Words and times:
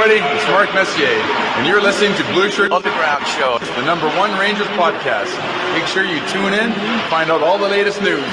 Everybody, 0.00 0.34
it's 0.34 0.46
Mark 0.48 0.72
Messier, 0.72 1.08
and 1.08 1.66
you're 1.66 1.82
listening 1.82 2.16
to 2.16 2.22
Blueshirt 2.32 2.72
Underground 2.72 3.26
Show. 3.26 3.58
the 3.58 3.84
number 3.84 4.08
one 4.16 4.30
Rangers 4.38 4.66
podcast. 4.68 5.28
Make 5.74 5.86
sure 5.88 6.06
you 6.06 6.26
tune 6.28 6.54
in, 6.54 6.72
find 7.10 7.30
out 7.30 7.42
all 7.42 7.58
the 7.58 7.68
latest 7.68 8.00
news. 8.00 8.24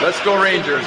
Let's 0.00 0.20
go 0.20 0.40
Rangers. 0.40 0.86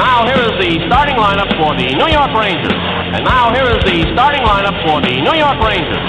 Now 0.00 0.24
here 0.24 0.40
is 0.48 0.56
the 0.56 0.80
starting 0.88 1.20
lineup 1.20 1.52
for 1.60 1.76
the 1.76 1.92
New 1.92 2.08
York 2.08 2.32
Rangers. 2.32 2.72
And 3.12 3.20
now 3.20 3.52
here 3.52 3.68
is 3.68 3.84
the 3.84 4.00
starting 4.16 4.40
lineup 4.40 4.72
for 4.80 4.96
the 5.04 5.12
New 5.12 5.36
York 5.36 5.60
Rangers. 5.60 6.00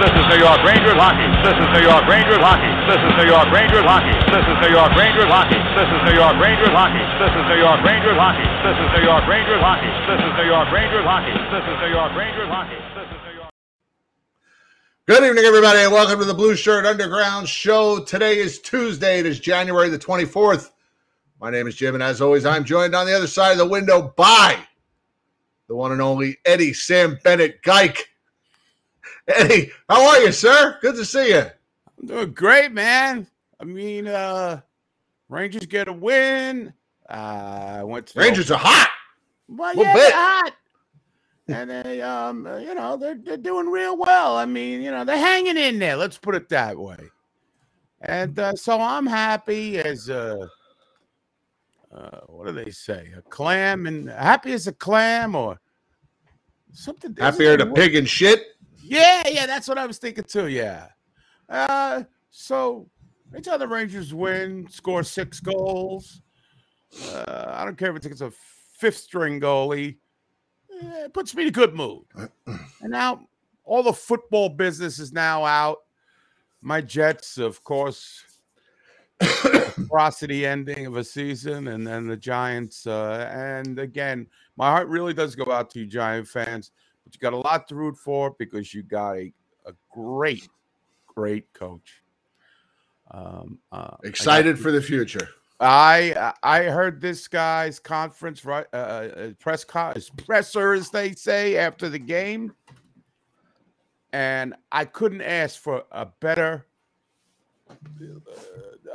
This 0.00 0.12
is 0.16 0.24
New 0.32 0.40
York 0.40 0.56
Rangers 0.64 0.96
hockey. 0.96 1.28
This 1.44 1.52
is 1.52 1.68
New 1.76 1.84
York 1.84 2.00
Rangers 2.08 2.40
hockey. 2.40 2.72
This 2.88 2.96
is 2.96 3.12
New 3.12 3.28
York 3.28 3.48
Rangers 3.52 3.84
hockey. 3.84 4.16
This 4.32 4.40
is 4.40 4.56
New 4.64 4.72
York 4.72 4.92
Rangers 4.96 5.28
hockey. 5.28 5.60
This 5.76 5.84
is 5.84 6.00
New 6.08 6.16
York 6.16 6.36
Rangers 6.40 6.72
hockey. 6.72 7.04
This 7.12 7.28
is 7.36 7.44
New 7.44 7.60
York 7.60 7.84
Rangers 7.84 8.24
hockey. 8.24 8.48
This 8.64 8.76
is 8.80 8.88
New 8.96 9.04
York 9.04 9.20
Rangers 9.28 9.60
hockey. 9.60 9.92
This 10.08 10.20
is 10.24 10.32
New 10.32 10.48
York 10.48 10.68
Rangers 10.72 11.04
hockey. 11.04 11.36
This 11.52 11.64
is 11.68 11.76
New 11.76 11.92
York 11.92 12.12
Rangers 12.16 12.48
hockey. 12.48 12.80
This 12.96 13.08
is 13.12 13.20
New 13.20 13.36
York. 13.36 13.52
Good 15.04 15.22
evening, 15.28 15.44
everybody, 15.44 15.84
and 15.84 15.92
welcome 15.92 16.24
to 16.24 16.24
the 16.24 16.32
Blueshirt 16.32 16.88
Underground 16.88 17.52
Show. 17.52 18.00
Today 18.00 18.40
is 18.40 18.64
Tuesday. 18.64 19.20
It 19.20 19.26
is 19.26 19.36
January 19.38 19.92
the 19.92 20.00
24th. 20.00 20.72
My 21.40 21.50
name 21.50 21.66
is 21.66 21.74
Jim, 21.74 21.94
and 21.94 22.02
as 22.02 22.20
always, 22.20 22.46
I'm 22.46 22.64
joined 22.64 22.94
on 22.94 23.06
the 23.06 23.14
other 23.14 23.26
side 23.26 23.52
of 23.52 23.58
the 23.58 23.66
window 23.66 24.14
by 24.16 24.58
the 25.68 25.76
one 25.76 25.92
and 25.92 26.00
only 26.00 26.38
Eddie 26.44 26.72
Sam 26.72 27.18
Bennett 27.24 27.62
Geik. 27.62 28.08
Eddie, 29.28 29.70
how 29.88 30.06
are 30.08 30.20
you, 30.20 30.32
sir? 30.32 30.78
Good 30.80 30.96
to 30.96 31.04
see 31.04 31.30
you. 31.30 31.44
I'm 32.00 32.06
doing 32.06 32.32
great, 32.32 32.72
man. 32.72 33.26
I 33.60 33.64
mean, 33.64 34.06
uh 34.06 34.60
Rangers 35.28 35.66
get 35.66 35.88
a 35.88 35.92
win. 35.92 36.72
Uh, 37.08 37.78
I 37.78 37.84
went 37.84 38.06
to 38.08 38.20
Rangers 38.20 38.50
are 38.50 38.58
hot. 38.58 38.90
well, 39.48 39.68
little 39.70 39.84
yeah, 39.84 39.94
bit. 39.94 40.00
they're 40.00 40.12
hot. 40.12 40.52
and 41.48 41.70
they, 41.70 42.02
um, 42.02 42.46
uh, 42.46 42.58
you 42.58 42.74
know, 42.74 42.96
they're 42.96 43.16
they're 43.16 43.36
doing 43.36 43.66
real 43.66 43.96
well. 43.96 44.36
I 44.36 44.46
mean, 44.46 44.82
you 44.82 44.90
know, 44.90 45.04
they're 45.04 45.18
hanging 45.18 45.56
in 45.56 45.78
there. 45.78 45.96
Let's 45.96 46.18
put 46.18 46.34
it 46.34 46.48
that 46.50 46.78
way. 46.78 46.98
And 48.02 48.38
uh, 48.38 48.54
so 48.54 48.80
I'm 48.80 49.06
happy 49.06 49.78
as 49.78 50.08
a, 50.08 50.48
uh, 51.96 52.20
what 52.26 52.46
do 52.46 52.52
they 52.52 52.70
say? 52.70 53.12
A 53.16 53.22
clam 53.22 53.86
and 53.86 54.08
happy 54.08 54.52
as 54.52 54.66
a 54.66 54.72
clam 54.72 55.34
or 55.34 55.58
something. 56.72 57.16
Happier 57.18 57.54
a 57.54 57.66
pig 57.72 57.94
and 57.96 58.08
shit. 58.08 58.44
yeah, 58.82 59.26
yeah, 59.28 59.46
that's 59.46 59.66
what 59.68 59.78
I 59.78 59.86
was 59.86 59.98
thinking 59.98 60.24
too. 60.24 60.48
Yeah. 60.48 60.88
Uh, 61.48 62.04
so 62.30 62.88
anytime 63.32 63.58
the 63.58 63.68
Rangers 63.68 64.12
win, 64.12 64.68
score 64.70 65.02
six 65.02 65.40
goals. 65.40 66.20
Uh, 67.08 67.46
I 67.48 67.64
don't 67.64 67.76
care 67.76 67.94
if 67.94 68.04
it's 68.06 68.20
a 68.20 68.32
fifth 68.78 68.98
string 68.98 69.40
goalie. 69.40 69.96
eh, 70.82 71.04
It 71.04 71.14
puts 71.14 71.34
me 71.34 71.42
in 71.42 71.48
a 71.48 71.52
good 71.52 71.74
mood. 71.74 72.04
and 72.46 72.90
now 72.90 73.26
all 73.64 73.82
the 73.82 73.92
football 73.92 74.48
business 74.48 74.98
is 74.98 75.12
now 75.12 75.44
out. 75.44 75.78
My 76.62 76.80
Jets, 76.80 77.38
of 77.38 77.62
course, 77.64 78.24
prosody 79.88 80.46
ending 80.46 80.86
of 80.86 80.96
a 80.96 81.04
season, 81.04 81.68
and 81.68 81.86
then 81.86 82.06
the 82.06 82.16
Giants. 82.16 82.86
Uh, 82.86 83.30
and 83.32 83.78
again, 83.78 84.26
my 84.56 84.70
heart 84.70 84.88
really 84.88 85.14
does 85.14 85.34
go 85.34 85.50
out 85.52 85.70
to 85.70 85.80
you, 85.80 85.86
Giant 85.86 86.28
fans 86.28 86.72
but 87.06 87.14
you 87.14 87.20
got 87.20 87.32
a 87.32 87.36
lot 87.36 87.68
to 87.68 87.76
root 87.76 87.96
for 87.96 88.34
because 88.36 88.74
you 88.74 88.82
got 88.82 89.12
a, 89.16 89.32
a 89.66 89.72
great, 89.92 90.48
great 91.06 91.50
coach. 91.52 92.02
Um, 93.12 93.58
uh, 93.70 93.90
got- 93.90 94.00
Excited 94.04 94.58
for 94.58 94.72
the 94.72 94.82
future. 94.82 95.28
I 95.60 96.34
I 96.42 96.64
heard 96.64 97.00
this 97.00 97.28
guy's 97.28 97.78
conference 97.78 98.44
right 98.44 98.66
uh, 98.74 98.76
uh, 98.76 99.30
press 99.38 99.64
con- 99.64 99.94
his 99.94 100.10
presser 100.10 100.74
as 100.74 100.90
they 100.90 101.12
say 101.12 101.56
after 101.56 101.88
the 101.88 101.98
game, 101.98 102.52
and 104.12 104.54
I 104.70 104.84
couldn't 104.84 105.22
ask 105.22 105.58
for 105.58 105.84
a 105.92 106.04
better 106.20 106.66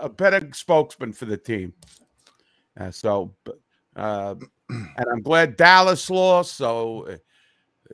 a 0.02 0.10
better 0.10 0.50
spokesman 0.54 1.14
for 1.14 1.26
the 1.26 1.38
team. 1.38 1.74
Uh, 2.80 2.92
so, 2.92 3.34
uh, 3.96 4.36
and 4.70 5.06
I'm 5.12 5.22
glad 5.22 5.56
Dallas 5.56 6.10
lost. 6.10 6.56
So 6.56 7.08
uh, 7.08 7.18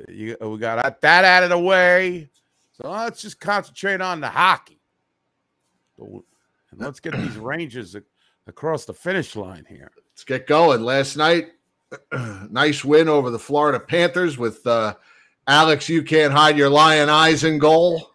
you, 0.09 0.37
we 0.41 0.57
got 0.57 0.81
that- 0.81 1.01
that 1.01 1.25
out 1.25 1.43
of 1.43 1.49
the 1.49 1.59
way. 1.59 2.29
So 2.73 2.89
let's 2.89 3.21
just 3.21 3.39
concentrate 3.39 4.01
on 4.01 4.21
the 4.21 4.29
hockey. 4.29 4.79
And 5.97 6.23
let's 6.77 6.99
get 6.99 7.13
these 7.13 7.37
Rangers 7.37 7.95
across 8.45 8.85
the 8.85 8.93
finish 8.93 9.35
line 9.35 9.65
here. 9.67 9.91
Let's 10.11 10.23
get 10.23 10.47
going. 10.47 10.81
Last 10.81 11.17
night, 11.17 11.47
nice 12.49 12.83
win 12.85 13.09
over 13.09 13.29
the 13.29 13.39
Florida 13.39 13.79
Panthers 13.79 14.37
with 14.37 14.65
uh, 14.67 14.95
Alex. 15.47 15.89
You 15.89 16.03
can't 16.03 16.33
hide 16.33 16.57
your 16.57 16.69
lion 16.69 17.09
eyes 17.09 17.43
in 17.43 17.57
goal. 17.57 18.11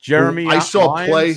Jeremy, 0.00 0.46
I 0.46 0.58
saw 0.58 0.86
Lyons, 0.92 1.10
play. 1.10 1.34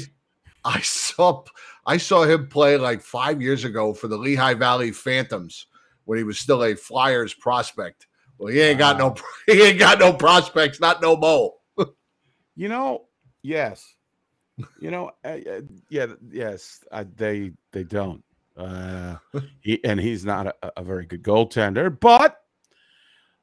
I 0.65 0.79
saw 0.81 1.43
I 1.85 1.97
saw 1.97 2.23
him 2.23 2.47
play 2.47 2.77
like 2.77 3.01
five 3.01 3.41
years 3.41 3.63
ago 3.63 3.93
for 3.93 4.07
the 4.07 4.17
Lehigh 4.17 4.53
Valley 4.53 4.91
Phantoms 4.91 5.67
when 6.05 6.17
he 6.17 6.23
was 6.23 6.39
still 6.39 6.63
a 6.63 6.75
Flyers 6.75 7.33
prospect. 7.33 8.07
Well, 8.37 8.51
he 8.51 8.61
ain't 8.61 8.79
got 8.79 8.97
no 8.97 9.15
he 9.45 9.61
ain't 9.61 9.79
got 9.79 9.99
no 9.99 10.13
prospects, 10.13 10.79
not 10.79 11.01
no 11.01 11.15
mo. 11.15 11.55
You 12.55 12.69
know, 12.69 13.05
yes. 13.41 13.95
You 14.79 14.91
know, 14.91 15.09
uh, 15.25 15.27
uh, 15.27 15.61
yeah, 15.89 16.05
yes, 16.29 16.81
uh, 16.91 17.03
they 17.15 17.51
they 17.71 17.83
don't. 17.83 18.23
Uh, 18.55 19.15
he, 19.61 19.83
and 19.83 19.99
he's 19.99 20.23
not 20.23 20.45
a, 20.45 20.71
a 20.77 20.83
very 20.83 21.07
good 21.07 21.23
goaltender, 21.23 21.99
but 21.99 22.37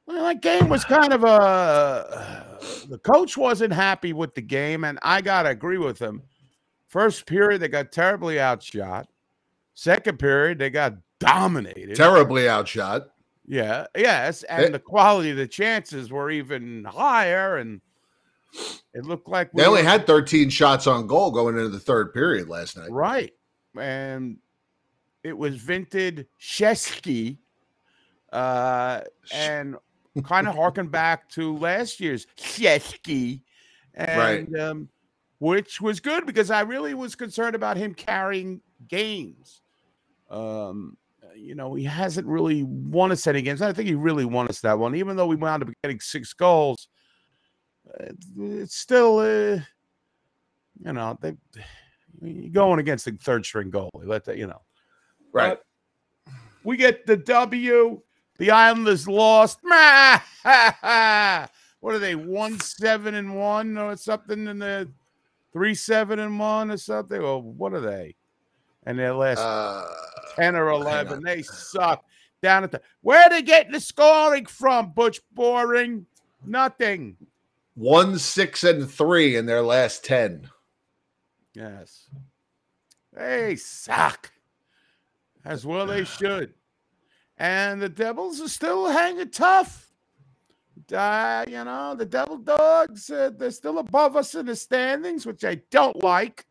well, 0.05 0.23
that 0.23 0.41
game 0.41 0.69
was 0.69 0.85
kind 0.85 1.13
of 1.13 1.23
a. 1.23 2.47
The 2.87 2.99
coach 2.99 3.37
wasn't 3.37 3.73
happy 3.73 4.13
with 4.13 4.35
the 4.35 4.41
game, 4.41 4.83
and 4.83 4.99
I 5.01 5.21
gotta 5.21 5.49
agree 5.49 5.77
with 5.77 5.97
him. 5.97 6.21
First 6.91 7.25
period, 7.25 7.61
they 7.61 7.69
got 7.69 7.93
terribly 7.93 8.37
outshot. 8.37 9.07
Second 9.75 10.19
period, 10.19 10.59
they 10.59 10.69
got 10.69 10.95
dominated. 11.19 11.95
Terribly 11.95 12.49
outshot. 12.49 13.03
Yeah, 13.47 13.85
yes, 13.95 14.43
and 14.43 14.73
the 14.73 14.79
quality 14.79 15.29
of 15.31 15.37
the 15.37 15.47
chances 15.47 16.11
were 16.11 16.29
even 16.29 16.83
higher, 16.83 17.57
and 17.57 17.79
it 18.93 19.05
looked 19.05 19.29
like 19.29 19.53
we 19.53 19.61
They 19.61 19.67
only 19.69 19.83
were- 19.83 19.87
had 19.87 20.05
13 20.05 20.49
shots 20.49 20.85
on 20.85 21.07
goal 21.07 21.31
going 21.31 21.55
into 21.55 21.69
the 21.69 21.79
third 21.79 22.13
period 22.13 22.49
last 22.49 22.75
night. 22.77 22.91
right, 22.91 23.31
and 23.79 24.37
it 25.23 25.37
was 25.37 25.55
vintage 25.55 26.25
Shesty, 26.41 27.37
uh, 28.33 28.99
and 29.33 29.77
kind 30.25 30.45
of 30.45 30.55
harken 30.55 30.89
back 30.89 31.29
to 31.29 31.55
last 31.57 32.01
year's 32.01 32.27
Shesty, 32.37 33.43
and 33.93 34.59
um, 34.59 34.89
which 35.41 35.81
was 35.81 35.99
good 35.99 36.27
because 36.27 36.51
I 36.51 36.61
really 36.61 36.93
was 36.93 37.15
concerned 37.15 37.55
about 37.55 37.75
him 37.75 37.95
carrying 37.95 38.61
games. 38.87 39.63
Um, 40.29 40.97
you 41.35 41.55
know, 41.55 41.73
he 41.73 41.83
hasn't 41.83 42.27
really 42.27 42.61
won 42.61 43.11
us 43.11 43.25
any 43.25 43.41
games. 43.41 43.59
I 43.59 43.73
think 43.73 43.87
he 43.87 43.95
really 43.95 44.23
won 44.23 44.47
us 44.49 44.61
that 44.61 44.77
one, 44.77 44.93
even 44.93 45.15
though 45.15 45.25
we 45.25 45.35
wound 45.35 45.63
up 45.63 45.69
getting 45.81 45.99
six 45.99 46.31
goals. 46.33 46.87
it's, 48.01 48.27
it's 48.37 48.75
still, 48.75 49.17
uh, 49.17 49.61
you 50.85 50.93
know, 50.93 51.17
they 51.19 51.35
you're 52.21 52.51
going 52.51 52.79
against 52.79 53.05
the 53.05 53.13
third 53.13 53.43
string 53.43 53.71
goalie. 53.71 54.05
Let 54.05 54.25
that, 54.25 54.37
you 54.37 54.45
know. 54.45 54.61
Right. 55.33 55.57
But 56.23 56.33
we 56.63 56.77
get 56.77 57.07
the 57.07 57.17
W. 57.17 57.99
The 58.37 58.51
Islanders 58.51 59.07
lost. 59.07 59.57
what 59.63 60.21
are 61.95 61.99
they? 61.99 62.13
One 62.13 62.59
seven 62.59 63.15
and 63.15 63.35
one 63.35 63.79
or 63.79 63.97
something 63.97 64.45
in 64.45 64.59
the 64.59 64.87
three 65.53 65.75
seven 65.75 66.19
and 66.19 66.39
one 66.39 66.71
or 66.71 66.77
something? 66.77 67.19
Or 67.21 67.41
what 67.41 67.73
are 67.73 67.81
they? 67.81 68.15
And 68.85 68.97
their 68.97 69.13
last 69.13 69.39
Uh, 69.39 69.85
10 70.35 70.55
or 70.55 70.69
11. 70.69 71.23
They 71.23 71.41
suck. 71.43 72.03
Down 72.41 72.63
at 72.63 72.71
the 72.71 72.81
where 73.01 73.29
they 73.29 73.43
getting 73.43 73.71
the 73.73 73.79
scoring 73.79 74.47
from, 74.47 74.93
Butch 74.93 75.19
Goring? 75.35 76.05
Nothing. 76.45 77.17
one, 77.75 78.17
six, 78.17 78.63
and 78.63 78.89
three 78.91 79.35
in 79.35 79.45
their 79.45 79.61
last 79.61 80.03
10. 80.03 80.49
Yes. 81.53 82.09
They 83.13 83.55
suck. 83.57 84.31
As 85.45 85.65
well 85.65 85.85
they 85.85 86.03
should. 86.03 86.53
And 87.37 87.81
the 87.81 87.89
Devils 87.89 88.41
are 88.41 88.47
still 88.49 88.89
hanging 88.89 89.29
tough. 89.29 89.90
Uh, 90.91 91.45
you 91.47 91.63
know, 91.63 91.95
the 91.95 92.05
Devil 92.05 92.37
Dogs, 92.37 93.09
uh, 93.09 93.31
they're 93.37 93.51
still 93.51 93.79
above 93.79 94.15
us 94.15 94.35
in 94.35 94.45
the 94.45 94.55
standings, 94.55 95.25
which 95.25 95.43
I 95.43 95.55
don't 95.69 96.03
like. 96.03 96.45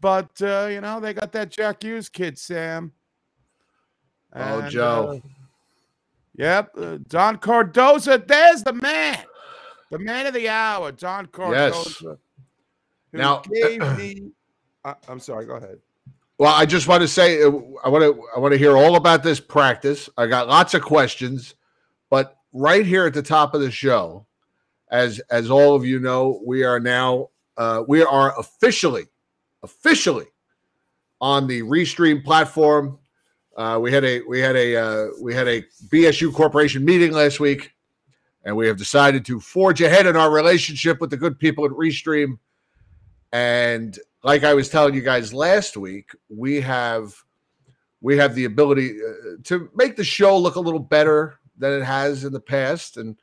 But, 0.00 0.30
uh, 0.40 0.68
you 0.70 0.80
know, 0.80 1.00
they 1.00 1.12
got 1.14 1.32
that 1.32 1.50
Jack 1.50 1.82
Hughes 1.82 2.08
kid, 2.08 2.38
Sam. 2.38 2.92
Oh, 4.34 4.68
Joe. 4.68 5.20
uh, 5.24 5.28
yep. 6.36 6.70
Uh, 6.76 6.98
Don 7.08 7.36
Cardoza, 7.38 8.26
there's 8.26 8.62
the 8.62 8.72
man. 8.72 9.18
The 9.90 9.98
man 9.98 10.26
of 10.26 10.34
the 10.34 10.48
hour, 10.48 10.92
Don 10.92 11.26
Cardoza. 11.26 12.18
who 13.12 13.18
Now- 13.18 13.42
gave 13.52 13.80
me. 13.96 14.30
I, 14.84 14.94
I'm 15.08 15.20
sorry, 15.20 15.46
go 15.46 15.54
ahead. 15.56 15.78
Well, 16.38 16.52
I 16.54 16.66
just 16.66 16.86
want 16.86 17.00
to 17.00 17.08
say 17.08 17.42
uh, 17.42 17.50
I 17.82 17.88
want 17.88 18.02
to 18.04 18.22
I 18.36 18.38
want 18.38 18.52
to 18.52 18.58
hear 18.58 18.76
all 18.76 18.96
about 18.96 19.22
this 19.22 19.40
practice. 19.40 20.10
I 20.18 20.26
got 20.26 20.48
lots 20.48 20.74
of 20.74 20.82
questions, 20.82 21.54
right 22.56 22.86
here 22.86 23.06
at 23.06 23.14
the 23.14 23.22
top 23.22 23.54
of 23.54 23.60
the 23.60 23.70
show, 23.70 24.26
as 24.90 25.20
as 25.30 25.50
all 25.50 25.74
of 25.74 25.84
you 25.84 26.00
know, 26.00 26.40
we 26.44 26.64
are 26.64 26.80
now 26.80 27.28
uh, 27.56 27.82
we 27.86 28.02
are 28.02 28.38
officially 28.38 29.04
officially 29.62 30.26
on 31.20 31.46
the 31.46 31.62
Restream 31.62 32.24
platform. 32.24 32.98
Uh, 33.56 33.78
we 33.80 33.92
had 33.92 34.04
a 34.04 34.22
we 34.22 34.40
had 34.40 34.56
a 34.56 34.76
uh, 34.76 35.08
we 35.20 35.34
had 35.34 35.48
a 35.48 35.62
BSU 35.88 36.32
Corporation 36.32 36.84
meeting 36.84 37.12
last 37.12 37.40
week, 37.40 37.72
and 38.44 38.56
we 38.56 38.66
have 38.66 38.76
decided 38.76 39.24
to 39.26 39.40
forge 39.40 39.80
ahead 39.82 40.06
in 40.06 40.16
our 40.16 40.30
relationship 40.30 41.00
with 41.00 41.10
the 41.10 41.16
good 41.16 41.38
people 41.38 41.64
at 41.64 41.70
Restream. 41.72 42.38
And 43.32 43.98
like 44.22 44.44
I 44.44 44.54
was 44.54 44.68
telling 44.68 44.94
you 44.94 45.02
guys 45.02 45.34
last 45.34 45.76
week, 45.76 46.10
we 46.28 46.60
have 46.62 47.14
we 48.00 48.16
have 48.16 48.34
the 48.34 48.44
ability 48.44 48.98
uh, 49.02 49.36
to 49.44 49.70
make 49.74 49.96
the 49.96 50.04
show 50.04 50.38
look 50.38 50.56
a 50.56 50.60
little 50.60 50.80
better 50.80 51.38
than 51.58 51.72
it 51.80 51.84
has 51.84 52.24
in 52.24 52.32
the 52.32 52.40
past, 52.40 52.96
and 52.96 53.16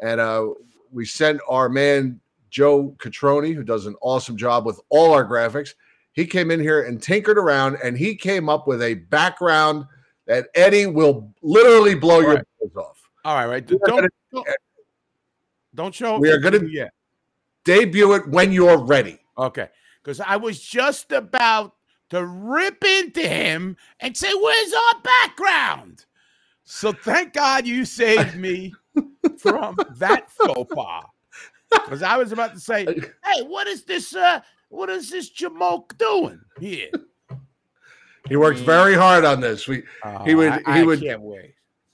and 0.00 0.20
uh, 0.20 0.48
we 0.90 1.04
sent 1.04 1.40
our 1.48 1.68
man 1.68 2.20
Joe 2.50 2.94
Catroni, 2.98 3.54
who 3.54 3.62
does 3.62 3.86
an 3.86 3.94
awesome 4.00 4.36
job 4.36 4.64
with 4.66 4.80
all 4.88 5.12
our 5.12 5.26
graphics. 5.26 5.74
He 6.12 6.26
came 6.26 6.50
in 6.50 6.58
here 6.60 6.82
and 6.84 7.00
tinkered 7.02 7.38
around, 7.38 7.76
and 7.82 7.96
he 7.96 8.14
came 8.16 8.48
up 8.48 8.66
with 8.66 8.82
a 8.82 8.94
background 8.94 9.84
that 10.26 10.48
Eddie 10.54 10.86
will 10.86 11.32
literally 11.42 11.94
blow 11.94 12.20
your 12.20 12.34
Right. 12.36 12.44
balls 12.60 12.76
off. 12.76 13.02
All 13.24 13.34
right, 13.36 13.46
right. 13.46 13.66
Don't, 13.66 13.82
gonna- 13.84 14.08
don't, 14.32 14.48
don't 15.74 15.94
show 15.94 16.18
We 16.18 16.30
are 16.30 16.40
to 16.40 16.50
gonna- 16.50 16.60
me. 16.60 16.84
Debut 17.64 18.14
it 18.14 18.26
when 18.28 18.50
you're 18.50 18.78
ready. 18.78 19.18
Okay. 19.36 19.68
Because 20.02 20.20
I 20.20 20.36
was 20.36 20.58
just 20.58 21.12
about 21.12 21.74
to 22.10 22.24
rip 22.24 22.82
into 22.82 23.20
him 23.20 23.76
and 24.00 24.16
say, 24.16 24.32
Where's 24.32 24.72
our 24.72 25.00
background? 25.02 26.06
So 26.70 26.92
thank 26.92 27.32
God 27.32 27.66
you 27.66 27.86
saved 27.86 28.36
me 28.36 28.74
from 29.38 29.76
that 29.96 30.30
faux 30.30 30.70
pas. 30.74 31.02
Because 31.70 32.02
I 32.02 32.16
was 32.18 32.30
about 32.30 32.52
to 32.54 32.60
say, 32.60 32.84
Hey, 33.24 33.42
what 33.42 33.66
is 33.66 33.84
this? 33.84 34.14
Uh, 34.14 34.40
what 34.68 34.90
is 34.90 35.08
this 35.10 35.30
Jamoke 35.30 35.96
doing 35.96 36.40
here? 36.60 36.90
He 38.28 38.36
works 38.36 38.60
very 38.60 38.94
hard 38.94 39.24
on 39.24 39.40
this. 39.40 39.66
We 39.66 39.82
He 40.26 40.34
would- 40.34 40.52
Oh, 40.52 40.60
I, 40.66 40.78
he 40.78 40.84
would-. 40.84 40.98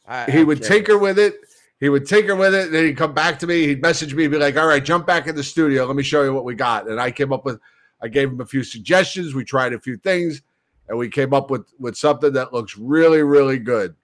I- 0.06 0.30
he 0.30 0.40
I 0.40 0.42
would 0.42 0.60
tinker 0.62 0.98
with 0.98 1.18
it. 1.20 1.36
He 1.78 1.88
would 1.88 2.06
tinker 2.06 2.34
with 2.34 2.52
it. 2.54 2.72
Then 2.72 2.84
he'd 2.84 2.96
come 2.96 3.14
back 3.14 3.38
to 3.40 3.46
me. 3.46 3.66
He'd 3.68 3.80
message 3.80 4.12
me, 4.14 4.26
be 4.26 4.38
like, 4.38 4.56
"All 4.56 4.66
right, 4.66 4.84
jump 4.84 5.06
back 5.06 5.28
in 5.28 5.36
the 5.36 5.42
studio. 5.44 5.84
Let 5.86 5.94
me 5.96 6.02
show 6.02 6.24
you 6.24 6.32
what 6.34 6.44
we 6.44 6.54
got." 6.56 6.88
And 6.88 7.00
I 7.00 7.10
came 7.12 7.32
up 7.32 7.44
with, 7.44 7.60
I 8.02 8.08
gave 8.08 8.30
him 8.30 8.40
a 8.40 8.46
few 8.46 8.64
suggestions. 8.64 9.34
We 9.34 9.44
tried 9.44 9.72
a 9.72 9.78
few 9.78 9.96
things, 9.98 10.42
and 10.88 10.98
we 10.98 11.08
came 11.08 11.32
up 11.32 11.50
with 11.50 11.66
with 11.78 11.96
something 11.96 12.32
that 12.32 12.52
looks 12.52 12.76
really, 12.76 13.22
really 13.22 13.58
good. 13.58 13.94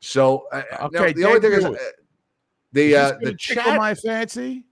So, 0.00 0.46
uh, 0.52 0.62
now, 0.92 1.00
Okay, 1.00 1.12
the 1.12 1.24
only 1.24 1.40
thing 1.40 1.52
is, 1.52 1.64
uh, 1.64 1.74
the 2.72 2.96
uh, 2.96 3.12
the 3.20 3.34
chat. 3.34 3.76
my 3.76 3.94
fancy. 3.94 4.64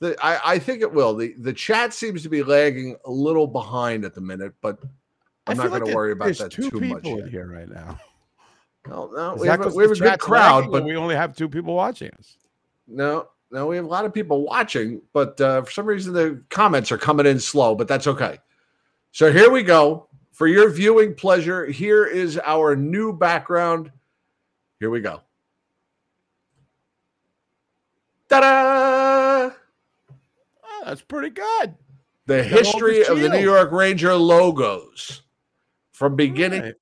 the, 0.00 0.16
I, 0.24 0.54
I 0.54 0.58
think 0.58 0.82
it 0.82 0.92
will. 0.92 1.14
the 1.14 1.34
The 1.38 1.52
chat 1.52 1.92
seems 1.92 2.22
to 2.22 2.28
be 2.28 2.42
lagging 2.42 2.96
a 3.04 3.10
little 3.10 3.46
behind 3.46 4.04
at 4.04 4.14
the 4.14 4.20
minute, 4.20 4.54
but 4.60 4.78
I'm 5.46 5.56
not 5.56 5.64
feel 5.64 5.70
going 5.70 5.82
like 5.82 5.90
to 5.90 5.96
worry 5.96 6.12
about 6.12 6.36
that 6.36 6.50
too 6.50 6.70
much. 6.80 7.04
Yet. 7.04 7.28
here 7.28 7.46
right 7.46 7.68
now. 7.68 7.98
No, 8.88 9.10
no, 9.12 9.34
we 9.34 9.48
have, 9.48 9.66
a, 9.66 9.68
we 9.70 9.82
have 9.82 9.92
a 9.92 9.96
good 9.96 10.20
crowd, 10.20 10.70
but 10.70 10.84
we 10.84 10.96
only 10.96 11.16
have 11.16 11.34
two 11.34 11.48
people 11.48 11.74
watching 11.74 12.10
us. 12.18 12.36
No, 12.86 13.28
no, 13.50 13.66
we 13.66 13.76
have 13.76 13.84
a 13.84 13.88
lot 13.88 14.04
of 14.04 14.14
people 14.14 14.42
watching, 14.42 15.02
but 15.12 15.40
uh, 15.40 15.62
for 15.62 15.70
some 15.70 15.86
reason 15.86 16.12
the 16.12 16.42
comments 16.50 16.92
are 16.92 16.98
coming 16.98 17.26
in 17.26 17.40
slow, 17.40 17.74
but 17.74 17.88
that's 17.88 18.06
okay. 18.06 18.38
So 19.12 19.32
here 19.32 19.50
we 19.50 19.62
go. 19.62 20.08
For 20.32 20.46
your 20.46 20.70
viewing 20.70 21.14
pleasure, 21.14 21.66
here 21.66 22.04
is 22.04 22.38
our 22.44 22.76
new 22.76 23.12
background. 23.12 23.90
Here 24.80 24.90
we 24.90 25.00
go. 25.00 25.20
Ta-da! 28.28 29.54
Oh, 30.64 30.82
that's 30.84 31.02
pretty 31.02 31.30
good. 31.30 31.74
The 32.26 32.38
Got 32.38 32.44
all 32.44 32.50
the 32.50 32.56
history 32.56 33.06
of 33.06 33.20
the 33.20 33.28
New. 33.28 33.38
York 33.38 33.70
Ranger 33.70 34.14
logos 34.14 35.22
from 35.92 36.16
beginning. 36.16 36.62
Right. 36.62 36.74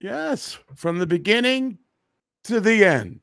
Yes, 0.00 0.58
from 0.76 0.98
the 0.98 1.06
beginning 1.06 1.78
to 2.44 2.60
the 2.60 2.84
end. 2.84 3.20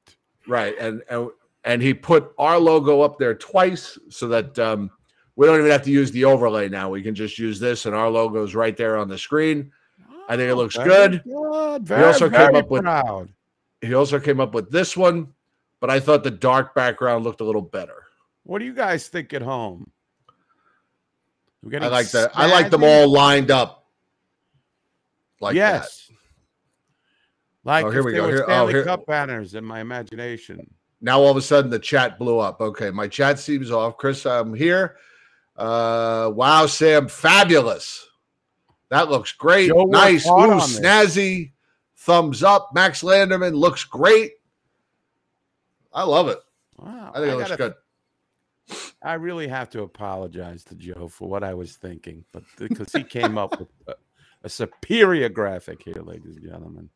Right, 0.48 0.76
and 0.78 1.02
and 1.10 1.30
and 1.64 1.82
he 1.82 1.94
put 1.94 2.34
our 2.38 2.60
logo 2.60 3.02
up 3.02 3.18
there 3.18 3.34
twice 3.34 3.98
so 4.10 4.28
that 4.28 4.60
um, 4.60 4.92
we 5.38 5.48
don't 5.48 5.58
even 5.58 5.72
have 5.72 5.84
to 5.84 5.92
use 5.92 6.12
the 6.12 6.26
overlay 6.26 6.68
now. 6.68 6.90
We 6.90 7.02
can 7.02 7.16
just 7.16 7.40
use 7.40 7.60
this, 7.60 7.86
and 7.86 7.96
our 7.96 8.10
logo 8.10 8.44
is 8.44 8.54
right 8.56 8.76
there 8.76 8.98
on 8.98 9.08
the 9.08 9.18
screen. 9.18 9.72
I 10.28 10.36
think 10.36 10.50
it 10.52 10.56
looks 10.56 10.76
very 10.76 10.90
good. 10.90 11.24
Good. 11.24 11.88
He 11.88 12.04
also 12.04 12.30
came 12.30 12.40
very 12.40 12.56
up 12.58 12.70
with- 12.70 12.84
proud. 12.84 13.30
He 13.86 13.94
also 13.94 14.20
came 14.20 14.40
up 14.40 14.54
with 14.54 14.72
this 14.72 14.96
one, 14.98 15.34
but 15.80 15.90
I 15.90 16.00
thought 16.00 16.24
the 16.24 16.32
dark 16.32 16.74
background 16.76 17.24
looked 17.24 17.42
a 17.42 17.44
little 17.46 17.62
better. 17.62 18.04
What 18.44 18.60
do 18.60 18.66
you 18.66 18.74
guys 18.74 19.08
think 19.08 19.34
at 19.34 19.42
home? 19.42 19.92
I 21.74 21.88
like 21.88 22.10
that. 22.12 22.32
I 22.36 22.46
like 22.52 22.70
them 22.70 22.84
all 22.84 23.08
lined 23.12 23.50
up 23.50 23.88
like 25.42 25.56
that. 25.56 25.60
yes. 25.60 26.12
Like 27.64 27.86
Oh, 27.86 27.90
here 27.90 28.04
we 28.04 28.14
go. 28.14 28.28
Here- 28.28 28.46
oh, 28.48 28.68
here- 28.68 28.84
Cup 28.84 29.08
banners 29.08 29.56
in 29.56 29.66
my 29.66 29.80
imagination. 29.80 30.70
Now 31.02 31.20
all 31.20 31.32
of 31.32 31.38
a 31.38 31.42
sudden 31.42 31.72
the 31.72 31.80
chat 31.80 32.20
blew 32.20 32.38
up. 32.40 32.62
Okay, 32.62 32.92
my 32.92 33.08
chat 33.08 33.40
seems 33.40 33.72
off. 33.72 33.98
Chris, 33.98 34.26
I'm 34.26 34.54
here. 34.54 34.98
Uh, 35.56 36.32
wow, 36.34 36.68
Sam, 36.68 37.08
fabulous. 37.08 38.08
That 38.90 39.10
looks 39.10 39.32
great. 39.32 39.70
Joe 39.70 39.86
nice. 39.86 40.26
Ooh, 40.28 40.30
snazzy. 40.30 41.54
Thumbs 42.06 42.44
up. 42.44 42.70
Max 42.72 43.02
Landerman 43.02 43.56
looks 43.56 43.84
great. 43.84 44.34
I 45.92 46.04
love 46.04 46.28
it. 46.28 46.38
Wow. 46.78 47.12
I 47.16 47.20
think 47.20 47.34
it 47.34 47.36
looks 47.36 47.50
gotta- 47.50 47.58
good. 47.58 47.74
I 49.02 49.14
really 49.14 49.48
have 49.48 49.72
to 49.72 49.82
apologize 49.82 50.64
to 50.66 50.76
Joe 50.76 51.08
for 51.08 51.28
what 51.28 51.44
I 51.44 51.56
was 51.56 51.76
thinking, 51.76 52.24
but 52.32 52.44
because 52.58 52.92
he 52.92 53.04
came 53.04 53.40
up 53.40 53.60
with 53.60 53.70
a, 53.88 53.96
a 54.44 54.50
superior 54.50 55.30
graphic 55.30 55.82
here, 55.84 56.02
ladies 56.04 56.36
and 56.38 56.46
gentlemen. 56.46 56.90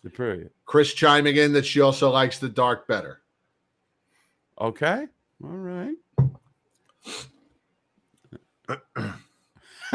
Superior. 0.00 0.50
Chris 0.64 0.94
chiming 0.94 1.36
in 1.36 1.52
that 1.52 1.66
she 1.66 1.82
also 1.82 2.10
likes 2.10 2.38
the 2.38 2.48
dark 2.48 2.88
better. 2.88 3.20
Okay. 4.58 5.06
All 5.42 5.50
right. 5.50 5.94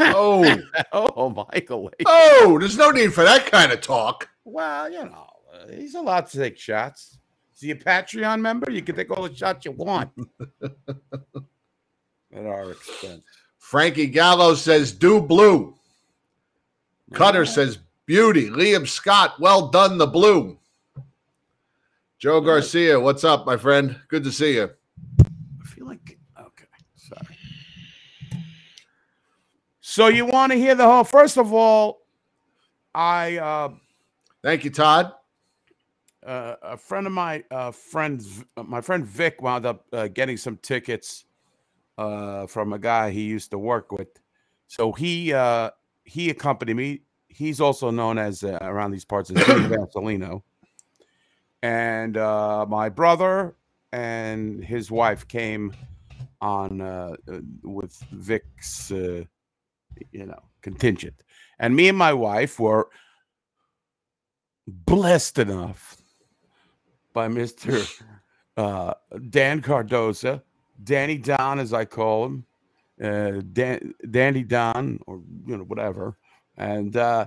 Oh, 0.00 0.56
Oh, 0.92 1.46
Michael. 1.52 1.90
oh, 2.06 2.56
there's 2.58 2.76
no 2.76 2.90
need 2.90 3.12
for 3.14 3.24
that 3.24 3.46
kind 3.46 3.70
of 3.72 3.80
talk. 3.80 4.28
Well, 4.44 4.90
you 4.90 5.04
know, 5.04 5.26
uh, 5.52 5.68
he's 5.70 5.94
allowed 5.94 6.26
to 6.28 6.38
take 6.38 6.58
shots. 6.58 7.18
Is 7.54 7.60
he 7.60 7.70
a 7.72 7.76
Patreon 7.76 8.40
member? 8.40 8.70
You 8.70 8.82
can 8.82 8.96
take 8.96 9.10
all 9.10 9.28
the 9.28 9.34
shots 9.34 9.64
you 9.66 9.72
want 9.72 10.10
at 10.62 12.46
our 12.46 12.70
expense. 12.72 13.22
Frankie 13.58 14.06
Gallo 14.06 14.54
says, 14.54 14.92
do 14.92 15.20
blue. 15.20 15.74
Cutter 17.12 17.44
says, 17.44 17.78
beauty. 18.06 18.48
Liam 18.48 18.88
Scott, 18.88 19.34
well 19.38 19.68
done, 19.68 19.98
the 19.98 20.06
blue. 20.06 20.58
Joe 22.18 22.40
Garcia, 22.40 22.98
what's 22.98 23.24
up, 23.24 23.46
my 23.46 23.56
friend? 23.56 23.96
Good 24.08 24.24
to 24.24 24.32
see 24.32 24.54
you. 24.54 24.70
So 29.90 30.06
you 30.06 30.24
want 30.24 30.52
to 30.52 30.56
hear 30.56 30.76
the 30.76 30.84
whole? 30.84 31.02
First 31.02 31.36
of 31.36 31.52
all, 31.52 32.02
I 32.94 33.38
uh, 33.38 33.70
Thank 34.40 34.62
you, 34.62 34.70
Todd. 34.70 35.12
uh, 36.24 36.54
a 36.62 36.76
friend 36.76 37.08
of 37.08 37.12
my 37.12 37.42
uh, 37.50 37.72
friend, 37.72 38.24
uh, 38.56 38.62
my 38.62 38.80
friend 38.80 39.04
Vic, 39.04 39.42
wound 39.42 39.66
up 39.66 39.84
uh, 39.92 40.06
getting 40.06 40.36
some 40.36 40.58
tickets 40.58 41.24
uh, 41.98 42.46
from 42.46 42.72
a 42.72 42.78
guy 42.78 43.10
he 43.10 43.22
used 43.22 43.50
to 43.50 43.58
work 43.58 43.90
with. 43.90 44.06
So 44.68 44.92
he 44.92 45.32
uh, 45.32 45.70
he 46.04 46.30
accompanied 46.30 46.76
me. 46.76 47.00
He's 47.26 47.60
also 47.60 47.90
known 47.90 48.16
as 48.16 48.44
uh, 48.44 48.58
around 48.60 48.92
these 48.92 49.04
parts 49.04 49.30
as 49.30 49.36
Vasolino. 49.38 50.42
And 51.64 52.16
uh, 52.16 52.64
my 52.68 52.90
brother 52.90 53.56
and 53.90 54.62
his 54.62 54.88
wife 54.92 55.26
came 55.26 55.74
on 56.40 56.80
uh, 56.80 57.16
uh, 57.28 57.40
with 57.64 57.96
Vic's, 58.12 58.92
uh, 58.92 59.24
you 60.12 60.26
know, 60.26 60.42
contingent, 60.62 61.22
and 61.58 61.74
me 61.74 61.88
and 61.88 61.98
my 61.98 62.12
wife 62.12 62.58
were 62.58 62.88
blessed 64.66 65.38
enough 65.38 65.96
by 67.12 67.28
Mister 67.28 67.82
uh, 68.56 68.94
Dan 69.30 69.60
Cardoza, 69.62 70.42
Danny 70.84 71.18
Don, 71.18 71.58
as 71.58 71.72
I 71.72 71.84
call 71.84 72.26
him, 72.26 72.44
uh, 73.02 73.42
Dan, 73.52 73.94
Danny 74.10 74.44
Don, 74.44 75.00
or 75.06 75.20
you 75.46 75.56
know 75.56 75.64
whatever, 75.64 76.16
and 76.56 76.96
uh, 76.96 77.26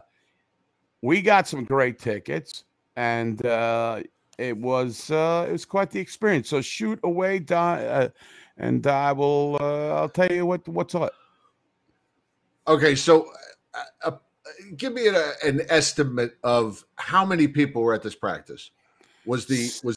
we 1.01 1.21
got 1.21 1.47
some 1.47 1.65
great 1.65 1.99
tickets, 1.99 2.63
and 2.95 3.45
uh, 3.45 4.01
it 4.37 4.57
was 4.57 5.11
uh, 5.11 5.45
it 5.49 5.51
was 5.51 5.65
quite 5.65 5.91
the 5.91 5.99
experience. 5.99 6.49
So 6.49 6.61
shoot 6.61 6.99
away, 7.03 7.39
Don, 7.39 7.79
uh, 7.79 8.09
and 8.57 8.85
I 8.87 9.11
will 9.11 9.57
uh, 9.59 9.89
I'll 9.95 10.09
tell 10.09 10.31
you 10.31 10.45
what 10.45 10.67
what's 10.67 10.95
up. 10.95 11.11
Okay, 12.67 12.95
so 12.95 13.31
uh, 13.73 13.83
uh, 14.05 14.11
give 14.77 14.93
me 14.93 15.07
an, 15.07 15.15
an 15.43 15.61
estimate 15.69 16.37
of 16.43 16.83
how 16.95 17.25
many 17.25 17.47
people 17.47 17.81
were 17.81 17.93
at 17.93 18.01
this 18.01 18.15
practice. 18.15 18.71
Was 19.25 19.45
the 19.45 19.69
was 19.83 19.95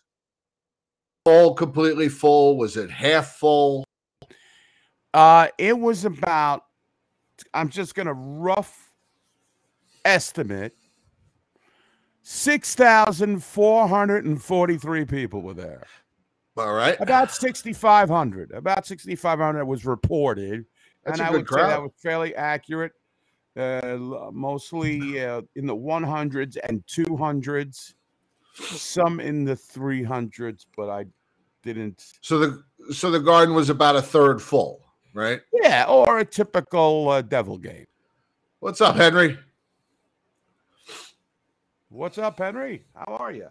all 1.24 1.54
completely 1.54 2.08
full? 2.08 2.56
Was 2.56 2.76
it 2.76 2.90
half 2.90 3.36
full? 3.36 3.84
Uh, 5.14 5.46
it 5.58 5.78
was 5.78 6.04
about, 6.04 6.64
I'm 7.54 7.68
just 7.70 7.94
going 7.94 8.06
to 8.06 8.12
rough 8.12 8.90
estimate 10.04 10.74
6,443 12.22 15.04
people 15.04 15.42
were 15.42 15.54
there. 15.54 15.86
All 16.56 16.72
right, 16.72 16.96
About 17.00 17.32
6,500. 17.32 18.52
About 18.52 18.86
6,500 18.86 19.64
was 19.64 19.86
reported. 19.86 20.64
That's 21.06 21.20
and 21.20 21.28
I 21.28 21.30
would 21.30 21.48
say 21.48 21.56
that 21.56 21.80
was 21.80 21.92
fairly 22.02 22.34
accurate. 22.34 22.92
Uh, 23.56 23.96
mostly 24.32 25.24
uh, 25.24 25.40
in 25.54 25.66
the 25.66 25.74
100s 25.74 26.58
and 26.64 26.84
200s, 26.86 27.94
some 28.54 29.18
in 29.20 29.44
the 29.44 29.54
300s, 29.54 30.66
but 30.76 30.90
I 30.90 31.06
didn't. 31.62 32.04
so 32.20 32.38
the 32.38 32.64
so 32.92 33.10
the 33.10 33.20
garden 33.20 33.54
was 33.54 33.70
about 33.70 33.96
a 33.96 34.02
third 34.02 34.42
full, 34.42 34.84
right? 35.14 35.40
Yeah, 35.52 35.86
or 35.88 36.18
a 36.18 36.24
typical 36.24 37.08
uh, 37.08 37.22
devil 37.22 37.56
game. 37.56 37.86
What's 38.58 38.80
up, 38.80 38.96
Henry? 38.96 39.38
What's 41.88 42.18
up, 42.18 42.38
Henry? 42.38 42.84
How 42.94 43.16
are 43.16 43.32
you? 43.32 43.48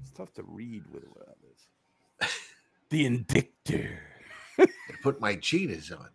It's 0.00 0.10
tough 0.10 0.34
to 0.34 0.42
read 0.42 0.82
with 0.92 1.04
this. 1.04 2.30
The 2.90 3.06
Indictor. 3.06 4.11
Put 5.02 5.20
my 5.20 5.36
cheetahs 5.36 5.90
on. 5.92 6.08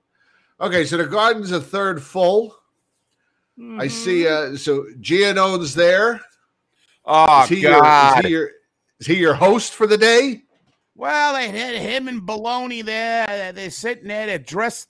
Okay, 0.59 0.85
so 0.85 0.97
the 0.97 1.05
garden's 1.05 1.51
a 1.51 1.61
third 1.61 2.01
full. 2.01 2.55
I 3.77 3.87
see. 3.87 4.23
Mm-hmm. 4.23 4.53
Uh, 4.53 4.57
so 4.57 4.85
Giannone's 4.99 5.73
there. 5.73 6.21
Oh 7.05 7.43
is 7.43 7.49
he 7.49 7.61
Your, 7.61 7.81
God! 7.81 8.19
is 8.19 8.25
he 8.25 8.31
your 8.31 8.49
is 8.99 9.07
he 9.07 9.15
your 9.15 9.33
host 9.33 9.73
for 9.73 9.87
the 9.87 9.97
day? 9.97 10.43
well, 10.95 11.33
they 11.33 11.47
had 11.49 11.75
him 11.75 12.07
and 12.07 12.23
Maloney 12.25 12.81
there. 12.81 13.51
They're 13.53 13.69
sitting 13.69 14.07
there. 14.07 14.25
They're 14.25 14.39
dressed. 14.39 14.89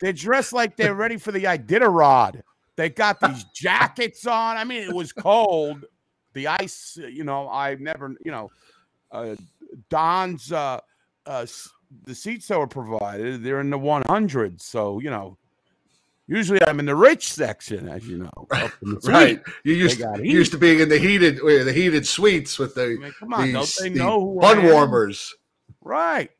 They're 0.00 0.12
dressed 0.12 0.52
like 0.52 0.76
they're 0.76 0.94
ready 0.94 1.16
for 1.16 1.32
the 1.32 1.44
Iditarod. 1.44 2.42
They 2.76 2.90
got 2.90 3.20
these 3.20 3.44
jackets 3.54 4.26
on. 4.26 4.56
I 4.58 4.64
mean, 4.64 4.82
it 4.82 4.94
was 4.94 5.12
cold. 5.12 5.84
The 6.34 6.46
ice. 6.48 6.98
You 6.98 7.24
know, 7.24 7.48
I've 7.48 7.80
never. 7.80 8.14
You 8.24 8.30
know, 8.32 8.50
uh, 9.10 9.34
Don's. 9.88 10.52
Uh, 10.52 10.80
uh, 11.26 11.40
s- 11.40 11.68
the 12.04 12.14
seats 12.14 12.48
that 12.48 12.58
were 12.58 12.66
provided, 12.66 13.42
they're 13.42 13.60
in 13.60 13.70
the 13.70 13.78
100s. 13.78 14.62
So 14.62 15.00
you 15.00 15.10
know, 15.10 15.36
usually 16.26 16.60
I'm 16.66 16.78
in 16.80 16.86
the 16.86 16.94
rich 16.94 17.32
section, 17.32 17.88
as 17.88 18.06
you 18.06 18.18
know. 18.18 18.46
up 18.50 18.72
in 18.82 18.94
the 18.94 19.00
Right. 19.04 19.42
You 19.64 19.74
used 19.74 19.98
got 19.98 20.24
used 20.24 20.52
to 20.52 20.58
being 20.58 20.80
in 20.80 20.88
the 20.88 20.98
heated 20.98 21.40
uh, 21.40 21.64
the 21.64 21.72
heated 21.72 22.06
suites 22.06 22.58
with 22.58 22.76
I 22.78 22.82
the 22.82 22.98
mean, 22.98 23.12
come 23.18 23.34
on, 23.34 23.52
don't 23.52 23.72
they 23.80 23.88
the 23.88 23.98
know 23.98 24.38
I 24.40 24.54
bun 24.54 24.64
warmers. 24.64 25.34
Right. 25.80 26.30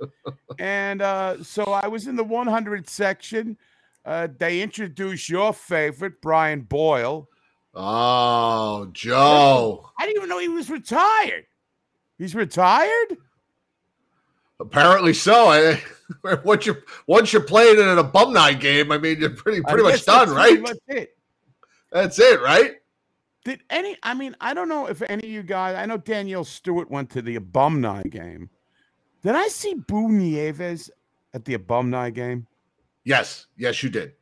and 0.58 1.02
uh, 1.02 1.42
so 1.42 1.64
I 1.64 1.88
was 1.88 2.06
in 2.06 2.16
the 2.16 2.24
100 2.24 2.88
section. 2.88 3.56
Uh, 4.04 4.28
they 4.36 4.60
introduced 4.60 5.28
your 5.28 5.52
favorite, 5.52 6.20
Brian 6.20 6.62
Boyle. 6.62 7.28
Oh, 7.74 8.88
Joe. 8.92 9.88
I 9.98 10.06
didn't 10.06 10.18
even 10.18 10.28
know 10.28 10.40
he 10.40 10.48
was 10.48 10.68
retired. 10.68 11.46
He's 12.18 12.34
retired? 12.34 13.16
Apparently 14.62 15.12
so. 15.12 15.48
I, 15.48 15.82
once 16.44 16.66
you 16.66 16.76
once 17.06 17.32
you're 17.32 17.42
playing 17.42 17.78
in 17.78 17.88
an 17.88 17.98
alumni 17.98 18.52
game, 18.52 18.92
I 18.92 18.98
mean, 18.98 19.20
you're 19.20 19.30
pretty 19.30 19.60
pretty 19.60 19.82
much 19.82 20.04
done, 20.04 20.28
pretty 20.28 20.54
right? 20.54 20.60
much 20.60 20.76
it. 20.86 21.16
That's 21.90 22.18
it, 22.18 22.40
right? 22.40 22.76
Did 23.44 23.60
any? 23.70 23.96
I 24.04 24.14
mean, 24.14 24.36
I 24.40 24.54
don't 24.54 24.68
know 24.68 24.86
if 24.86 25.02
any 25.02 25.24
of 25.24 25.30
you 25.30 25.42
guys. 25.42 25.74
I 25.74 25.84
know 25.86 25.98
Danielle 25.98 26.44
Stewart 26.44 26.90
went 26.90 27.10
to 27.10 27.22
the 27.22 27.36
alumni 27.36 28.02
game. 28.04 28.50
Did 29.22 29.34
I 29.34 29.48
see 29.48 29.74
Boo 29.74 30.08
Nieves 30.08 30.90
at 31.34 31.44
the 31.44 31.54
alumni 31.54 32.10
game? 32.10 32.46
Yes, 33.04 33.46
yes, 33.56 33.82
you 33.82 33.90
did. 33.90 34.12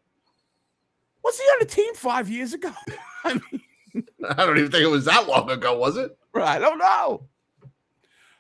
Was 1.23 1.39
he 1.39 1.45
on 1.45 1.59
the 1.61 1.67
team 1.67 1.95
five 1.95 2.31
years 2.31 2.55
ago? 2.55 2.73
I 3.25 3.35
mean, 3.35 4.05
I 4.29 4.47
don't 4.47 4.59
even 4.59 4.71
think 4.71 4.85
it 4.85 4.91
was 4.91 5.05
that 5.05 5.29
long 5.29 5.51
ago, 5.51 5.77
was 5.77 5.99
it? 5.99 6.17
I 6.35 6.59
don't 6.59 6.79
know. 6.79 7.27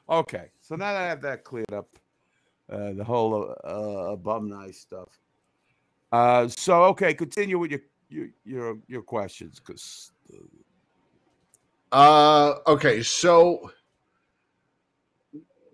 Okay, 0.08 0.46
so 0.70 0.76
now 0.76 0.92
that 0.92 1.02
I 1.02 1.06
have 1.08 1.20
that 1.22 1.42
cleared 1.42 1.72
up, 1.72 1.88
uh, 2.70 2.92
the 2.92 3.02
whole 3.02 3.56
uh, 3.64 4.14
alumni 4.14 4.70
stuff. 4.70 5.08
Uh, 6.12 6.46
so 6.46 6.84
okay, 6.84 7.12
continue 7.12 7.58
with 7.58 7.72
your 7.72 7.80
your 8.08 8.28
your, 8.44 8.78
your 8.86 9.02
questions, 9.02 9.58
because 9.58 10.12
Uh, 11.90 12.54
okay, 12.68 13.02
so 13.02 13.72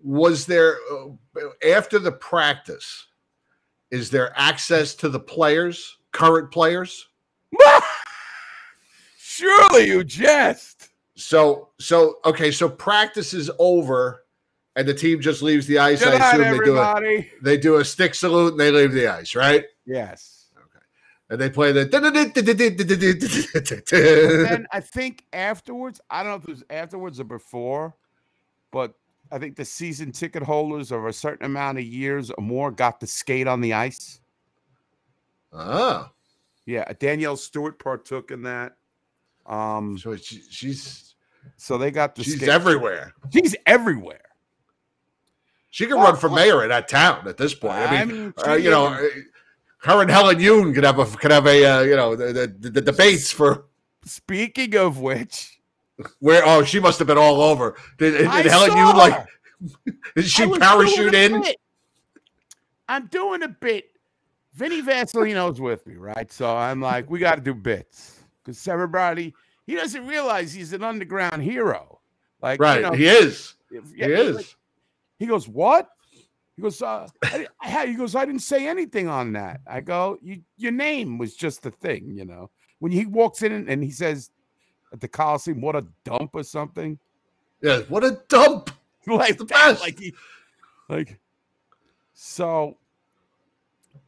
was 0.01 0.47
there 0.47 0.77
uh, 0.91 1.67
after 1.67 1.99
the 1.99 2.11
practice? 2.11 3.05
Is 3.91 4.09
there 4.09 4.33
access 4.35 4.95
to 4.95 5.09
the 5.09 5.19
players, 5.19 5.99
current 6.11 6.51
players? 6.51 7.07
surely 9.17 9.87
you 9.87 10.03
jest. 10.03 10.89
So, 11.15 11.69
so 11.79 12.15
okay, 12.25 12.49
so 12.49 12.67
practice 12.67 13.35
is 13.35 13.51
over, 13.59 14.23
and 14.77 14.87
the 14.87 14.93
team 14.93 15.19
just 15.19 15.41
leaves 15.41 15.65
the 15.67 15.79
ice. 15.79 16.03
Good 16.03 16.13
I 16.13 16.17
night, 16.19 16.39
assume 16.39 16.59
they 16.59 16.65
do 16.65 16.77
a 16.77 17.31
they 17.41 17.57
do 17.57 17.75
a 17.77 17.85
stick 17.85 18.13
salute 18.15 18.51
and 18.51 18.59
they 18.59 18.71
leave 18.71 18.91
the 18.93 19.07
ice, 19.07 19.35
right? 19.35 19.65
Yes. 19.85 20.45
Okay. 20.55 20.85
And 21.31 21.41
they 21.41 21.49
play 21.49 21.71
the. 21.71 21.89
And 24.51 24.67
I 24.71 24.79
think 24.79 25.23
afterwards, 25.33 25.99
I 26.11 26.21
don't 26.21 26.31
know 26.31 26.37
if 26.37 26.43
it 26.43 26.49
was 26.51 26.63
afterwards 26.69 27.19
or 27.19 27.23
before, 27.23 27.95
but 28.71 28.93
I 29.31 29.39
think 29.39 29.55
the 29.55 29.65
season 29.65 30.11
ticket 30.11 30.43
holders 30.43 30.91
of 30.91 31.05
a 31.05 31.11
certain 31.11 31.45
amount 31.47 31.79
of 31.79 31.83
years 31.83 32.29
or 32.29 32.43
more 32.43 32.69
got 32.71 32.99
to 33.01 33.07
skate 33.07 33.47
on 33.47 33.59
the 33.61 33.73
ice. 33.73 34.21
oh, 35.53 36.07
Yeah, 36.67 36.89
Danielle 36.99 37.35
Stewart 37.35 37.79
partook 37.79 38.29
in 38.29 38.43
that. 38.43 38.77
Um, 39.47 39.97
so 39.97 40.15
she, 40.17 40.41
she's 40.49 41.15
so 41.55 41.77
they 41.79 41.89
got 41.89 42.15
to 42.17 42.23
she's 42.23 42.35
skate. 42.35 42.49
everywhere. 42.49 43.13
She's 43.33 43.55
everywhere. 43.65 44.21
She 45.77 45.85
can 45.85 45.97
Well, 45.97 46.05
run 46.07 46.15
for 46.15 46.25
well- 46.27 46.37
mayor 46.37 46.63
in 46.63 46.69
that 46.69 46.87
town 46.87 47.27
at 47.27 47.37
this 47.37 47.53
point. 47.53 47.73
I 47.77 48.03
mean, 48.03 48.33
uh, 48.47 48.53
you 48.55 48.71
know, 48.71 48.87
uh, 48.87 48.99
her 49.83 50.01
and 50.01 50.09
Helen 50.09 50.37
Yoon 50.39 50.73
could 50.73 50.83
have 50.83 50.97
a 50.97 51.05
could 51.05 51.29
have 51.29 51.45
a 51.45 51.63
uh, 51.63 51.81
you 51.81 51.95
know 51.95 52.15
the, 52.15 52.33
the, 52.33 52.69
the 52.71 52.81
debates 52.81 53.31
for 53.31 53.65
Speaking 54.03 54.75
of 54.75 54.97
which, 55.01 55.59
where. 56.17 56.41
Oh, 56.43 56.63
she 56.63 56.79
must 56.79 56.97
have 56.97 57.07
been 57.07 57.19
all 57.19 57.41
over. 57.43 57.75
Did, 57.99 58.13
did 58.17 58.45
Helen 58.47 58.71
Yoon 58.71 58.95
like? 58.95 59.23
Did 60.15 60.25
she 60.27 60.47
parachute 60.51 61.13
in? 61.13 61.43
bit. 61.43 61.57
I'm 62.89 63.05
doing 63.05 63.43
a 63.43 63.47
bit. 63.47 63.91
Vinny 64.55 64.81
Vasolino's 64.81 65.61
with 65.61 65.85
me, 65.85 65.93
right? 65.97 66.31
So 66.31 66.57
I'm 66.57 66.81
like, 66.81 67.07
we 67.07 67.19
got 67.19 67.35
to 67.35 67.41
do 67.41 67.53
bits 67.53 68.19
because 68.43 68.67
everybody 68.67 69.35
he 69.67 69.75
doesn't 69.75 70.07
realize 70.07 70.51
he's 70.53 70.73
an 70.73 70.81
underground 70.81 71.43
hero. 71.43 71.99
Like, 72.41 72.59
Right, 72.59 72.77
you 72.77 72.81
know, 72.87 72.93
he 72.93 73.05
is. 73.05 73.53
if- 73.69 73.93
He 73.93 74.01
is. 74.01 74.37
like- 74.37 74.55
he 75.17 75.25
goes, 75.25 75.47
what? 75.47 75.89
He 76.55 76.61
goes, 76.61 76.81
uh, 76.81 77.07
I, 77.23 77.47
I, 77.61 77.85
he 77.87 77.93
goes, 77.93 78.15
I 78.15 78.25
didn't 78.25 78.41
say 78.41 78.67
anything 78.67 79.07
on 79.07 79.33
that. 79.33 79.61
I 79.67 79.81
go, 79.81 80.17
you, 80.21 80.41
your 80.57 80.71
name 80.71 81.17
was 81.17 81.35
just 81.35 81.61
the 81.61 81.71
thing, 81.71 82.11
you 82.15 82.25
know. 82.25 82.49
When 82.79 82.91
he 82.91 83.05
walks 83.05 83.41
in 83.41 83.67
and, 83.67 83.83
he 83.83 83.91
says 83.91 84.31
at 84.93 84.99
the 84.99 85.07
Coliseum, 85.07 85.61
"What 85.61 85.75
a 85.75 85.85
dump" 86.03 86.31
or 86.33 86.43
something 86.43 86.99
Yeah, 87.61 87.79
what 87.89 88.03
a 88.03 88.21
dump. 88.29 88.69
like 89.07 89.37
the 89.37 89.45
that, 89.45 89.69
best. 89.69 89.81
like 89.81 89.99
he, 89.99 90.13
like. 90.89 91.19
So, 92.13 92.77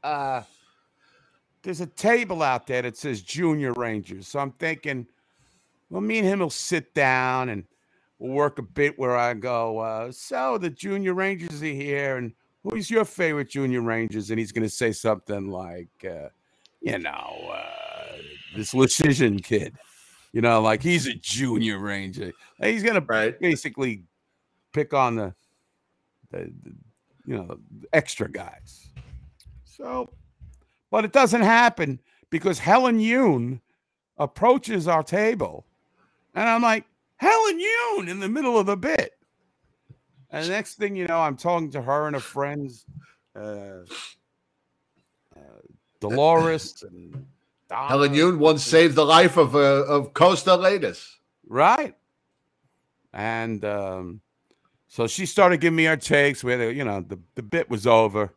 uh, 0.03 0.43
there's 1.63 1.81
a 1.81 1.87
table 1.87 2.41
out 2.41 2.67
there 2.67 2.81
that 2.81 2.97
says 2.97 3.21
Junior 3.21 3.73
Rangers. 3.73 4.27
So 4.27 4.39
I'm 4.39 4.51
thinking, 4.53 5.07
well, 5.89 6.01
me 6.01 6.19
and 6.19 6.27
him 6.27 6.39
will 6.39 6.49
sit 6.49 6.93
down 6.93 7.49
and 7.49 7.65
we'll 8.19 8.33
work 8.33 8.59
a 8.59 8.63
bit 8.63 8.99
where 8.99 9.17
I 9.17 9.33
go, 9.33 9.79
uh, 9.79 10.11
so 10.11 10.57
the 10.57 10.69
Junior 10.69 11.13
Rangers 11.13 11.61
are 11.63 11.65
here, 11.65 12.17
and 12.17 12.33
who's 12.63 12.89
your 12.91 13.05
favorite 13.05 13.49
Junior 13.49 13.81
Rangers? 13.81 14.29
And 14.29 14.39
he's 14.39 14.51
going 14.51 14.67
to 14.67 14.69
say 14.69 14.91
something 14.91 15.49
like, 15.49 15.87
uh, 16.05 16.29
you 16.81 16.99
know, 16.99 17.51
uh, 17.53 18.17
this 18.55 18.73
Leschyshyn 18.73 19.43
kid, 19.43 19.75
you 20.33 20.41
know, 20.41 20.61
like 20.61 20.83
he's 20.83 21.07
a 21.07 21.13
Junior 21.13 21.79
Ranger. 21.79 22.31
And 22.59 22.71
He's 22.71 22.83
going 22.83 22.95
to 22.95 23.01
Right. 23.07 23.39
basically 23.39 24.03
pick 24.73 24.93
on 24.93 25.15
the, 25.15 25.33
the, 26.31 26.51
the 26.63 26.71
you 27.25 27.35
know 27.37 27.45
the 27.47 27.87
extra 27.93 28.29
guys. 28.29 28.89
So, 29.65 30.09
but 30.91 31.05
it 31.05 31.11
doesn't 31.11 31.41
happen 31.41 31.99
because 32.29 32.59
Helen 32.59 32.99
Yoon 32.99 33.61
approaches 34.17 34.87
our 34.87 35.03
table, 35.03 35.65
and 36.35 36.47
I'm 36.49 36.61
like, 36.61 36.85
Helen 37.19 37.59
Yoon 37.59 38.07
in 38.09 38.19
the 38.19 38.29
middle 38.29 38.57
of 38.57 38.65
the 38.65 38.77
bit. 38.77 39.11
And 40.31 40.45
the 40.45 40.49
next 40.49 40.75
thing 40.75 40.95
you 40.95 41.05
know, 41.05 41.19
I'm 41.19 41.35
talking 41.35 41.69
to 41.71 41.81
her 41.81 42.07
and 42.07 42.15
her 42.15 42.21
friends, 42.21 42.85
uh, 43.35 43.79
uh, 45.35 45.39
Dolores 45.99 46.83
and 46.89 47.27
Helen 47.69 48.11
Donna, 48.13 48.23
Yoon 48.23 48.37
once 48.37 48.63
saved 48.63 48.95
the 48.95 49.05
life 49.05 49.37
of 49.37 49.55
uh, 49.55 49.59
of 49.85 50.13
Costa 50.13 50.55
Latus. 50.55 51.17
right? 51.47 51.95
And 53.13 53.65
um, 53.65 54.21
so 54.87 55.07
she 55.07 55.25
started 55.25 55.59
giving 55.59 55.75
me 55.75 55.85
her 55.85 55.97
takes 55.97 56.43
where 56.43 56.57
the, 56.57 56.73
you 56.73 56.85
know 56.85 57.01
the, 57.01 57.19
the 57.35 57.43
bit 57.43 57.69
was 57.69 57.85
over, 57.85 58.33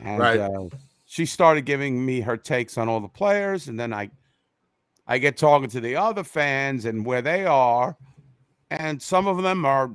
and 0.00 0.20
Right. 0.20 0.40
uh, 0.40 0.68
she 1.06 1.26
started 1.26 1.64
giving 1.66 2.04
me 2.04 2.20
her 2.20 2.36
takes 2.36 2.78
on 2.78 2.88
all 2.88 3.00
the 3.00 3.08
players, 3.08 3.68
and 3.68 3.78
then 3.78 3.92
I 3.92 4.10
I 5.06 5.18
get 5.18 5.36
talking 5.36 5.68
to 5.70 5.80
the 5.80 5.96
other 5.96 6.24
fans 6.24 6.84
and 6.84 7.04
where 7.04 7.22
they 7.22 7.44
are, 7.46 7.96
and 8.70 9.00
some 9.00 9.26
of 9.26 9.42
them 9.42 9.64
are 9.64 9.90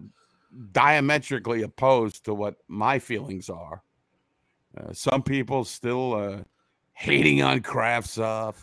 diametrically 0.72 1.62
opposed 1.62 2.26
to 2.26 2.34
what 2.34 2.56
my 2.68 3.00
feelings 3.00 3.50
are. 3.50 3.84
Uh, 4.78 4.94
some 4.94 5.22
people 5.22 5.64
still 5.64 6.14
uh, 6.14 6.38
hating 6.94 7.42
on 7.42 7.62
Kravtsov, 7.62 8.56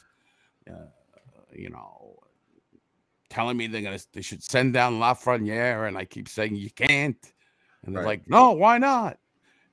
uh, 0.71 0.75
you 1.53 1.71
know, 1.71 2.19
telling 3.29 3.57
me 3.57 3.67
they're 3.67 3.83
gonna 3.83 3.99
they 4.12 4.23
should 4.23 4.43
send 4.43 4.73
down 4.73 4.99
Lafreniere, 5.00 5.87
and 5.87 5.99
I 5.99 6.05
keep 6.05 6.29
saying 6.29 6.57
you 6.57 6.71
can't, 6.71 7.17
and 7.85 7.95
they're 7.95 8.03
Right. 8.03 8.21
like, 8.21 8.29
no, 8.29 8.53
why 8.53 8.79
not? 8.79 9.19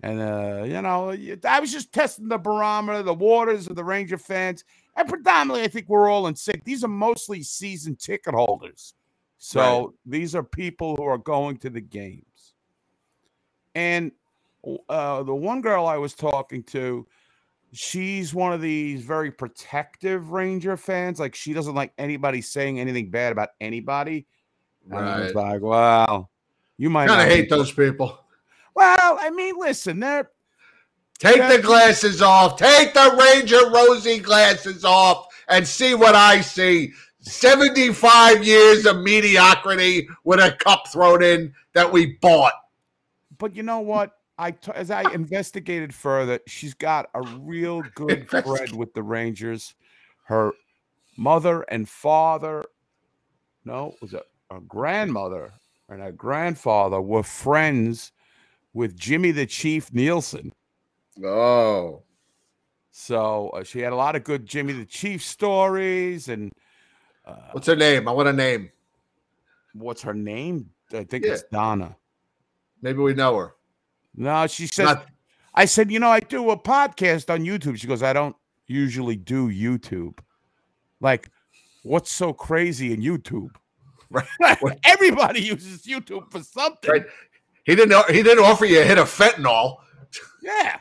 And 0.03 0.19
uh, 0.19 0.63
you 0.65 0.81
know, 0.81 1.15
I 1.47 1.59
was 1.59 1.71
just 1.71 1.93
testing 1.93 2.27
the 2.27 2.37
barometer, 2.37 3.01
the 3.01 3.13
waters 3.13 3.67
of 3.67 3.75
the 3.75 3.83
Ranger 3.83 4.17
fans, 4.17 4.65
and 4.97 5.07
predominantly, 5.07 5.63
I 5.63 5.69
think 5.69 5.87
we're 5.87 6.09
all 6.09 6.27
in 6.27 6.35
sync. 6.35 6.63
These 6.65 6.83
are 6.83 6.89
mostly 6.89 7.43
season 7.43 7.95
ticket 7.95 8.33
holders, 8.33 8.93
so 9.37 9.93
these 10.05 10.35
are 10.35 10.43
people 10.43 10.95
who 10.95 11.03
are 11.03 11.17
going 11.17 11.57
to 11.57 11.69
the 11.69 11.81
games. 11.81 12.53
And 13.75 14.11
uh, 14.89 15.23
the 15.23 15.35
one 15.35 15.61
girl 15.61 15.85
I 15.85 15.97
was 15.97 16.13
talking 16.13 16.63
to, 16.63 17.05
she's 17.73 18.33
one 18.33 18.53
of 18.53 18.61
these 18.61 19.01
very 19.01 19.31
protective 19.31 20.31
Ranger 20.31 20.77
fans. 20.77 21.19
Like 21.19 21.35
she 21.35 21.53
doesn't 21.53 21.75
like 21.75 21.93
anybody 21.97 22.41
saying 22.41 22.79
anything 22.79 23.11
bad 23.11 23.31
about 23.31 23.49
anybody. 23.59 24.25
And 24.89 24.99
I 24.99 25.19
was 25.19 25.35
Right. 25.35 25.53
like, 25.53 25.61
wow, 25.61 26.29
you 26.77 26.89
might 26.89 27.07
Kind 27.07 27.21
of 27.21 27.27
hate 27.27 27.49
those 27.49 27.71
people. 27.71 28.19
Well, 28.75 29.17
I 29.19 29.29
mean, 29.29 29.55
listen, 29.57 29.99
they're 29.99 30.29
Take 31.17 31.47
the 31.47 31.61
glasses 31.61 32.21
off. 32.21 32.57
Take 32.57 32.93
the 32.93 33.15
Ranger 33.17 33.69
Rosie 33.71 34.19
glasses 34.19 34.83
off 34.83 35.27
and 35.47 35.65
see 35.65 35.95
what 35.95 36.13
I 36.13 36.41
see. 36.41 36.91
75 37.25 38.45
years 38.45 38.85
of 38.85 38.97
mediocrity 38.97 40.07
with 40.23 40.39
a 40.39 40.51
cup 40.51 40.87
thrown 40.87 41.23
in 41.23 41.53
that 41.73 41.91
we 41.91 42.17
bought. 42.21 42.53
but 43.37 43.55
you 43.55 43.63
know 43.63 43.79
what? 43.79 44.13
I 44.37 44.51
t- 44.51 44.71
as 44.75 44.91
I 44.91 45.09
investigated 45.13 45.93
further, 45.93 46.39
she's 46.45 46.73
got 46.73 47.09
a 47.13 47.21
real 47.21 47.81
good 47.95 48.29
thread 48.29 48.73
with 48.73 48.93
the 48.93 49.03
Rangers. 49.03 49.75
Her 50.25 50.51
mother 51.17 51.61
and 51.63 51.87
father, 51.87 52.65
no, 53.63 53.93
it 53.95 54.01
was 54.01 54.13
a, 54.13 54.23
a 54.51 54.59
grandmother 54.59 55.53
and 55.89 56.01
a 56.01 56.11
grandfather 56.11 57.01
were 57.01 57.23
friends 57.23 58.11
with 58.73 58.97
Jimmy 58.97 59.31
the 59.31 59.45
Chief 59.45 59.89
Neilson. 59.91 60.51
Oh. 61.23 62.03
So 62.91 63.49
uh, 63.49 63.63
she 63.63 63.79
had 63.79 63.93
a 63.93 63.97
lot 63.97 64.15
of 64.15 64.23
good 64.23 64.45
Jimmy 64.45 64.73
the 64.73 64.85
Chief 64.85 65.23
stories. 65.23 66.27
And 66.27 66.51
uh, 67.25 67.35
What's 67.51 67.67
her 67.67 67.75
name? 67.75 68.07
I 68.07 68.11
want 68.11 68.27
a 68.29 68.33
name. 68.33 68.71
what's 69.73 70.01
her 70.03 70.13
name? 70.13 70.69
I 70.93 71.03
think 71.03 71.25
Yeah. 71.25 71.33
it's 71.33 71.43
Donna. 71.51 71.95
Maybe 72.81 72.99
we 72.99 73.13
know 73.13 73.35
her. 73.37 73.55
No, 74.15 74.47
she 74.47 74.67
said. 74.67 74.85
Not- 74.85 75.05
I 75.53 75.65
said, 75.65 75.89
you 75.91 75.99
know, 75.99 76.09
I 76.09 76.19
do 76.19 76.49
a 76.51 76.57
podcast 76.57 77.33
on 77.33 77.41
YouTube. 77.41 77.77
She 77.77 77.87
goes, 77.87 78.03
I 78.03 78.11
don't 78.13 78.35
usually 78.67 79.15
do 79.15 79.49
YouTube. 79.49 80.17
Like, 80.99 81.29
what's 81.83 82.11
so 82.11 82.33
crazy 82.33 82.93
in 82.93 83.01
YouTube? 83.01 83.49
Right. 84.39 84.57
Everybody 84.85 85.41
uses 85.41 85.81
YouTube 85.83 86.31
for 86.31 86.41
something. 86.43 86.89
Right. 86.91 87.05
He 87.65 87.75
didn't. 87.75 88.09
He 88.11 88.21
didn't 88.21 88.43
offer 88.45 88.63
you 88.65 88.79
a 88.79 88.83
hit 88.83 88.97
of 88.99 89.09
fentanyl. 89.09 89.77
Yeah. 90.41 90.77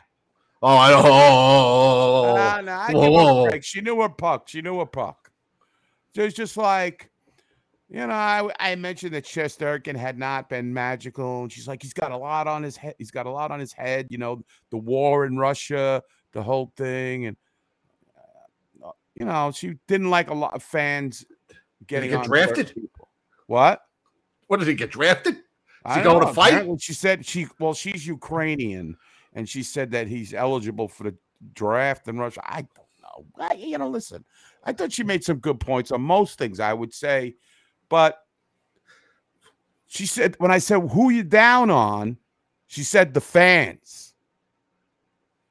Oh, 0.61 0.77
I 0.77 0.89
don't. 0.91 1.05
Oh, 1.05 2.35
Nah, 2.37 2.61
nah, 2.61 2.85
I 2.87 2.91
whoa, 2.93 3.01
give 3.01 3.11
her 3.13 3.51
whoa. 3.55 3.59
She 3.61 3.81
knew 3.81 3.99
her 4.01 4.09
puck. 4.09 4.47
She 4.47 4.61
knew 4.61 4.79
her 4.79 4.85
puck. 4.85 5.24
It's 6.23 6.35
just 6.35 6.57
like, 6.57 7.09
you 7.89 8.05
know, 8.05 8.13
I, 8.13 8.49
I 8.59 8.75
mentioned 8.75 9.13
that 9.13 9.25
Shesterkin 9.25 9.95
had 9.95 10.17
not 10.17 10.49
been 10.49 10.73
magical. 10.73 11.43
And 11.43 11.51
she's 11.51 11.67
like, 11.67 11.81
he's 11.81 11.93
got 11.93 12.11
a 12.11 12.17
lot 12.17 12.47
on 12.47 12.63
his 12.63 12.75
head. 12.75 12.95
He's 12.97 13.11
got 13.11 13.25
a 13.25 13.31
lot 13.31 13.51
on 13.51 13.59
his 13.59 13.73
head, 13.73 14.07
you 14.09 14.17
know, 14.17 14.43
the 14.71 14.77
war 14.77 15.25
in 15.25 15.37
Russia, 15.37 16.01
the 16.31 16.41
whole 16.41 16.71
thing. 16.75 17.27
And, 17.27 17.37
uh, 18.83 18.91
you 19.15 19.25
know, 19.25 19.51
she 19.51 19.75
didn't 19.87 20.09
like 20.09 20.29
a 20.29 20.33
lot 20.33 20.53
of 20.53 20.63
fans 20.63 21.25
getting 21.87 22.11
get 22.11 22.25
drafted? 22.25 22.73
What? 23.47 23.81
What 24.47 24.59
did 24.59 24.67
he 24.67 24.73
get 24.73 24.91
drafted? 24.91 25.37
I 25.83 25.97
he 25.97 26.03
going 26.03 26.25
to 26.25 26.33
fight? 26.33 26.53
apparently 26.53 26.77
She 26.79 26.93
said 26.93 27.25
she 27.25 27.47
well, 27.59 27.73
she's 27.73 28.05
Ukrainian, 28.07 28.97
and 29.33 29.47
she 29.47 29.63
said 29.63 29.91
that 29.91 30.07
he's 30.07 30.33
eligible 30.33 30.87
for 30.87 31.03
the 31.03 31.15
draft 31.53 32.07
in 32.07 32.17
Russia. 32.17 32.41
I 32.43 32.65
don't 32.75 33.27
know. 33.37 33.45
I, 33.45 33.53
you 33.53 33.77
know, 33.77 33.89
listen, 33.89 34.25
I 34.65 34.73
thought 34.73 34.93
she 34.93 35.03
made 35.03 35.23
some 35.23 35.37
good 35.39 35.59
points 35.59 35.91
on 35.91 36.01
most 36.01 36.37
things. 36.37 36.59
I 36.59 36.73
would 36.73 36.93
say, 36.93 37.35
but 37.89 38.19
she 39.87 40.05
said 40.05 40.35
when 40.39 40.51
I 40.51 40.59
said 40.59 40.79
who 40.91 41.09
you 41.11 41.23
down 41.23 41.69
on, 41.69 42.17
she 42.67 42.83
said 42.83 43.13
the 43.13 43.21
fans. 43.21 44.13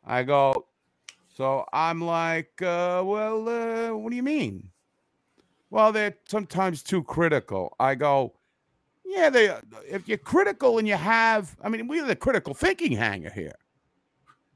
I 0.04 0.22
go, 0.24 0.66
so 1.36 1.66
I'm 1.72 2.00
like, 2.02 2.60
uh, 2.62 3.02
well, 3.04 3.48
uh, 3.48 3.96
what 3.96 4.10
do 4.10 4.16
you 4.16 4.22
mean? 4.22 4.70
Well, 5.70 5.92
they're 5.92 6.16
sometimes 6.28 6.82
too 6.82 7.02
critical. 7.02 7.74
I 7.80 7.94
go, 7.96 8.34
yeah, 9.04 9.30
they. 9.30 9.54
If 9.88 10.08
you're 10.08 10.18
critical 10.18 10.78
and 10.78 10.88
you 10.88 10.96
have, 10.96 11.56
I 11.62 11.68
mean, 11.68 11.88
we're 11.88 12.06
the 12.06 12.16
critical 12.16 12.54
thinking 12.54 12.92
hanger 12.92 13.30
here. 13.30 13.54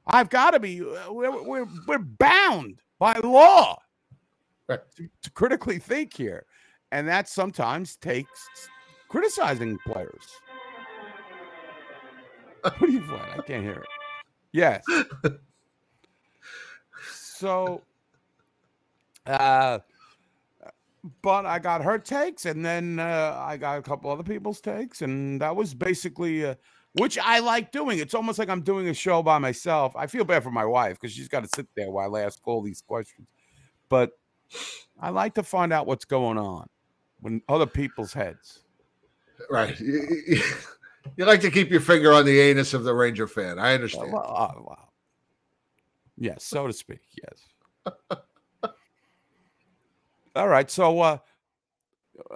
I've 0.06 0.30
got 0.30 0.52
to 0.52 0.60
be. 0.60 0.82
uh, 0.82 1.12
We're 1.12 1.42
we're, 1.42 1.68
we're 1.86 1.98
bound 1.98 2.80
by 2.98 3.14
law 3.24 3.78
Right. 4.68 4.80
to, 4.96 5.08
to 5.22 5.30
critically 5.30 5.78
think 5.78 6.14
here, 6.14 6.44
and 6.92 7.08
that 7.08 7.28
sometimes 7.28 7.96
takes 7.96 8.48
criticizing 9.08 9.78
players. 9.86 10.26
What 12.62 12.82
are 12.82 12.88
you 12.88 13.00
playing? 13.00 13.22
I 13.38 13.42
can't 13.42 13.62
hear 13.62 13.74
it. 13.74 13.88
Yes. 14.52 14.82
So, 17.12 17.82
uh, 19.26 19.78
but 21.22 21.46
I 21.46 21.58
got 21.60 21.82
her 21.82 21.98
takes, 21.98 22.44
and 22.46 22.64
then 22.64 22.98
uh, 22.98 23.36
I 23.38 23.56
got 23.56 23.78
a 23.78 23.82
couple 23.82 24.10
other 24.10 24.24
people's 24.24 24.60
takes, 24.60 25.02
and 25.02 25.40
that 25.40 25.54
was 25.54 25.72
basically 25.72 26.44
uh, 26.44 26.56
which 26.94 27.16
I 27.18 27.38
like 27.38 27.70
doing. 27.70 28.00
It's 28.00 28.14
almost 28.14 28.38
like 28.38 28.48
I'm 28.48 28.62
doing 28.62 28.88
a 28.88 28.94
show 28.94 29.22
by 29.22 29.38
myself. 29.38 29.94
I 29.96 30.08
feel 30.08 30.24
bad 30.24 30.42
for 30.42 30.50
my 30.50 30.64
wife 30.64 30.98
because 31.00 31.14
she's 31.14 31.28
got 31.28 31.44
to 31.44 31.48
sit 31.54 31.68
there 31.76 31.90
while 31.90 32.14
I 32.16 32.22
ask 32.22 32.40
all 32.46 32.62
these 32.62 32.82
questions, 32.82 33.28
but 33.88 34.10
I 35.00 35.10
like 35.10 35.34
to 35.34 35.42
find 35.42 35.72
out 35.72 35.86
what's 35.86 36.04
going 36.04 36.38
on 36.38 36.68
when 37.20 37.42
other 37.48 37.66
people's 37.66 38.12
heads. 38.12 38.60
Right. 39.50 39.80
You 41.16 41.24
like 41.24 41.40
to 41.40 41.50
keep 41.50 41.70
your 41.70 41.80
finger 41.80 42.12
on 42.12 42.24
the 42.24 42.38
anus 42.38 42.74
of 42.74 42.84
the 42.84 42.94
Ranger 42.94 43.26
fan. 43.26 43.58
I 43.58 43.74
understand. 43.74 44.12
Well, 44.12 44.34
uh, 44.36 44.52
well, 44.60 44.92
yes, 46.16 46.44
so 46.44 46.66
to 46.66 46.72
speak. 46.72 47.00
Yes. 47.22 47.94
All 50.36 50.48
right. 50.48 50.70
So, 50.70 51.00
uh, 51.00 51.18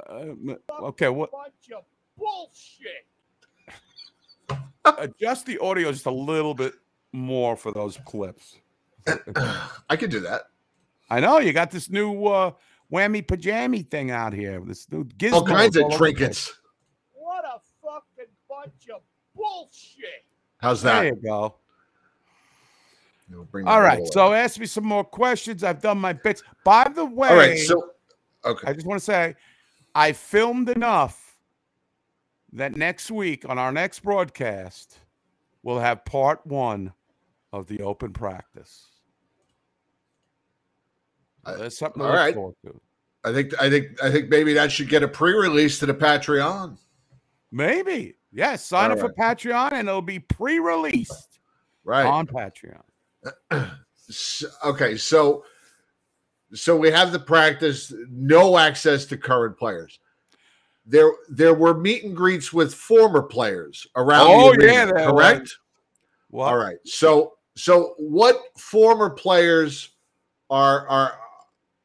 uh, 0.08 0.24
okay. 0.80 1.08
What? 1.08 1.30
Bunch 1.30 1.70
of 1.76 1.84
bullshit. 2.16 3.06
Adjust 4.98 5.46
the 5.46 5.58
audio 5.58 5.92
just 5.92 6.06
a 6.06 6.10
little 6.10 6.54
bit 6.54 6.74
more 7.12 7.56
for 7.56 7.72
those 7.72 7.98
clips. 8.04 8.56
I 9.88 9.96
could 9.96 10.10
do 10.10 10.20
that. 10.20 10.42
I 11.12 11.20
know 11.20 11.40
you 11.40 11.52
got 11.52 11.70
this 11.70 11.90
new 11.90 12.24
uh, 12.24 12.52
whammy 12.90 13.22
pajammy 13.22 13.86
thing 13.86 14.10
out 14.10 14.32
here. 14.32 14.62
This 14.66 14.90
new 14.90 15.04
gizmo. 15.04 15.32
All 15.34 15.46
kinds 15.46 15.76
of 15.76 15.92
trinkets. 15.92 16.50
What 17.12 17.44
a 17.44 17.60
fucking 17.82 18.32
bunch 18.48 18.88
of 18.94 19.02
bullshit. 19.36 20.24
How's 20.56 20.80
that? 20.82 21.02
There 21.02 21.10
that? 21.10 21.16
you 21.22 21.22
go. 21.28 21.56
Bring 23.50 23.68
All 23.68 23.82
right. 23.82 23.98
little- 23.98 24.12
So 24.12 24.32
ask 24.32 24.58
me 24.58 24.64
some 24.64 24.84
more 24.84 25.04
questions. 25.04 25.62
I've 25.62 25.82
done 25.82 25.98
my 25.98 26.14
bits. 26.14 26.42
By 26.64 26.88
the 26.88 27.04
way, 27.04 27.28
all 27.28 27.36
right. 27.36 27.58
So, 27.58 27.90
okay. 28.46 28.68
I 28.68 28.72
just 28.72 28.86
want 28.86 28.98
to 28.98 29.04
say 29.04 29.36
I 29.94 30.12
filmed 30.12 30.70
enough 30.70 31.36
that 32.54 32.74
next 32.74 33.10
week 33.10 33.46
on 33.46 33.58
our 33.58 33.70
next 33.72 34.00
broadcast, 34.00 34.98
we'll 35.62 35.78
have 35.78 36.06
part 36.06 36.46
one 36.46 36.94
of 37.52 37.66
the 37.66 37.82
open 37.82 38.14
practice. 38.14 38.91
Uh, 41.44 41.56
There's 41.56 41.78
something 41.78 42.02
all 42.02 42.12
right. 42.12 42.34
forward 42.34 42.54
to. 42.64 42.80
I 43.24 43.32
think 43.32 43.60
I 43.60 43.70
think 43.70 44.02
I 44.02 44.10
think 44.10 44.28
maybe 44.28 44.52
that 44.54 44.72
should 44.72 44.88
get 44.88 45.02
a 45.02 45.08
pre-release 45.08 45.78
to 45.80 45.86
the 45.86 45.94
Patreon. 45.94 46.76
Maybe. 47.50 48.14
Yes. 48.32 48.64
Sign 48.64 48.90
All 48.90 48.98
up 48.98 49.00
for 49.00 49.12
Patreon 49.12 49.72
and 49.72 49.88
it'll 49.88 50.02
be 50.02 50.18
pre 50.18 50.58
released 50.58 51.38
Right. 51.84 52.06
on 52.06 52.26
Patreon. 52.26 52.82
Okay, 54.64 54.96
so 54.98 55.44
so 56.52 56.76
we 56.76 56.90
have 56.90 57.12
the 57.12 57.18
practice, 57.18 57.94
no 58.10 58.58
access 58.58 59.06
to 59.06 59.16
current 59.16 59.56
players. 59.56 60.00
There 60.84 61.12
there 61.30 61.54
were 61.54 61.72
meet 61.72 62.04
and 62.04 62.14
greets 62.14 62.52
with 62.52 62.74
former 62.74 63.22
players 63.22 63.86
around 63.96 64.26
Oh, 64.28 64.52
yeah, 64.58 64.82
arena, 64.82 64.92
there 64.94 65.10
correct? 65.10 65.56
Well, 66.30 66.46
All 66.48 66.56
right. 66.58 66.76
So 66.84 67.34
so 67.56 67.94
what 67.96 68.36
former 68.58 69.08
players 69.08 69.90
are 70.50 70.86
are 70.88 71.14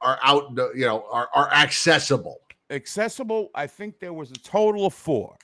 are 0.02 0.20
out 0.24 0.58
you 0.76 0.86
know 0.86 1.06
are, 1.12 1.30
are 1.34 1.52
accessible? 1.54 2.42
accessible. 2.70 3.50
I 3.56 3.66
think 3.68 4.00
there 4.00 4.14
was 4.14 4.32
a 4.32 4.36
total 4.36 4.86
of 4.88 4.94
four. 4.94 5.36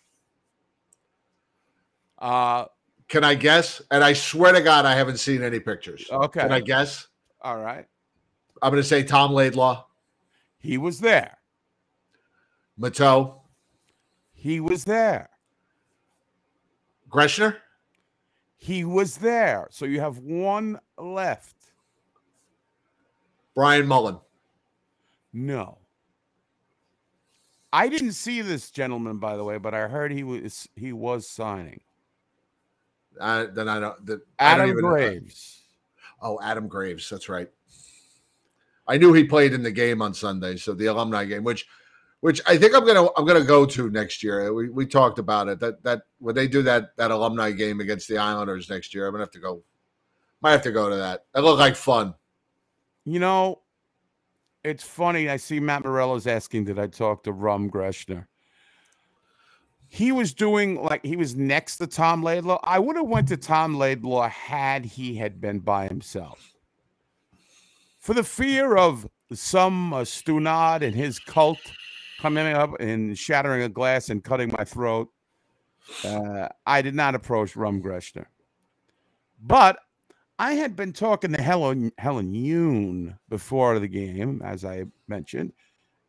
Uh, 2.19 2.65
Can 3.07 3.23
I 3.23 3.35
guess? 3.35 3.81
And 3.91 4.03
I 4.03 4.13
swear 4.13 4.53
to 4.53 4.61
God, 4.61 4.85
I 4.85 4.95
haven't 4.95 5.17
seen 5.17 5.41
any 5.43 5.59
pictures. 5.59 6.07
Okay. 6.11 6.41
Can 6.41 6.51
I 6.51 6.59
guess? 6.59 7.07
all 7.41 7.59
right. 7.59 7.85
I'm 8.61 8.71
going 8.71 8.81
to 8.81 8.87
say 8.87 9.03
Tom 9.03 9.33
Laidlaw, 9.33 9.85
He 10.57 10.77
was 10.77 10.99
there. 10.99 11.37
Matteau, 12.79 13.41
He 14.33 14.59
was 14.61 14.85
there. 14.85 15.29
Greschner. 17.09 17.57
He 18.55 18.85
was 18.85 19.17
there. 19.17 19.67
So 19.71 19.85
you 19.85 19.99
have 19.99 20.19
one 20.19 20.79
left. 20.97 21.55
Brian 23.53 23.85
Mullen. 23.85 24.17
No. 25.33 25.79
I 27.73 27.89
didn't 27.89 28.11
see 28.11 28.41
this 28.41 28.69
gentleman, 28.69 29.17
by 29.17 29.35
the 29.35 29.43
way, 29.43 29.57
but 29.57 29.73
I 29.73 29.87
heard 29.87 30.11
he 30.11 30.23
was 30.23 30.69
he 30.75 30.93
was 30.93 31.27
signing. 31.27 31.81
Uh, 33.19 33.47
then 33.51 33.67
I 33.67 33.79
don't. 33.79 34.05
The, 34.05 34.21
I 34.37 34.57
don't 34.57 34.69
Adam 34.69 34.81
Graves. 34.81 35.61
Oh, 36.21 36.39
Adam 36.41 36.67
Graves. 36.67 37.09
That's 37.09 37.29
right. 37.29 37.49
I 38.87 38.97
knew 38.97 39.11
he 39.13 39.23
played 39.23 39.53
in 39.53 39.63
the 39.63 39.71
game 39.71 40.03
on 40.03 40.13
Sunday, 40.13 40.57
so 40.57 40.73
the 40.73 40.85
alumni 40.85 41.25
game, 41.25 41.43
which, 41.43 41.65
which 42.19 42.41
I 42.45 42.57
think 42.57 42.75
I'm 42.75 42.85
gonna 42.85 43.07
I'm 43.17 43.25
gonna 43.25 43.43
go 43.43 43.65
to 43.65 43.89
next 43.89 44.23
year. 44.23 44.53
We 44.53 44.69
we 44.69 44.85
talked 44.85 45.17
about 45.17 45.47
it. 45.47 45.59
That 45.59 45.81
that 45.83 46.03
when 46.19 46.35
they 46.35 46.47
do 46.47 46.61
that 46.61 46.95
that 46.97 47.09
alumni 47.09 47.51
game 47.51 47.79
against 47.79 48.07
the 48.07 48.19
Islanders 48.19 48.69
next 48.69 48.93
year, 48.93 49.07
I'm 49.07 49.13
gonna 49.13 49.23
have 49.23 49.31
to 49.31 49.39
go. 49.39 49.63
Might 50.41 50.51
have 50.51 50.63
to 50.63 50.71
go 50.71 50.89
to 50.89 50.95
that. 50.97 51.25
That 51.33 51.43
looked 51.43 51.59
like 51.59 51.75
fun. 51.75 52.13
You 53.05 53.19
know, 53.19 53.62
it's 54.63 54.83
funny. 54.83 55.29
I 55.29 55.37
see 55.37 55.59
Matt 55.59 55.83
Morello's 55.83 56.27
asking, 56.27 56.65
did 56.65 56.79
I 56.79 56.87
talk 56.87 57.23
to 57.23 57.31
Rum 57.31 57.69
Greschner? 57.69 58.27
He 59.87 60.11
was 60.11 60.33
doing 60.33 60.81
like 60.81 61.05
he 61.05 61.15
was 61.15 61.35
next 61.35 61.77
to 61.77 61.87
Tom 61.87 62.23
Laidlaw. 62.23 62.59
I 62.63 62.79
would 62.79 62.95
have 62.95 63.07
went 63.07 63.27
to 63.27 63.37
Tom 63.37 63.75
Laidlaw 63.75 64.27
had 64.29 64.85
he 64.85 65.15
had 65.15 65.39
been 65.39 65.59
by 65.59 65.87
himself. 65.87 66.53
For 67.99 68.15
the 68.15 68.23
fear 68.23 68.75
of 68.75 69.07
some 69.31 69.93
uh, 69.93 70.01
Stunad 70.01 70.81
and 70.81 70.95
his 70.95 71.19
cult 71.19 71.59
coming 72.19 72.47
up 72.47 72.71
and 72.79 73.17
shattering 73.17 73.61
a 73.61 73.69
glass 73.69 74.09
and 74.09 74.23
cutting 74.23 74.51
my 74.57 74.63
throat, 74.63 75.09
uh, 76.03 76.47
I 76.65 76.81
did 76.81 76.95
not 76.95 77.13
approach 77.13 77.55
Rum 77.55 77.81
Greschner. 77.81 78.25
But 79.41 79.77
I 80.39 80.53
had 80.53 80.75
been 80.75 80.93
talking 80.93 81.31
to 81.33 81.41
Helen 81.41 81.91
Helen 81.97 82.33
Yoon 82.33 83.17
before 83.29 83.79
the 83.79 83.87
game, 83.87 84.41
as 84.43 84.65
I 84.65 84.85
mentioned, 85.07 85.53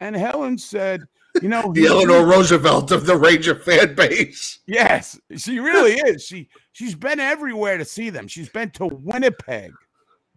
and 0.00 0.16
Helen 0.16 0.56
said, 0.58 1.02
"You 1.42 1.48
know, 1.48 1.72
The 1.74 1.86
Eleanor 1.86 2.24
Roosevelt 2.26 2.90
of 2.90 3.06
the 3.06 3.16
Ranger 3.16 3.54
fan 3.54 3.94
base. 3.94 4.60
Yes, 4.66 5.18
she 5.36 5.60
really 5.60 5.92
is. 5.92 6.24
She 6.24 6.48
she's 6.72 6.94
been 6.94 7.20
everywhere 7.20 7.76
to 7.78 7.84
see 7.84 8.10
them. 8.10 8.26
She's 8.26 8.48
been 8.48 8.70
to 8.72 8.86
Winnipeg 8.86 9.72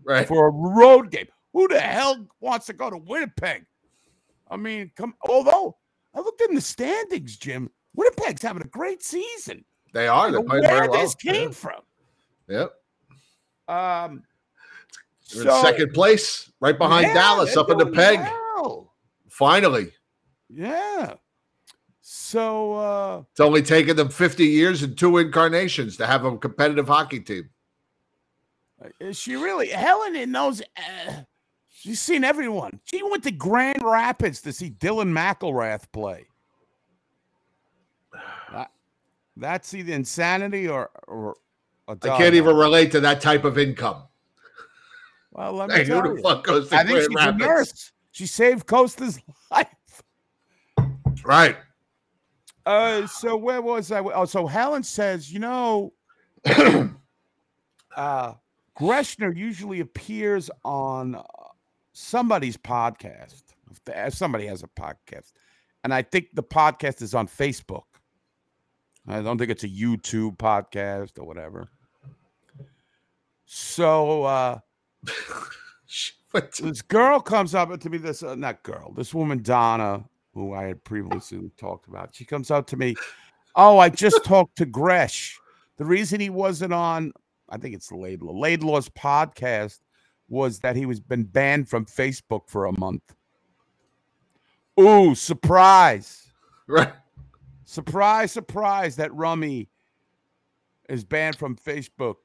Right. 0.03 0.27
for 0.27 0.47
a 0.47 0.51
road 0.51 1.09
game. 1.11 1.27
Who 1.53 1.67
the 1.67 1.79
hell 1.79 2.27
wants 2.39 2.67
to 2.67 2.73
go 2.73 2.89
to 2.89 2.97
Winnipeg? 2.97 3.65
I 4.49 4.57
mean, 4.57 4.91
come. 4.95 5.15
Although 5.27 5.77
I 6.13 6.19
looked 6.19 6.41
in 6.41 6.55
the 6.55 6.61
standings, 6.61 7.37
Jim, 7.37 7.69
Winnipeg's 7.95 8.41
having 8.41 8.61
a 8.63 8.67
great 8.67 9.01
season. 9.01 9.63
They 9.93 10.07
are. 10.07 10.29
They're 10.31 10.43
playing 10.43 10.63
where 10.65 10.89
well. 10.89 11.01
this 11.01 11.15
came 11.15 11.51
from. 11.51 11.81
Yep. 12.49 12.73
Um, 13.67 14.23
They're 15.33 15.43
in 15.43 15.61
second 15.61 15.93
place, 15.93 16.51
right 16.61 16.77
behind 16.77 17.07
yeah, 17.07 17.13
Dallas, 17.13 17.57
up 17.57 17.69
in 17.69 17.77
the 17.77 17.85
peg. 17.87 18.19
well. 18.19 18.93
Finally, 19.29 19.91
Yeah. 20.49 21.13
So 22.01 22.73
uh 22.73 23.23
it's 23.31 23.39
only 23.41 23.61
taken 23.61 23.95
them 23.97 24.09
50 24.09 24.45
years 24.45 24.81
and 24.83 24.97
two 24.97 25.17
incarnations 25.17 25.97
to 25.97 26.07
have 26.07 26.23
a 26.25 26.37
competitive 26.37 26.87
hockey 26.87 27.19
team. 27.19 27.49
is 28.99 29.17
she 29.19 29.35
really 29.35 29.67
Helen 29.69 30.31
knows 30.31 30.61
uh, 30.61 31.11
she's 31.69 31.99
seen 31.99 32.23
everyone. 32.23 32.79
She 32.85 33.03
went 33.03 33.23
to 33.23 33.31
Grand 33.31 33.83
Rapids 33.83 34.41
to 34.43 34.53
see 34.53 34.69
Dylan 34.71 35.11
McIlrath 35.11 35.91
play. 35.91 36.25
That- 38.53 38.71
that's 39.35 39.73
either 39.75 39.93
insanity 39.93 40.67
or 40.67 40.89
or 41.07 41.35
I 41.87 41.95
can't 42.17 42.35
even 42.35 42.55
relate 42.55 42.91
to 42.91 42.99
that 43.01 43.21
type 43.21 43.45
of 43.45 43.57
income. 43.57 44.03
Well, 45.31 45.53
let 45.53 45.69
me 45.69 45.75
Hey, 45.75 45.83
tell 45.85 46.01
who 46.01 46.09
the 46.09 46.15
you. 46.15 46.21
fuck 46.23 46.43
goes 46.43 46.69
to 46.69 46.75
I 46.75 46.79
think 46.83 46.89
Grand 46.89 47.03
she's 47.09 47.15
Rapids? 47.15 47.43
a 47.43 47.47
nurse. 47.47 47.91
She 48.11 48.25
saved 48.25 48.65
Costa's 48.67 49.19
life. 49.51 49.67
Right. 51.23 51.57
Uh, 52.65 53.07
so 53.07 53.37
where 53.37 53.61
was 53.61 53.91
I? 53.91 53.99
Oh, 53.99 54.25
so 54.25 54.47
Helen 54.47 54.83
says, 54.83 55.31
you 55.31 55.39
know, 55.39 55.93
uh, 57.95 58.33
Greschner 58.79 59.35
usually 59.35 59.79
appears 59.79 60.49
on 60.65 61.15
uh, 61.15 61.23
somebody's 61.93 62.57
podcast. 62.57 63.43
If 63.71 63.83
the- 63.85 64.07
if 64.07 64.13
somebody 64.13 64.45
has 64.47 64.63
a 64.63 64.67
podcast, 64.67 65.31
and 65.83 65.93
I 65.93 66.01
think 66.01 66.27
the 66.33 66.43
podcast 66.43 67.01
is 67.01 67.13
on 67.15 67.27
Facebook. 67.27 67.83
I 69.07 69.21
don't 69.21 69.37
think 69.37 69.51
it's 69.51 69.63
a 69.63 69.69
YouTube 69.69 70.37
podcast 70.37 71.17
or 71.17 71.23
whatever. 71.23 71.69
So 73.49 74.23
uh, 74.23 74.59
this 76.33 76.81
girl 76.81 77.21
comes 77.21 77.55
up 77.55 77.79
to 77.79 77.89
me. 77.89 77.97
This 77.97 78.21
uh, 78.21 78.35
not 78.35 78.61
girl. 78.61 78.91
This 78.91 79.13
woman 79.13 79.41
Donna, 79.41 80.03
who 80.33 80.53
I 80.53 80.65
had 80.65 80.83
previously 80.83 81.49
talked 81.57 81.87
about. 81.87 82.13
She 82.13 82.25
comes 82.25 82.51
up 82.51 82.67
to 82.67 82.77
me. 82.77 82.95
Oh, 83.55 83.79
I 83.79 83.89
just 83.89 84.23
talked 84.25 84.57
to 84.57 84.65
Gresh. 84.65 85.39
The 85.77 85.85
reason 85.85 86.19
he 86.19 86.29
wasn't 86.29 86.73
on, 86.73 87.13
I 87.49 87.57
think 87.57 87.73
it's 87.73 87.89
Laidlaw. 87.89 88.33
Laidlaw's 88.33 88.89
podcast 88.89 89.79
was 90.27 90.59
that 90.59 90.75
he 90.75 90.85
was 90.85 90.99
been 90.99 91.23
banned 91.23 91.69
from 91.69 91.85
Facebook 91.85 92.49
for 92.49 92.65
a 92.65 92.77
month. 92.77 93.15
Ooh, 94.77 95.15
surprise! 95.15 96.27
right. 96.67 96.91
Surprise, 97.63 98.33
surprise! 98.33 98.97
That 98.97 99.13
Rummy 99.13 99.69
is 100.89 101.05
banned 101.05 101.37
from 101.37 101.55
Facebook 101.55 102.15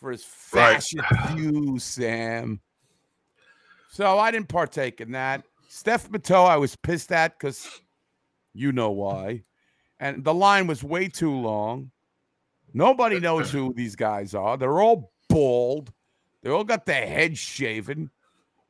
for 0.00 0.10
his 0.10 0.24
Right. 0.52 0.74
fashion 0.82 1.00
views, 1.34 1.84
Sam. 1.84 2.60
So 3.90 4.18
I 4.18 4.30
didn't 4.30 4.48
partake 4.48 5.00
in 5.00 5.12
that. 5.12 5.44
Steph 5.68 6.08
Matteau, 6.10 6.46
I 6.46 6.56
was 6.56 6.76
pissed 6.76 7.12
at 7.12 7.38
because 7.38 7.80
you 8.54 8.72
know 8.72 8.90
why. 8.90 9.42
And 10.00 10.24
the 10.24 10.34
line 10.34 10.66
was 10.66 10.84
way 10.84 11.08
too 11.08 11.32
long. 11.34 11.90
Nobody 12.72 13.18
knows 13.18 13.50
who 13.50 13.72
these 13.74 13.96
guys 13.96 14.34
are. 14.34 14.56
They're 14.56 14.80
all 14.80 15.12
bald. 15.28 15.92
They 16.42 16.50
all 16.50 16.64
got 16.64 16.86
their 16.86 17.06
heads 17.06 17.38
shaven. 17.38 18.10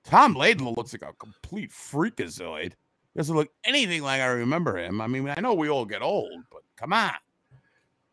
Tom 0.05 0.35
Laidlaw 0.35 0.73
looks 0.77 0.93
like 0.95 1.03
a 1.03 1.13
complete 1.15 1.71
freakazoid. 1.71 2.73
Doesn't 3.17 3.35
look 3.35 3.51
anything 3.65 4.03
like 4.03 4.21
I 4.21 4.27
remember 4.27 4.79
him. 4.79 5.01
I 5.01 5.07
mean, 5.07 5.29
I 5.37 5.41
know 5.41 5.53
we 5.53 5.69
all 5.69 5.85
get 5.85 6.01
old, 6.03 6.45
but 6.51 6.63
come 6.77 6.93
on. 6.93 7.11
He 7.51 7.57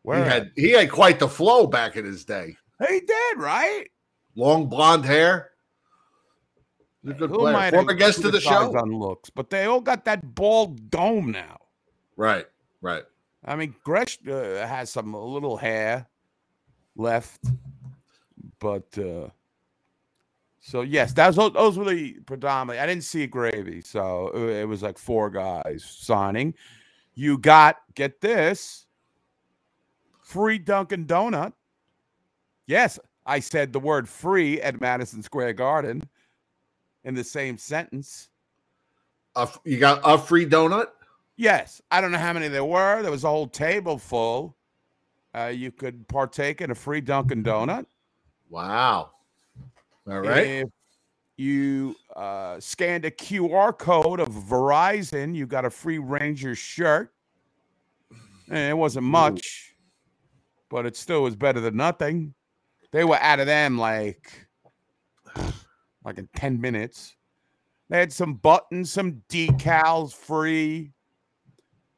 Where 0.02 0.24
had 0.24 0.52
he 0.56 0.72
had 0.72 0.90
quite 0.90 1.18
the 1.18 1.28
flow 1.28 1.66
back 1.66 1.96
in 1.96 2.04
his 2.04 2.24
day. 2.24 2.56
He 2.80 3.00
did, 3.00 3.38
right? 3.38 3.86
Long 4.34 4.68
blonde 4.68 5.04
hair. 5.04 5.50
He's 7.02 7.12
a 7.12 7.14
good 7.14 7.30
Who 7.30 7.38
player. 7.38 7.52
might 7.52 7.70
Former 7.70 7.94
guest 7.94 8.24
of 8.24 8.32
the 8.32 8.40
show. 8.40 8.76
on 8.76 8.92
looks, 8.92 9.30
but 9.30 9.48
they 9.48 9.64
all 9.64 9.80
got 9.80 10.04
that 10.06 10.34
bald 10.34 10.90
dome 10.90 11.30
now. 11.30 11.58
Right, 12.16 12.46
right. 12.80 13.04
I 13.44 13.54
mean, 13.54 13.74
Gresh 13.84 14.18
uh, 14.26 14.66
has 14.66 14.90
some 14.90 15.14
a 15.14 15.24
little 15.24 15.56
hair 15.56 16.06
left, 16.96 17.44
but 18.58 18.86
uh, 18.98 19.28
so 20.60 20.80
yes, 20.80 21.12
that's 21.12 21.36
those, 21.36 21.52
those 21.52 21.78
were 21.78 21.84
the 21.84 22.14
predominantly. 22.26 22.80
I 22.80 22.86
didn't 22.86 23.04
see 23.04 23.26
Gravy, 23.28 23.82
so 23.82 24.32
uh, 24.34 24.38
it 24.38 24.66
was 24.66 24.82
like 24.82 24.98
four 24.98 25.30
guys 25.30 25.84
signing. 25.88 26.54
You 27.14 27.38
got 27.38 27.76
get 27.94 28.20
this 28.20 28.86
free 30.22 30.58
Dunkin' 30.58 31.06
Donut. 31.06 31.52
Yes, 32.66 32.98
I 33.24 33.40
said 33.40 33.72
the 33.72 33.80
word 33.80 34.08
free 34.08 34.60
at 34.60 34.80
Madison 34.80 35.22
Square 35.22 35.54
Garden 35.54 36.02
in 37.04 37.14
the 37.14 37.24
same 37.24 37.56
sentence. 37.56 38.28
F- 39.36 39.60
you 39.64 39.78
got 39.78 40.00
a 40.04 40.18
free 40.18 40.46
donut? 40.46 40.86
Yes, 41.36 41.82
I 41.90 42.00
don't 42.00 42.12
know 42.12 42.18
how 42.18 42.32
many 42.32 42.48
there 42.48 42.64
were. 42.64 43.02
There 43.02 43.10
was 43.10 43.24
a 43.24 43.28
whole 43.28 43.46
table 43.46 43.98
full. 43.98 44.56
Uh, 45.36 45.46
you 45.48 45.70
could 45.70 46.08
partake 46.08 46.62
in 46.62 46.70
a 46.70 46.74
free 46.74 47.02
Dunkin' 47.02 47.44
Donut. 47.44 47.84
Wow. 48.48 49.10
All 50.08 50.20
right. 50.20 50.46
If 50.46 50.68
you 51.36 51.94
uh, 52.14 52.58
scanned 52.58 53.04
a 53.04 53.10
QR 53.10 53.76
code 53.76 54.20
of 54.20 54.28
Verizon, 54.28 55.34
you 55.34 55.46
got 55.46 55.66
a 55.66 55.70
free 55.70 55.98
Ranger 55.98 56.54
shirt. 56.54 57.12
And 58.48 58.70
it 58.70 58.76
wasn't 58.76 59.04
much, 59.04 59.74
but 60.70 60.86
it 60.86 60.96
still 60.96 61.22
was 61.22 61.36
better 61.36 61.60
than 61.60 61.76
nothing. 61.76 62.32
They 62.92 63.04
were 63.04 63.16
out 63.16 63.40
of 63.40 63.46
them 63.46 63.78
like, 63.78 64.46
like 66.04 66.18
in 66.18 66.28
10 66.36 66.60
minutes. 66.60 67.16
They 67.88 67.98
had 67.98 68.12
some 68.12 68.34
buttons, 68.34 68.92
some 68.92 69.22
decals 69.28 70.12
free. 70.12 70.92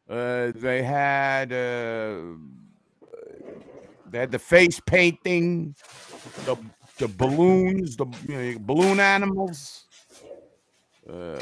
Uh, 0.08 0.52
they 0.54 0.82
had 0.82 1.52
uh, 1.52 2.20
they 4.10 4.18
had 4.18 4.30
the 4.30 4.38
face 4.38 4.80
painting, 4.86 5.74
the 6.44 6.56
the 6.98 7.08
balloons, 7.08 7.96
the 7.96 8.06
you 8.26 8.52
know, 8.52 8.58
balloon 8.60 9.00
animals, 9.00 9.84
uh, 11.08 11.38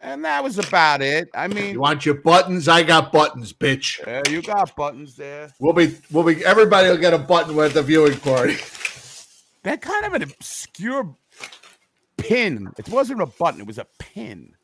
and 0.00 0.24
that 0.24 0.42
was 0.42 0.58
about 0.58 1.02
it. 1.02 1.28
I 1.34 1.48
mean, 1.48 1.72
You 1.72 1.80
want 1.80 2.06
your 2.06 2.14
buttons? 2.16 2.68
I 2.68 2.82
got 2.82 3.12
buttons, 3.12 3.52
bitch. 3.52 4.04
Yeah, 4.06 4.22
you 4.30 4.42
got 4.42 4.74
buttons 4.76 5.16
there. 5.16 5.50
We'll 5.60 5.72
be 5.72 5.96
we'll 6.10 6.24
be 6.24 6.44
everybody 6.44 6.88
will 6.88 6.96
get 6.96 7.14
a 7.14 7.18
button 7.18 7.56
with 7.56 7.74
the 7.74 7.82
viewing 7.82 8.18
party. 8.18 8.56
That 9.64 9.82
kind 9.82 10.06
of 10.06 10.14
an 10.14 10.22
obscure 10.22 11.14
pin. 12.16 12.72
It 12.78 12.88
wasn't 12.88 13.20
a 13.20 13.26
button; 13.26 13.60
it 13.60 13.66
was 13.66 13.76
a 13.76 13.86
pin, 13.98 14.54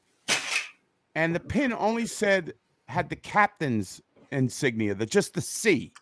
and 1.17 1.35
the 1.35 1.41
pin 1.41 1.75
only 1.75 2.07
said 2.07 2.55
had 2.87 3.09
the 3.11 3.17
captain's 3.17 4.01
insignia, 4.31 4.95
the 4.95 5.05
just 5.05 5.35
the 5.35 5.41
C. 5.41 5.93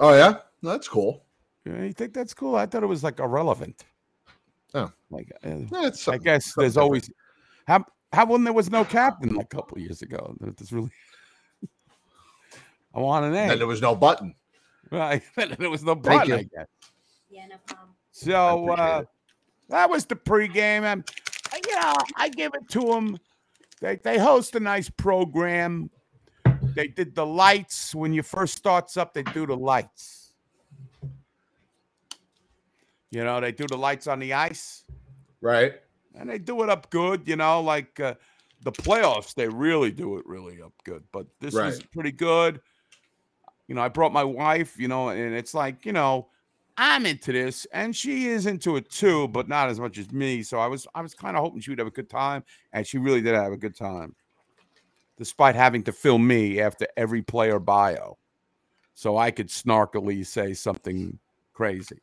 Oh 0.00 0.14
yeah? 0.14 0.38
That's 0.62 0.88
cool. 0.88 1.24
You, 1.64 1.72
know, 1.72 1.84
you 1.84 1.92
think 1.92 2.14
that's 2.14 2.34
cool? 2.34 2.56
I 2.56 2.66
thought 2.66 2.82
it 2.82 2.86
was 2.86 3.04
like 3.04 3.20
irrelevant. 3.20 3.84
Oh. 4.74 4.90
like 5.10 5.30
uh, 5.44 5.58
That's 5.70 6.08
I 6.08 6.18
guess 6.18 6.52
there's 6.56 6.76
always 6.76 7.10
how 7.66 7.84
how 8.14 8.26
when 8.26 8.44
there 8.44 8.52
was 8.52 8.70
no 8.70 8.84
captain 8.84 9.38
a 9.38 9.44
couple 9.44 9.78
years 9.78 10.02
ago. 10.02 10.34
That's 10.40 10.72
really. 10.72 10.90
I 12.94 13.00
want 13.00 13.24
an 13.26 13.34
and 13.34 13.52
A. 13.52 13.56
there 13.56 13.66
was 13.66 13.82
no 13.82 13.94
button. 13.94 14.34
Right. 14.90 15.22
there 15.36 15.70
was 15.70 15.82
no 15.82 15.94
Thank 15.94 16.04
button. 16.22 16.32
I 16.32 16.38
you. 16.38 16.44
guess. 16.44 16.66
Yeah, 17.30 17.46
no 17.46 17.56
problem. 17.66 17.90
So 18.12 18.70
uh, 18.70 19.04
that 19.68 19.90
was 19.90 20.06
the 20.06 20.14
pregame. 20.16 20.82
And 20.82 21.04
uh, 21.52 21.56
you 21.66 21.74
know, 21.74 21.94
I 22.16 22.28
give 22.28 22.52
it 22.54 22.68
to 22.70 22.80
them. 22.80 23.18
They 23.80 23.96
they 23.96 24.18
host 24.18 24.54
a 24.54 24.60
nice 24.60 24.88
program. 24.88 25.90
They 26.74 26.88
did 26.88 27.14
the 27.14 27.26
lights 27.26 27.94
when 27.94 28.12
you 28.12 28.22
first 28.22 28.56
starts 28.56 28.96
up. 28.96 29.14
They 29.14 29.22
do 29.22 29.46
the 29.46 29.56
lights. 29.56 30.32
You 33.10 33.22
know, 33.22 33.40
they 33.40 33.52
do 33.52 33.64
the 33.68 33.76
lights 33.76 34.08
on 34.08 34.18
the 34.18 34.32
ice, 34.32 34.82
Right. 35.40 35.74
And 36.14 36.28
they 36.28 36.38
do 36.38 36.62
it 36.62 36.70
up 36.70 36.90
good. 36.90 37.26
You 37.26 37.36
know, 37.36 37.60
like 37.60 37.98
uh, 38.00 38.14
the 38.62 38.72
playoffs, 38.72 39.34
they 39.34 39.48
really 39.48 39.90
do 39.90 40.18
it 40.18 40.26
really 40.26 40.62
up 40.62 40.72
good. 40.84 41.04
But 41.12 41.26
this 41.40 41.54
Right. 41.54 41.90
pretty 41.92 42.12
good. 42.12 42.60
You 43.68 43.74
know, 43.74 43.82
I 43.82 43.88
brought 43.88 44.12
my 44.12 44.24
wife. 44.24 44.78
You 44.78 44.88
know, 44.88 45.08
and 45.08 45.34
it's 45.34 45.54
like 45.54 45.84
you 45.86 45.92
know, 45.92 46.28
I'm 46.76 47.06
into 47.06 47.32
this, 47.32 47.66
and 47.72 47.94
she 47.94 48.26
is 48.28 48.46
into 48.46 48.76
it 48.76 48.90
too, 48.90 49.28
but 49.28 49.48
not 49.48 49.68
as 49.68 49.78
much 49.80 49.98
as 49.98 50.10
me. 50.12 50.42
So 50.42 50.58
I 50.58 50.66
was 50.66 50.86
I 50.94 51.02
was 51.02 51.14
kind 51.14 51.36
of 51.36 51.42
hoping 51.42 51.60
she 51.60 51.70
would 51.70 51.78
have 51.78 51.88
a 51.88 51.92
good 51.92 52.10
time, 52.10 52.44
and 52.72 52.86
she 52.86 52.98
really 52.98 53.20
did 53.20 53.34
have 53.34 53.52
a 53.52 53.56
good 53.56 53.76
time, 53.76 54.14
despite 55.18 55.54
having 55.54 55.82
to 55.84 55.92
film 55.92 56.26
me 56.26 56.60
after 56.60 56.86
every 56.96 57.22
player 57.22 57.58
bio, 57.58 58.18
so 58.94 59.16
I 59.16 59.30
could 59.30 59.48
snarkily 59.48 60.26
say 60.26 60.54
something 60.54 61.18
crazy 61.52 62.00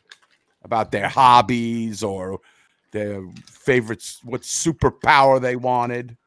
about 0.63 0.91
their 0.91 1.09
hobbies 1.09 2.03
or 2.03 2.39
their 2.91 3.23
favorites, 3.45 4.19
what 4.23 4.41
superpower 4.41 5.41
they 5.41 5.55
wanted. 5.55 6.17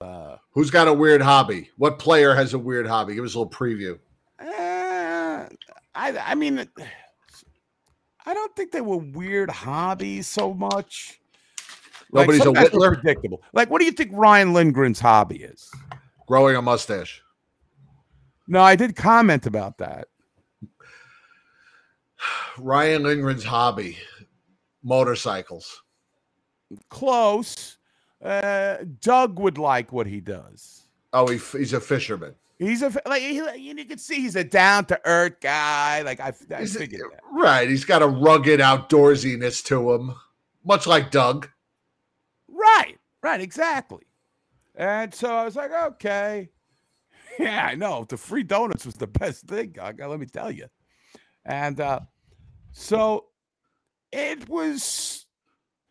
Uh, 0.00 0.36
Who's 0.52 0.70
got 0.70 0.88
a 0.88 0.92
weird 0.92 1.22
hobby? 1.22 1.70
What 1.78 1.98
player 1.98 2.34
has 2.34 2.54
a 2.54 2.58
weird 2.58 2.86
hobby? 2.86 3.14
Give 3.14 3.24
us 3.24 3.34
a 3.34 3.38
little 3.38 3.50
preview. 3.50 3.98
eh, 4.40 5.48
I 5.94 6.18
I 6.18 6.34
mean, 6.34 6.68
I 8.26 8.34
don't 8.34 8.54
think 8.54 8.72
they 8.72 8.80
were 8.82 8.98
weird 8.98 9.50
hobbies 9.50 10.26
so 10.26 10.52
much. 10.52 11.20
Nobody's 12.12 12.42
some 12.42 12.56
a 12.56 12.60
whittler? 12.60 12.94
Predictable. 12.94 13.42
Like, 13.52 13.70
what 13.70 13.80
do 13.80 13.84
you 13.84 13.92
think 13.92 14.10
Ryan 14.14 14.52
Lindgren's 14.52 15.00
hobby 15.00 15.42
is? 15.42 15.70
Growing 16.26 16.56
a 16.56 16.62
mustache. 16.62 17.22
No, 18.46 18.62
I 18.62 18.76
did 18.76 18.96
comment 18.96 19.46
about 19.46 19.78
that. 19.78 20.08
Ryan 22.58 23.02
Lindgren's 23.02 23.44
hobby. 23.44 23.98
Motorcycles. 24.88 25.82
Close. 26.88 27.76
Uh, 28.24 28.78
Doug 29.00 29.38
would 29.38 29.58
like 29.58 29.92
what 29.92 30.06
he 30.06 30.20
does. 30.20 30.82
Oh, 31.12 31.28
he, 31.28 31.38
he's 31.56 31.72
a 31.72 31.80
fisherman. 31.80 32.34
He's 32.58 32.82
a 32.82 32.92
like 33.06 33.22
he, 33.22 33.40
you 33.56 33.84
can 33.84 33.98
see 33.98 34.16
he's 34.16 34.34
a 34.34 34.42
down 34.42 34.86
to 34.86 35.00
earth 35.04 35.36
guy. 35.40 36.02
Like 36.02 36.18
I, 36.18 36.32
I 36.52 36.60
He's 36.60 36.74
a- 36.74 36.80
figured 36.80 37.02
that. 37.12 37.20
right. 37.32 37.68
He's 37.68 37.84
got 37.84 38.02
a 38.02 38.08
rugged 38.08 38.58
outdoorsiness 38.58 39.64
to 39.66 39.92
him, 39.92 40.14
much 40.64 40.86
like 40.88 41.12
Doug. 41.12 41.48
Right, 42.48 42.98
right, 43.22 43.40
exactly. 43.40 44.02
And 44.74 45.14
so 45.14 45.32
I 45.36 45.44
was 45.44 45.54
like, 45.56 45.70
okay. 45.72 46.48
Yeah, 47.38 47.66
I 47.70 47.76
know. 47.76 48.04
The 48.08 48.16
free 48.16 48.42
donuts 48.42 48.84
was 48.84 48.96
the 48.96 49.06
best 49.06 49.46
thing, 49.46 49.76
let 49.78 50.18
me 50.18 50.26
tell 50.26 50.50
you. 50.50 50.66
And 51.44 51.78
uh, 51.78 52.00
so 52.72 53.26
it 54.12 54.48
was, 54.48 55.26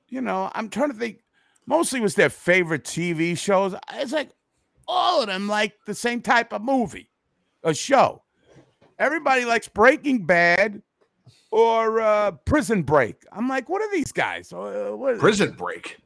you 0.09 0.21
know, 0.21 0.51
I'm 0.55 0.69
trying 0.69 0.91
to 0.91 0.97
think, 0.97 1.19
mostly 1.65 1.99
was 1.99 2.15
their 2.15 2.29
favorite 2.29 2.83
TV 2.83 3.37
shows. 3.37 3.75
It's 3.93 4.11
like 4.13 4.29
all 4.87 5.21
of 5.21 5.27
them 5.27 5.47
like 5.47 5.73
the 5.85 5.93
same 5.95 6.21
type 6.21 6.53
of 6.53 6.61
movie, 6.61 7.09
a 7.63 7.73
show. 7.73 8.23
Everybody 8.99 9.45
likes 9.45 9.67
Breaking 9.67 10.25
Bad 10.25 10.81
or 11.51 11.99
uh, 12.01 12.31
Prison 12.45 12.81
Break. 12.83 13.23
I'm 13.31 13.47
like, 13.47 13.69
what 13.69 13.81
are 13.81 13.91
these 13.91 14.11
guys? 14.11 14.51
Uh, 14.51 14.91
what, 14.95 15.19
Prison 15.19 15.51
Break. 15.51 15.97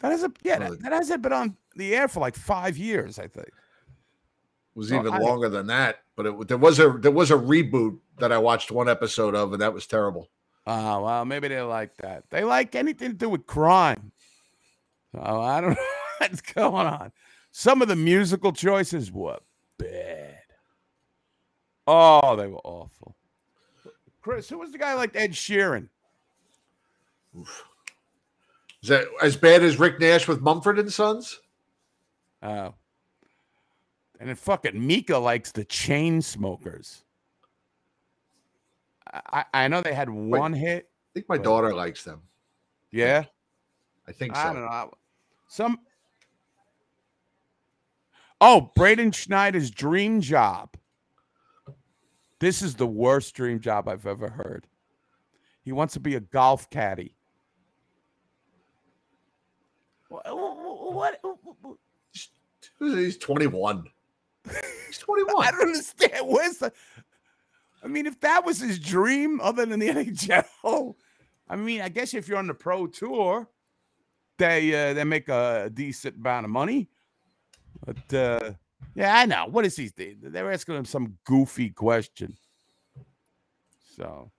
that 0.00 0.12
hasn't 0.12 0.36
yeah, 0.42 0.58
that, 0.58 0.80
that 0.82 0.92
hasn't 0.92 1.22
been 1.22 1.32
on 1.32 1.56
the 1.76 1.94
air 1.94 2.06
for 2.08 2.20
like 2.20 2.36
five 2.36 2.76
years, 2.76 3.18
I 3.18 3.26
think. 3.26 3.48
It 3.48 3.52
was 4.76 4.90
Well, 4.92 5.00
even 5.00 5.14
I- 5.14 5.18
longer 5.18 5.48
than 5.48 5.66
that, 5.66 5.98
but 6.16 6.26
it, 6.26 6.48
there 6.48 6.58
was 6.58 6.78
a 6.78 6.90
there 6.90 7.10
was 7.10 7.30
a 7.32 7.36
reboot 7.36 7.98
that 8.18 8.30
I 8.30 8.38
watched 8.38 8.70
one 8.70 8.88
episode 8.88 9.34
of, 9.34 9.52
and 9.52 9.60
that 9.62 9.74
was 9.74 9.86
terrible. 9.86 10.28
Oh 10.66 11.02
well, 11.02 11.24
maybe 11.24 11.48
they 11.48 11.60
like 11.62 11.96
that. 11.98 12.24
They 12.30 12.44
like 12.44 12.74
anything 12.74 13.10
to 13.10 13.16
do 13.16 13.28
with 13.28 13.46
crime. 13.46 14.12
Oh, 15.14 15.40
I 15.40 15.60
don't 15.60 15.70
know 15.74 15.76
what's 16.18 16.40
going 16.40 16.86
on. 16.86 17.12
Some 17.50 17.82
of 17.82 17.88
the 17.88 17.96
musical 17.96 18.52
choices 18.52 19.10
were 19.10 19.38
bad. 19.78 20.36
Oh, 21.86 22.36
they 22.36 22.46
were 22.46 22.60
awful. 22.62 23.16
Chris, 24.22 24.48
who 24.48 24.58
was 24.58 24.70
the 24.70 24.78
guy 24.78 24.94
like 24.94 25.16
Ed 25.16 25.32
Sheeran? 25.32 25.88
Is 28.82 28.88
that 28.88 29.06
as 29.22 29.36
bad 29.36 29.62
as 29.62 29.78
Rick 29.78 29.98
Nash 29.98 30.28
with 30.28 30.40
Mumford 30.40 30.78
and 30.78 30.92
Sons? 30.92 31.40
Oh. 32.42 32.74
And 34.18 34.28
then 34.28 34.36
fucking 34.36 34.86
Mika 34.86 35.16
likes 35.16 35.52
the 35.52 35.64
Chainsmokers. 35.64 37.02
I, 39.12 39.20
I 39.52 39.64
I 39.64 39.68
know 39.68 39.80
they 39.80 39.94
had 39.94 40.08
one 40.10 40.52
hit. 40.52 40.88
I 40.88 41.08
think 41.14 41.28
my 41.28 41.36
But- 41.36 41.44
daughter 41.44 41.74
likes 41.74 42.04
them. 42.04 42.22
Yeah. 42.90 43.24
I 44.08 44.12
think 44.12 44.34
so. 44.34 44.40
I 44.42 44.52
don't 44.52 44.62
know. 44.64 44.92
Some. 45.48 45.78
Oh, 48.40 48.70
Braden 48.74 49.12
Schneider's 49.12 49.70
dream 49.70 50.20
job. 50.20 50.74
This 52.38 52.62
is 52.62 52.74
the 52.74 52.86
worst 52.86 53.34
dream 53.34 53.60
job 53.60 53.86
I've 53.88 54.06
ever 54.06 54.30
heard. 54.30 54.66
He 55.62 55.72
wants 55.72 55.92
to 55.94 56.00
be 56.00 56.14
a 56.14 56.20
golf 56.20 56.70
caddy. 56.70 57.14
What? 60.08 60.24
what, 60.26 61.18
what- 61.22 61.76
He's 62.78 63.18
21. 63.18 63.84
He's 64.88 64.98
21. 64.98 65.34
I 65.46 65.50
don't 65.50 65.60
understand. 65.60 66.26
Where's 66.26 66.56
the? 66.58 66.72
I 67.82 67.88
mean, 67.88 68.06
if 68.06 68.20
that 68.20 68.44
was 68.44 68.60
his 68.60 68.78
dream, 68.78 69.40
other 69.40 69.64
than 69.66 69.80
the 69.80 69.88
NHL, 69.90 70.94
I 71.48 71.56
mean, 71.56 71.80
I 71.80 71.88
guess 71.88 72.14
if 72.14 72.28
you're 72.28 72.38
on 72.38 72.46
the 72.46 72.54
pro 72.54 72.86
tour, 72.86 73.48
they 74.38 74.74
uh, 74.90 74.94
they 74.94 75.04
make 75.04 75.28
a 75.28 75.70
decent 75.72 76.16
amount 76.16 76.44
of 76.44 76.50
money. 76.50 76.88
But 77.84 78.14
uh, 78.14 78.52
yeah, 78.94 79.16
I 79.18 79.26
know. 79.26 79.46
What 79.46 79.64
is 79.66 79.76
he? 79.76 79.90
they- 79.94 80.16
They're 80.20 80.52
asking 80.52 80.76
him 80.76 80.84
some 80.84 81.16
goofy 81.24 81.70
question. 81.70 82.36
So, 83.96 84.30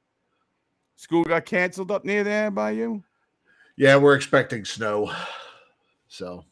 school 0.96 1.24
got 1.24 1.46
canceled 1.46 1.92
up 1.92 2.06
near 2.06 2.24
there 2.24 2.50
by 2.52 2.72
you. 2.72 3.04
Yeah, 3.76 3.96
we're 3.98 4.16
expecting 4.16 4.66
snow. 4.66 5.12
So 6.08 6.46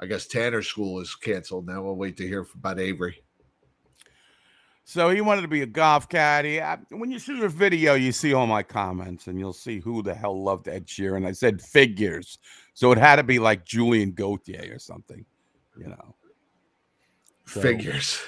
I 0.00 0.06
guess 0.06 0.26
Tanner's 0.26 0.66
school 0.66 1.00
is 1.00 1.14
canceled. 1.14 1.66
Now 1.66 1.82
we'll 1.82 1.96
wait 1.96 2.16
to 2.16 2.26
hear 2.26 2.46
about 2.54 2.80
Avery. 2.80 3.22
So 4.84 5.10
he 5.10 5.20
wanted 5.20 5.42
to 5.42 5.48
be 5.48 5.62
a 5.62 5.66
golf 5.66 6.08
caddy. 6.08 6.60
I, 6.60 6.76
when 6.90 7.10
you 7.10 7.18
see 7.18 7.38
the 7.38 7.48
video, 7.48 7.94
you 7.94 8.10
see 8.12 8.34
all 8.34 8.46
my 8.46 8.62
comments, 8.62 9.26
and 9.26 9.38
you'll 9.38 9.52
see 9.52 9.78
who 9.78 10.02
the 10.02 10.14
hell 10.14 10.42
loved 10.42 10.68
Ed 10.68 10.86
Sheeran. 10.86 11.26
I 11.26 11.32
said 11.32 11.62
figures, 11.62 12.38
so 12.74 12.90
it 12.92 12.98
had 12.98 13.16
to 13.16 13.22
be 13.22 13.38
like 13.38 13.64
Julien 13.64 14.12
Gauthier 14.12 14.74
or 14.74 14.78
something, 14.78 15.24
you 15.76 15.86
know. 15.86 16.14
So, 17.46 17.60
Figures. 17.60 18.20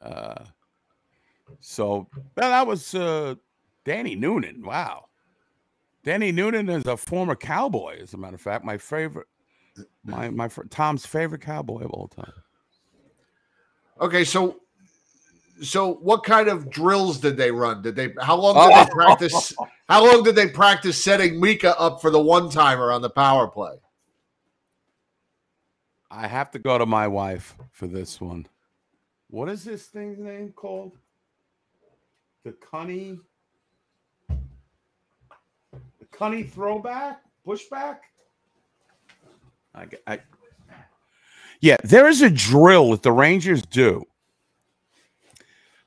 Uh, 0.00 0.44
so 1.60 2.08
well, 2.36 2.50
that 2.50 2.66
was 2.66 2.94
uh, 2.94 3.34
Danny 3.84 4.14
Noonan. 4.14 4.62
Wow, 4.62 5.06
Danny 6.04 6.32
Noonan 6.32 6.68
is 6.68 6.86
a 6.86 6.96
former 6.96 7.36
cowboy, 7.36 8.00
as 8.00 8.14
a 8.14 8.16
matter 8.16 8.34
of 8.34 8.40
fact. 8.40 8.64
My 8.64 8.78
favorite, 8.78 9.26
my 10.04 10.30
my 10.30 10.48
Tom's 10.70 11.06
favorite 11.06 11.40
cowboy 11.42 11.84
of 11.84 11.90
all 11.90 12.08
time. 12.08 12.32
Okay, 14.00 14.24
so 14.24 14.60
so 15.62 15.94
what 15.94 16.24
kind 16.24 16.48
of 16.48 16.70
drills 16.70 17.18
did 17.18 17.36
they 17.36 17.50
run? 17.50 17.82
Did 17.82 17.96
they 17.96 18.14
how 18.20 18.36
long 18.36 18.60
did 18.60 18.74
they 18.74 18.84
practice 18.90 19.54
how 19.88 20.04
long 20.04 20.22
did 20.22 20.36
they 20.36 20.48
practice 20.48 21.02
setting 21.02 21.40
Mika 21.40 21.78
up 21.78 22.00
for 22.00 22.10
the 22.10 22.20
one 22.20 22.50
timer 22.50 22.90
on 22.92 23.02
the 23.02 23.10
power 23.10 23.48
play? 23.48 23.76
I 26.10 26.26
have 26.28 26.50
to 26.52 26.58
go 26.58 26.78
to 26.78 26.86
my 26.86 27.08
wife 27.08 27.56
for 27.72 27.86
this 27.86 28.20
one. 28.20 28.46
What 29.30 29.48
is 29.48 29.64
this 29.64 29.86
thing's 29.86 30.18
name 30.18 30.52
called? 30.52 30.92
The 32.44 32.52
Cunny. 32.52 33.18
The 34.28 36.06
Cunny 36.12 36.48
throwback? 36.48 37.22
Pushback? 37.46 37.98
I, 39.74 39.86
g- 39.86 39.96
I- 40.06 40.20
yeah, 41.60 41.76
there 41.84 42.08
is 42.08 42.22
a 42.22 42.30
drill 42.30 42.90
that 42.90 43.02
the 43.02 43.12
Rangers 43.12 43.62
do 43.62 44.04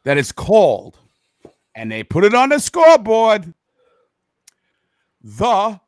that 0.03 0.17
is 0.17 0.31
called, 0.31 0.97
and 1.75 1.91
they 1.91 2.03
put 2.03 2.23
it 2.23 2.33
on 2.33 2.49
the 2.49 2.59
scoreboard, 2.59 3.53
the 5.21 5.79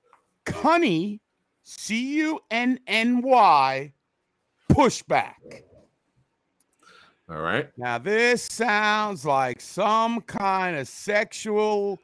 Cunny, 0.46 1.20
C 1.64 2.16
U 2.18 2.40
N 2.52 2.80
N 2.88 3.22
Y, 3.22 3.94
pushback. 4.72 5.36
All 7.30 7.42
right. 7.42 7.70
Now, 7.78 8.00
this 8.00 8.44
sounds 8.44 9.24
like 9.24 9.62
some 9.62 10.22
kind 10.22 10.76
of 10.76 10.88
sexual 10.88 12.00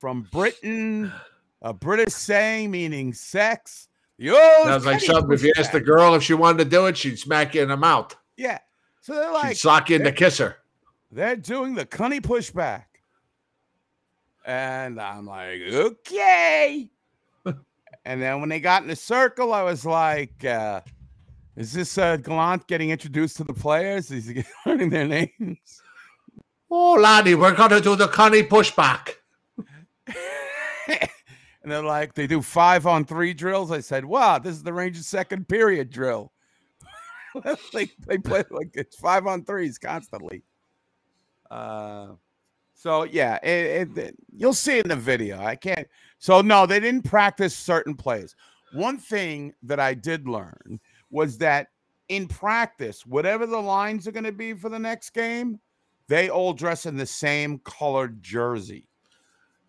from 0.00 0.28
Britain, 0.32 1.12
a 1.62 1.72
British 1.72 2.12
saying 2.12 2.72
meaning 2.72 3.14
sex. 3.14 3.88
Yo, 4.16 4.34
Sounds 4.64 4.86
like 4.86 5.00
something 5.00 5.32
if 5.32 5.42
you 5.42 5.52
asked 5.58 5.72
the 5.72 5.80
girl 5.80 6.14
if 6.14 6.22
she 6.22 6.34
wanted 6.34 6.58
to 6.64 6.70
do 6.70 6.86
it, 6.86 6.96
she'd 6.96 7.18
smack 7.18 7.54
you 7.54 7.62
in 7.62 7.68
the 7.68 7.76
mouth. 7.76 8.14
Yeah. 8.36 8.58
So 9.00 9.14
they're 9.14 9.24
She'd 9.28 9.32
like, 9.32 9.56
sock 9.56 9.90
you 9.90 9.96
in 9.96 10.02
to 10.02 10.04
they're- 10.04 10.12
kiss 10.12 10.38
her. 10.38 10.56
they're 11.10 11.36
doing 11.36 11.74
the 11.74 11.84
cunny 11.84 12.20
pushback. 12.20 12.84
And 14.46 15.00
I'm 15.00 15.26
like, 15.26 15.60
okay. 15.72 16.90
and 18.04 18.22
then 18.22 18.40
when 18.40 18.48
they 18.50 18.60
got 18.60 18.82
in 18.82 18.88
the 18.88 18.96
circle, 18.96 19.52
I 19.52 19.62
was 19.62 19.84
like, 19.86 20.44
uh, 20.44 20.80
is 21.56 21.72
this 21.72 21.96
uh, 21.98 22.16
Gallant 22.18 22.66
getting 22.66 22.90
introduced 22.90 23.36
to 23.38 23.44
the 23.44 23.54
players? 23.54 24.10
Is 24.10 24.26
he 24.26 24.44
learning 24.66 24.90
their 24.90 25.06
names? 25.06 25.82
Oh, 26.70 26.92
laddie, 26.94 27.34
we're 27.34 27.54
gonna 27.54 27.80
do 27.80 27.94
the 27.96 28.08
Connie 28.08 28.42
pushback. 28.42 29.14
And 31.64 31.72
they're 31.72 31.82
like, 31.82 32.14
they 32.14 32.28
do 32.28 32.42
five 32.42 32.86
on 32.86 33.06
three 33.06 33.34
drills. 33.34 33.72
I 33.72 33.80
said, 33.80 34.04
wow, 34.04 34.38
this 34.38 34.54
is 34.54 34.62
the 34.62 34.74
Rangers' 34.74 35.08
second 35.08 35.48
period 35.48 35.90
drill. 35.90 36.32
like 37.72 37.90
they 38.06 38.18
play 38.18 38.44
like 38.50 38.70
it's 38.74 38.96
five 38.96 39.26
on 39.26 39.44
threes 39.44 39.78
constantly. 39.78 40.44
Uh, 41.50 42.08
so 42.74 43.04
yeah, 43.04 43.38
it, 43.42 43.88
it, 43.90 43.98
it- 43.98 44.16
you'll 44.36 44.54
see 44.54 44.78
in 44.78 44.88
the 44.88 44.96
video. 44.96 45.40
I 45.42 45.56
can't. 45.56 45.88
So 46.18 46.40
no, 46.42 46.66
they 46.66 46.80
didn't 46.80 47.04
practice 47.04 47.56
certain 47.56 47.94
plays. 47.94 48.36
One 48.72 48.98
thing 48.98 49.54
that 49.62 49.80
I 49.80 49.94
did 49.94 50.28
learn 50.28 50.80
was 51.10 51.38
that 51.38 51.68
in 52.08 52.28
practice, 52.28 53.06
whatever 53.06 53.46
the 53.46 53.60
lines 53.60 54.06
are 54.06 54.12
going 54.12 54.24
to 54.24 54.32
be 54.32 54.52
for 54.54 54.68
the 54.68 54.78
next 54.78 55.10
game, 55.10 55.58
they 56.08 56.28
all 56.28 56.52
dress 56.52 56.86
in 56.86 56.96
the 56.96 57.06
same 57.06 57.60
colored 57.64 58.22
jersey. 58.22 58.88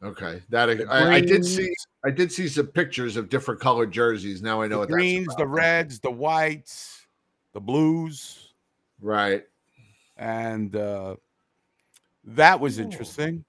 Okay, 0.04 0.42
that 0.50 0.66
The 0.68 0.86
I, 0.88 1.14
I 1.16 1.20
did 1.22 1.44
see. 1.46 1.74
I 2.06 2.12
did 2.12 2.32
see 2.32 2.48
some 2.48 2.68
pictures 2.68 3.18
of 3.18 3.30
different 3.30 3.60
colored 3.60 3.92
jerseys. 3.92 4.42
Now 4.42 4.62
I 4.62 4.68
know 4.68 4.76
the 4.76 4.80
what 4.80 4.90
greens, 4.90 5.34
the 5.38 5.48
reds, 5.48 6.00
the 6.00 6.12
whites, 6.12 7.08
the 7.54 7.62
blues, 7.62 8.54
Right. 9.02 9.44
and 10.18 10.76
uh, 10.76 11.16
that 12.26 12.60
was 12.60 12.80
Oh. 12.80 12.84
interesting. 12.84 13.44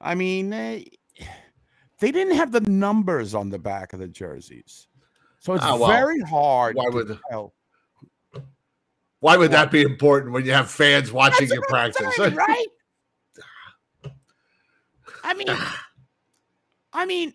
I 0.00 0.14
mean, 0.14 0.50
they, 0.50 0.90
they 2.00 2.10
didn't 2.10 2.36
have 2.36 2.52
the 2.52 2.60
numbers 2.62 3.34
on 3.34 3.48
the 3.48 3.58
back 3.58 3.92
of 3.94 4.00
the 4.00 4.08
jerseys, 4.08 4.88
so 5.38 5.54
it's 5.54 5.64
Ah, 5.64 5.76
well, 5.76 5.88
very 5.88 6.20
hard. 6.20 6.76
why 6.76 6.84
to 6.86 6.90
would- 6.90 7.18
tell. 7.30 7.54
Why 9.20 9.38
would 9.38 9.52
that 9.52 9.70
be 9.70 9.80
important 9.80 10.34
when 10.34 10.44
you 10.44 10.52
have 10.52 10.70
fans 10.70 11.10
watching 11.10 11.48
That's 11.48 11.54
you 11.54 11.62
practice? 11.68 12.14
saying, 12.16 12.34
right? 12.34 12.66
I 15.24 15.34
mean, 15.34 15.48
I 16.92 17.06
mean, 17.06 17.34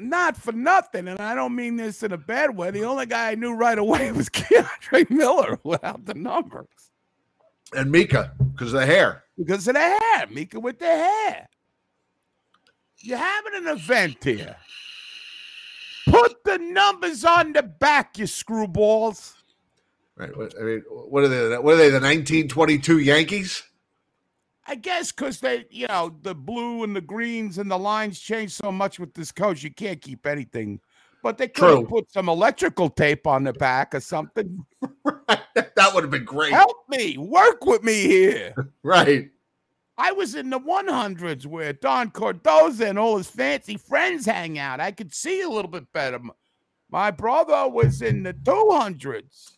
not 0.00 0.36
for 0.36 0.52
nothing, 0.52 1.06
and 1.06 1.20
I 1.20 1.34
don't 1.34 1.54
mean 1.54 1.76
this 1.76 2.02
in 2.02 2.12
a 2.12 2.18
bad 2.18 2.56
way. 2.56 2.70
The 2.72 2.84
only 2.84 3.06
guy 3.06 3.30
I 3.30 3.34
knew 3.36 3.54
right 3.54 3.78
away 3.78 4.10
was 4.12 4.28
K'Andre 4.28 5.08
Miller 5.08 5.60
without 5.62 6.04
the 6.04 6.14
numbers 6.14 6.66
and 7.74 7.90
Mika 7.90 8.32
because 8.52 8.72
of 8.72 8.80
the 8.80 8.86
hair. 8.86 9.24
because 9.36 9.66
of 9.68 9.74
the 9.74 9.80
hair. 9.80 10.26
Mika 10.30 10.58
with 10.60 10.78
the 10.78 10.86
hair. 10.86 11.48
You're 12.98 13.18
having 13.18 13.54
an 13.54 13.68
event 13.68 14.24
here. 14.24 14.56
Put 16.08 16.44
the 16.44 16.58
numbers 16.58 17.24
on 17.24 17.52
the 17.52 17.62
back, 17.62 18.18
you 18.18 18.24
screwballs. 18.24 19.34
Right. 20.16 20.30
I 20.58 20.62
mean, 20.62 20.84
what 20.88 21.24
are 21.24 21.28
they? 21.28 21.58
What 21.58 21.74
are 21.74 21.76
they? 21.76 21.90
The 21.90 22.00
1922 22.00 23.00
Yankees? 23.00 23.62
I 24.68 24.74
guess 24.74 25.12
because 25.12 25.40
they, 25.40 25.66
you 25.70 25.86
know, 25.86 26.16
the 26.22 26.34
blue 26.34 26.82
and 26.82 26.94
the 26.94 27.00
greens 27.00 27.58
and 27.58 27.70
the 27.70 27.78
lines 27.78 28.18
change 28.18 28.52
so 28.52 28.72
much 28.72 28.98
with 28.98 29.14
this 29.14 29.30
coach, 29.30 29.62
you 29.62 29.72
can't 29.72 30.00
keep 30.00 30.26
anything. 30.26 30.80
But 31.22 31.38
they 31.38 31.48
could 31.48 31.78
have 31.78 31.88
put 31.88 32.12
some 32.12 32.28
electrical 32.28 32.88
tape 32.88 33.26
on 33.26 33.44
the 33.44 33.52
back 33.52 33.94
or 33.94 34.00
something. 34.00 34.64
that 35.26 35.90
would 35.92 36.04
have 36.04 36.10
been 36.10 36.24
great. 36.24 36.52
Help 36.52 36.88
me, 36.88 37.16
work 37.18 37.64
with 37.64 37.82
me 37.82 38.02
here. 38.02 38.54
Right. 38.82 39.30
I 39.98 40.12
was 40.12 40.34
in 40.34 40.50
the 40.50 40.60
100s 40.60 41.46
where 41.46 41.72
Don 41.72 42.10
Cordoza 42.10 42.90
and 42.90 42.98
all 42.98 43.16
his 43.16 43.28
fancy 43.28 43.76
friends 43.76 44.26
hang 44.26 44.58
out. 44.58 44.78
I 44.78 44.90
could 44.90 45.14
see 45.14 45.40
a 45.40 45.48
little 45.48 45.70
bit 45.70 45.90
better. 45.92 46.20
My 46.90 47.10
brother 47.10 47.68
was 47.68 48.02
in 48.02 48.22
the 48.22 48.34
200s. 48.34 49.52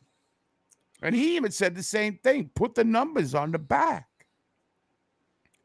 And 1.03 1.15
he 1.15 1.37
even 1.37 1.51
said 1.51 1.75
the 1.75 1.83
same 1.83 2.19
thing 2.23 2.51
put 2.55 2.75
the 2.75 2.85
numbers 2.85 3.35
on 3.35 3.53
the 3.53 3.59
back. 3.59 4.08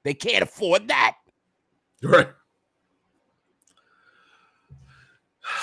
They 0.04 0.14
can't 0.14 0.44
afford 0.44 0.88
that. 0.90 1.16
Right. 2.04 2.28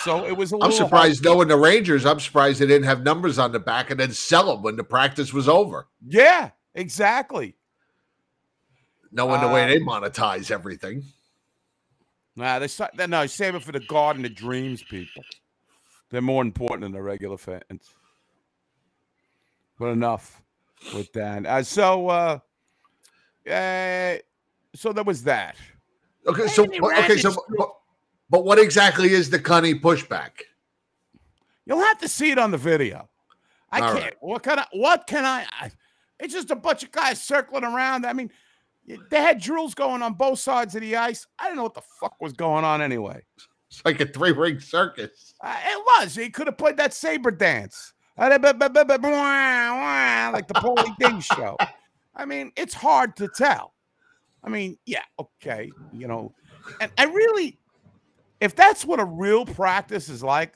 So 0.02 0.24
it 0.26 0.36
was 0.36 0.52
a 0.52 0.56
I'm 0.56 0.60
little 0.70 0.76
hard- 0.78 0.88
surprised 0.88 1.24
knowing 1.24 1.48
the 1.48 1.56
Rangers. 1.56 2.04
I'm 2.06 2.20
surprised 2.20 2.60
they 2.60 2.66
didn't 2.66 2.86
have 2.86 3.02
numbers 3.02 3.38
on 3.38 3.52
the 3.52 3.58
back 3.60 3.90
and 3.90 3.98
then 4.00 4.12
sell 4.12 4.46
them 4.54 4.62
when 4.62 4.76
the 4.76 4.84
practice 4.84 5.32
was 5.32 5.48
over. 5.48 5.88
Yeah, 6.06 6.50
exactly. 6.74 7.56
Knowing 9.12 9.40
the 9.40 9.48
way 9.48 9.64
Uh, 9.64 9.68
they 9.68 9.78
monetize 9.80 10.50
everything. 10.50 11.02
Nah, 12.36 12.58
they 12.58 12.68
sa- 12.68 12.88
they- 12.94 13.06
no 13.06 13.26
save 13.26 13.54
it 13.56 13.62
for 13.62 13.72
the 13.72 13.80
Garden 13.80 14.24
of 14.24 14.34
Dreams 14.34 14.82
people. 14.82 15.22
They're 16.10 16.22
more 16.22 16.42
important 16.42 16.82
than 16.82 16.92
the 16.92 17.02
regular 17.02 17.36
fans. 17.36 17.94
But 19.78 19.86
enough 19.88 20.42
with 20.94 21.12
that. 21.14 21.44
Uh, 21.46 21.62
so, 21.62 22.08
uh, 22.08 22.38
uh, 23.50 24.16
so 24.74 24.92
there 24.92 25.04
was 25.04 25.24
that. 25.24 25.56
Okay, 26.26 26.46
so 26.48 26.64
okay, 26.64 27.16
so 27.16 27.34
but, 27.56 27.70
but 28.28 28.44
what 28.44 28.58
exactly 28.58 29.12
is 29.12 29.30
the 29.30 29.38
Cunny 29.38 29.80
pushback? 29.80 30.30
You'll 31.66 31.80
have 31.80 31.98
to 31.98 32.08
see 32.08 32.30
it 32.30 32.38
on 32.38 32.50
the 32.50 32.58
video. 32.58 33.08
I 33.72 33.80
All 33.80 33.92
can't. 33.92 34.04
right. 34.04 34.14
What 34.20 34.42
can 34.42 34.58
I? 34.58 34.66
What 34.72 35.06
can 35.06 35.24
I, 35.24 35.46
I? 35.60 35.70
It's 36.18 36.34
just 36.34 36.50
a 36.50 36.56
bunch 36.56 36.82
of 36.82 36.90
guys 36.90 37.22
circling 37.22 37.64
around. 37.64 38.04
I 38.04 38.12
mean, 38.12 38.30
they 39.10 39.20
had 39.20 39.40
drills 39.40 39.74
going 39.74 40.02
on 40.02 40.14
both 40.14 40.38
sides 40.38 40.74
of 40.74 40.80
the 40.82 40.96
ice. 40.96 41.26
I 41.38 41.46
don't 41.46 41.56
know 41.56 41.62
what 41.62 41.74
the 41.74 41.82
fuck 42.00 42.20
was 42.20 42.32
going 42.32 42.64
on 42.64 42.82
anyway. 42.82 43.22
It's 43.70 43.82
like 43.84 44.00
a 44.00 44.06
three 44.06 44.32
ring 44.32 44.58
circus. 44.58 45.34
Uh, 45.40 45.56
it 45.64 45.84
was. 45.86 46.14
He 46.14 46.28
could 46.28 46.48
have 46.48 46.58
played 46.58 46.76
that 46.78 46.92
saber 46.92 47.30
dance, 47.30 47.92
like 48.18 48.42
the 50.48 50.54
Paulie 50.54 50.96
D 50.98 51.20
show. 51.20 51.56
I 52.16 52.24
mean, 52.24 52.52
it's 52.56 52.74
hard 52.74 53.16
to 53.16 53.28
tell. 53.28 53.74
I 54.42 54.48
mean, 54.48 54.78
yeah, 54.86 55.02
okay, 55.18 55.70
you 55.92 56.08
know, 56.08 56.32
and 56.80 56.90
I 56.96 57.04
really, 57.04 57.58
if 58.40 58.54
that's 58.56 58.84
what 58.84 58.98
a 59.00 59.04
real 59.04 59.44
practice 59.44 60.08
is 60.08 60.22
like, 60.22 60.54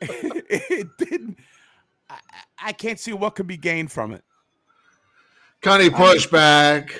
it 0.00 0.88
didn't. 0.98 1.38
I, 2.10 2.18
I 2.62 2.72
can't 2.72 2.98
see 3.00 3.12
what 3.12 3.34
could 3.34 3.46
be 3.46 3.56
gained 3.56 3.90
from 3.90 4.12
it. 4.12 4.22
Cunny 5.62 5.88
pushback. 5.88 6.90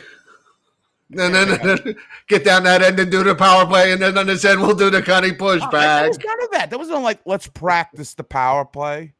No, 1.10 1.28
no, 1.28 1.44
no, 1.44 1.56
no. 1.84 1.94
Get 2.28 2.44
down 2.44 2.64
that 2.64 2.80
end 2.82 2.98
and 2.98 3.10
do 3.10 3.22
the 3.22 3.34
power 3.34 3.66
play, 3.66 3.92
and 3.92 4.00
then 4.00 4.16
on 4.16 4.26
this 4.26 4.44
end 4.44 4.62
we'll 4.62 4.74
do 4.74 4.88
the 4.88 5.02
Cunny 5.02 5.36
Oh, 5.38 5.48
There 5.50 5.58
pushback. 5.60 6.08
was 6.08 6.18
none 6.18 6.42
of 6.42 6.50
that. 6.52 6.70
There 6.70 6.78
was 6.78 6.88
no 6.88 7.00
like, 7.00 7.20
let's 7.26 7.46
practice 7.46 8.14
the 8.14 8.24
power 8.24 8.64
play, 8.64 9.12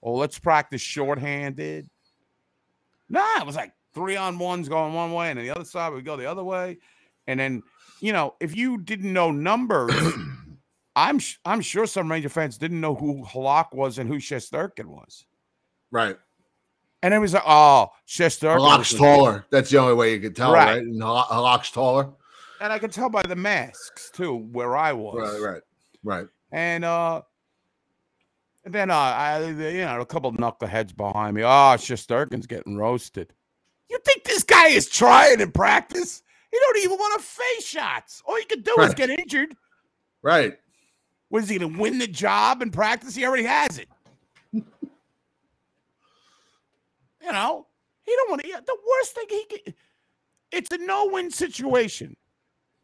or 0.00 0.16
let's 0.18 0.38
practice 0.38 0.80
shorthanded. 0.80 1.88
Nah, 3.08 3.40
it 3.40 3.46
was 3.46 3.56
like 3.56 3.72
three 3.94 4.16
on 4.16 4.38
ones 4.38 4.68
going 4.68 4.94
one 4.94 5.12
way, 5.12 5.30
and 5.30 5.38
then 5.38 5.46
the 5.46 5.54
other 5.54 5.64
side 5.64 5.92
would 5.92 6.04
go 6.04 6.16
the 6.16 6.30
other 6.30 6.44
way. 6.44 6.78
And 7.26 7.38
then, 7.38 7.62
you 8.00 8.12
know, 8.12 8.34
if 8.40 8.56
you 8.56 8.78
didn't 8.78 9.12
know 9.12 9.30
numbers, 9.30 9.92
I'm 10.96 11.18
sh- 11.18 11.38
I'm 11.44 11.60
sure 11.60 11.86
some 11.86 12.10
Ranger 12.10 12.28
fans 12.28 12.58
didn't 12.58 12.80
know 12.80 12.94
who 12.94 13.24
Halak 13.24 13.72
was 13.72 13.98
and 13.98 14.08
who 14.08 14.16
Shesterkin 14.16 14.86
was. 14.86 15.24
Right. 15.90 16.16
And 17.04 17.12
it 17.14 17.18
was 17.18 17.34
like, 17.34 17.42
oh, 17.46 17.88
Shesterkin. 18.06 18.58
Halak's 18.58 18.94
taller. 18.94 19.44
That's 19.50 19.70
the 19.70 19.78
only 19.78 19.94
way 19.94 20.12
you 20.14 20.20
could 20.20 20.36
tell, 20.36 20.52
Right. 20.52 20.74
right? 20.74 20.78
And 20.82 21.02
Hal- 21.02 21.26
Halak's 21.30 21.70
taller. 21.70 22.10
And 22.60 22.72
I 22.72 22.78
could 22.78 22.92
tell 22.92 23.08
by 23.10 23.22
the 23.22 23.34
masks 23.34 24.10
too, 24.12 24.36
where 24.52 24.76
I 24.76 24.92
was. 24.92 25.40
Right, 25.40 25.52
right, 25.52 25.62
right. 26.04 26.26
And 26.52 26.84
uh 26.84 27.22
and 28.64 28.72
then 28.72 28.90
uh 28.90 28.94
I 28.94 29.48
you 29.48 29.84
know 29.84 30.00
a 30.00 30.06
couple 30.06 30.30
of 30.30 30.36
knuckleheads 30.36 30.96
behind 30.96 31.34
me. 31.34 31.42
Oh, 31.42 31.74
Shesterkin's 31.76 32.46
getting 32.46 32.76
roasted. 32.76 33.32
You 33.92 33.98
think 34.06 34.24
this 34.24 34.42
guy 34.42 34.68
is 34.68 34.88
trying 34.88 35.40
in 35.40 35.52
practice? 35.52 36.22
He 36.50 36.58
don't 36.58 36.78
even 36.78 36.96
want 36.96 37.20
to 37.20 37.26
face 37.26 37.66
shots. 37.66 38.22
All 38.24 38.38
you 38.40 38.46
can 38.46 38.62
do 38.62 38.74
is 38.80 38.94
get 38.94 39.10
injured. 39.10 39.54
Right. 40.22 40.54
What 41.28 41.42
is 41.42 41.50
he 41.50 41.58
gonna 41.58 41.78
win 41.78 41.98
the 41.98 42.06
job 42.06 42.62
in 42.62 42.70
practice? 42.70 43.14
He 43.14 43.26
already 43.26 43.44
has 43.44 43.78
it. 43.78 43.88
you 44.52 44.64
know, 47.20 47.66
he 48.04 48.14
don't 48.16 48.30
want 48.30 48.42
to. 48.42 48.48
The 48.48 48.76
worst 48.88 49.14
thing 49.14 49.26
he 49.28 49.44
can, 49.44 49.74
it's 50.52 50.70
a 50.72 50.78
no-win 50.78 51.30
situation 51.30 52.16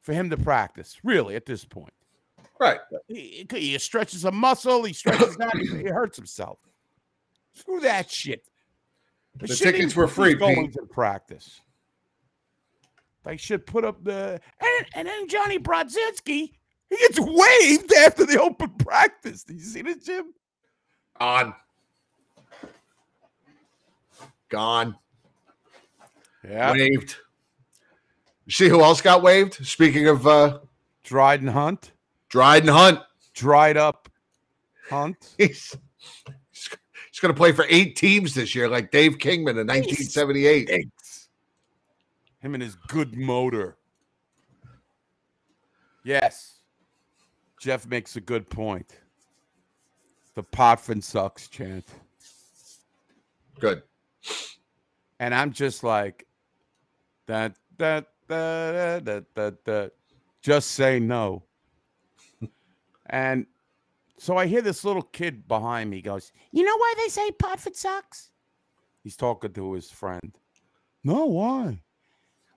for 0.03 0.13
him 0.13 0.29
to 0.29 0.37
practice. 0.37 0.99
Really, 1.03 1.37
at 1.37 1.47
this 1.47 1.65
point. 1.65 1.95
Right. 2.61 2.81
He, 3.07 3.47
he 3.51 3.79
stretches 3.79 4.27
a 4.27 4.33
muscle, 4.33 4.85
he 4.85 4.93
stretches 4.93 5.39
he, 5.55 5.67
he 5.79 5.89
hurts 5.89 6.19
himself. 6.19 6.59
Screw 7.55 7.81
that 7.81 8.11
shit. 8.11 8.45
They 9.39 9.47
The 9.47 9.55
tickets 9.57 9.95
were 9.95 10.09
free, 10.09 10.35
Pete. 10.35 10.77
in 10.77 10.87
practice. 10.89 11.61
They 13.25 13.37
should 13.37 13.67
put 13.67 13.85
up 13.85 14.03
the 14.03 14.41
and, 14.61 14.87
and 14.95 15.09
then 15.09 15.29
Johnny 15.29 15.59
Brodzinski, 15.59 16.51
he 16.89 16.97
gets 16.97 17.19
waived 17.21 17.93
after 17.93 18.25
the 18.25 18.41
open 18.41 18.71
practice. 18.79 19.45
Did 19.45 19.57
you 19.57 19.63
see 19.63 19.83
this, 19.83 20.05
Jim? 20.05 20.33
On. 21.21 21.55
Gone. 24.49 24.97
Yeah. 26.49 26.73
Waved. 26.73 27.17
See 28.49 28.69
who 28.69 28.83
else 28.83 29.03
got 29.03 29.23
waived? 29.23 29.55
Speaking 29.67 30.09
of 30.09 30.27
uh 30.27 30.61
Dryden 31.05 31.49
Hunt, 31.49 31.93
Dryden 32.29 32.69
Hunt. 32.71 33.01
dried 33.35 33.77
up 33.77 34.09
Hunt. 34.89 35.35
He's 35.37 35.77
he's 37.19 37.23
going 37.23 37.35
to 37.35 37.37
play 37.37 37.51
for 37.51 37.67
eight 37.69 37.97
teams 37.97 38.33
this 38.33 38.55
year, 38.55 38.69
like 38.69 38.93
Dave 38.93 39.19
Kingman 39.19 39.59
in 39.59 39.67
1978. 39.67 40.69
Thanks. 40.69 41.29
Him 42.39 42.55
and 42.55 42.63
his 42.63 42.77
good 42.87 43.17
motor. 43.17 43.77
Yes. 46.05 46.61
Jeff 47.61 47.89
makes 47.89 48.15
a 48.15 48.21
good 48.21 48.49
point. 48.49 49.01
The 50.37 50.45
Potvin 50.45 51.03
sucks 51.03 51.49
chant. 51.49 51.85
Good. 53.59 53.83
And 55.19 55.35
I'm 55.35 55.53
just 55.53 55.83
like, 55.83 56.25
that, 57.27 57.57
that, 57.79 58.07
that, 58.29 59.05
that, 59.05 59.35
that, 59.35 59.65
that. 59.65 59.93
Just 60.41 60.71
say 60.71 61.01
no. 61.01 61.43
and 63.07 63.45
so 64.19 64.37
I 64.37 64.47
hear 64.47 64.61
this 64.61 64.85
little 64.85 65.03
kid 65.03 65.47
behind 65.47 65.91
me 65.91 66.03
goes, 66.03 66.33
You 66.53 66.65
know 66.65 66.77
why 66.77 66.95
they 66.99 67.09
say 67.09 67.31
Potvin 67.31 67.75
sucks? 67.75 68.31
He's 69.05 69.17
talking 69.17 69.53
to 69.53 69.73
his 69.73 69.91
friend. 69.91 70.37
No, 71.05 71.27
why? 71.27 71.81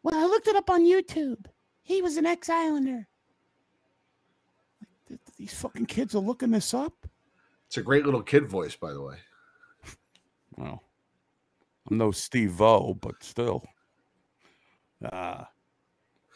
Well, 0.04 0.16
I 0.16 0.26
looked 0.26 0.48
it 0.48 0.56
up 0.56 0.70
on 0.72 0.84
YouTube. 0.84 1.46
He 1.84 2.02
was 2.02 2.18
an 2.18 2.26
ex 2.26 2.50
Islander. 2.50 3.08
These 5.38 5.54
fucking 5.54 5.86
kids 5.86 6.16
are 6.16 6.20
looking 6.20 6.52
this 6.52 6.74
up. 6.74 7.08
It's 7.68 7.78
a 7.78 7.82
great 7.84 8.06
little 8.06 8.24
kid 8.24 8.50
voice, 8.50 8.76
by 8.76 8.92
the 8.92 9.02
way. 9.02 9.18
Well, 10.58 10.82
I'm 11.90 11.98
no 11.98 12.12
Steve 12.12 12.60
O, 12.60 12.96
but 12.96 13.24
still. 13.24 13.64
Uh, 15.04 15.44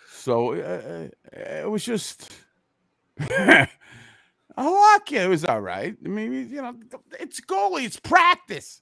so 0.09 0.53
uh, 0.53 1.07
it 1.33 1.69
was 1.69 1.83
just. 1.83 2.31
I 4.57 4.69
like 4.69 5.11
it. 5.11 5.23
It 5.23 5.27
was 5.27 5.43
all 5.45 5.61
right. 5.61 5.95
I 6.03 6.07
mean, 6.07 6.49
you 6.49 6.61
know, 6.61 6.75
it's 7.19 7.41
goalie, 7.41 7.85
it's 7.85 7.99
practice. 7.99 8.81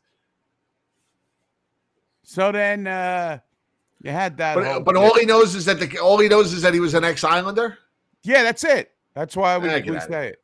So 2.23 2.51
then 2.51 2.87
uh, 2.87 3.39
you 4.01 4.11
had 4.11 4.37
that. 4.37 4.55
But 4.55 4.83
but 4.83 4.95
all 4.95 5.17
he 5.17 5.25
knows 5.25 5.55
is 5.55 5.65
that 5.65 5.79
the 5.79 5.99
all 5.99 6.17
he 6.19 6.27
knows 6.27 6.53
is 6.53 6.61
that 6.61 6.73
he 6.73 6.79
was 6.79 6.93
an 6.93 7.03
ex 7.03 7.23
Islander. 7.23 7.77
yeah, 8.23 8.43
that's 8.43 8.63
it. 8.63 8.91
That's 9.13 9.35
why 9.35 9.57
we, 9.57 9.67
we 9.67 9.99
say 9.99 10.29
it. 10.29 10.43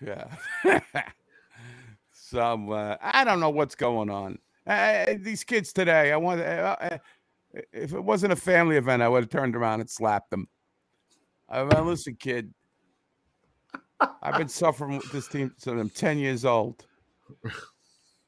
Yeah. 0.00 0.24
Some 2.12 2.70
uh, 2.70 2.96
I 3.00 3.24
don't 3.24 3.40
know 3.40 3.50
what's 3.50 3.74
going 3.74 4.10
on. 4.10 4.38
Uh, 4.66 5.14
these 5.18 5.44
kids 5.44 5.72
today. 5.72 6.12
I 6.12 6.16
want. 6.16 6.40
Uh, 6.40 6.76
uh, 6.80 6.98
if 7.72 7.92
it 7.92 8.00
wasn't 8.00 8.32
a 8.32 8.36
family 8.36 8.76
event, 8.76 9.02
I 9.02 9.08
would 9.08 9.24
have 9.24 9.30
turned 9.30 9.56
around 9.56 9.80
and 9.80 9.90
slapped 9.90 10.30
them. 10.30 10.48
I 11.50 11.64
mean, 11.64 11.86
listen, 11.86 12.14
kid. 12.14 12.52
I've 14.22 14.38
been 14.38 14.48
suffering 14.48 14.96
with 14.96 15.10
this 15.12 15.28
team 15.28 15.52
since 15.58 15.78
I'm 15.78 15.90
10 15.90 16.18
years 16.18 16.44
old. 16.44 16.86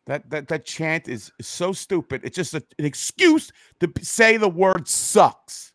That 0.07 0.29
that 0.31 0.49
that 0.49 0.64
chant 0.64 1.09
is, 1.09 1.31
is 1.39 1.47
so 1.47 1.73
stupid. 1.73 2.23
It's 2.25 2.35
just 2.35 2.55
a, 2.55 2.62
an 2.79 2.85
excuse 2.85 3.53
to 3.81 3.91
say 4.03 4.37
the 4.37 4.49
word 4.49 4.89
sucks. 4.89 5.73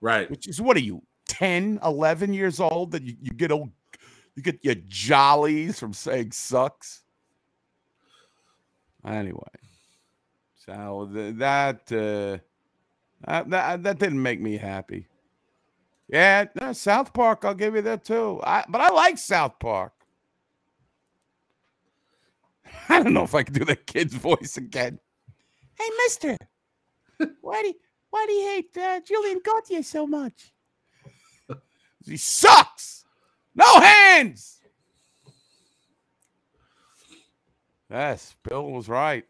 Right. 0.00 0.30
Which 0.30 0.48
is 0.48 0.60
what 0.60 0.76
are 0.76 0.80
you 0.80 1.02
10, 1.28 1.78
11 1.84 2.32
years 2.32 2.60
old 2.60 2.92
that 2.92 3.02
you, 3.02 3.14
you 3.20 3.30
get 3.30 3.52
old 3.52 3.70
you 4.34 4.42
get 4.42 4.64
your 4.64 4.76
jollies 4.88 5.78
from 5.78 5.92
saying 5.92 6.32
sucks. 6.32 7.02
Anyway. 9.06 9.42
So 10.56 11.10
th- 11.12 11.36
that 11.36 11.92
uh 11.92 12.38
that, 13.26 13.50
that 13.50 13.82
that 13.82 13.98
didn't 13.98 14.22
make 14.22 14.40
me 14.40 14.56
happy. 14.56 15.06
Yeah, 16.12 16.44
no, 16.60 16.74
South 16.74 17.14
Park, 17.14 17.42
I'll 17.42 17.54
give 17.54 17.74
you 17.74 17.80
that 17.82 18.04
too. 18.04 18.38
I, 18.44 18.64
but 18.68 18.82
I 18.82 18.90
like 18.90 19.16
South 19.16 19.58
Park. 19.58 19.94
I 22.90 23.02
don't 23.02 23.14
know 23.14 23.22
if 23.22 23.34
I 23.34 23.42
can 23.42 23.54
do 23.54 23.64
that 23.64 23.86
kid's 23.86 24.12
voice 24.30 24.58
again. 24.58 25.00
Hey, 25.78 25.88
Mister, 26.04 26.36
why 27.40 27.62
do 27.62 27.72
why 28.10 28.26
do 28.26 28.32
you 28.34 28.46
hate 28.46 28.76
uh, 28.76 29.00
Julien 29.00 29.40
Gauthier 29.42 29.82
so 29.82 30.06
much? 30.06 30.52
He 32.04 32.16
sucks. 32.16 33.04
No 33.54 33.80
hands. 33.80 34.58
Yes, 37.88 38.34
Bill 38.42 38.70
was 38.70 38.88
right. 38.88 39.24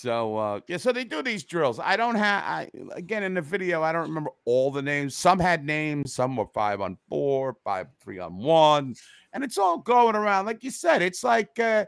So 0.00 0.38
uh, 0.38 0.60
yeah, 0.66 0.78
so 0.78 0.92
they 0.92 1.04
do 1.04 1.22
these 1.22 1.44
drills. 1.44 1.78
I 1.78 1.96
don't 1.96 2.14
have 2.14 2.42
I 2.42 2.70
again 2.92 3.22
in 3.22 3.34
the 3.34 3.42
video, 3.42 3.82
I 3.82 3.92
don't 3.92 4.08
remember 4.08 4.30
all 4.46 4.70
the 4.70 4.80
names. 4.80 5.14
Some 5.14 5.38
had 5.38 5.62
names, 5.62 6.14
some 6.14 6.36
were 6.36 6.46
five 6.54 6.80
on 6.80 6.96
four, 7.10 7.58
five, 7.64 7.88
three 8.00 8.18
on 8.18 8.38
one, 8.38 8.94
and 9.34 9.44
it's 9.44 9.58
all 9.58 9.76
going 9.76 10.16
around. 10.16 10.46
Like 10.46 10.64
you 10.64 10.70
said, 10.70 11.02
it's 11.02 11.22
like 11.22 11.58
uh 11.60 11.84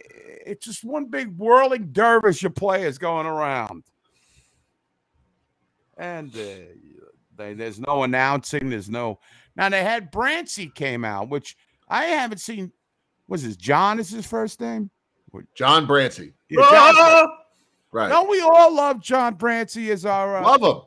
it's 0.00 0.66
just 0.66 0.82
one 0.82 1.06
big 1.06 1.36
whirling 1.36 1.90
dervish 1.92 2.42
of 2.42 2.56
players 2.56 2.98
going 2.98 3.26
around. 3.26 3.84
And 5.96 6.34
uh, 6.34 6.40
they, 7.36 7.54
there's 7.54 7.78
no 7.78 8.02
announcing, 8.02 8.68
there's 8.68 8.90
no 8.90 9.20
now 9.54 9.68
they 9.68 9.84
had 9.84 10.10
Brancy 10.10 10.74
came 10.74 11.04
out, 11.04 11.28
which 11.28 11.56
I 11.88 12.06
haven't 12.06 12.38
seen. 12.38 12.72
Was 13.28 13.42
his 13.42 13.56
John 13.56 14.00
is 14.00 14.10
his 14.10 14.26
first 14.26 14.60
name? 14.60 14.90
John 15.54 15.86
Brancy. 15.86 16.32
Yeah, 16.48 16.66
John 16.70 16.94
Bran- 16.94 17.26
Right. 17.90 18.08
Don't 18.10 18.28
we 18.28 18.40
all 18.42 18.74
love 18.74 19.00
John 19.00 19.36
Brancy 19.36 19.88
as 19.90 20.04
our? 20.04 20.36
Uh, 20.36 20.42
Love 20.42 20.62
him. 20.62 20.82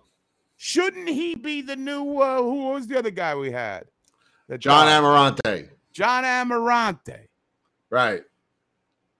shouldn't 0.58 1.10
he 1.10 1.34
be 1.34 1.62
the 1.64 1.76
new? 1.76 2.20
Uh, 2.20 2.38
who 2.44 2.70
was 2.70 2.86
the 2.88 2.98
other 3.00 3.10
guy 3.10 3.34
we 3.36 3.52
had? 3.52 3.86
That 4.48 4.60
John 4.60 4.86
died? 4.86 5.02
Amirante. 5.44 5.70
John 5.92 6.24
Amirante. 6.24 7.28
Right. 7.90 8.22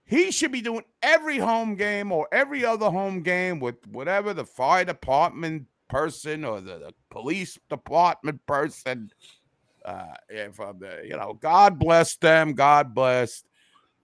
He 0.04 0.30
should 0.30 0.52
be 0.52 0.60
doing 0.60 0.84
every 1.02 1.38
home 1.38 1.74
game 1.74 2.12
or 2.12 2.28
every 2.32 2.64
other 2.64 2.88
home 2.90 3.22
game 3.22 3.58
with 3.60 3.76
whatever 3.88 4.32
the 4.34 4.44
fire 4.44 4.84
department 4.84 5.66
person 5.88 6.44
or 6.44 6.60
the, 6.60 6.78
the 6.78 6.94
police 7.10 7.58
department 7.68 8.44
person. 8.46 9.10
Uh, 9.84 10.04
if 10.28 10.60
uh, 10.60 10.72
the- 10.78 11.02
you 11.04 11.16
know, 11.16 11.32
God 11.40 11.78
bless 11.80 12.14
them, 12.16 12.52
God 12.52 12.94
bless. 12.94 13.42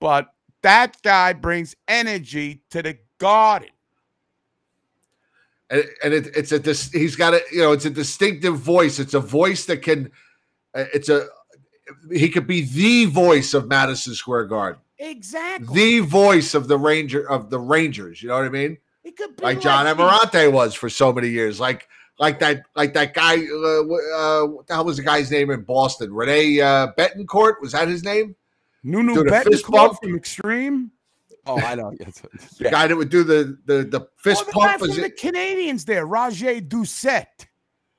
But 0.01 0.29
that 0.63 1.01
guy 1.03 1.33
brings 1.33 1.75
energy 1.87 2.63
to 2.71 2.83
the 2.83 2.99
garden. 3.19 3.71
and, 5.71 5.85
and 6.03 6.15
it, 6.15 6.29
it's 6.37 6.53
a 6.53 6.59
dis, 6.59 6.91
he's 6.93 7.17
got 7.17 7.35
a 7.35 7.43
you 7.53 7.61
know 7.61 7.73
it's 7.73 7.85
a 7.85 7.91
distinctive 7.91 8.59
voice. 8.59 8.99
It's 8.99 9.15
a 9.15 9.21
voice 9.21 9.67
that 9.67 9.83
can 9.83 10.11
uh, 10.75 10.85
it's 10.95 11.09
a 11.09 11.27
he 12.13 12.29
could 12.29 12.47
be 12.47 12.63
the 12.63 13.07
voice 13.07 13.55
of 13.55 13.67
madison 13.67 14.15
square 14.15 14.45
garden. 14.45 14.81
Exactly. 14.99 15.75
the 15.75 16.01
voice 16.01 16.55
of 16.55 16.67
the 16.67 16.77
ranger 16.77 17.29
of 17.31 17.51
the 17.51 17.59
rangers 17.59 18.21
you 18.21 18.29
know 18.29 18.35
what 18.37 18.45
i 18.47 18.49
mean? 18.49 18.77
It 19.05 19.17
could 19.17 19.37
be 19.37 19.43
like 19.45 19.61
john 19.61 19.85
the- 19.85 19.95
Amirante 19.95 20.51
was 20.53 20.75
for 20.75 20.89
so 20.91 21.13
many 21.13 21.29
years. 21.29 21.61
Like 21.61 21.89
like 22.19 22.41
that 22.41 22.63
like 22.75 22.95
that 22.95 23.15
guy 23.15 23.37
uh, 23.37 23.81
uh, 23.81 24.47
what 24.47 24.67
the 24.67 24.75
hell 24.75 24.85
was 24.85 24.97
the 24.97 25.03
guy's 25.05 25.31
name 25.31 25.51
in 25.51 25.63
boston? 25.63 26.13
Renee 26.13 26.61
uh, 26.61 26.89
Bettencourt? 26.99 27.61
Was 27.63 27.73
that 27.73 27.89
his 27.89 28.03
name 28.03 28.35
Nuno 28.83 29.15
doing 29.15 29.29
a 29.33 29.41
fist 29.43 29.65
Bettencourt 29.65 29.99
from 30.01 30.17
Extreme. 30.17 30.91
Oh, 31.47 31.59
I 31.59 31.75
know. 31.75 31.93
Yes. 31.99 32.21
the 32.59 32.65
Yeah. 32.65 32.71
guy 32.71 32.87
that 32.87 32.97
would 32.97 33.09
do 33.09 33.25
the 33.25 33.59
the, 33.65 33.85
the 33.85 34.09
fist 34.19 34.43
oh, 34.43 34.47
the 34.47 34.53
pump 34.53 34.81
was 34.81 34.95
from 34.95 35.03
the 35.03 35.11
Canadiens 35.11 35.85
there, 35.85 36.07
Roger 36.07 36.61
Doucet. 36.61 37.47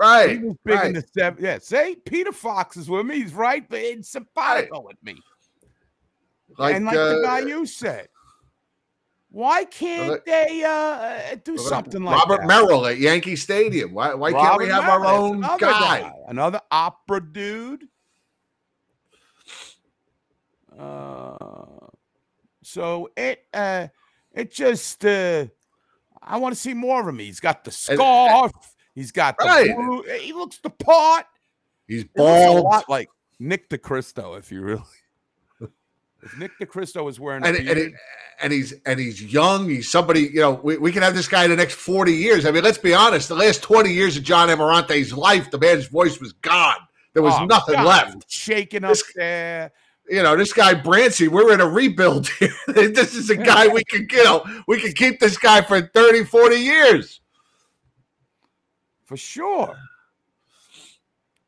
He 0.02 0.38
was 0.38 0.56
big 0.64 0.80
in 0.86 0.94
the 0.94 1.04
seven. 1.14 1.44
Yeah, 1.44 1.58
say 1.60 1.96
Peter 1.96 2.32
Fox 2.32 2.78
is 2.78 2.90
with 2.90 3.06
me. 3.06 3.16
He's 3.22 3.34
right, 3.34 3.68
but 3.70 3.80
it's 3.80 4.10
simpatico 4.10 4.82
with 4.82 4.96
me. 5.04 5.18
like, 6.58 6.76
and 6.76 6.86
like 6.86 6.96
uh, 6.96 7.16
the 7.18 7.22
guy 7.24 7.40
you 7.40 7.66
said, 7.66 8.08
why 9.30 9.66
can't 9.66 10.08
look- 10.08 10.26
they 10.26 10.64
uh, 10.64 10.70
uh, 10.70 11.36
do 11.44 11.58
something 11.58 12.02
like 12.02 12.16
Robert 12.16 12.42
that? 12.42 12.48
Merrill 12.48 12.86
at 12.88 12.98
Yankee 12.98 13.36
Stadium. 13.36 13.94
Why, 13.94 14.14
why 14.14 14.32
can't 14.32 14.58
we 14.58 14.68
have 14.70 14.86
our 14.88 15.00
Merrill, 15.02 15.12
that's 15.12 15.22
own 15.22 15.38
another 15.60 15.60
guy? 15.60 16.14
another 16.30 16.62
opera 16.72 17.22
dude. 17.34 17.88
Uh, 20.80 21.88
so 22.64 23.10
it 23.18 23.46
uh, 23.54 23.88
it 24.34 24.52
just 24.52 25.04
uh, 25.06 25.46
I 26.22 26.38
want 26.38 26.56
to 26.56 26.60
see 26.60 26.74
more 26.74 27.02
of 27.02 27.08
him. 27.08 27.20
He's 27.20 27.40
got 27.40 27.64
the 27.64 27.72
scarf. 27.72 28.52
He's 28.96 29.12
got 29.12 29.38
the 29.38 29.46
Right. 29.46 29.76
blue. 29.76 30.04
He 30.20 30.34
looks 30.34 30.58
the 30.60 30.70
part. 30.70 31.26
He's 31.88 32.02
He 32.04 32.08
a 32.08 32.18
bald. 32.18 32.64
lot 32.64 32.90
like 32.90 33.10
Nick 33.40 33.70
DeCristo, 33.70 34.38
if 34.38 34.52
you 34.52 34.62
really. 34.62 34.84
If 36.22 36.38
Nick 36.38 36.52
DeCristo 36.60 37.02
was 37.06 37.18
wearing 37.18 37.46
And, 37.46 37.56
and, 37.56 37.66
beard, 37.66 37.78
it, 37.78 37.94
and 38.42 38.52
he's 38.52 38.74
and 38.86 39.00
he's 39.00 39.24
young. 39.24 39.70
He's 39.70 39.90
somebody, 39.90 40.24
you 40.24 40.42
know, 40.42 40.52
we, 40.62 40.78
we 40.78 40.92
can 40.92 41.02
have 41.02 41.16
this 41.16 41.30
guy 41.30 41.46
in 41.46 41.50
the 41.50 41.56
next 41.56 41.76
40 41.76 42.12
years. 42.12 42.46
I 42.46 42.52
mean, 42.52 42.62
let's 42.62 42.78
be 42.78 42.94
honest, 42.94 43.30
the 43.30 43.36
last 43.36 43.64
20 43.64 43.90
years 43.90 44.18
of 44.18 44.24
John 44.24 44.50
Amirante's 44.50 45.14
life, 45.14 45.50
the 45.50 45.58
man's 45.58 45.88
voice 45.88 46.20
was 46.20 46.34
gone. 46.34 46.76
There 47.14 47.24
was 47.24 47.36
oh, 47.38 47.46
nothing 47.46 47.76
God, 47.76 47.86
left. 47.86 48.30
shaking 48.30 48.84
up 48.84 48.90
This- 48.92 49.14
there. 49.16 49.72
You 50.10 50.24
know, 50.24 50.36
this 50.36 50.54
guy 50.54 50.74
Brancy, 50.74 51.28
we're 51.28 51.54
in 51.54 51.62
a 51.62 51.68
rebuild 51.68 52.28
here. 52.28 52.54
this 52.68 53.14
is 53.14 53.30
a 53.30 53.36
guy 53.36 53.68
we 53.68 53.84
can, 53.84 54.08
you 54.12 54.24
know, 54.24 54.44
we 54.68 54.80
can 54.80 54.92
keep 54.94 55.20
this 55.20 55.38
guy 55.38 55.62
for 55.62 55.82
30, 55.82 56.24
40 56.24 56.56
years. 56.56 57.22
for 59.06 59.18
sure. 59.18 59.78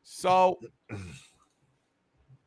So 0.02 0.60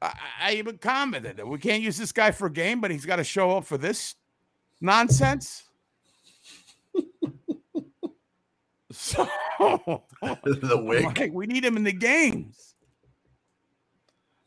I, 0.01 0.13
I 0.41 0.53
even 0.53 0.77
commented 0.77 1.37
that 1.37 1.47
we 1.47 1.57
can't 1.57 1.83
use 1.83 1.97
this 1.97 2.11
guy 2.11 2.31
for 2.31 2.47
a 2.47 2.51
game, 2.51 2.79
but 2.79 2.91
he's 2.91 3.05
got 3.05 3.17
to 3.17 3.23
show 3.23 3.57
up 3.57 3.65
for 3.65 3.77
this 3.77 4.15
nonsense. 4.79 5.63
so 8.91 9.27
the 9.59 10.81
wig. 10.81 11.17
like, 11.17 11.33
we 11.33 11.47
need 11.47 11.65
him 11.65 11.75
in 11.75 11.83
the 11.83 11.91
games. 11.91 12.74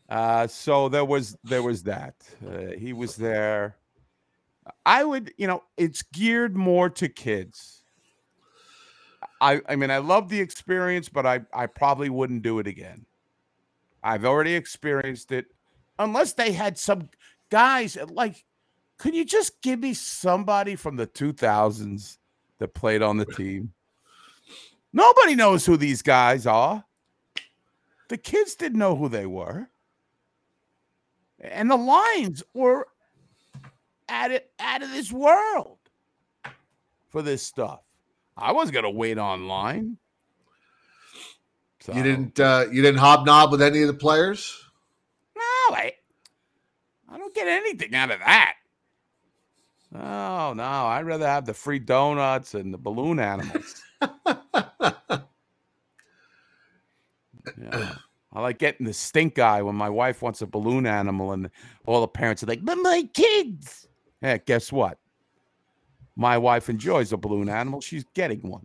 Uh, 0.08 0.46
so 0.46 0.88
there 0.88 1.04
was 1.04 1.36
there 1.44 1.62
was 1.62 1.82
that. 1.84 2.14
Uh, 2.46 2.72
he 2.78 2.92
was 2.92 3.16
there. 3.16 3.76
I 4.84 5.04
would, 5.04 5.32
you 5.36 5.46
know, 5.46 5.62
it's 5.76 6.02
geared 6.02 6.56
more 6.56 6.88
to 6.90 7.08
kids. 7.08 7.82
I 9.40 9.60
I 9.68 9.76
mean, 9.76 9.90
I 9.90 9.98
love 9.98 10.28
the 10.28 10.40
experience, 10.40 11.08
but 11.08 11.26
I 11.26 11.40
I 11.52 11.66
probably 11.66 12.08
wouldn't 12.08 12.42
do 12.42 12.58
it 12.58 12.66
again. 12.66 13.04
I've 14.02 14.24
already 14.24 14.54
experienced 14.54 15.32
it. 15.32 15.46
Unless 15.98 16.34
they 16.34 16.52
had 16.52 16.78
some 16.78 17.08
guys 17.50 17.98
like, 18.08 18.44
could 18.98 19.14
you 19.14 19.24
just 19.24 19.60
give 19.62 19.80
me 19.80 19.94
somebody 19.94 20.76
from 20.76 20.96
the 20.96 21.06
2000s 21.06 22.18
that 22.58 22.74
played 22.74 23.02
on 23.02 23.16
the 23.16 23.24
team? 23.36 23.72
Nobody 24.92 25.34
knows 25.34 25.66
who 25.66 25.76
these 25.76 26.02
guys 26.02 26.46
are. 26.46 26.84
The 28.08 28.16
kids 28.16 28.54
didn't 28.54 28.78
know 28.78 28.96
who 28.96 29.08
they 29.08 29.26
were. 29.26 29.68
And 31.40 31.70
the 31.70 31.76
lines 31.76 32.42
were 32.54 32.86
out 34.08 34.32
of, 34.32 34.40
out 34.58 34.82
of 34.82 34.90
this 34.90 35.12
world 35.12 35.78
for 37.08 37.22
this 37.22 37.42
stuff. 37.42 37.80
I 38.36 38.52
was 38.52 38.70
gonna 38.70 38.90
wait 38.90 39.18
online. 39.18 39.98
So, 41.80 41.92
You 41.94 42.02
didn't 42.02 42.40
uh, 42.40 42.66
you 42.70 42.82
didn't 42.82 43.00
hobnob 43.00 43.50
with 43.50 43.62
any 43.62 43.82
of 43.82 43.88
the 43.88 43.94
players? 43.94 44.60
No, 45.36 45.42
I, 45.76 45.92
I 47.08 47.18
don't 47.18 47.34
get 47.34 47.46
anything 47.46 47.94
out 47.94 48.10
of 48.10 48.18
that. 48.20 48.54
Oh 49.94 50.52
no, 50.54 50.62
I'd 50.62 51.06
rather 51.06 51.26
have 51.26 51.46
the 51.46 51.54
free 51.54 51.78
donuts 51.78 52.54
and 52.54 52.72
the 52.74 52.78
balloon 52.78 53.18
animals. 53.20 53.82
Yeah. 57.60 57.94
I 58.38 58.40
like 58.40 58.58
getting 58.58 58.86
the 58.86 58.92
stink 58.92 59.40
eye 59.40 59.60
when 59.62 59.74
my 59.74 59.90
wife 59.90 60.22
wants 60.22 60.42
a 60.42 60.46
balloon 60.46 60.86
animal, 60.86 61.32
and 61.32 61.50
all 61.86 62.00
the 62.00 62.06
parents 62.06 62.40
are 62.44 62.46
like, 62.46 62.64
"But 62.64 62.76
my 62.76 63.02
kids." 63.12 63.88
Yeah, 64.22 64.36
guess 64.36 64.70
what? 64.70 64.96
My 66.14 66.38
wife 66.38 66.68
enjoys 66.68 67.12
a 67.12 67.16
balloon 67.16 67.48
animal. 67.48 67.80
She's 67.80 68.04
getting 68.14 68.48
one. 68.48 68.64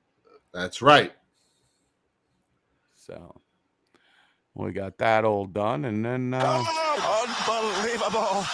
That's 0.53 0.83
right. 0.83 1.11
So 2.97 3.41
we 4.53 4.73
got 4.73 4.99
that 4.99 5.25
all 5.25 5.45
done, 5.47 5.85
and 5.85 6.05
then 6.05 6.35
uh, 6.35 6.63
Unbelievable. 7.49 8.45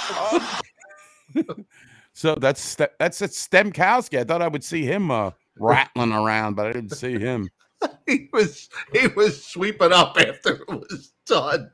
so 2.14 2.36
that's 2.36 2.62
Ste- 2.62 2.96
that's 2.98 3.22
at 3.22 3.32
Stemkowski. 3.32 4.20
I 4.20 4.24
thought 4.24 4.42
I 4.42 4.48
would 4.48 4.64
see 4.64 4.86
him 4.86 5.12
uh, 5.12 5.32
rattling 5.58 6.14
around, 6.14 6.56
but 6.56 6.68
I 6.68 6.72
didn't 6.72 6.96
see 6.96 7.20
him. 7.20 7.50
He 8.08 8.28
was 8.34 8.70
he 8.92 9.08
was 9.08 9.44
sweeping 9.44 9.92
up 9.94 10.18
after 10.18 10.54
it 10.56 10.68
was 10.68 11.14
done. 11.26 11.72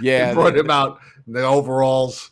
Yeah, 0.00 0.28
they 0.28 0.34
brought 0.34 0.54
the- 0.54 0.60
him 0.60 0.70
out 0.70 1.00
in 1.26 1.32
the 1.32 1.42
overalls. 1.42 2.30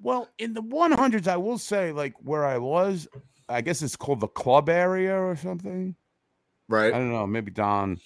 Well, 0.00 0.28
in 0.38 0.52
the 0.52 0.62
100s, 0.62 1.26
I 1.26 1.38
will 1.38 1.56
say, 1.56 1.92
like 1.92 2.14
where 2.22 2.44
I 2.44 2.58
was, 2.58 3.08
I 3.48 3.62
guess 3.62 3.80
it's 3.80 3.96
called 3.96 4.20
the 4.20 4.28
club 4.28 4.68
area 4.68 5.16
or 5.18 5.34
something. 5.34 5.96
Right. 6.68 6.92
I 6.92 6.98
don't 6.98 7.10
know. 7.10 7.26
Maybe 7.26 7.50
Don. 7.50 7.98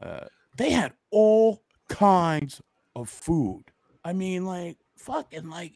Uh, 0.00 0.26
they 0.56 0.70
had 0.70 0.92
all 1.10 1.62
kinds 1.88 2.60
of 2.94 3.08
food. 3.08 3.64
I 4.04 4.12
mean, 4.12 4.44
like 4.46 4.78
fucking 4.96 5.50
like 5.50 5.72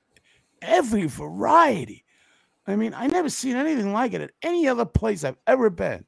every 0.63 1.07
variety. 1.07 2.04
I 2.67 2.77
mean, 2.77 2.95
I 2.95 3.07
never 3.07 3.29
seen 3.29 3.57
anything 3.57 3.93
like 3.93 4.15
it 4.15 4.23
at 4.23 4.31
any 4.43 4.67
other 4.69 4.87
place 4.87 5.25
I've 5.25 5.39
ever 5.47 5.69
been. 5.71 6.05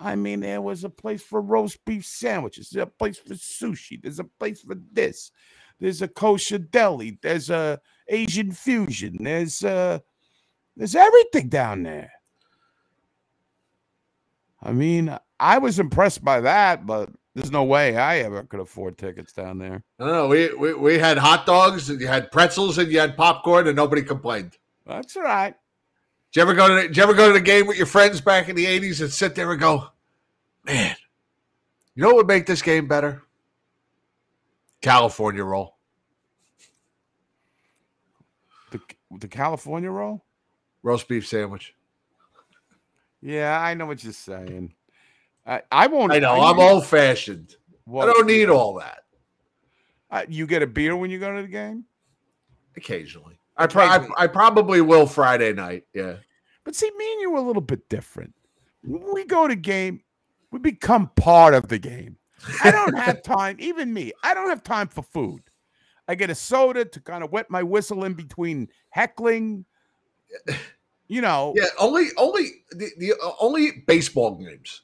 I 0.00 0.14
mean, 0.14 0.40
there 0.40 0.62
was 0.62 0.84
a 0.84 0.90
place 0.90 1.22
for 1.22 1.40
roast 1.40 1.84
beef 1.84 2.06
sandwiches. 2.06 2.70
There's 2.70 2.84
a 2.84 2.86
place 2.86 3.18
for 3.18 3.34
sushi. 3.34 4.00
There's 4.00 4.20
a 4.20 4.24
place 4.24 4.62
for 4.62 4.76
this. 4.92 5.32
There's 5.80 6.02
a 6.02 6.08
kosher 6.08 6.58
deli. 6.58 7.18
There's 7.20 7.50
a 7.50 7.80
Asian 8.08 8.52
fusion. 8.52 9.16
There's 9.20 9.64
uh 9.64 9.98
there's 10.76 10.94
everything 10.94 11.48
down 11.48 11.82
there. 11.82 12.12
I 14.62 14.72
mean, 14.72 15.16
I 15.40 15.58
was 15.58 15.78
impressed 15.78 16.24
by 16.24 16.40
that, 16.40 16.86
but 16.86 17.10
there's 17.34 17.50
no 17.50 17.64
way 17.64 17.96
I 17.96 18.18
ever 18.18 18.42
could 18.44 18.60
afford 18.60 18.98
tickets 18.98 19.32
down 19.32 19.58
there. 19.58 19.84
Know. 19.98 20.28
We, 20.28 20.54
we 20.54 20.74
we 20.74 20.98
had 20.98 21.18
hot 21.18 21.46
dogs 21.46 21.90
and 21.90 22.00
you 22.00 22.06
had 22.06 22.30
pretzels 22.30 22.78
and 22.78 22.90
you 22.90 23.00
had 23.00 23.16
popcorn 23.16 23.66
and 23.66 23.76
nobody 23.76 24.02
complained. 24.02 24.56
That's 24.88 25.14
right. 25.16 25.54
Did 26.32 26.40
you 26.40 26.42
ever 26.42 26.54
go 26.54 26.68
to 26.68 26.74
the, 26.74 26.82
did 26.88 26.96
you 26.96 27.02
ever 27.02 27.14
go 27.14 27.28
to 27.28 27.32
the 27.34 27.40
game 27.40 27.66
with 27.66 27.76
your 27.76 27.86
friends 27.86 28.20
back 28.20 28.48
in 28.48 28.56
the 28.56 28.66
eighties 28.66 29.00
and 29.00 29.12
sit 29.12 29.34
there 29.34 29.50
and 29.52 29.60
go, 29.60 29.88
man, 30.64 30.96
you 31.94 32.02
know 32.02 32.08
what 32.08 32.16
would 32.16 32.26
make 32.26 32.46
this 32.46 32.62
game 32.62 32.88
better? 32.88 33.22
California 34.80 35.44
roll. 35.44 35.76
The 38.70 38.80
the 39.18 39.28
California 39.28 39.90
roll? 39.90 40.24
Roast 40.82 41.06
beef 41.08 41.26
sandwich. 41.26 41.74
Yeah, 43.20 43.60
I 43.60 43.74
know 43.74 43.86
what 43.86 44.02
you're 44.04 44.12
saying. 44.12 44.74
I, 45.46 45.62
I 45.70 45.86
won't. 45.86 46.12
I 46.12 46.18
know, 46.18 46.32
I- 46.32 46.50
I'm 46.50 46.58
old 46.60 46.86
fashioned. 46.86 47.56
I 47.90 48.04
don't 48.06 48.26
need 48.26 48.48
all 48.48 48.74
that. 48.74 49.04
Uh, 50.10 50.24
you 50.28 50.46
get 50.46 50.62
a 50.62 50.66
beer 50.66 50.94
when 50.96 51.10
you 51.10 51.18
go 51.18 51.34
to 51.34 51.42
the 51.42 51.48
game, 51.48 51.84
Occasionally. 52.76 53.37
I, 53.58 53.66
pro- 53.66 53.84
I, 53.84 54.06
I 54.16 54.26
probably 54.26 54.80
will 54.80 55.06
Friday 55.06 55.52
night. 55.52 55.84
Yeah. 55.92 56.16
but 56.64 56.74
see, 56.74 56.90
me 56.96 57.12
and 57.12 57.20
you 57.20 57.34
are 57.34 57.38
a 57.38 57.46
little 57.46 57.62
bit 57.62 57.88
different. 57.88 58.34
When 58.82 59.12
we 59.12 59.24
go 59.24 59.48
to 59.48 59.56
game, 59.56 60.02
we 60.50 60.58
become 60.60 61.10
part 61.16 61.54
of 61.54 61.68
the 61.68 61.78
game. 61.78 62.16
I 62.62 62.70
don't 62.70 62.96
have 62.98 63.22
time, 63.22 63.56
even 63.58 63.92
me. 63.92 64.12
I 64.22 64.32
don't 64.34 64.48
have 64.48 64.62
time 64.62 64.88
for 64.88 65.02
food. 65.02 65.42
I 66.06 66.14
get 66.14 66.30
a 66.30 66.34
soda 66.34 66.84
to 66.86 67.00
kind 67.00 67.22
of 67.22 67.32
wet 67.32 67.50
my 67.50 67.62
whistle 67.62 68.04
in 68.04 68.14
between 68.14 68.68
heckling. 68.90 69.66
You 71.08 71.20
know, 71.22 71.54
Yeah, 71.56 71.66
only 71.78 72.08
only 72.16 72.50
the, 72.70 72.88
the 72.98 73.12
uh, 73.12 73.30
only 73.40 73.82
baseball 73.86 74.36
games 74.36 74.82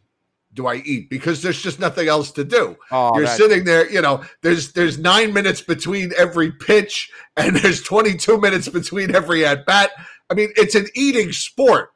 do 0.54 0.66
I 0.66 0.76
eat 0.76 1.10
because 1.10 1.42
there's 1.42 1.60
just 1.60 1.80
nothing 1.80 2.08
else 2.08 2.30
to 2.32 2.44
do. 2.44 2.76
Oh, 2.90 3.18
You're 3.18 3.26
sitting 3.26 3.64
there, 3.64 3.90
you 3.90 4.00
know, 4.00 4.22
there's 4.42 4.72
there's 4.72 4.98
9 4.98 5.32
minutes 5.32 5.60
between 5.60 6.12
every 6.16 6.52
pitch 6.52 7.10
and 7.36 7.56
there's 7.62 7.82
22 7.82 8.40
minutes 8.40 8.68
between 8.68 9.14
every 9.14 9.44
at 9.44 9.66
bat. 9.66 9.90
I 10.30 10.34
mean, 10.34 10.50
it's 10.56 10.74
an 10.74 10.86
eating 10.94 11.32
sport. 11.32 11.90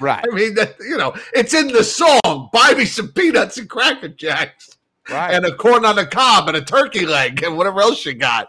right, 0.00 0.24
I 0.24 0.34
mean, 0.34 0.54
that 0.54 0.76
you 0.80 0.96
know, 0.96 1.14
it's 1.34 1.52
in 1.52 1.68
the 1.68 1.84
song, 1.84 2.48
buy 2.52 2.74
me 2.76 2.84
some 2.84 3.08
peanuts 3.08 3.58
and 3.58 3.68
cracker 3.68 4.08
jacks 4.08 4.76
right. 5.10 5.34
and 5.34 5.44
a 5.44 5.54
corn 5.54 5.84
on 5.84 5.96
the 5.96 6.06
cob 6.06 6.48
and 6.48 6.56
a 6.56 6.62
turkey 6.62 7.04
leg 7.04 7.42
and 7.42 7.56
whatever 7.56 7.80
else 7.80 8.04
you 8.06 8.14
got. 8.14 8.48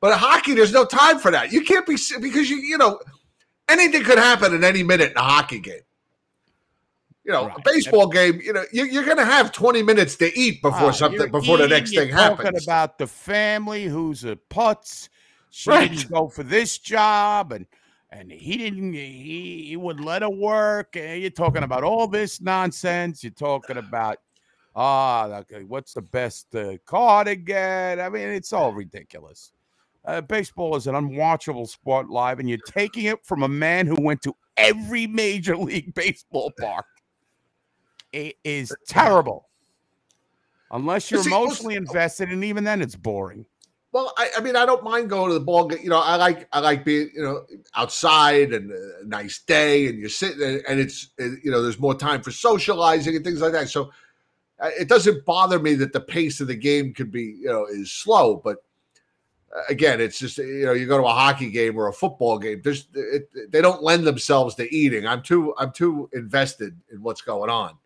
But 0.00 0.16
hockey, 0.18 0.54
there's 0.54 0.72
no 0.72 0.84
time 0.84 1.18
for 1.18 1.30
that. 1.30 1.52
You 1.52 1.62
can't 1.62 1.86
be 1.86 1.96
because 2.20 2.48
you 2.48 2.56
you 2.56 2.78
know 2.78 3.00
anything 3.68 4.04
could 4.04 4.18
happen 4.18 4.54
at 4.54 4.64
any 4.64 4.82
minute 4.82 5.10
in 5.10 5.16
a 5.16 5.22
hockey 5.22 5.60
game. 5.60 5.80
You 7.28 7.34
know, 7.34 7.42
a 7.42 7.44
Right. 7.44 7.64
baseball 7.64 8.06
game. 8.08 8.40
You 8.42 8.54
know, 8.54 8.64
you, 8.72 8.84
you're 8.86 9.04
going 9.04 9.18
to 9.18 9.24
have 9.26 9.52
20 9.52 9.82
minutes 9.82 10.16
to 10.16 10.36
eat 10.38 10.62
before 10.62 10.88
Ah, 10.88 10.92
something 10.92 11.30
before 11.30 11.58
the 11.58 11.64
eating, 11.64 11.76
next 11.76 11.92
you're 11.92 12.04
thing 12.06 12.14
talking 12.16 12.46
happens. 12.46 12.64
about 12.66 12.96
the 12.96 13.06
family 13.06 13.84
who's 13.84 14.24
a 14.24 14.36
putz. 14.48 15.10
She 15.50 15.68
Right. 15.68 15.90
didn't 15.90 16.10
go 16.10 16.28
for 16.28 16.42
this 16.42 16.78
job, 16.78 17.52
and 17.52 17.66
and 18.10 18.32
he 18.32 18.56
didn't. 18.56 18.94
He, 18.94 19.66
he 19.68 19.76
would 19.76 20.00
let 20.00 20.22
her 20.22 20.30
work. 20.30 20.96
And 20.96 21.20
you're 21.20 21.28
talking 21.30 21.64
about 21.64 21.84
all 21.84 22.06
this 22.08 22.40
nonsense. 22.40 23.22
You're 23.22 23.32
talking 23.32 23.76
about 23.76 24.16
ah, 24.74 25.26
okay, 25.40 25.64
what's 25.64 25.92
the 25.92 26.00
best 26.00 26.54
uh, 26.54 26.78
car 26.86 27.24
to 27.24 27.36
get? 27.36 28.00
I 28.00 28.08
mean, 28.08 28.28
it's 28.30 28.54
all 28.54 28.72
ridiculous. 28.72 29.52
Uh, 30.02 30.22
baseball 30.22 30.76
is 30.76 30.86
an 30.86 30.94
unwatchable 30.94 31.68
sport 31.68 32.08
live, 32.08 32.38
and 32.38 32.48
you're 32.48 32.56
taking 32.56 33.04
it 33.04 33.22
from 33.22 33.42
a 33.42 33.48
man 33.48 33.86
who 33.86 33.96
went 34.00 34.22
to 34.22 34.34
every 34.56 35.06
major 35.06 35.56
league 35.58 35.92
baseball 35.92 36.50
park. 36.58 36.86
It 38.12 38.36
is 38.44 38.74
terrible. 38.88 39.48
Unless 40.70 41.10
you're 41.10 41.26
emotionally 41.26 41.76
invested, 41.76 42.30
and 42.30 42.44
even 42.44 42.64
then, 42.64 42.82
it's 42.82 42.96
boring. 42.96 43.46
Well, 43.90 44.12
I, 44.18 44.30
I 44.36 44.40
mean, 44.40 44.54
I 44.54 44.66
don't 44.66 44.84
mind 44.84 45.08
going 45.08 45.28
to 45.28 45.34
the 45.34 45.40
ball 45.40 45.66
game. 45.66 45.78
You 45.82 45.88
know, 45.88 46.00
I 46.00 46.16
like 46.16 46.46
I 46.52 46.60
like 46.60 46.84
being 46.84 47.10
you 47.14 47.22
know 47.22 47.46
outside 47.74 48.52
and 48.52 48.70
a 48.70 49.06
nice 49.06 49.38
day, 49.40 49.88
and 49.88 49.98
you're 49.98 50.10
sitting 50.10 50.38
there, 50.38 50.62
and 50.68 50.78
it's 50.78 51.08
you 51.18 51.50
know 51.50 51.62
there's 51.62 51.78
more 51.78 51.94
time 51.94 52.22
for 52.22 52.30
socializing 52.30 53.16
and 53.16 53.24
things 53.24 53.40
like 53.40 53.52
that. 53.52 53.70
So 53.70 53.90
uh, 54.60 54.70
it 54.78 54.88
doesn't 54.88 55.24
bother 55.24 55.58
me 55.58 55.74
that 55.74 55.94
the 55.94 56.00
pace 56.00 56.40
of 56.40 56.48
the 56.48 56.54
game 56.54 56.92
could 56.92 57.10
be 57.10 57.36
you 57.40 57.48
know 57.48 57.64
is 57.64 57.90
slow, 57.90 58.36
but 58.36 58.58
uh, 59.56 59.62
again, 59.70 60.02
it's 60.02 60.18
just 60.18 60.36
you 60.36 60.66
know 60.66 60.72
you 60.72 60.86
go 60.86 60.98
to 60.98 61.04
a 61.04 61.08
hockey 61.08 61.50
game 61.50 61.78
or 61.78 61.88
a 61.88 61.92
football 61.92 62.38
game. 62.38 62.60
There's 62.62 62.88
it, 62.92 63.30
they 63.50 63.62
don't 63.62 63.82
lend 63.82 64.06
themselves 64.06 64.54
to 64.56 64.74
eating. 64.74 65.06
I'm 65.06 65.22
too 65.22 65.54
I'm 65.56 65.72
too 65.72 66.10
invested 66.12 66.76
in 66.92 67.02
what's 67.02 67.22
going 67.22 67.48
on. 67.48 67.78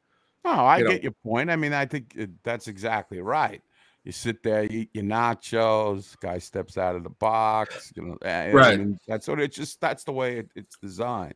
Oh, 0.44 0.50
I 0.50 0.78
You 0.78 0.84
know- 0.84 0.90
get 0.90 1.02
your 1.02 1.12
point. 1.12 1.50
I 1.50 1.56
mean, 1.56 1.72
I 1.72 1.86
think 1.86 2.14
uh, 2.20 2.26
that's 2.42 2.68
exactly 2.68 3.20
right. 3.20 3.62
You 4.04 4.10
sit 4.10 4.42
there, 4.42 4.64
you 4.64 4.80
eat 4.80 4.90
your 4.94 5.04
nachos. 5.04 6.18
Guy 6.20 6.38
steps 6.38 6.76
out 6.76 6.96
of 6.96 7.04
the 7.04 7.10
box. 7.10 7.92
You 7.94 8.02
know, 8.02 8.18
I- 8.22 8.48
I 8.48 8.52
Right. 8.52 8.78
mean, 8.78 8.98
that's 9.06 9.28
what 9.28 9.38
it's 9.40 9.56
just. 9.56 9.80
That's 9.80 10.02
the 10.04 10.12
way 10.12 10.38
it, 10.38 10.48
it's 10.56 10.76
designed. 10.76 11.34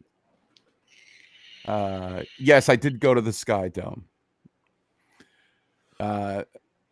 Uh, 1.66 2.22
yes, 2.38 2.68
I 2.68 2.76
did 2.76 2.98
go 3.00 3.14
to 3.14 3.20
the 3.20 3.32
Sky 3.32 3.68
Dome. 3.68 4.04
Uh, 5.98 6.42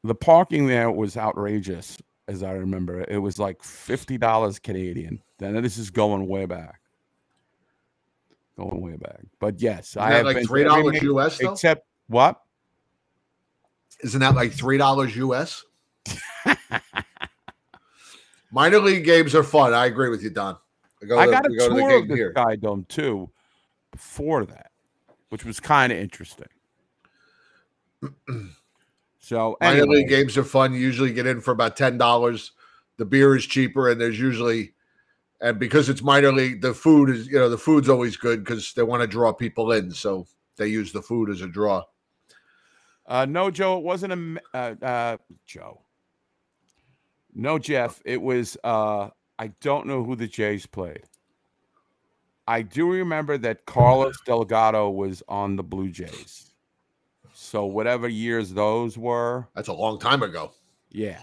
the 0.03 0.15
parking 0.15 0.67
there 0.67 0.91
was 0.91 1.17
outrageous, 1.17 1.99
as 2.29 2.43
I 2.43 2.53
remember. 2.53 3.05
It 3.09 3.19
was 3.19 3.39
like 3.39 3.63
fifty 3.63 4.17
dollars 4.19 4.59
Canadian. 4.59 5.21
Then 5.39 5.61
this 5.63 5.77
is 5.77 5.91
going 5.91 6.27
way 6.29 6.47
back, 6.47 6.81
going 8.57 8.81
way 8.81 8.97
back. 8.97 9.21
But 9.41 9.61
yes, 9.61 9.91
Isn't 9.91 10.03
I 10.03 10.11
that 10.11 10.17
have 10.19 10.27
like 10.27 10.37
been 10.37 10.43
to 10.45 10.49
three 10.49 10.65
every 10.65 10.99
dollars 10.99 11.03
US 11.03 11.39
though? 11.39 11.53
Except 11.53 11.87
what? 12.09 12.41
Isn't 14.03 14.21
that 14.21 14.35
like 14.35 14.53
three 14.53 14.79
dollars 14.79 15.17
US? 15.17 15.65
Minor 18.51 18.79
league 18.79 19.05
games 19.05 19.35
are 19.35 19.43
fun. 19.43 19.75
I 19.75 19.87
agree 19.87 20.11
with 20.11 20.23
you, 20.23 20.31
Don. 20.31 20.57
I, 21.03 21.07
go 21.07 21.19
I 21.19 21.27
to- 21.27 21.33
got 21.33 21.47
a 21.47 21.49
go 21.49 21.69
to 21.69 21.75
the 21.75 21.81
tour 21.81 21.99
of 21.99 22.09
the 22.09 22.15
here. 22.15 22.33
Sky 22.33 22.57
Dome 22.57 22.87
too 22.89 23.31
before 23.91 24.45
that, 24.47 24.71
which 25.31 25.45
was 25.45 25.61
kind 25.61 25.93
of 25.93 25.99
interesting. 25.99 26.49
so 29.19 29.57
Minor 29.61 29.87
league 29.87 30.09
games 30.09 30.37
are 30.37 30.45
fun. 30.45 30.73
You 30.75 30.81
usually 30.81 31.13
get 31.13 31.27
in 31.27 31.41
for 31.41 31.53
about 31.53 31.77
ten 31.77 31.99
dollars. 31.99 32.53
The 32.97 33.05
beer 33.05 33.35
is 33.35 33.45
cheaper, 33.47 33.91
and 33.91 34.01
there's 34.01 34.21
usually, 34.21 34.75
and 35.41 35.59
because 35.59 35.89
it's 35.89 36.01
minor 36.03 36.31
league, 36.31 36.61
the 36.61 36.73
food 36.75 37.11
is 37.11 37.27
you 37.27 37.39
know 37.39 37.49
the 37.49 37.59
food's 37.59 37.89
always 37.89 38.17
good 38.17 38.45
because 38.45 38.73
they 38.75 38.83
want 38.85 39.01
to 39.01 39.09
draw 39.09 39.33
people 39.33 39.73
in, 39.73 39.91
so 39.91 40.27
they 40.57 40.69
use 40.69 40.93
the 40.93 41.03
food 41.03 41.31
as 41.31 41.41
a 41.41 41.49
draw. 41.49 41.83
Uh, 43.07 43.27
no, 43.27 43.51
Joe, 43.51 43.79
it 43.79 43.85
wasn't 43.85 44.13
a 44.13 44.57
uh, 44.57 44.85
uh, 44.85 45.17
Joe. 45.47 45.81
No, 47.35 47.59
Jeff, 47.59 48.01
it 48.05 48.21
was. 48.21 48.57
Uh, 48.65 49.11
I 49.39 49.49
don't 49.61 49.87
know 49.87 50.05
who 50.05 50.15
the 50.17 50.29
Jays 50.29 50.67
played. 50.67 51.03
I 52.47 52.63
do 52.63 52.91
remember 52.91 53.39
that 53.39 53.67
Carlos 53.67 54.17
Delgado 54.27 54.91
was 54.91 55.23
on 55.29 55.57
the 55.57 55.63
Blue 55.63 55.91
Jays. 55.91 56.53
So 57.33 57.65
whatever 57.65 58.07
years 58.07 58.53
those 58.53 58.97
were, 58.97 59.49
That's 59.55 59.69
a 59.69 59.73
long 59.73 59.99
time 59.99 60.23
ago. 60.23 60.53
Yeah. 60.91 61.21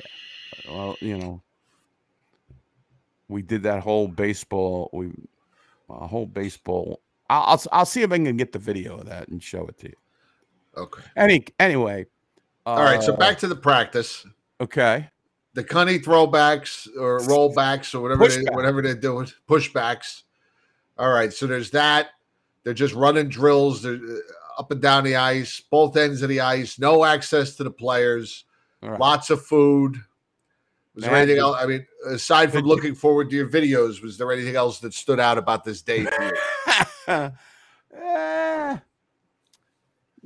Yeah. 0.00 0.72
Well, 0.72 0.96
you 1.00 1.18
know, 1.18 1.42
we 3.28 3.42
did 3.42 3.62
that 3.62 3.82
whole 3.82 4.08
baseball. 4.08 4.90
We 4.92 5.12
a 5.88 6.06
whole 6.06 6.26
baseball. 6.26 7.00
I'll, 7.30 7.42
I'll 7.42 7.62
I'll 7.72 7.86
see 7.86 8.02
if 8.02 8.10
I 8.10 8.18
can 8.18 8.36
get 8.36 8.52
the 8.52 8.58
video 8.58 8.98
of 8.98 9.06
that 9.06 9.28
and 9.28 9.42
show 9.42 9.66
it 9.66 9.78
to 9.78 9.88
you. 9.88 9.94
Okay. 10.76 11.02
Any 11.16 11.44
anyway. 11.58 12.06
All 12.64 12.82
right. 12.82 13.02
So 13.02 13.14
uh, 13.14 13.16
back 13.16 13.38
to 13.38 13.48
the 13.48 13.56
practice. 13.56 14.26
Okay. 14.60 15.08
The 15.54 15.64
cunny 15.64 16.02
throwbacks 16.02 16.88
or 16.98 17.20
rollbacks 17.20 17.94
or 17.94 18.00
whatever 18.00 18.26
they, 18.26 18.42
whatever 18.52 18.80
they're 18.80 18.94
doing, 18.94 19.28
pushbacks. 19.48 20.22
All 20.96 21.10
right. 21.10 21.32
So 21.32 21.46
there's 21.46 21.70
that. 21.72 22.08
They're 22.64 22.74
just 22.74 22.94
running 22.94 23.28
drills. 23.28 23.82
They're 23.82 23.94
uh, 23.94 24.18
up 24.58 24.70
and 24.70 24.80
down 24.80 25.04
the 25.04 25.16
ice, 25.16 25.60
both 25.60 25.96
ends 25.96 26.22
of 26.22 26.28
the 26.28 26.40
ice. 26.40 26.78
No 26.78 27.04
access 27.04 27.56
to 27.56 27.64
the 27.64 27.70
players. 27.70 28.44
Right. 28.82 28.98
Lots 28.98 29.30
of 29.30 29.44
food. 29.44 29.96
Was 30.94 31.04
there 31.04 31.16
anything 31.16 31.38
else? 31.38 31.56
I 31.58 31.66
mean, 31.66 31.86
aside 32.06 32.52
from 32.52 32.66
looking 32.66 32.94
forward 32.94 33.30
to 33.30 33.36
your 33.36 33.48
videos, 33.48 34.02
was 34.02 34.18
there 34.18 34.30
anything 34.30 34.56
else 34.56 34.78
that 34.80 34.92
stood 34.92 35.18
out 35.18 35.38
about 35.38 35.64
this 35.64 35.82
day 35.82 36.04
for 36.04 36.24
you? 37.08 37.32
Eh, 37.94 38.78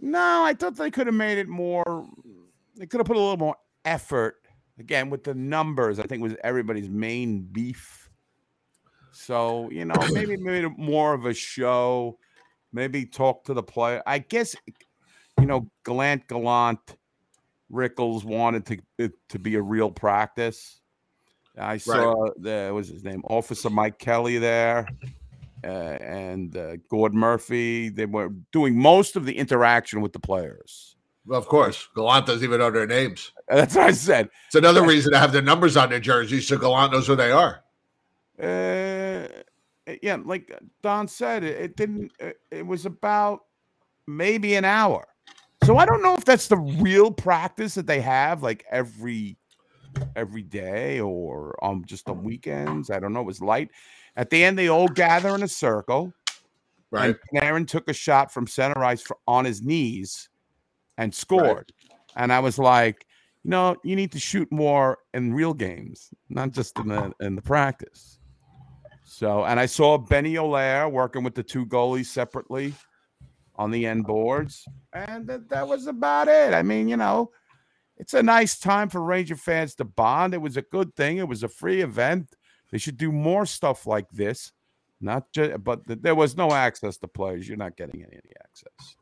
no, 0.07 0.45
I 0.45 0.55
thought 0.55 0.77
they 0.77 0.91
could 0.91 1.09
have 1.09 1.17
made 1.17 1.37
it 1.37 1.49
more. 1.49 2.07
They 2.77 2.87
could 2.87 3.01
have 3.01 3.07
put 3.07 3.17
a 3.17 3.21
little 3.21 3.37
more 3.37 3.57
effort 3.85 4.37
again 4.79 5.11
with 5.11 5.25
the 5.25 5.35
numbers. 5.35 5.99
I 5.99 6.05
think 6.05 6.23
was 6.23 6.37
everybody's 6.45 6.89
main 6.89 7.43
beef. 7.43 8.09
So 9.11 9.69
you 9.71 9.85
know, 9.85 9.97
maybe 10.13 10.37
made 10.37 10.63
it 10.63 10.79
more 10.79 11.13
of 11.13 11.27
a 11.27 11.35
show. 11.35 12.19
maybe 12.73 13.05
talk 13.05 13.45
to 13.47 13.55
the 13.55 13.65
player. 13.65 14.01
I 14.07 14.21
guess 14.21 14.55
you 15.41 15.47
know 15.47 15.69
Gallant 15.85 16.29
Gallant 16.29 16.97
Rickles 17.73 18.23
wanted 18.23 18.65
to 18.67 18.79
it 18.99 19.13
to 19.31 19.41
be 19.41 19.57
a 19.57 19.63
real 19.63 19.91
practice. 19.91 20.81
I 21.59 21.79
saw 21.79 22.31
the 22.39 22.67
what 22.67 22.77
was 22.77 22.89
his 22.89 23.03
name 23.03 23.23
Officer 23.25 23.71
Mike 23.71 23.99
Kelly 23.99 24.39
there, 24.39 24.87
and 25.69 26.57
uh, 26.57 26.77
Gord 26.89 27.15
Murphy. 27.15 27.89
They 27.89 28.07
were 28.07 28.31
doing 28.53 28.79
most 28.79 29.17
of 29.17 29.25
the 29.27 29.37
interaction 29.37 30.01
with 30.01 30.13
the 30.13 30.21
players. 30.21 30.97
Well, 31.27 31.39
of 31.39 31.47
course, 31.47 31.89
Gallant 31.97 32.27
doesn't 32.27 32.45
even 32.45 32.61
know 32.61 32.71
their 32.71 32.87
names. 32.87 33.33
That's 33.49 33.75
what 33.75 33.87
I 33.87 33.93
said. 33.93 34.29
It's 34.47 34.55
another 34.55 34.83
reason 34.87 35.13
to 35.13 35.19
have 35.19 35.33
their 35.33 35.43
numbers 35.43 35.77
on 35.77 35.91
their 35.91 36.01
jerseys 36.01 36.47
so 36.47 36.57
Gallant 36.57 36.93
knows 36.93 37.07
who 37.07 37.17
they 37.17 37.33
are. 37.33 37.63
Uh, 38.41 39.27
yeah, 40.03 40.19
like 40.25 40.53
Don 40.83 41.09
said, 41.09 41.43
it, 41.43 41.61
it 41.61 41.77
didn't. 41.77 42.13
It, 42.21 42.39
it 42.51 42.67
was 42.67 42.87
about 42.87 43.41
maybe 44.07 44.55
an 44.55 44.65
hour. 44.65 45.07
So 45.65 45.79
I 45.79 45.87
don't 45.87 46.03
know 46.03 46.15
if 46.15 46.25
that's 46.25 46.49
the 46.49 46.59
real 46.59 47.11
practice 47.11 47.75
that 47.75 47.87
they 47.87 48.01
have, 48.01 48.43
like 48.43 48.65
every 48.71 49.37
every 50.15 50.43
day 50.43 51.01
or 51.01 51.57
um 51.65 51.83
just 51.87 52.09
on 52.09 52.23
weekends. 52.23 52.91
I 52.91 53.01
don't 53.01 53.13
know. 53.13 53.21
It 53.21 53.27
was 53.27 53.41
light. 53.41 53.71
At 54.17 54.31
the 54.31 54.43
end, 54.43 54.59
they 54.59 54.69
all 54.69 54.89
gather 54.89 55.35
in 55.35 55.43
a 55.43 55.49
circle. 55.49 56.13
Right. 56.91 57.17
And 57.33 57.43
Aaron 57.43 57.67
took 57.67 57.89
a 57.89 57.93
shot 57.93 58.33
from 58.33 58.47
center 58.47 58.83
ice 58.83 59.03
for, 59.03 59.19
on 59.27 59.45
his 59.45 59.63
knees 59.63 60.29
and 60.97 61.15
scored. 61.15 61.73
And 62.17 62.33
I 62.33 62.41
was 62.41 62.59
like, 62.59 63.07
you 63.43 63.51
know, 63.51 63.77
you 63.85 63.95
need 63.95 64.13
to 64.13 64.19
shoot 64.19 64.51
more 64.51 64.99
in 65.13 65.35
real 65.35 65.53
games, 65.53 66.11
not 66.29 66.53
just 66.53 66.79
in 66.79 66.89
the 66.89 67.13
in 67.21 67.37
the 67.37 67.43
practice. 67.43 68.19
So, 69.05 69.45
and 69.45 69.61
I 69.61 69.67
saw 69.67 69.99
Benoit 69.99 70.37
Allaire 70.37 70.89
working 70.89 71.23
with 71.23 71.35
the 71.35 71.43
two 71.43 71.67
goalies 71.67 72.07
separately 72.07 72.75
on 73.55 73.71
the 73.71 73.87
end 73.87 74.05
boards, 74.05 74.65
and 74.93 75.27
that, 75.29 75.49
that 75.49 75.69
was 75.69 75.87
about 75.87 76.27
it. 76.29 76.55
I 76.55 76.63
mean, 76.63 76.89
you 76.89 76.97
know, 76.97 77.31
it's 77.99 78.15
a 78.15 78.23
nice 78.23 78.59
time 78.59 78.89
for 78.89 79.03
Ranger 79.03 79.37
fans 79.37 79.75
to 79.77 79.85
bond. 79.85 80.35
It 80.35 80.41
was 80.41 80.57
a 80.57 80.63
good 80.63 80.95
thing. 80.97 81.19
It 81.19 81.29
was 81.29 81.45
a 81.45 81.49
free 81.49 81.83
event. 81.83 82.35
They 82.71 82.79
should 82.79 82.97
do 82.97 83.13
more 83.13 83.47
stuff 83.47 83.87
like 83.87 84.09
this. 84.11 84.53
Not 85.01 85.31
just, 85.33 85.63
but 85.63 85.87
th- 85.87 86.01
there 86.03 86.15
was 86.15 86.37
no 86.37 86.53
access 86.53 86.97
to 86.99 87.09
players. 87.09 87.47
You're 87.47 87.57
not 87.59 87.77
getting 87.77 88.03
any, 88.03 88.17
any 88.17 88.33
access. 88.43 88.97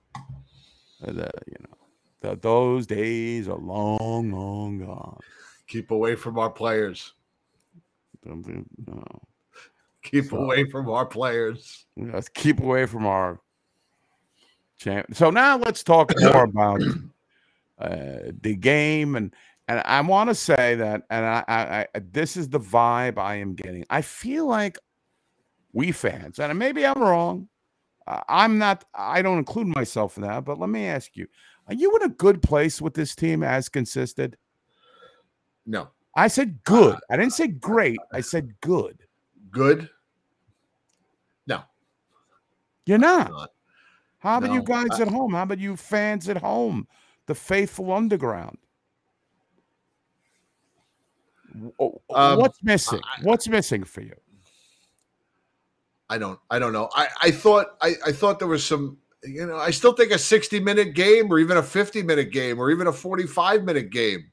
Uh, 1.07 1.13
the- 1.13 1.31
you 1.47 1.57
know, 1.61 1.77
the, 2.21 2.37
those 2.37 2.87
days 2.87 3.49
are 3.49 3.59
long, 3.59 4.33
long 4.33 4.79
gone. 4.79 5.19
Keep 5.67 5.91
away 5.93 6.15
from 6.17 6.39
our 6.39 6.51
players. 6.51 7.15
No. 8.25 9.05
Keep 10.03 10.27
So- 10.27 10.37
away 10.39 10.69
from 10.69 10.91
our 10.91 11.07
players. 11.07 11.87
Let's 11.97 12.29
keep 12.29 12.61
away 12.61 12.87
from 12.87 13.07
our 13.07 13.41
champ. 14.79 15.15
So 15.15 15.31
now 15.31 15.57
let's 15.59 15.83
talk 15.85 16.13
more 16.21 16.45
about 16.45 16.83
uh, 17.79 18.33
the 18.43 18.57
game, 18.57 19.15
and 19.17 19.35
and 19.69 19.81
I 19.85 20.01
want 20.03 20.29
to 20.29 20.35
say 20.35 20.75
that, 20.75 21.03
and 21.09 21.25
I, 21.25 21.45
I, 21.49 21.89
I, 21.95 22.01
this 22.13 22.37
is 22.37 22.49
the 22.49 22.61
vibe 22.61 23.19
I 23.19 23.37
am 23.37 23.55
getting. 23.55 23.85
I 23.89 24.03
feel 24.03 24.47
like 24.47 24.79
we 25.73 25.91
fans, 25.91 26.39
and 26.39 26.59
maybe 26.59 26.85
I'm 26.85 27.01
wrong. 27.01 27.49
Uh, 28.07 28.21
I'm 28.29 28.59
not. 28.59 28.85
I 28.95 29.23
don't 29.23 29.39
include 29.39 29.69
myself 29.69 30.17
in 30.17 30.23
that. 30.25 30.45
But 30.45 30.59
let 30.59 30.69
me 30.69 30.87
ask 30.87 31.17
you: 31.17 31.27
Are 31.69 31.75
you 31.75 31.97
in 31.97 32.03
a 32.03 32.09
good 32.11 32.43
place 32.43 32.83
with 32.83 32.95
this 32.95 33.15
team 33.15 33.43
as 33.43 33.69
consisted? 33.69 34.37
No. 35.65 35.89
I 36.15 36.29
said 36.29 36.59
uh, 36.69 36.75
uh, 36.75 36.81
good. 36.81 36.99
I 37.11 37.17
didn't 37.17 37.33
say 37.33 37.45
uh, 37.45 37.59
great. 37.59 37.99
I 38.13 38.21
said 38.21 38.55
good. 38.61 39.01
Good? 39.51 39.89
No. 41.47 41.63
You're 42.87 42.99
not. 42.99 43.31
Not. 43.31 43.51
How 44.19 44.39
about 44.39 44.53
you 44.53 44.63
guys 44.63 44.89
I- 44.93 45.03
at 45.03 45.09
home? 45.09 45.33
How 45.33 45.43
about 45.43 45.59
you 45.59 45.77
fans 45.77 46.29
at 46.29 46.37
home? 46.39 46.87
The 47.27 47.35
faithful 47.35 47.93
underground. 47.93 48.59
Um, 52.15 52.39
What's 52.39 52.63
missing? 52.63 53.01
What's 53.23 53.49
missing 53.49 53.85
for 53.85 54.01
you? 54.01 54.15
I 56.11 56.19
don't 56.19 56.39
I 56.51 56.59
don't 56.59 56.73
know. 56.73 56.91
I, 56.95 57.09
I 57.23 57.31
thought 57.31 57.77
I, 57.81 57.95
I 58.07 58.13
thought 58.13 58.39
there 58.39 58.49
was 58.49 58.65
some 58.65 58.99
you 59.25 59.47
know, 59.47 59.57
I 59.57 59.71
still 59.71 59.95
think 59.95 60.13
a 60.13 60.19
60 60.19 60.61
minute 60.61 60.95
game 60.95 61.33
or 61.33 61.39
even 61.39 61.57
a 61.57 61.63
50 61.63 62.03
minute 62.03 62.31
game 62.31 62.59
or 62.59 62.71
even 62.71 62.87
a 62.89 62.93
45 62.93 63.65
minute 63.65 63.91
game. 63.91 64.31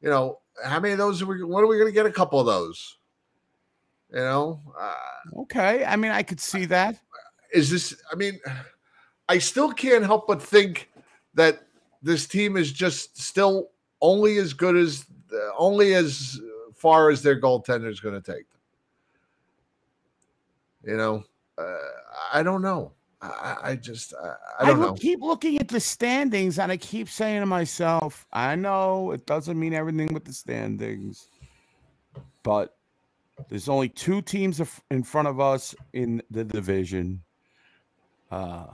You 0.00 0.10
know, 0.10 0.40
how 0.64 0.80
many 0.80 0.92
of 0.92 0.98
those 0.98 1.22
are 1.22 1.26
we 1.26 1.42
when 1.44 1.62
are 1.62 1.68
we 1.68 1.78
gonna 1.78 1.92
get 1.92 2.06
a 2.06 2.10
couple 2.12 2.40
of 2.40 2.46
those? 2.46 2.98
You 4.10 4.20
know, 4.20 4.60
uh, 4.78 5.40
Okay. 5.42 5.84
I 5.84 5.96
mean, 5.96 6.10
I 6.12 6.22
could 6.22 6.40
see 6.40 6.64
that. 6.66 6.96
is 7.52 7.70
this 7.70 7.94
i 8.10 8.16
mean 8.16 8.40
i 9.28 9.38
still 9.38 9.70
can't 9.72 10.04
help 10.04 10.26
but 10.26 10.42
think 10.42 10.90
that 11.34 11.66
this 12.02 12.26
team 12.26 12.56
is 12.56 12.72
just 12.72 13.16
still 13.16 13.70
only 14.00 14.38
as 14.38 14.52
good 14.52 14.76
as 14.76 15.04
only 15.56 15.94
as 15.94 16.40
far 16.74 17.10
as 17.10 17.22
their 17.22 17.40
goaltender 17.40 17.88
is 17.90 18.00
going 18.00 18.14
to 18.20 18.32
take 18.32 18.46
them 18.50 18.60
you 20.84 20.96
know 20.96 21.24
uh, 21.58 21.76
i 22.32 22.42
don't 22.42 22.62
know 22.62 22.92
i, 23.22 23.26
I- 23.62 23.70
I 23.70 23.76
just 23.76 24.12
i, 24.22 24.34
I 24.60 24.66
don't 24.66 24.80
look- 24.80 24.88
know 24.90 24.94
keep 24.94 25.20
looking 25.22 25.58
at 25.58 25.68
the 25.68 25.80
standings 25.80 26.58
and 26.58 26.70
I 26.70 26.76
keep 26.76 27.08
saying 27.08 27.40
to 27.40 27.46
myself, 27.46 28.26
I 28.32 28.54
know 28.54 29.12
it 29.12 29.24
doesn't 29.26 29.58
mean 29.58 29.72
everything 29.74 30.12
with 30.12 30.24
the 30.24 30.32
standings, 30.32 31.28
but 32.42 32.76
there's 33.48 33.68
only 33.68 33.88
two 33.88 34.20
teams 34.22 34.60
in 34.90 35.02
front 35.02 35.26
of 35.28 35.40
us 35.40 35.74
in 35.92 36.22
the 36.30 36.44
division. 36.44 37.22
Uh, 38.30 38.66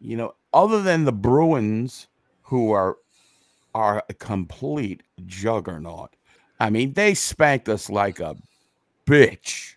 you 0.00 0.16
know, 0.16 0.34
other 0.54 0.80
than 0.82 1.04
the 1.04 1.12
Bruins, 1.12 2.06
who 2.42 2.70
are 2.72 2.96
are 3.74 4.04
a 4.08 4.14
complete 4.14 5.02
juggernaut. 5.26 6.10
I 6.60 6.70
mean, 6.70 6.92
they 6.92 7.14
spanked 7.14 7.68
us 7.68 7.90
like 7.90 8.20
a 8.20 8.36
bitch. 9.06 9.74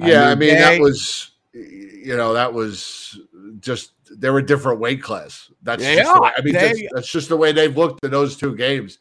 I 0.00 0.08
yeah 0.08 0.28
i 0.28 0.34
mean, 0.34 0.50
mean, 0.50 0.58
that 0.58 0.80
was 0.80 1.30
you 1.52 2.16
know 2.16 2.32
that 2.32 2.52
was 2.52 3.20
just 3.60 3.92
they 4.10 4.28
were 4.28 4.40
a 4.40 4.46
different 4.46 4.80
weight 4.80 5.00
class 5.00 5.52
that's 5.62 5.84
They 5.84 5.94
just 5.94 6.12
the 6.12 6.20
way, 6.20 6.30
i 6.36 6.42
mean 6.42 6.52
They- 6.54 6.60
that's, 6.60 6.80
that's 6.92 7.12
just 7.12 7.28
the 7.28 7.36
way 7.36 7.52
they've 7.52 7.76
looked 7.76 8.04
in 8.04 8.10
those 8.10 8.36
two 8.36 8.56
games 8.56 8.98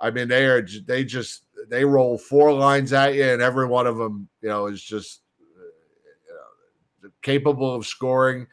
i 0.00 0.10
mean 0.10 0.26
they 0.26 0.46
are 0.46 0.66
they 0.86 1.04
just 1.04 1.44
they 1.68 1.84
roll 1.84 2.18
four 2.18 2.52
lines 2.52 2.92
at 2.92 3.14
you 3.14 3.22
and 3.24 3.40
every 3.40 3.66
one 3.66 3.86
of 3.86 3.96
them 3.96 4.28
you 4.42 4.48
know 4.48 4.66
is 4.66 4.82
just 4.82 5.20
uh, 5.56 5.62
you 6.26 7.04
know, 7.04 7.10
capable 7.22 7.72
of 7.76 7.86
scoring 7.86 8.44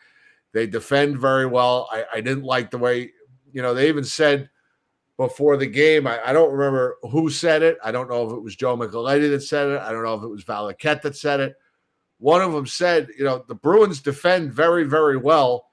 they 0.51 0.67
defend 0.67 1.17
very 1.17 1.47
well 1.47 1.89
i, 1.91 2.05
I 2.13 2.21
didn't 2.21 2.43
like 2.43 2.69
the 2.69 2.77
way 2.77 3.11
you 3.55 3.61
know 3.61 3.73
they 3.73 3.87
even 3.87 4.03
said 4.03 4.49
before 5.17 5.55
the 5.57 5.65
game 5.65 6.05
I, 6.05 6.19
I 6.27 6.33
don't 6.33 6.51
remember 6.51 6.97
who 7.09 7.29
said 7.29 7.63
it 7.63 7.77
i 7.83 7.89
don't 7.91 8.09
know 8.09 8.27
if 8.27 8.33
it 8.33 8.41
was 8.41 8.55
joe 8.55 8.75
micheletti 8.77 9.29
that 9.31 9.41
said 9.41 9.69
it 9.69 9.81
i 9.81 9.91
don't 9.91 10.03
know 10.03 10.13
if 10.15 10.23
it 10.23 10.27
was 10.27 10.43
Valiquette 10.43 11.01
that 11.03 11.15
said 11.15 11.39
it 11.39 11.55
one 12.17 12.41
of 12.41 12.53
them 12.53 12.65
said, 12.65 13.09
you 13.19 13.25
know, 13.25 13.43
the 13.45 13.55
Bruins 13.55 13.99
defend 13.99 14.53
very, 14.53 14.85
very 14.85 15.17
well, 15.17 15.65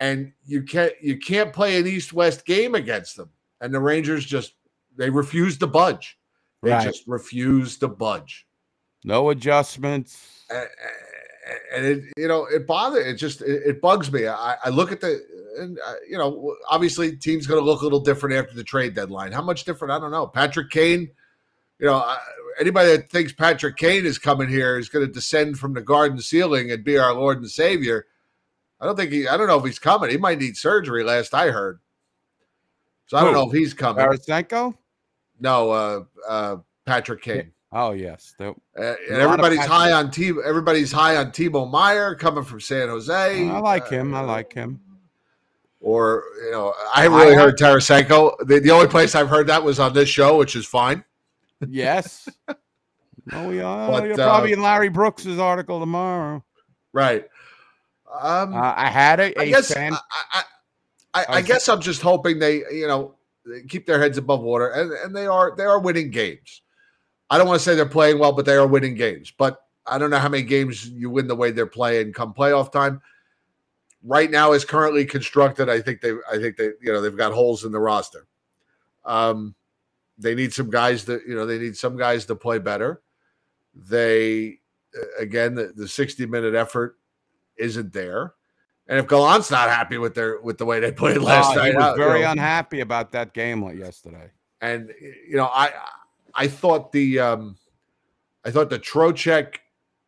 and 0.00 0.32
you 0.46 0.62
can't 0.62 0.94
you 1.02 1.18
can't 1.18 1.52
play 1.52 1.78
an 1.78 1.86
East-West 1.86 2.46
game 2.46 2.74
against 2.74 3.18
them. 3.18 3.28
And 3.60 3.72
the 3.72 3.80
Rangers 3.80 4.24
just 4.24 4.54
they 4.96 5.10
refuse 5.10 5.58
to 5.58 5.66
budge. 5.66 6.18
They 6.62 6.70
Right. 6.70 6.82
just 6.84 7.06
refuse 7.06 7.76
to 7.80 7.88
budge. 7.88 8.46
No 9.04 9.28
adjustments. 9.28 10.46
A- 10.50 10.54
a- 10.56 11.76
And 11.76 11.84
it, 11.84 12.04
you 12.16 12.28
know, 12.28 12.46
it 12.46 12.66
bothers. 12.66 13.06
It 13.06 13.16
just 13.16 13.42
it, 13.42 13.62
it 13.66 13.80
bugs 13.82 14.10
me. 14.10 14.26
I, 14.26 14.56
I 14.64 14.70
look 14.70 14.92
at 14.92 15.02
the, 15.02 15.20
and 15.58 15.78
uh, 15.84 15.94
you 16.08 16.16
know, 16.18 16.56
obviously, 16.68 17.16
team's 17.16 17.46
going 17.46 17.60
to 17.60 17.64
look 17.64 17.80
a 17.80 17.84
little 17.84 18.00
different 18.00 18.36
after 18.36 18.54
the 18.54 18.64
trade 18.64 18.94
deadline. 18.94 19.32
How 19.32 19.42
much 19.42 19.64
different? 19.64 19.92
I 19.92 19.98
don't 19.98 20.10
know. 20.10 20.26
Patrick 20.26 20.70
Kane, 20.70 21.10
you 21.78 21.86
know, 21.86 21.96
I, 21.96 22.18
anybody 22.60 22.96
that 22.96 23.10
thinks 23.10 23.32
Patrick 23.32 23.76
Kane 23.76 24.04
is 24.06 24.18
coming 24.18 24.48
here 24.48 24.78
is 24.78 24.88
going 24.88 25.06
to 25.06 25.12
descend 25.12 25.58
from 25.58 25.74
the 25.74 25.80
garden 25.82 26.20
ceiling 26.20 26.70
and 26.70 26.84
be 26.84 26.98
our 26.98 27.12
Lord 27.14 27.38
and 27.38 27.50
Savior. 27.50 28.06
I 28.80 28.86
don't 28.86 28.96
think 28.96 29.12
he. 29.12 29.28
I 29.28 29.36
don't 29.36 29.46
know 29.48 29.58
if 29.58 29.64
he's 29.64 29.78
coming. 29.78 30.10
He 30.10 30.16
might 30.16 30.38
need 30.38 30.56
surgery. 30.56 31.04
Last 31.04 31.34
I 31.34 31.50
heard. 31.50 31.80
So 33.06 33.16
I 33.16 33.20
don't 33.24 33.34
Who? 33.34 33.40
know 33.40 33.50
if 33.50 33.56
he's 33.56 33.74
coming. 33.74 34.04
Tarasenko? 34.04 34.74
No, 35.40 35.70
uh, 35.70 36.04
uh, 36.28 36.56
Patrick 36.86 37.22
Kane. 37.22 37.52
Oh 37.72 37.92
yes. 37.92 38.34
The- 38.38 38.48
Uh, 38.48 38.94
and 39.10 39.18
everybody's 39.18 39.64
high 39.64 39.92
on 39.92 40.10
T. 40.10 40.32
Everybody's 40.44 40.90
high 40.92 41.16
on 41.16 41.26
Timo 41.30 41.70
Meier 41.70 42.14
coming 42.14 42.44
from 42.44 42.60
San 42.60 42.88
Jose. 42.88 43.48
I 43.48 43.58
like 43.60 43.88
him. 43.88 44.14
I 44.14 44.20
Uh, 44.20 44.26
like 44.26 44.52
him. 44.52 44.80
Or 45.80 46.24
you 46.44 46.50
know, 46.50 46.74
I 46.94 47.02
haven't 47.02 47.18
really 47.18 47.34
I- 47.34 47.38
heard 47.38 47.58
Tarasenko. 47.58 48.46
The, 48.46 48.60
the 48.60 48.70
only 48.70 48.86
place 48.88 49.14
I've 49.14 49.28
heard 49.28 49.46
that 49.46 49.62
was 49.62 49.80
on 49.80 49.94
this 49.94 50.08
show, 50.08 50.36
which 50.36 50.54
is 50.56 50.66
fine. 50.66 51.04
Yes. 51.66 52.28
oh, 53.32 53.48
we 53.48 53.60
are. 53.60 53.90
But, 53.90 54.04
You're 54.04 54.12
uh, 54.14 54.16
probably 54.16 54.52
in 54.52 54.62
Larry 54.62 54.88
Brooks's 54.88 55.38
article 55.38 55.80
tomorrow. 55.80 56.44
Right. 56.92 57.26
Um, 58.10 58.54
Uh, 58.54 58.74
I 58.76 58.88
had 58.88 59.20
a, 59.20 59.40
I 59.40 59.46
guess. 59.46 59.74
I, 59.74 59.88
I, 59.88 59.98
I, 60.32 60.42
I 61.14 61.24
I 61.28 61.42
guess 61.42 61.68
I'm 61.68 61.80
just 61.80 62.02
hoping 62.02 62.38
they, 62.38 62.56
you 62.72 62.86
know, 62.86 63.14
they 63.46 63.62
keep 63.62 63.86
their 63.86 64.00
heads 64.00 64.18
above 64.18 64.42
water, 64.42 64.68
and, 64.68 64.92
and 64.92 65.16
they 65.16 65.26
are 65.26 65.54
they 65.56 65.64
are 65.64 65.80
winning 65.80 66.10
games. 66.10 66.62
I 67.30 67.38
don't 67.38 67.46
want 67.46 67.60
to 67.60 67.64
say 67.64 67.74
they're 67.74 67.86
playing 67.86 68.18
well, 68.18 68.32
but 68.32 68.44
they 68.44 68.56
are 68.56 68.66
winning 68.66 68.96
games. 68.96 69.32
But 69.36 69.60
I 69.86 69.98
don't 69.98 70.10
know 70.10 70.18
how 70.18 70.28
many 70.28 70.42
games 70.42 70.88
you 70.88 71.10
win 71.10 71.26
the 71.26 71.36
way 71.36 71.52
they're 71.52 71.66
playing 71.66 72.12
come 72.12 72.34
playoff 72.34 72.70
time. 72.72 73.00
Right 74.02 74.30
now, 74.30 74.52
is 74.52 74.64
currently 74.64 75.04
constructed, 75.04 75.68
I 75.68 75.80
think 75.80 76.00
they, 76.00 76.12
I 76.30 76.38
think 76.38 76.56
they, 76.56 76.70
you 76.80 76.92
know, 76.92 77.00
they've 77.02 77.16
got 77.16 77.32
holes 77.32 77.64
in 77.64 77.72
the 77.72 77.78
roster. 77.78 78.26
Um, 79.04 79.54
they 80.18 80.34
need 80.34 80.52
some 80.52 80.70
guys 80.70 81.04
that 81.06 81.22
you 81.26 81.34
know 81.34 81.46
they 81.46 81.58
need 81.58 81.76
some 81.76 81.96
guys 81.96 82.24
to 82.26 82.34
play 82.34 82.58
better. 82.58 83.00
They 83.74 84.58
again 85.18 85.54
the, 85.54 85.72
the 85.74 85.88
60 85.88 86.26
minute 86.26 86.54
effort 86.54 86.98
isn't 87.56 87.92
there. 87.92 88.34
And 88.88 88.98
if 88.98 89.06
Gallant's 89.06 89.50
not 89.50 89.68
happy 89.68 89.98
with 89.98 90.14
their 90.14 90.40
with 90.40 90.58
the 90.58 90.64
way 90.66 90.80
they 90.80 90.92
played 90.92 91.18
last 91.18 91.56
Oh, 91.56 91.62
he 91.62 91.70
night, 91.70 91.76
was 91.76 91.84
uh, 91.84 91.90
you 91.92 91.96
very 91.96 92.22
know, 92.22 92.32
unhappy 92.32 92.80
about 92.80 93.12
that 93.12 93.32
game 93.34 93.62
yesterday. 93.78 94.30
and 94.60 94.92
you 95.00 95.36
know, 95.36 95.46
I 95.46 95.72
I 96.34 96.48
thought 96.48 96.92
the 96.92 97.18
um 97.18 97.56
I 98.44 98.50
thought 98.50 98.68
the 98.70 98.78
Trocheck 98.78 99.56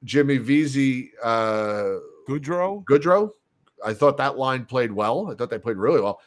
Jimmy 0.04 0.38
Vesey 0.38 1.12
uh 1.22 1.98
Goudreau, 2.28 2.84
Goodrow, 2.84 3.30
I 3.84 3.94
thought 3.94 4.16
that 4.18 4.36
line 4.38 4.64
played 4.64 4.92
well. 4.92 5.30
I 5.30 5.34
thought 5.34 5.50
they 5.50 5.58
played 5.58 5.76
really 5.76 6.00
well. 6.00 6.20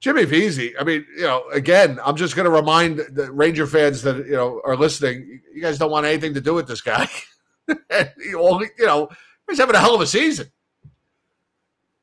Jimmy 0.00 0.24
Vesey, 0.24 0.76
I 0.78 0.84
mean, 0.84 1.06
you 1.16 1.22
know, 1.22 1.48
again, 1.50 1.98
I'm 2.04 2.16
just 2.16 2.36
going 2.36 2.44
to 2.44 2.50
remind 2.50 2.98
the 2.98 3.32
Ranger 3.32 3.66
fans 3.66 4.02
that 4.02 4.26
you 4.26 4.32
know 4.32 4.60
are 4.64 4.76
listening. 4.76 5.40
You 5.54 5.62
guys 5.62 5.78
don't 5.78 5.90
want 5.90 6.04
anything 6.04 6.34
to 6.34 6.42
do 6.42 6.52
with 6.52 6.68
this 6.68 6.82
guy. 6.82 7.08
you 7.68 8.68
know, 8.80 9.08
he's 9.48 9.58
having 9.58 9.74
a 9.74 9.80
hell 9.80 9.94
of 9.94 10.02
a 10.02 10.06
season. 10.06 10.50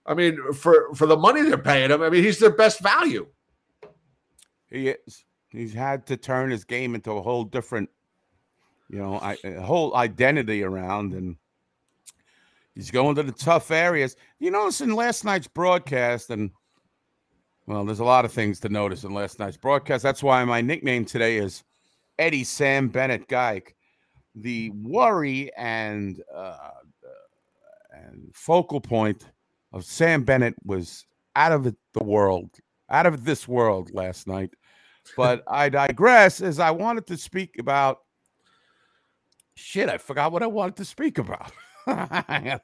I 0.03 0.15
mean, 0.15 0.53
for 0.53 0.93
for 0.95 1.05
the 1.05 1.15
money 1.15 1.43
they're 1.43 1.57
paying 1.59 1.91
him, 1.91 2.01
I 2.01 2.09
mean, 2.09 2.23
he's 2.23 2.39
their 2.39 2.55
best 2.55 2.81
value. 2.81 3.27
he 4.71 4.89
is. 4.89 5.23
He's 5.49 5.73
had 5.73 6.07
to 6.07 6.17
turn 6.17 6.49
his 6.49 6.63
game 6.63 6.95
into 6.95 7.11
a 7.11 7.21
whole 7.21 7.43
different, 7.43 7.89
you 8.89 8.97
know, 8.97 9.19
I, 9.19 9.37
whole 9.59 9.95
identity 9.95 10.63
around, 10.63 11.13
and 11.13 11.35
he's 12.75 12.91
going 12.91 13.15
to 13.15 13.23
the 13.23 13.31
tough 13.31 13.71
areas. 13.71 14.15
You 14.39 14.51
notice 14.51 14.81
in 14.81 14.95
last 14.95 15.25
night's 15.25 15.47
broadcast, 15.47 16.29
and 16.29 16.51
well, 17.67 17.85
there's 17.85 17.99
a 17.99 18.05
lot 18.05 18.25
of 18.25 18.31
things 18.31 18.59
to 18.61 18.69
notice 18.69 19.03
in 19.03 19.13
last 19.13 19.39
night's 19.39 19.57
broadcast. 19.57 20.03
That's 20.03 20.23
why 20.23 20.43
my 20.45 20.61
nickname 20.61 21.05
today 21.05 21.37
is 21.37 21.63
Eddie 22.19 22.43
Sam 22.43 22.87
Bennett 22.87 23.27
Geik. 23.27 23.75
The 24.35 24.69
worry 24.71 25.51
and 25.57 26.21
uh, 26.33 26.57
and 27.93 28.31
focal 28.33 28.79
point 28.79 29.25
of 29.73 29.85
Sam 29.85 30.23
Bennett 30.23 30.55
was 30.63 31.05
out 31.35 31.51
of 31.51 31.63
the 31.63 32.03
world, 32.03 32.49
out 32.89 33.05
of 33.05 33.23
this 33.23 33.47
world 33.47 33.91
last 33.93 34.27
night. 34.27 34.51
But 35.17 35.43
I 35.47 35.69
digress 35.69 36.41
as 36.41 36.59
I 36.59 36.71
wanted 36.71 37.07
to 37.07 37.17
speak 37.17 37.55
about 37.59 37.99
shit. 39.55 39.89
I 39.89 39.97
forgot 39.97 40.31
what 40.31 40.43
I 40.43 40.47
wanted 40.47 40.77
to 40.77 40.85
speak 40.85 41.17
about. 41.17 41.51
uh, 41.87 42.59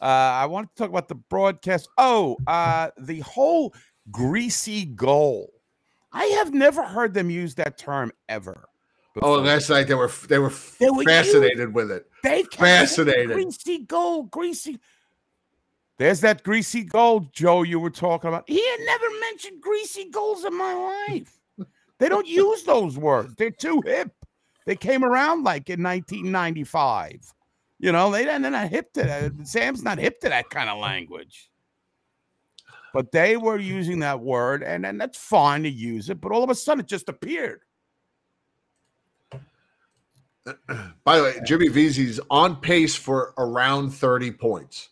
I 0.00 0.46
want 0.46 0.68
to 0.68 0.82
talk 0.82 0.90
about 0.90 1.08
the 1.08 1.14
broadcast. 1.14 1.88
Oh, 1.98 2.36
uh, 2.46 2.90
the 2.98 3.20
whole 3.20 3.74
greasy 4.10 4.84
goal. 4.84 5.50
I 6.12 6.24
have 6.24 6.54
never 6.54 6.82
heard 6.82 7.14
them 7.14 7.30
use 7.30 7.54
that 7.56 7.78
term 7.78 8.12
ever. 8.28 8.64
Oh, 9.16 9.36
before. 9.36 9.38
last 9.38 9.70
night 9.70 9.84
they 9.84 9.94
were 9.94 10.10
they 10.28 10.38
were 10.38 10.52
They 10.78 10.90
were 10.90 11.04
fascinated 11.04 11.74
with 11.74 11.90
it. 11.90 12.06
They 12.22 12.44
Fascinated. 12.44 13.32
Greasy 13.32 13.78
gold, 13.78 14.30
greasy. 14.30 14.78
There's 15.98 16.20
that 16.20 16.42
greasy 16.42 16.84
gold, 16.84 17.32
Joe, 17.32 17.62
you 17.62 17.80
were 17.80 17.90
talking 17.90 18.28
about. 18.28 18.44
He 18.46 18.62
had 18.62 18.80
never 18.80 19.06
mentioned 19.20 19.62
greasy 19.62 20.10
goals 20.10 20.44
in 20.44 20.56
my 20.56 20.74
life. 21.08 21.38
They 21.98 22.08
don't 22.08 22.26
use 22.44 22.64
those 22.64 22.98
words. 22.98 23.34
They're 23.36 23.50
too 23.50 23.82
hip. 23.86 24.12
They 24.66 24.76
came 24.76 25.04
around 25.04 25.44
like 25.44 25.70
in 25.70 25.82
1995. 25.82 27.32
You 27.78 27.92
know, 27.92 28.10
they, 28.10 28.24
they're 28.24 28.38
not 28.38 28.68
hip 28.68 28.92
to 28.94 29.02
that. 29.02 29.32
Sam's 29.46 29.82
not 29.82 29.98
hip 29.98 30.20
to 30.20 30.28
that 30.28 30.48
kind 30.50 30.70
of 30.70 30.78
language. 30.78 31.50
But 32.94 33.12
they 33.12 33.36
were 33.36 33.58
using 33.58 33.98
that 33.98 34.20
word, 34.20 34.62
and, 34.62 34.86
and 34.86 34.98
that's 34.98 35.18
fine 35.18 35.64
to 35.64 35.68
use 35.68 36.08
it. 36.08 36.20
But 36.20 36.32
all 36.32 36.42
of 36.42 36.48
a 36.48 36.54
sudden, 36.54 36.80
it 36.80 36.88
just 36.88 37.10
appeared. 37.10 37.60
By 41.04 41.18
the 41.18 41.22
way, 41.22 41.34
Jimmy 41.44 41.68
Vesey's 41.68 42.20
on 42.30 42.56
pace 42.56 42.94
for 42.94 43.34
around 43.36 43.90
30 43.90 44.32
points. 44.32 44.88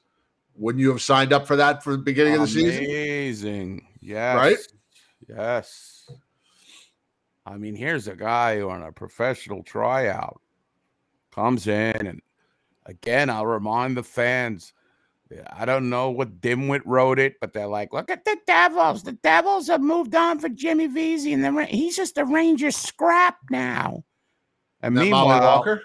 Wouldn't 0.56 0.82
you 0.82 0.90
have 0.90 1.00
signed 1.00 1.32
up 1.32 1.46
for 1.46 1.56
that 1.56 1.82
for 1.82 1.92
the 1.92 1.98
beginning 1.98 2.34
of 2.34 2.42
the 2.42 2.46
season? 2.46 2.84
Amazing. 2.84 3.86
Yes. 4.00 4.36
Right? 4.36 4.58
Yes. 5.28 6.10
I 7.46 7.56
mean, 7.56 7.74
here's 7.74 8.08
a 8.08 8.16
guy 8.16 8.58
who 8.58 8.70
on 8.70 8.82
a 8.82 8.92
professional 8.92 9.62
tryout 9.62 10.40
comes 11.34 11.66
in, 11.66 12.06
and 12.06 12.22
again, 12.86 13.30
I'll 13.30 13.46
remind 13.46 13.96
the 13.96 14.02
fans. 14.02 14.72
I 15.50 15.64
don't 15.64 15.90
know 15.90 16.10
what 16.10 16.40
dimwit 16.40 16.82
wrote 16.84 17.18
it, 17.18 17.40
but 17.40 17.52
they're 17.52 17.66
like, 17.66 17.92
"Look 17.92 18.10
at 18.10 18.24
the 18.24 18.36
Devils. 18.46 19.02
The 19.02 19.12
Devils 19.12 19.66
have 19.68 19.80
moved 19.80 20.14
on 20.14 20.38
for 20.38 20.48
Jimmy 20.48 20.86
Vesey, 20.86 21.32
and 21.32 21.42
the, 21.42 21.64
he's 21.64 21.96
just 21.96 22.18
a 22.18 22.24
Ranger 22.24 22.70
scrap 22.70 23.38
now." 23.50 24.04
And 24.82 24.96
That 24.96 25.00
meanwhile, 25.02 25.28
Mollie 25.28 25.40
Walker? 25.40 25.82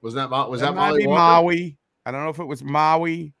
Was 0.00 0.14
that 0.14 0.30
was 0.30 0.60
that 0.60 0.74
that 0.74 0.74
Mollie 0.74 1.06
Walker? 1.06 1.18
Maui. 1.18 1.76
I 2.06 2.10
don't 2.10 2.24
know 2.24 2.30
if 2.30 2.38
it 2.38 2.44
was 2.46 2.64
Maui. 2.64 3.34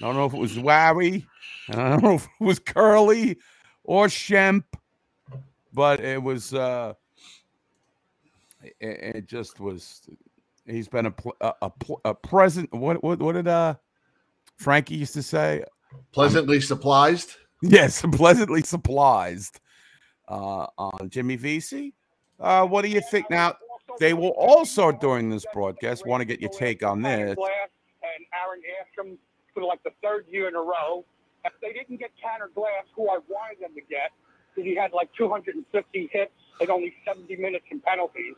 I 0.00 0.04
don't 0.06 0.16
know 0.16 0.26
if 0.26 0.34
it 0.34 0.38
was 0.38 0.56
Wowie. 0.56 1.26
I 1.68 1.72
don't 1.72 2.02
know 2.02 2.14
if 2.14 2.24
it 2.24 2.44
was 2.44 2.58
Curly 2.58 3.38
or 3.84 4.06
Shemp, 4.06 4.64
but 5.72 6.00
it 6.00 6.22
was. 6.22 6.54
uh 6.54 6.94
It, 8.62 8.76
it 8.80 9.26
just 9.26 9.60
was. 9.60 10.08
He's 10.70 10.88
been 10.88 11.06
a 11.06 11.14
a, 11.40 11.54
a, 11.62 11.72
a 12.06 12.14
present. 12.14 12.72
What 12.72 13.02
what 13.02 13.20
what 13.20 13.32
did 13.32 13.48
uh 13.48 13.74
Frankie 14.56 14.96
used 14.96 15.14
to 15.14 15.22
say? 15.22 15.64
Pleasantly 16.12 16.60
surprised. 16.60 17.36
Yes, 17.62 18.02
pleasantly 18.12 18.62
surprised 18.62 19.60
uh, 20.28 20.66
on 20.78 21.08
Jimmy 21.08 21.36
Vesey. 21.36 21.94
Uh, 22.38 22.66
what 22.66 22.82
do 22.82 22.88
you 22.88 23.02
think 23.10 23.28
now? 23.30 23.56
They 23.98 24.14
will 24.14 24.30
also 24.30 24.92
during 24.92 25.30
this 25.30 25.44
broadcast 25.52 26.06
want 26.06 26.20
to 26.20 26.24
get 26.24 26.40
your 26.40 26.50
take 26.50 26.82
on 26.82 27.02
this. 27.02 27.34
Glass 27.34 27.50
and 28.02 28.24
Aaron 28.32 28.62
Asham 28.80 29.18
for 29.52 29.64
like 29.64 29.82
the 29.82 29.90
third 30.02 30.26
year 30.30 30.48
in 30.48 30.54
a 30.54 30.60
row. 30.60 31.04
If 31.44 31.52
they 31.60 31.72
didn't 31.72 31.98
get 31.98 32.10
Tanner 32.22 32.50
Glass, 32.54 32.84
who 32.94 33.08
I 33.08 33.18
wanted 33.28 33.60
them 33.60 33.74
to 33.74 33.80
get, 33.80 34.12
because 34.54 34.68
he 34.68 34.76
had 34.76 34.92
like 34.92 35.10
250 35.16 36.10
hits 36.12 36.32
and 36.60 36.70
only 36.70 36.94
70 37.06 37.34
minutes 37.36 37.64
in 37.70 37.80
penalties. 37.80 38.36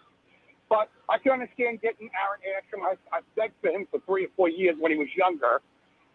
But 0.73 0.89
I 1.11 1.19
can 1.21 1.33
understand 1.33 1.83
getting 1.83 2.09
Aaron 2.17 2.41
Asham. 2.49 2.81
I, 2.89 2.97
I 3.17 3.21
begged 3.37 3.57
for 3.61 3.71
him 3.71 3.87
for 3.93 4.01
three 4.09 4.25
or 4.27 4.31
four 4.37 4.49
years 4.51 4.77
when 4.81 4.93
he 4.93 4.99
was 4.99 5.09
younger. 5.17 5.61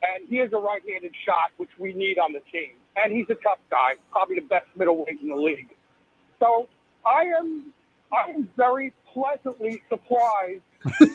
And 0.04 0.28
he 0.30 0.38
has 0.40 0.52
a 0.54 0.58
right-handed 0.58 1.14
shot, 1.26 1.52
which 1.58 1.70
we 1.80 1.94
need 1.94 2.20
on 2.20 2.34
the 2.34 2.42
team. 2.52 2.74
And 2.98 3.14
he's 3.14 3.28
a 3.30 3.36
tough 3.36 3.60
guy, 3.72 3.94
probably 4.12 4.38
the 4.38 4.48
best 4.48 4.68
middleweight 4.78 5.22
in 5.22 5.30
the 5.30 5.36
league. 5.38 5.70
So 6.40 6.70
I 7.06 7.24
am, 7.40 7.74
I 8.14 8.32
am 8.32 8.50
very 8.58 8.94
pleasantly 9.14 9.84
surprised 9.90 10.64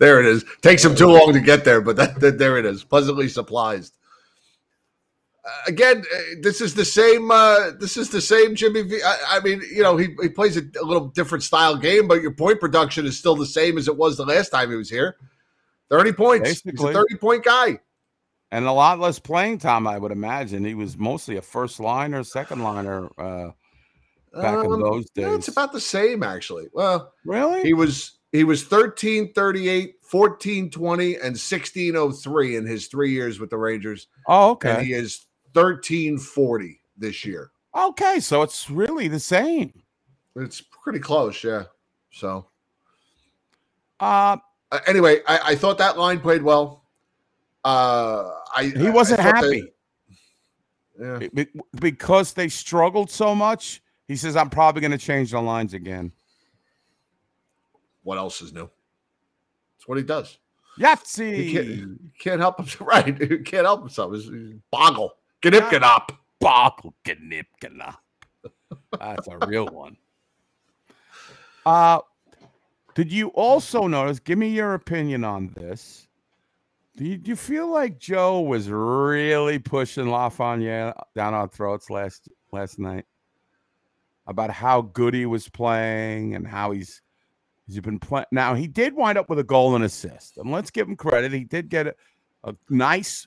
There 0.00 0.20
it 0.20 0.26
is. 0.26 0.44
Takes 0.62 0.84
him 0.84 0.94
too 0.96 1.08
long 1.08 1.32
to 1.34 1.40
get 1.40 1.64
there, 1.64 1.80
but 1.82 1.96
that, 1.96 2.20
that- 2.20 2.38
there 2.38 2.58
it 2.58 2.66
is. 2.66 2.84
Pleasantly 2.84 3.28
surprised. 3.28 3.94
Uh, 5.44 5.48
again, 5.68 6.04
uh, 6.14 6.18
this 6.42 6.60
is 6.60 6.74
the 6.74 6.84
same. 6.84 7.30
Uh, 7.30 7.70
this 7.78 7.96
is 7.96 8.10
the 8.10 8.20
same 8.20 8.54
Jimmy. 8.54 8.82
V. 8.82 9.00
I, 9.02 9.16
I 9.28 9.40
mean, 9.40 9.62
you 9.72 9.82
know, 9.82 9.96
he, 9.96 10.08
he 10.20 10.28
plays 10.28 10.56
a, 10.56 10.62
a 10.80 10.84
little 10.84 11.08
different 11.08 11.44
style 11.44 11.76
game, 11.76 12.06
but 12.08 12.20
your 12.20 12.32
point 12.32 12.60
production 12.60 13.06
is 13.06 13.18
still 13.18 13.36
the 13.36 13.46
same 13.46 13.78
as 13.78 13.88
it 13.88 13.96
was 13.96 14.16
the 14.16 14.26
last 14.26 14.50
time 14.50 14.70
he 14.70 14.76
was 14.76 14.90
here. 14.90 15.16
Thirty 15.88 16.12
points. 16.12 16.62
He's 16.62 16.80
a 16.80 16.92
thirty 16.92 17.16
point 17.16 17.44
guy. 17.44 17.80
and 18.50 18.66
a 18.66 18.72
lot 18.72 18.98
less 18.98 19.18
playing 19.18 19.58
time, 19.58 19.86
I 19.86 19.98
would 19.98 20.12
imagine. 20.12 20.64
He 20.64 20.74
was 20.74 20.98
mostly 20.98 21.36
a 21.36 21.42
first 21.42 21.80
liner, 21.80 22.22
second 22.22 22.62
liner 22.62 23.08
uh, 23.18 23.50
back 24.34 24.64
in 24.64 24.72
Um, 24.72 24.80
those 24.80 25.06
yeah, 25.14 25.34
it's 25.34 25.48
about 25.48 25.72
the 25.72 25.80
same 25.80 26.22
actually. 26.22 26.68
Well, 26.72 27.12
really? 27.24 27.62
he 27.62 27.74
was 27.74 28.18
he 28.32 28.44
was 28.44 28.64
13 28.64 29.32
38 29.32 29.94
14 30.02 30.70
20 30.70 31.14
and 31.14 31.22
1603 31.22 32.56
in 32.56 32.66
his 32.66 32.86
three 32.86 33.12
years 33.12 33.40
with 33.40 33.50
the 33.50 33.56
rangers 33.56 34.06
oh, 34.28 34.58
and 34.62 34.72
okay. 34.76 34.84
he 34.84 34.92
is 34.92 35.26
13 35.54 36.18
40 36.18 36.80
this 36.96 37.24
year. 37.24 37.50
Okay, 37.76 38.20
so 38.20 38.42
it's 38.42 38.68
really 38.70 39.08
the 39.08 39.20
same. 39.20 39.72
it's 40.36 40.60
pretty 40.60 40.98
close 40.98 41.42
yeah. 41.44 41.64
So 42.10 42.46
Uh, 44.00 44.36
uh, 44.72 44.80
anyway 44.86 45.20
I, 45.26 45.52
I 45.52 45.54
thought 45.54 45.78
that 45.78 45.98
line 45.98 46.20
played 46.20 46.42
well. 46.42 46.84
Uh 47.64 48.30
i 48.56 48.64
he 48.76 48.90
wasn't 48.90 49.20
I 49.20 49.22
happy. 49.22 49.60
They- 49.60 49.72
yeah. 51.00 51.18
Be- 51.18 51.28
be- 51.28 51.48
because 51.80 52.34
they 52.34 52.48
struggled 52.48 53.10
so 53.10 53.34
much. 53.34 53.82
He 54.06 54.16
says, 54.16 54.36
"I'm 54.36 54.50
probably 54.50 54.82
going 54.82 54.90
to 54.90 54.98
change 54.98 55.30
the 55.30 55.40
lines 55.40 55.72
again." 55.72 56.12
what 58.02 58.18
else 58.18 58.42
is 58.42 58.52
new? 58.52 58.68
That's 59.76 59.86
what 59.88 59.96
he 59.98 60.04
does. 60.04 60.38
Yahtzee. 60.78 61.34
he 61.36 61.52
can't, 61.52 61.66
he 61.68 61.96
can't 62.18 62.40
help 62.40 62.56
himself 62.58 62.88
right 62.88 63.18
he 63.18 63.38
can't 63.38 63.64
help 63.66 63.80
himself. 63.80 64.12
He's 64.14 64.28
boggle 64.70 65.14
get 65.42 65.82
up 65.82 66.12
Boggle 66.40 66.94
Knipkina. 67.04 67.96
That's 68.98 69.28
a 69.28 69.46
real 69.46 69.66
one. 69.66 69.96
Uh 71.64 72.00
did 72.94 73.12
you 73.12 73.28
also 73.28 73.86
notice? 73.86 74.18
Give 74.18 74.38
me 74.38 74.48
your 74.48 74.74
opinion 74.74 75.24
on 75.24 75.48
this. 75.56 76.08
Do 76.96 77.04
you, 77.04 77.16
do 77.16 77.30
you 77.30 77.36
feel 77.36 77.70
like 77.70 77.98
Joe 77.98 78.40
was 78.40 78.68
really 78.68 79.58
pushing 79.58 80.08
Lafayette 80.08 80.96
down 81.14 81.32
our 81.32 81.48
throats 81.48 81.88
last 81.88 82.28
last 82.52 82.78
night 82.78 83.06
about 84.26 84.50
how 84.50 84.82
good 84.82 85.14
he 85.14 85.24
was 85.24 85.48
playing 85.48 86.34
and 86.34 86.46
how 86.46 86.72
he's 86.72 87.00
he's 87.66 87.80
been 87.80 88.00
playing? 88.00 88.26
Now 88.32 88.54
he 88.54 88.66
did 88.66 88.94
wind 88.94 89.16
up 89.16 89.30
with 89.30 89.38
a 89.38 89.44
goal 89.44 89.76
and 89.76 89.84
assist, 89.84 90.36
and 90.36 90.50
let's 90.50 90.70
give 90.70 90.88
him 90.88 90.96
credit. 90.96 91.32
He 91.32 91.44
did 91.44 91.68
get 91.68 91.86
a, 91.86 91.94
a 92.44 92.54
nice 92.68 93.26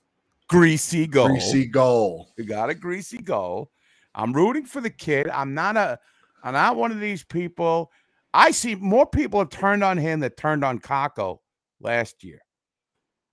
greasy 0.53 1.07
goal. 1.07 1.29
Greasy 1.29 1.65
goal. 1.65 2.31
He 2.37 2.45
got 2.45 2.69
a 2.69 2.75
greasy 2.75 3.17
goal. 3.17 3.71
I'm 4.13 4.33
rooting 4.33 4.65
for 4.65 4.81
the 4.81 4.89
kid. 4.89 5.27
I'm 5.29 5.53
not 5.55 5.77
a 5.77 5.99
I'm 6.43 6.53
not 6.53 6.75
one 6.75 6.91
of 6.91 6.99
these 6.99 7.23
people. 7.23 7.91
I 8.33 8.51
see 8.51 8.75
more 8.75 9.07
people 9.07 9.39
have 9.39 9.49
turned 9.49 9.83
on 9.83 9.97
him 9.97 10.19
that 10.19 10.37
turned 10.37 10.63
on 10.63 10.79
Kakko 10.79 11.39
last 11.79 12.23
year. 12.23 12.41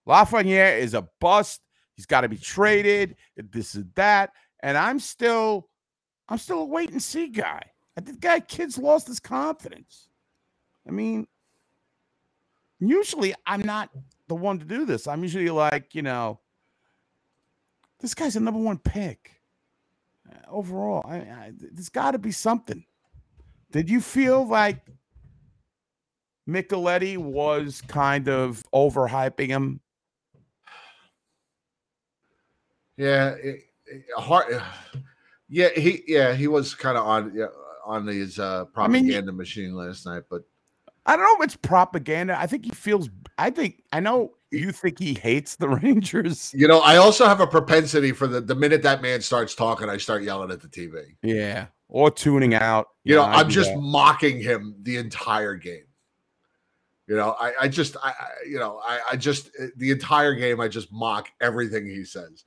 Lafreniere 0.08 0.78
is 0.78 0.94
a 0.94 1.08
bust. 1.20 1.60
He's 1.96 2.06
got 2.06 2.22
to 2.22 2.28
be 2.28 2.38
traded. 2.38 3.16
This 3.36 3.74
is 3.74 3.84
that. 3.96 4.30
And 4.62 4.78
I'm 4.78 4.98
still, 4.98 5.68
I'm 6.28 6.38
still 6.38 6.60
a 6.60 6.64
wait 6.64 6.90
and 6.90 7.02
see 7.02 7.28
guy. 7.28 7.62
I 7.96 8.00
think 8.00 8.20
guy 8.20 8.40
kid's 8.40 8.78
lost 8.78 9.08
his 9.08 9.20
confidence. 9.20 10.08
I 10.86 10.90
mean, 10.92 11.26
usually 12.78 13.34
I'm 13.46 13.62
not 13.62 13.90
the 14.28 14.34
one 14.34 14.58
to 14.58 14.64
do 14.64 14.84
this. 14.84 15.06
I'm 15.06 15.22
usually 15.22 15.50
like, 15.50 15.94
you 15.94 16.02
know, 16.02 16.40
this 18.00 18.14
guy's 18.14 18.36
a 18.36 18.40
number 18.40 18.60
one 18.60 18.78
pick 18.78 19.40
uh, 20.28 20.50
overall. 20.50 21.04
I, 21.06 21.16
I, 21.16 21.52
there's 21.56 21.88
got 21.88 22.12
to 22.12 22.18
be 22.18 22.32
something. 22.32 22.84
Did 23.70 23.88
you 23.88 24.00
feel 24.00 24.46
like 24.46 24.84
Micheletti 26.48 27.16
was 27.16 27.82
kind 27.82 28.28
of 28.28 28.64
overhyping 28.74 29.48
him? 29.48 29.80
Yeah, 32.96 33.30
it, 33.30 33.60
it, 33.86 34.04
hard. 34.16 34.60
Yeah, 35.48 35.70
he 35.70 36.02
yeah 36.06 36.34
he 36.34 36.46
was 36.46 36.74
kind 36.74 36.96
of 36.96 37.06
on 37.06 37.32
yeah, 37.34 37.46
on 37.84 38.06
his 38.06 38.38
uh, 38.38 38.66
propaganda 38.66 39.32
machine 39.32 39.74
last 39.74 40.06
night, 40.06 40.24
but 40.28 40.42
I 41.06 41.16
don't 41.16 41.24
know 41.24 41.42
if 41.42 41.44
it's 41.44 41.56
propaganda. 41.56 42.38
I 42.38 42.46
think 42.46 42.64
he 42.64 42.72
feels. 42.72 43.08
I 43.38 43.50
think 43.50 43.82
I 43.92 44.00
know 44.00 44.34
you 44.50 44.72
think 44.72 44.98
he 44.98 45.14
hates 45.14 45.56
the 45.56 45.68
Rangers. 45.82 46.52
you 46.54 46.68
know, 46.68 46.80
I 46.80 46.96
also 46.96 47.26
have 47.26 47.40
a 47.40 47.46
propensity 47.46 48.12
for 48.12 48.26
the 48.26 48.40
the 48.40 48.54
minute 48.54 48.82
that 48.82 49.02
man 49.02 49.20
starts 49.20 49.54
talking, 49.54 49.88
I 49.88 49.96
start 49.96 50.22
yelling 50.22 50.50
at 50.50 50.60
the 50.60 50.68
TV. 50.68 51.16
Yeah, 51.22 51.66
or 51.88 52.10
tuning 52.10 52.54
out. 52.54 52.88
You 53.04 53.16
know, 53.16 53.22
I 53.22 53.40
I'm 53.40 53.50
just 53.50 53.70
that. 53.70 53.80
mocking 53.80 54.40
him 54.40 54.74
the 54.82 54.96
entire 54.96 55.54
game. 55.54 55.84
You 57.06 57.16
know, 57.16 57.34
I, 57.40 57.52
I 57.62 57.68
just, 57.68 57.96
I, 58.04 58.10
I, 58.10 58.28
you 58.48 58.60
know, 58.60 58.80
I, 58.86 59.00
I 59.10 59.16
just 59.16 59.50
uh, 59.60 59.66
the 59.78 59.90
entire 59.90 60.32
game, 60.32 60.60
I 60.60 60.68
just 60.68 60.92
mock 60.92 61.28
everything 61.40 61.84
he 61.84 62.04
says. 62.04 62.44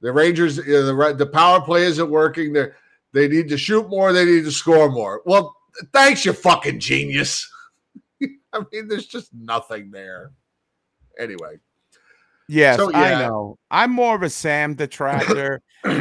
The 0.00 0.10
Rangers, 0.10 0.56
you 0.56 0.72
know, 0.72 0.86
the 0.86 1.14
the 1.14 1.26
power 1.26 1.60
play 1.60 1.82
isn't 1.82 2.10
working. 2.10 2.54
They 2.54 2.68
they 3.12 3.28
need 3.28 3.48
to 3.50 3.58
shoot 3.58 3.88
more. 3.88 4.12
They 4.12 4.24
need 4.24 4.44
to 4.44 4.52
score 4.52 4.90
more. 4.90 5.22
Well, 5.26 5.54
thanks, 5.92 6.24
you 6.24 6.32
fucking 6.32 6.80
genius. 6.80 7.50
I 8.52 8.62
mean, 8.72 8.88
there's 8.88 9.06
just 9.06 9.34
nothing 9.34 9.90
there. 9.90 10.32
Anyway, 11.18 11.58
Yes, 12.48 12.76
So, 12.76 12.92
I 12.92 13.10
know. 13.26 13.58
I'm 13.70 13.90
more 13.90 14.14
of 14.14 14.22
a 14.22 14.30
Sam 14.30 14.74
detractor. 14.74 15.62
they 15.84 15.98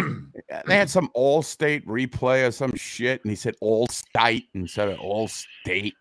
had 0.67 0.89
some 0.89 1.09
all 1.13 1.41
state 1.41 1.85
replay 1.87 2.47
or 2.47 2.51
some 2.51 2.75
shit, 2.75 3.23
and 3.23 3.31
he 3.31 3.35
said 3.35 3.55
all 3.61 3.87
state 3.87 4.47
instead 4.53 4.89
of 4.89 4.99
all 4.99 5.27
state. 5.27 5.95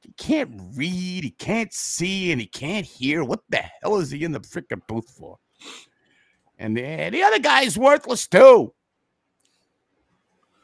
He 0.00 0.12
can't 0.16 0.58
read, 0.74 1.24
he 1.24 1.30
can't 1.32 1.72
see, 1.72 2.32
and 2.32 2.40
he 2.40 2.46
can't 2.46 2.86
hear. 2.86 3.24
What 3.24 3.40
the 3.50 3.62
hell 3.82 3.98
is 3.98 4.10
he 4.10 4.24
in 4.24 4.32
the 4.32 4.40
freaking 4.40 4.80
booth 4.86 5.10
for? 5.10 5.38
And 6.58 6.76
the, 6.76 7.10
the 7.10 7.22
other 7.22 7.38
guy's 7.38 7.76
worthless 7.76 8.26
too. 8.26 8.72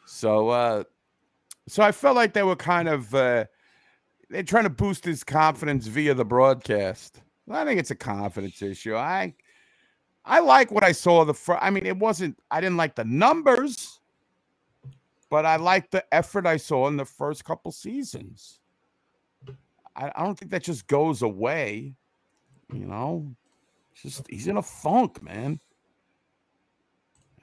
So 0.07 0.49
uh 0.49 0.85
so 1.66 1.83
I 1.83 1.93
felt 1.93 2.16
like 2.16 2.33
they 2.35 2.43
were 2.43 2.57
kind 2.57 2.89
of 2.89 3.14
uh 3.14 3.45
they're 4.31 4.43
trying 4.43 4.64
to 4.64 4.70
boost 4.70 5.05
his 5.05 5.25
confidence 5.25 5.87
via 5.87 6.14
the 6.14 6.25
broadcast. 6.25 7.20
I 7.51 7.64
think 7.64 7.78
it's 7.78 7.90
a 7.90 7.97
confidence 7.97 8.62
issue. 8.62 8.97
I 8.97 9.34
I 10.24 10.40
like 10.40 10.70
what 10.70 10.84
I 10.84 10.92
saw 10.92 11.24
the 11.24 11.34
fir- 11.34 11.59
I 11.61 11.70
mean 11.70 11.86
it 11.86 11.97
wasn't 11.97 12.38
I 12.51 12.61
didn't 12.61 12.78
like 12.78 12.95
the 12.95 13.05
numbers, 13.05 14.01
but 15.30 15.45
I 15.45 15.57
like 15.57 15.90
the 15.90 16.05
effort 16.14 16.47
I 16.47 16.57
saw 16.57 16.88
in 16.88 16.97
the 16.97 17.05
first 17.05 17.45
couple 17.45 17.72
seasons. 17.72 18.61
I, 19.97 20.11
I 20.14 20.24
don't 20.24 20.38
think 20.38 20.51
that 20.51 20.62
just 20.62 20.86
goes 20.86 21.22
away. 21.22 21.95
You 22.72 22.86
know, 22.86 23.34
It's 23.92 24.03
just 24.03 24.26
he's 24.30 24.49
in 24.49 24.57
a 24.57 24.62
funk, 24.62 25.22
man. 25.22 25.61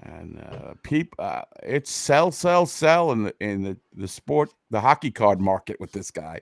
And 0.04 0.39
uh, 0.39 0.74
peep, 0.82 1.14
uh, 1.20 1.43
it's 1.62 1.91
sell, 1.91 2.32
sell, 2.32 2.66
sell 2.66 3.12
in 3.12 3.24
the 3.24 3.36
in 3.39 3.62
the, 3.62 3.78
the 3.95 4.08
sport, 4.08 4.49
the 4.72 4.82
hockey 4.82 5.12
card 5.12 5.39
market 5.39 5.80
with 5.80 5.91
this 5.91 6.10
guy. 6.10 6.41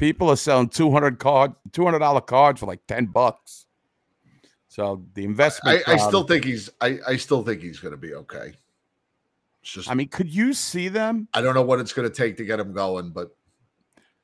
People 0.00 0.30
are 0.30 0.36
selling 0.36 0.70
two 0.70 0.90
hundred 0.90 1.18
card, 1.18 1.52
two 1.72 1.84
hundred 1.84 1.98
dollar 1.98 2.22
cards 2.22 2.60
for 2.60 2.66
like 2.66 2.80
ten 2.88 3.04
bucks. 3.04 3.66
So 4.68 5.04
the 5.12 5.24
investment. 5.24 5.80
I 5.80 5.82
crowd- 5.82 6.08
still 6.08 6.22
think 6.22 6.44
he's, 6.44 6.70
I, 6.80 6.98
I 7.06 7.16
still 7.16 7.42
think 7.42 7.60
he's 7.60 7.80
going 7.80 7.92
to 7.92 7.98
be 7.98 8.14
okay. 8.14 8.54
It's 9.62 9.72
just, 9.72 9.90
I 9.90 9.94
mean, 9.94 10.08
could 10.08 10.32
you 10.32 10.54
see 10.54 10.88
them? 10.88 11.28
I 11.34 11.42
don't 11.42 11.54
know 11.54 11.62
what 11.62 11.80
it's 11.80 11.92
going 11.92 12.08
to 12.08 12.14
take 12.14 12.38
to 12.38 12.46
get 12.46 12.58
him 12.58 12.72
going, 12.72 13.10
but 13.10 13.36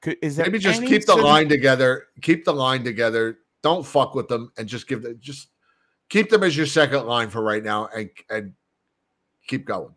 Could, 0.00 0.16
is 0.22 0.38
maybe 0.38 0.58
just 0.58 0.82
keep 0.82 1.04
the 1.04 1.14
line 1.14 1.46
together. 1.46 2.06
Keep 2.22 2.46
the 2.46 2.54
line 2.54 2.82
together. 2.82 3.40
Don't 3.62 3.84
fuck 3.84 4.14
with 4.14 4.28
them, 4.28 4.50
and 4.56 4.66
just 4.66 4.88
give 4.88 5.02
them 5.02 5.18
just 5.20 5.48
keep 6.08 6.30
them 6.30 6.42
as 6.42 6.56
your 6.56 6.64
second 6.64 7.06
line 7.06 7.28
for 7.28 7.42
right 7.42 7.62
now, 7.62 7.88
and 7.94 8.08
and 8.30 8.54
keep 9.46 9.66
going. 9.66 9.92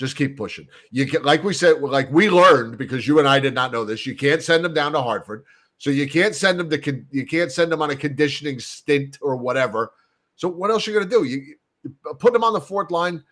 Just 0.00 0.16
keep 0.16 0.34
pushing. 0.34 0.66
You 0.90 1.04
can, 1.06 1.24
like 1.24 1.44
we 1.44 1.52
said, 1.52 1.82
like 1.82 2.10
we 2.10 2.30
learned 2.30 2.78
because 2.78 3.06
you 3.06 3.18
and 3.18 3.28
I 3.28 3.38
did 3.38 3.52
not 3.52 3.70
know 3.70 3.84
this. 3.84 4.06
You 4.06 4.16
can't 4.16 4.42
send 4.42 4.64
them 4.64 4.72
down 4.72 4.92
to 4.92 5.02
Hartford, 5.02 5.44
so 5.76 5.90
you 5.90 6.08
can't 6.08 6.34
send 6.34 6.58
them 6.58 6.70
to 6.70 7.04
you 7.10 7.26
can't 7.26 7.52
send 7.52 7.70
them 7.70 7.82
on 7.82 7.90
a 7.90 7.94
conditioning 7.96 8.60
stint 8.60 9.18
or 9.20 9.36
whatever. 9.36 9.92
So 10.36 10.48
what 10.48 10.70
else 10.70 10.88
are 10.88 10.90
you 10.90 10.96
going 10.96 11.10
to 11.10 11.16
do? 11.18 11.24
You, 11.24 11.54
you 11.82 12.14
put 12.18 12.34
him 12.34 12.42
on 12.42 12.54
the 12.54 12.62
fourth 12.62 12.90
line. 12.90 13.22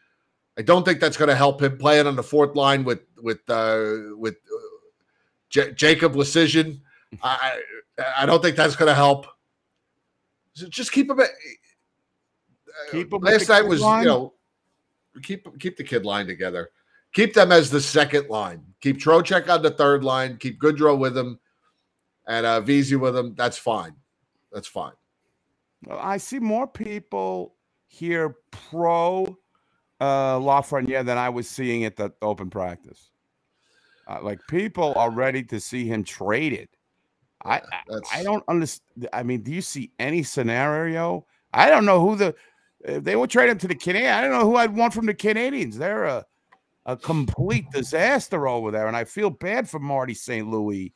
I 0.59 0.61
don't 0.61 0.85
think 0.85 1.01
that's 1.01 1.16
going 1.16 1.31
to 1.31 1.35
help 1.35 1.62
him 1.62 1.79
playing 1.79 2.07
on 2.07 2.16
the 2.16 2.23
fourth 2.23 2.55
line 2.55 2.85
with 2.85 3.01
with 3.16 3.41
uh, 3.49 4.14
with 4.19 4.35
uh, 4.35 4.59
J- 5.49 5.73
Jacob 5.73 6.16
Leschyshyn. 6.16 6.83
I 7.23 7.62
I 8.14 8.27
don't 8.27 8.43
think 8.43 8.57
that's 8.57 8.77
going 8.77 8.91
to 8.91 8.95
help. 8.95 9.25
So 10.53 10.69
just 10.69 10.93
keep 10.93 11.09
him. 11.11 11.19
At, 11.19 11.31
Keep 12.93 13.14
'em 13.14 13.21
with 13.23 13.33
last 13.33 13.49
night 13.49 13.66
was 13.66 13.81
line? 13.81 14.03
you 14.03 14.09
know 14.11 14.35
keep 15.23 15.59
keep 15.59 15.77
the 15.77 15.85
kid 15.85 16.05
line 16.05 16.27
together. 16.27 16.71
Keep 17.15 17.35
them 17.35 17.53
as 17.53 17.71
the 17.71 17.81
second 17.81 18.29
line. 18.29 18.63
Keep 18.81 18.99
Trocheck 18.99 19.49
on 19.49 19.63
the 19.63 19.71
third 19.71 20.05
line. 20.05 20.37
Keep 20.37 20.61
Goodrow 20.61 20.99
with 20.99 21.17
him, 21.17 21.39
and 22.27 22.45
uh, 22.45 22.61
Vesey 22.61 22.97
with 22.97 23.17
him. 23.17 23.35
That's 23.35 23.57
fine. 23.57 23.95
That's 24.53 24.69
fine. 24.69 24.93
Well, 25.87 25.99
I 26.01 26.19
see 26.19 26.39
more 26.39 26.67
people 26.67 27.55
here 27.87 28.37
pro 28.51 29.37
uh, 30.01 30.39
Lafreniere 30.39 31.05
than 31.05 31.19
I 31.19 31.29
was 31.29 31.49
seeing 31.49 31.85
at 31.85 31.97
the 31.97 32.13
open 32.23 32.51
practice. 32.51 33.11
Uh, 34.07 34.21
like 34.23 34.41
people 34.49 34.95
are 34.97 35.11
ready 35.11 35.43
to 35.45 35.61
see 35.61 35.87
him 35.87 36.05
traded. 36.05 36.69
I 37.45 37.57
I, 37.57 37.61
I 38.15 38.23
don't 38.23 38.45
understand. 38.49 39.09
I 39.13 39.23
mean, 39.23 39.43
do 39.43 39.53
you 39.53 39.63
see 39.63 39.93
any 39.99 40.23
scenario? 40.23 41.27
I 41.53 41.71
don't 41.71 41.85
know 41.85 42.01
who 42.01 42.17
the 42.17 42.35
if 42.81 43.05
they 43.05 43.16
would 43.16 43.31
trade 43.31 43.51
him 43.51 43.59
to 43.59 43.68
the 43.68 43.74
Canadiens. 43.74 44.12
I 44.12 44.20
don't 44.22 44.31
know 44.31 44.49
who 44.49 44.57
I'd 44.57 44.74
want 44.74 44.95
from 44.95 45.07
the 45.07 45.14
Canadiens. 45.14 45.74
They're 45.74 46.05
a 46.05 46.24
a 46.87 46.97
complete 46.97 47.70
disaster 47.70 48.49
over 48.49 48.70
there, 48.70 48.87
and 48.89 48.97
I 48.97 49.05
feel 49.05 49.29
bad 49.29 49.68
for 49.68 49.79
Marty 49.79 50.14
St. 50.14 50.49
Louis. 50.49 50.95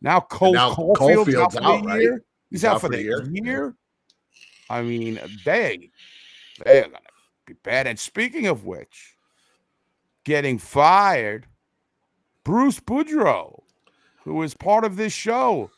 Now 0.00 0.20
Cole 0.20 0.52
now 0.52 0.72
Caulfield's, 0.72 1.34
Caulfield's 1.34 1.36
out 1.38 1.52
for 1.52 1.62
out, 1.64 1.82
the 1.82 1.88
right? 1.88 2.00
year. 2.00 2.24
He's, 2.50 2.64
out, 2.64 2.80
for 2.80 2.88
the 2.88 3.02
year. 3.02 3.74
I 4.70 4.82
mean, 4.82 5.18
they 5.44 5.90
they're 6.64 6.82
gonna 6.84 6.98
be 7.46 7.54
bad. 7.54 7.86
And 7.86 7.98
speaking 7.98 8.46
of 8.46 8.64
which, 8.64 9.16
getting 10.24 10.58
fired, 10.58 11.46
Bruce 12.44 12.78
Boudreau, 12.78 13.62
who 14.24 14.42
is 14.42 14.54
part 14.54 14.84
of 14.84 14.96
this 14.96 15.12
show, 15.12 15.70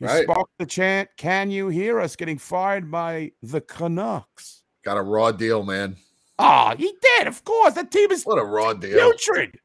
Right. 0.00 0.24
sparked 0.24 0.58
the 0.58 0.66
chant, 0.66 1.08
"Can 1.16 1.50
you 1.50 1.68
hear 1.68 2.00
us?" 2.00 2.16
Getting 2.16 2.38
fired 2.38 2.90
by 2.90 3.32
the 3.42 3.60
Canucks. 3.60 4.62
Got 4.86 4.98
a 4.98 5.02
raw 5.02 5.32
deal, 5.32 5.64
man. 5.64 5.96
Ah, 6.38 6.76
he 6.78 6.94
did. 7.02 7.26
Of 7.26 7.42
course, 7.42 7.74
that 7.74 7.90
team 7.90 8.12
is 8.12 8.22
What 8.22 8.38
a 8.38 8.44
raw 8.44 8.72
deal. 8.72 9.10
putrid. 9.10 9.58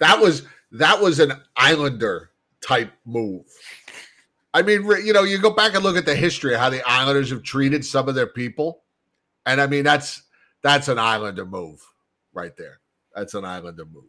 That 0.00 0.20
was 0.20 0.42
that 0.72 1.00
was 1.00 1.18
an 1.18 1.32
Islander 1.56 2.32
type 2.60 2.92
move. 3.06 3.46
I 4.52 4.60
mean, 4.60 4.84
you 5.02 5.14
know, 5.14 5.22
you 5.22 5.38
go 5.38 5.48
back 5.54 5.74
and 5.74 5.82
look 5.82 5.96
at 5.96 6.04
the 6.04 6.14
history 6.14 6.52
of 6.52 6.60
how 6.60 6.68
the 6.68 6.86
Islanders 6.86 7.30
have 7.30 7.42
treated 7.42 7.86
some 7.86 8.06
of 8.06 8.14
their 8.14 8.26
people, 8.26 8.82
and 9.46 9.62
I 9.62 9.66
mean, 9.66 9.84
that's 9.84 10.20
that's 10.60 10.88
an 10.88 10.98
Islander 10.98 11.46
move 11.46 11.80
right 12.34 12.54
there. 12.58 12.80
That's 13.14 13.32
an 13.32 13.46
Islander 13.46 13.86
move. 13.86 14.04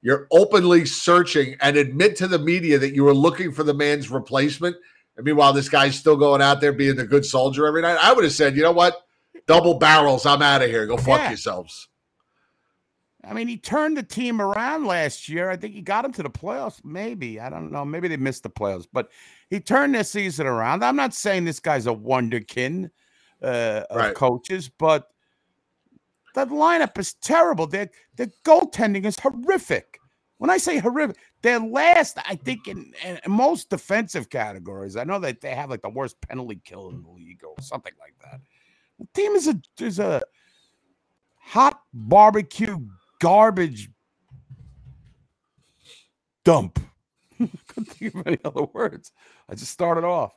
You're 0.00 0.28
openly 0.30 0.86
searching 0.86 1.56
and 1.60 1.76
admit 1.76 2.16
to 2.16 2.26
the 2.26 2.38
media 2.38 2.78
that 2.78 2.94
you 2.94 3.04
were 3.04 3.12
looking 3.12 3.52
for 3.52 3.64
the 3.64 3.74
man's 3.74 4.10
replacement 4.10 4.76
And 5.16 5.24
meanwhile, 5.24 5.52
this 5.52 5.68
guy's 5.68 5.96
still 5.96 6.16
going 6.16 6.42
out 6.42 6.60
there 6.60 6.72
being 6.72 6.96
the 6.96 7.06
good 7.06 7.24
soldier 7.24 7.66
every 7.66 7.82
night. 7.82 7.98
I 8.02 8.12
would 8.12 8.24
have 8.24 8.32
said, 8.32 8.56
you 8.56 8.62
know 8.62 8.72
what? 8.72 8.96
Double 9.46 9.74
barrels. 9.78 10.26
I'm 10.26 10.42
out 10.42 10.62
of 10.62 10.70
here. 10.70 10.86
Go 10.86 10.96
fuck 10.96 11.20
Yeah. 11.20 11.28
yourselves. 11.30 11.88
I 13.26 13.32
mean, 13.32 13.48
he 13.48 13.56
turned 13.56 13.96
the 13.96 14.02
team 14.02 14.40
around 14.40 14.84
last 14.86 15.28
year. 15.30 15.48
I 15.48 15.56
think 15.56 15.72
he 15.74 15.80
got 15.80 16.02
them 16.02 16.12
to 16.12 16.22
the 16.22 16.28
playoffs. 16.30 16.84
Maybe 16.84 17.40
I 17.40 17.48
don't 17.48 17.72
know. 17.72 17.84
Maybe 17.84 18.06
they 18.08 18.18
missed 18.18 18.42
the 18.42 18.50
playoffs, 18.50 18.86
but 18.92 19.10
he 19.48 19.60
turned 19.60 19.94
their 19.94 20.04
season 20.04 20.46
around. 20.46 20.84
I'm 20.84 20.96
not 20.96 21.14
saying 21.14 21.44
this 21.44 21.60
guy's 21.60 21.86
a 21.86 21.94
wonderkin 21.94 22.90
uh, 23.42 23.84
of 23.88 23.96
Right. 23.96 24.14
coaches, 24.14 24.68
but 24.68 25.08
that 26.34 26.48
lineup 26.48 26.98
is 26.98 27.14
terrible. 27.14 27.66
Their 27.66 27.88
their 28.16 28.28
goaltending 28.44 29.04
is 29.06 29.18
horrific. 29.18 29.98
When 30.38 30.50
I 30.50 30.58
say 30.58 30.78
horrific, 30.78 31.16
they're 31.44 31.60
last. 31.60 32.18
I 32.26 32.36
think 32.36 32.66
in, 32.66 32.94
in 33.04 33.20
most 33.28 33.68
defensive 33.68 34.30
categories. 34.30 34.96
I 34.96 35.04
know 35.04 35.18
that 35.18 35.42
they 35.42 35.54
have 35.54 35.68
like 35.68 35.82
the 35.82 35.90
worst 35.90 36.18
penalty 36.22 36.58
kill 36.64 36.88
in 36.88 37.02
the 37.02 37.10
league 37.10 37.44
or 37.44 37.54
something 37.62 37.92
like 38.00 38.14
that. 38.24 38.40
The 38.98 39.06
team 39.14 39.32
is 39.32 39.46
a 39.46 39.60
is 39.78 39.98
a 39.98 40.22
hot 41.36 41.82
barbecue 41.92 42.78
garbage 43.20 43.90
dump. 46.44 46.80
Couldn't 47.38 47.90
think 47.90 48.14
of 48.14 48.26
any 48.26 48.38
other 48.42 48.64
words. 48.72 49.12
I 49.46 49.54
just 49.54 49.70
started 49.70 50.04
off. 50.04 50.32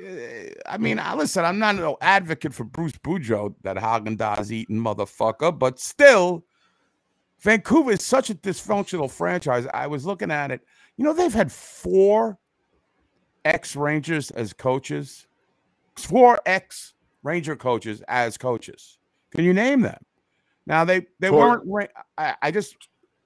Eh, 0.00 0.50
I 0.66 0.78
mean, 0.78 1.00
I 1.00 1.16
listen. 1.16 1.44
I'm 1.44 1.58
not 1.58 1.74
an 1.74 1.96
advocate 2.00 2.54
for 2.54 2.62
Bruce 2.62 2.92
Boudreau, 2.92 3.56
that 3.62 3.76
Haagen 3.76 4.16
Dazs 4.16 4.52
eating 4.52 4.78
motherfucker, 4.78 5.58
but 5.58 5.80
still, 5.80 6.44
Vancouver 7.42 7.92
is 7.92 8.04
such 8.04 8.30
a 8.30 8.34
dysfunctional 8.34 9.10
franchise. 9.10 9.66
I 9.74 9.88
was 9.88 10.06
looking 10.06 10.30
at 10.30 10.50
it. 10.50 10.60
You 10.96 11.04
know, 11.04 11.12
they've 11.12 11.32
had 11.32 11.50
four 11.50 12.38
ex 13.44 13.74
Rangers 13.74 14.30
as 14.30 14.52
coaches, 14.52 15.26
four 15.96 16.40
ex 16.46 16.94
Ranger 17.22 17.56
coaches 17.56 18.02
as 18.08 18.36
coaches. 18.36 18.98
Can 19.30 19.44
you 19.44 19.52
name 19.52 19.80
them? 19.80 19.98
Now 20.66 20.84
they 20.84 21.06
they 21.18 21.28
Four. 21.28 21.62
weren't. 21.64 21.90
I, 22.16 22.34
I 22.42 22.50
just 22.50 22.76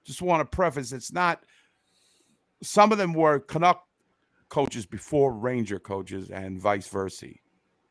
just 0.05 0.23
want 0.23 0.41
to 0.41 0.57
preface 0.57 0.93
it's 0.93 1.12
not. 1.12 1.43
Some 2.62 2.93
of 2.93 2.99
them 2.99 3.12
were 3.12 3.41
Canuck 3.41 3.83
coaches 4.49 4.87
before 4.87 5.33
Ranger 5.33 5.79
coaches, 5.79 6.31
and 6.31 6.59
vice 6.59 6.89
versa. 6.89 7.29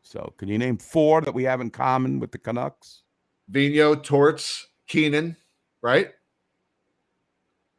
So, 0.01 0.33
can 0.37 0.47
you 0.47 0.57
name 0.57 0.77
four 0.77 1.21
that 1.21 1.33
we 1.33 1.43
have 1.43 1.61
in 1.61 1.69
common 1.69 2.19
with 2.19 2.31
the 2.31 2.37
Canucks? 2.37 3.03
Vino, 3.49 3.95
Torts, 3.95 4.67
Keenan, 4.87 5.35
right? 5.85 6.09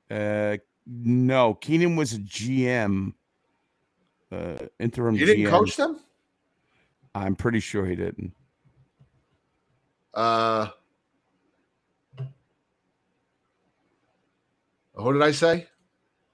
Uh, 0.08 0.58
no, 0.86 1.54
Keenan 1.54 1.96
was 1.96 2.12
a 2.12 2.18
GM, 2.18 3.12
uh, 4.30 4.58
interim. 4.78 5.16
GM. 5.16 5.18
You 5.18 5.26
didn't 5.26 5.46
GM. 5.46 5.50
coach 5.50 5.76
them? 5.76 6.00
I'm 7.16 7.34
pretty 7.34 7.58
sure 7.58 7.84
he 7.84 7.96
didn't. 7.96 8.32
Uh, 10.14 10.68
who 14.94 15.12
did 15.12 15.22
I 15.22 15.32
say? 15.32 15.66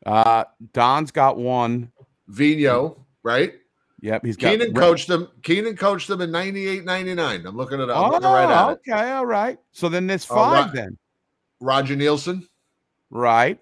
Uh, 0.05 0.45
Don's 0.75 1.11
got 1.11 1.39
one. 1.39 1.91
Vino, 2.29 3.07
right? 3.23 3.55
Yep, 4.03 4.27
he's 4.27 4.37
got. 4.37 4.51
Keenan 4.51 4.75
coached 4.75 5.09
them. 5.09 5.29
Keenan 5.43 5.77
coached 5.77 6.09
them 6.09 6.21
in 6.21 6.31
98, 6.31 6.85
99. 6.85 7.47
I'm 7.47 7.57
looking 7.57 7.81
it 7.81 7.89
up. 7.89 7.97
Oh, 7.97 8.11
looking 8.11 8.29
right 8.29 8.51
at 8.51 8.71
it. 8.71 8.81
okay, 8.87 9.13
all 9.13 9.25
right. 9.25 9.59
So 9.71 9.89
then 9.89 10.07
there's 10.07 10.25
five 10.25 10.67
right. 10.67 10.75
then, 10.75 10.99
Roger 11.63 11.97
Neilson, 11.97 12.47
right? 13.11 13.59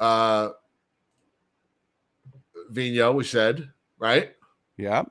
uh, 0.00 0.50
Vino, 2.70 3.12
we 3.12 3.24
said, 3.24 3.70
right? 3.98 4.32
Yeah. 4.76 5.04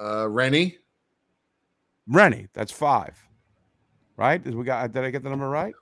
Uh, 0.00 0.28
Rennie, 0.28 0.78
Rennie, 2.06 2.48
that's 2.52 2.70
five, 2.72 3.18
right? 4.16 4.42
Did 4.42 4.54
we 4.54 4.64
got? 4.64 4.92
Did 4.92 5.04
I 5.04 5.10
get 5.10 5.22
the 5.22 5.30
number 5.30 5.48
right? 5.48 5.74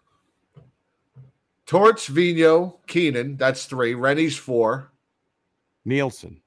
Torts, 1.67 2.07
Vino, 2.07 2.79
Keenan, 2.87 3.37
that's 3.37 3.67
three. 3.67 3.95
Rennie's 3.95 4.37
four. 4.37 4.93
Neilson. 5.87 6.41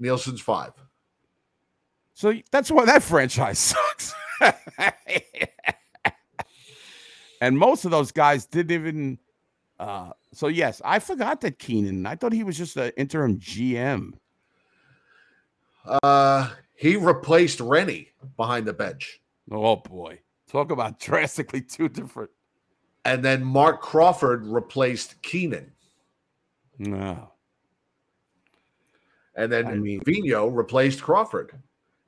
Neilson's 0.00 0.40
five. 0.40 0.72
So 2.12 2.34
that's 2.50 2.70
why 2.70 2.84
that 2.84 3.02
franchise 3.02 3.58
sucks. 4.00 4.14
and 7.44 7.58
most 7.58 7.84
of 7.84 7.90
those 7.90 8.10
guys 8.10 8.46
didn't 8.46 8.72
even. 8.72 9.18
Uh, 9.78 10.10
so 10.32 10.48
yes, 10.48 10.80
I 10.84 10.98
forgot 10.98 11.40
that 11.42 11.58
Keenan. 11.58 12.06
I 12.06 12.14
thought 12.14 12.32
he 12.32 12.42
was 12.44 12.56
just 12.56 12.76
an 12.76 12.90
interim 12.96 13.38
GM. 13.38 14.12
Uh, 16.02 16.50
he 16.74 16.96
replaced 16.96 17.60
Rennie 17.60 18.08
behind 18.38 18.66
the 18.66 18.72
bench. 18.72 19.20
Oh 19.50 19.76
boy, 19.76 20.20
talk 20.50 20.70
about 20.70 20.98
drastically 21.08 21.60
two 21.60 21.88
different. 21.90 22.30
And 23.04 23.22
then 23.22 23.44
Marc 23.44 23.82
Crawford 23.82 24.46
replaced 24.46 25.20
Keenan. 25.22 25.70
No, 26.78 27.30
And 29.36 29.52
then 29.52 29.66
I 29.66 29.74
mean- 29.74 30.00
Vino 30.04 30.46
replaced 30.46 31.02
Crawford. 31.02 31.52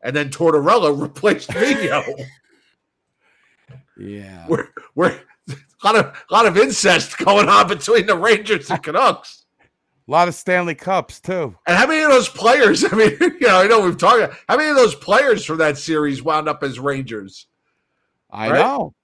And 0.03 0.17
then 0.17 0.31
Tortorella 0.31 0.99
replaced 1.03 1.53
Vino. 1.53 2.03
yeah, 3.99 4.47
we're, 4.49 4.69
we're 4.95 5.21
a 5.49 5.55
lot 5.85 5.97
of 5.97 6.25
lot 6.31 6.47
of 6.47 6.57
incest 6.57 7.19
going 7.19 7.49
on 7.49 7.69
between 7.69 8.07
the 8.07 8.17
Rangers 8.17 8.71
and 8.71 8.83
Canucks. 8.83 9.45
a 9.61 9.65
lot 10.11 10.29
of 10.29 10.35
Stanley 10.35 10.75
Cups 10.75 11.21
too. 11.21 11.57
And 11.67 11.77
how 11.77 11.87
many 11.87 12.03
of 12.03 12.11
those 12.11 12.29
players? 12.29 12.85
I 12.93 12.97
mean, 12.97 13.17
you 13.21 13.39
know, 13.41 13.61
I 13.61 13.67
know 13.67 13.81
we've 13.85 13.97
talked. 13.99 14.35
How 14.49 14.57
many 14.57 14.69
of 14.71 14.77
those 14.77 14.95
players 14.95 15.45
from 15.45 15.59
that 15.59 15.79
series 15.79 16.23
wound 16.23 16.49
up 16.49 16.63
as 16.63 16.79
Rangers? 16.79 17.47
I 18.31 18.51
Right? 18.51 18.59
know. 18.59 18.95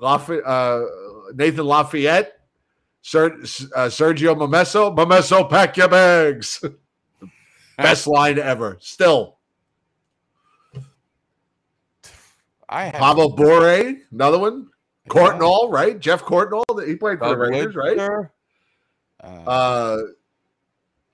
Lafa- 0.00 0.42
uh, 0.44 1.32
Nathan 1.34 1.64
Lafayette, 1.64 2.32
Ser- 3.02 3.34
uh, 3.34 3.86
Sergio 3.88 4.34
Momesso, 4.36 4.94
Momesso, 4.96 5.48
pack 5.48 5.76
your 5.76 5.88
bags. 5.88 6.62
Best 7.76 8.06
line 8.08 8.38
ever. 8.38 8.78
Still, 8.80 9.38
I 12.68 12.84
have 12.86 12.94
Pavel 12.94 13.30
Bure, 13.34 13.94
another 14.10 14.38
one. 14.38 14.68
Courtnall, 15.08 15.70
right? 15.70 15.98
Geoff 15.98 16.22
Courtnall, 16.24 16.64
he 16.86 16.94
played 16.96 17.18
for 17.18 17.28
the 17.28 17.36
Rangers, 17.36 17.74
right? 17.74 17.98
Uh, 17.98 19.24
Uh, 19.24 19.98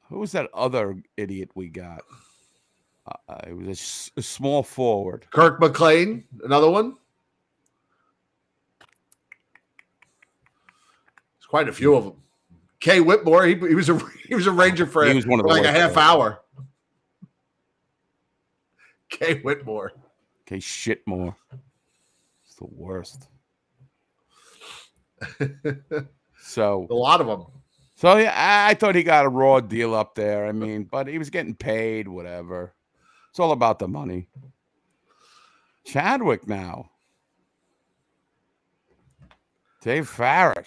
who 0.08 0.18
was 0.18 0.32
that 0.32 0.48
other 0.54 0.96
idiot 1.16 1.50
we 1.54 1.68
got? 1.68 2.02
Uh, 3.06 3.38
it 3.46 3.56
was 3.56 3.66
a 3.68 3.70
s- 3.70 4.10
a 4.18 4.22
small 4.22 4.62
forward. 4.62 5.26
Kirk 5.30 5.58
McLean, 5.60 6.24
another 6.44 6.70
one. 6.70 6.96
There's 11.38 11.46
quite 11.48 11.68
a 11.68 11.72
few 11.72 11.94
of 11.94 12.04
them. 12.04 12.22
Kay 12.80 13.00
Whitmore, 13.00 13.44
he, 13.46 13.54
he 13.54 13.74
was 13.74 13.88
a 13.88 13.98
he 14.26 14.34
was 14.34 14.46
a 14.46 14.52
Ranger 14.52 14.86
for, 14.86 15.04
He 15.06 15.14
was 15.14 15.26
one 15.26 15.40
of 15.40 15.44
for 15.44 15.48
like 15.52 15.64
a 15.64 15.70
half 15.72 15.94
players. 15.94 16.08
hour. 16.08 16.40
Kay 19.08 19.40
Whitmore. 19.40 19.92
Okay, 20.46 20.58
Shitmore. 20.58 21.34
It's 22.46 22.54
the 22.56 22.66
worst. 22.66 23.28
so, 26.40 26.86
A 26.90 26.94
lot 26.94 27.20
of 27.20 27.26
them. 27.26 27.46
so 27.96 28.16
yeah, 28.16 28.32
I, 28.34 28.70
I 28.70 28.74
thought 28.74 28.94
he 28.94 29.02
got 29.02 29.24
a 29.24 29.28
raw 29.28 29.60
deal 29.60 29.94
up 29.94 30.14
there. 30.14 30.46
I 30.46 30.52
mean, 30.52 30.84
but 30.84 31.06
he 31.06 31.18
was 31.18 31.30
getting 31.30 31.54
paid, 31.54 32.08
whatever. 32.08 32.74
It's 33.30 33.40
all 33.40 33.52
about 33.52 33.78
the 33.78 33.88
money. 33.88 34.28
Chadwick 35.84 36.46
now. 36.46 36.90
Dave 39.82 40.08
Farrish. 40.08 40.66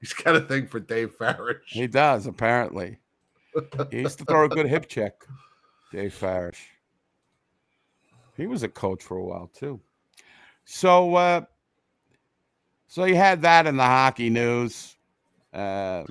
He's 0.00 0.12
got 0.12 0.36
a 0.36 0.40
thing 0.40 0.66
for 0.66 0.80
Dave 0.80 1.14
Farrish. 1.16 1.62
He 1.66 1.86
does, 1.86 2.26
apparently. 2.26 2.98
He 3.90 4.00
used 4.00 4.18
to 4.18 4.24
throw 4.24 4.44
a 4.44 4.48
good 4.48 4.66
hip 4.66 4.88
check, 4.88 5.14
Dave 5.90 6.12
Farrish. 6.12 6.60
He 8.36 8.46
was 8.46 8.62
a 8.62 8.68
coach 8.68 9.02
for 9.02 9.16
a 9.16 9.24
while 9.24 9.50
too. 9.54 9.80
So 10.66 11.14
uh 11.14 11.42
so 12.88 13.04
you 13.04 13.16
had 13.16 13.42
that 13.42 13.66
in 13.66 13.76
the 13.76 13.84
hockey 13.84 14.30
news. 14.30 14.96
Uh 15.52 16.04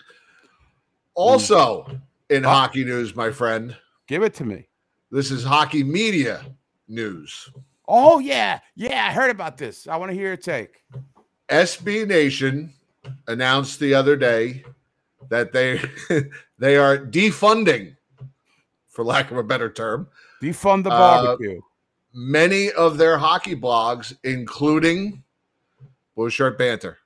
Also, 1.13 1.85
in 2.29 2.45
Oh. 2.45 2.49
hockey 2.49 2.83
news, 2.83 3.15
my 3.15 3.31
friend, 3.31 3.75
give 4.07 4.23
it 4.23 4.33
to 4.35 4.45
me. 4.45 4.67
this 5.11 5.31
is 5.31 5.43
hockey 5.43 5.83
media 5.83 6.45
news. 6.87 7.49
Oh 7.87 8.19
yeah, 8.19 8.59
yeah, 8.75 9.07
I 9.07 9.13
heard 9.13 9.29
about 9.31 9.57
this. 9.57 9.87
I 9.87 9.95
want 9.97 10.09
to 10.11 10.15
hear 10.17 10.27
your 10.27 10.37
take. 10.37 10.83
SB 11.49 12.07
Nation 12.07 12.73
announced 13.27 13.79
the 13.79 13.93
other 13.93 14.15
day 14.15 14.63
that 15.29 15.53
they 15.53 15.79
they 16.57 16.75
are 16.77 16.97
defunding, 16.97 17.95
for 18.89 19.05
lack 19.05 19.29
of 19.31 19.37
a 19.37 19.43
better 19.43 19.69
term, 19.71 20.07
Defund 20.41 20.83
the 20.83 20.91
Uh, 20.91 20.97
barbecue. 21.25 21.61
many 22.13 22.71
of 22.71 22.97
their 22.97 23.17
hockey 23.17 23.55
blogs, 23.55 24.17
including 24.23 25.23
Blueshirt 26.17 26.57
Banter. 26.57 26.97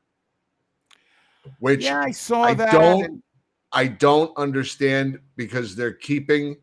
Which 1.60 1.84
yeah, 1.86 2.02
I 2.02 2.12
saw 2.12 2.44
I 2.44 2.54
that. 2.54 2.72
don't- 2.72 3.04
and- 3.06 3.24
I 3.72 3.86
don't 3.86 4.36
understand 4.36 5.20
because 5.36 5.76
they're 5.76 5.94
keeping 5.94 6.58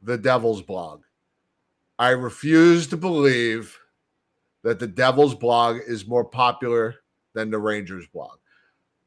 the 0.00 0.16
Devils 0.16 0.62
blog. 0.62 1.02
I 1.98 2.10
refuse 2.10 2.86
to 2.86 2.96
believe 2.96 3.78
that 4.62 4.78
the 4.78 4.86
Devils 4.86 5.34
blog 5.34 5.80
is 5.86 6.06
more 6.06 6.24
popular 6.24 6.94
than 7.34 7.50
the 7.50 7.58
Rangers 7.58 8.06
blog. 8.06 8.38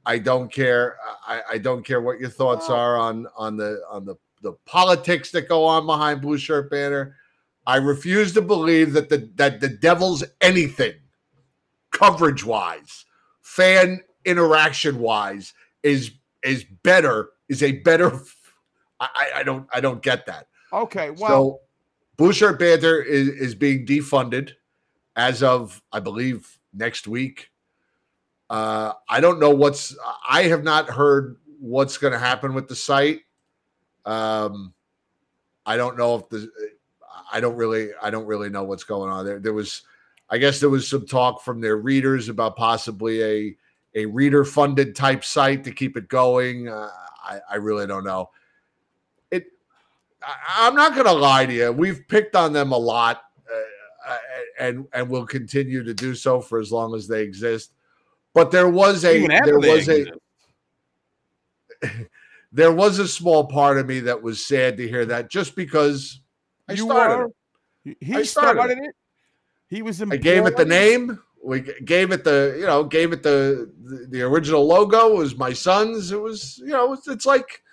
I 0.06 0.20
don't 0.20 0.52
care. 0.52 0.98
I, 1.26 1.42
I 1.54 1.58
don't 1.58 1.84
care 1.84 2.02
what 2.02 2.20
your 2.20 2.30
thoughts 2.30 2.70
are 2.70 2.98
on 2.98 3.26
on 3.36 3.58
the 3.58 3.82
on 3.90 4.06
the 4.06 4.16
the 4.44 4.54
politics 4.66 5.32
that 5.32 5.50
go 5.50 5.64
on 5.66 5.86
behind 5.88 6.22
Blueshirt 6.22 6.70
Banter. 6.70 7.16
I 7.66 7.78
refuse 7.78 8.34
to 8.34 8.42
believe 8.42 8.94
that 8.94 9.10
the 9.10 9.30
that 9.36 9.60
the 9.62 9.70
Devils 9.70 10.24
anything 10.42 10.94
coverage 11.92 12.44
wise, 12.46 13.06
fan 13.42 14.02
interaction 14.26 15.00
wise 15.00 15.54
is 15.84 16.12
is 16.44 16.64
better 16.84 17.30
is 17.50 17.64
a 17.64 17.74
better. 17.74 18.20
I, 19.00 19.32
I- 19.38 19.44
don't 19.44 19.68
I 19.74 19.82
don't 19.82 20.02
get 20.02 20.26
that. 20.28 20.48
Okay, 20.74 21.10
well, 21.12 21.60
so 22.18 22.32
Shirt 22.32 22.60
Banter 22.60 23.02
is 23.02 23.28
is 23.30 23.56
being 23.56 23.86
defunded 23.86 24.52
as 25.16 25.44
of 25.44 25.82
I 25.92 26.00
believe 26.00 26.58
next 26.74 27.08
week. 27.08 27.50
Uh, 28.50 28.94
I 29.10 29.20
don't 29.22 29.40
know 29.40 29.50
what's. 29.50 29.96
I 30.28 30.44
have 30.44 30.64
not 30.64 30.90
heard 30.90 31.38
what's 31.60 31.98
going 31.98 32.14
to 32.14 32.20
happen 32.20 32.54
with 32.54 32.68
the 32.68 32.76
site. 32.76 33.22
Um, 34.06 34.74
I 35.66 35.78
don't 35.78 35.98
know 35.98 36.16
if 36.16 36.30
the. 36.30 36.50
I 37.32 37.40
don't 37.40 37.56
really. 37.56 37.90
I 38.02 38.10
don't 38.10 38.26
really 38.26 38.50
know 38.50 38.64
what's 38.64 38.84
going 38.84 39.10
on 39.12 39.26
there. 39.26 39.40
There 39.40 39.54
was, 39.54 39.84
I 40.32 40.38
guess, 40.38 40.60
there 40.62 40.70
was 40.70 40.88
some 40.88 41.06
talk 41.06 41.42
from 41.44 41.60
their 41.62 41.78
readers 41.78 42.30
about 42.30 42.56
possibly 42.56 43.22
a 43.24 43.56
a 43.94 44.06
reader 44.06 44.46
funded 44.46 44.96
type 44.96 45.26
site 45.26 45.66
to 45.66 45.72
keep 45.72 45.98
it 45.98 46.08
going. 46.08 46.70
Uh, 46.70 46.90
I 47.24 47.40
I 47.52 47.56
really 47.58 47.86
don't 47.86 48.06
know. 48.06 48.30
It. 49.30 49.46
I, 50.24 50.34
I'm 50.68 50.76
not 50.76 50.94
going 50.96 51.08
to 51.08 51.12
lie 51.14 51.46
to 51.46 51.54
you. 51.54 51.72
We've 51.74 52.08
picked 52.08 52.36
on 52.38 52.54
them 52.54 52.72
a 52.72 52.78
lot, 52.78 53.24
uh, 53.54 54.12
uh, 54.14 54.18
and 54.60 54.88
and 54.94 55.10
will 55.10 55.26
continue 55.26 55.84
to 55.84 55.94
do 55.94 56.16
so 56.16 56.40
for 56.40 56.60
as 56.60 56.72
long 56.72 56.96
as 56.96 57.08
they 57.10 57.24
exist. 57.24 57.74
But 58.34 58.50
there 58.52 58.70
was 58.70 59.04
a 59.04 59.28
there 59.28 59.60
was 59.60 59.90
a 59.90 60.06
there 62.54 62.72
was 62.72 63.00
a 63.00 63.08
small 63.08 63.48
part 63.48 63.78
of 63.78 63.88
me 63.88 64.00
that 64.02 64.22
was 64.22 64.46
sad 64.46 64.78
to 64.78 64.88
hear 64.88 65.06
that 65.08 65.30
just 65.30 65.56
because 65.56 66.22
I 66.70 66.74
You 66.74 66.86
started. 66.86 67.18
were? 67.18 67.32
He- 67.84 67.98
he 68.00 68.16
I 68.16 68.24
started 68.24 68.60
started, 68.60 68.78
it. 68.78 68.96
He 69.72 69.82
was. 69.82 70.02
I 70.02 70.18
gave 70.18 70.46
it 70.46 70.58
the 70.58 70.66
name. 70.66 71.18
We 71.42 71.62
gave 71.62 72.12
it 72.12 72.26
the 72.26 72.56
you 72.60 72.66
know 72.68 72.84
gave 72.84 73.14
it 73.14 73.24
the 73.24 73.72
the, 73.84 74.06
the 74.10 74.22
original 74.22 74.68
logo. 74.68 75.14
It 75.14 75.18
was 75.18 75.38
my 75.38 75.54
son's. 75.54 76.12
It 76.12 76.22
was 76.22 76.60
you 76.60 76.74
know 76.74 76.92
it's, 76.92 77.08
it's 77.08 77.26
like 77.26 77.64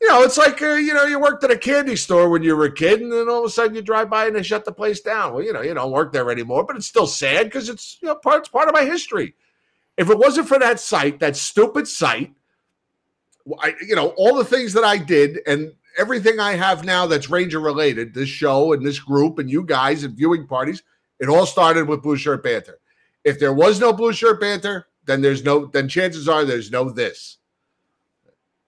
you 0.00 0.08
know 0.08 0.22
it's 0.22 0.38
like 0.38 0.62
uh, 0.62 0.74
you 0.74 0.94
know 0.94 1.04
you 1.04 1.18
worked 1.18 1.42
at 1.42 1.50
a 1.50 1.58
candy 1.58 1.96
store 1.96 2.30
when 2.30 2.44
you 2.44 2.56
were 2.56 2.66
a 2.66 2.72
kid, 2.72 3.00
and 3.00 3.12
then 3.12 3.28
all 3.28 3.40
of 3.40 3.44
a 3.44 3.50
sudden 3.50 3.74
you 3.74 3.82
drive 3.82 4.08
by 4.08 4.28
and 4.28 4.36
they 4.36 4.42
shut 4.44 4.64
the 4.64 4.70
place 4.70 5.00
down. 5.00 5.34
Well, 5.34 5.42
you 5.42 5.52
know 5.52 5.62
you 5.62 5.74
don't 5.74 5.90
work 5.90 6.12
there 6.12 6.30
anymore, 6.30 6.64
but 6.64 6.76
it's 6.76 6.86
still 6.86 7.08
sad 7.08 7.46
because 7.46 7.68
it's 7.68 7.98
you 8.00 8.06
know 8.06 8.14
part 8.14 8.38
it's 8.38 8.48
part 8.48 8.68
of 8.68 8.74
my 8.74 8.84
history. 8.84 9.34
If 9.96 10.08
it 10.08 10.18
wasn't 10.18 10.46
for 10.46 10.60
that 10.60 10.78
site, 10.78 11.18
that 11.18 11.36
stupid 11.36 11.88
site, 11.88 12.32
I, 13.58 13.74
you 13.86 13.96
know, 13.96 14.10
all 14.10 14.36
the 14.36 14.44
things 14.44 14.72
that 14.74 14.84
I 14.84 14.96
did 14.96 15.40
and 15.46 15.72
everything 15.98 16.38
I 16.38 16.52
have 16.52 16.84
now 16.84 17.06
that's 17.06 17.28
Ranger 17.28 17.60
related, 17.60 18.14
this 18.14 18.28
show 18.28 18.72
and 18.72 18.86
this 18.86 19.00
group 19.00 19.38
and 19.38 19.50
you 19.50 19.64
guys 19.64 20.04
and 20.04 20.16
viewing 20.16 20.46
parties, 20.46 20.82
it 21.22 21.28
all 21.28 21.46
started 21.46 21.86
with 21.86 22.02
Blueshirt 22.02 22.42
Banter. 22.42 22.80
If 23.22 23.38
there 23.38 23.52
was 23.52 23.78
no 23.78 23.92
Blueshirt 23.92 24.40
Banter, 24.40 24.88
then 25.04 25.22
there's 25.22 25.44
no, 25.44 25.66
then 25.66 25.88
chances 25.88 26.28
are 26.28 26.44
there's 26.44 26.72
no 26.72 26.90
this. 26.90 27.38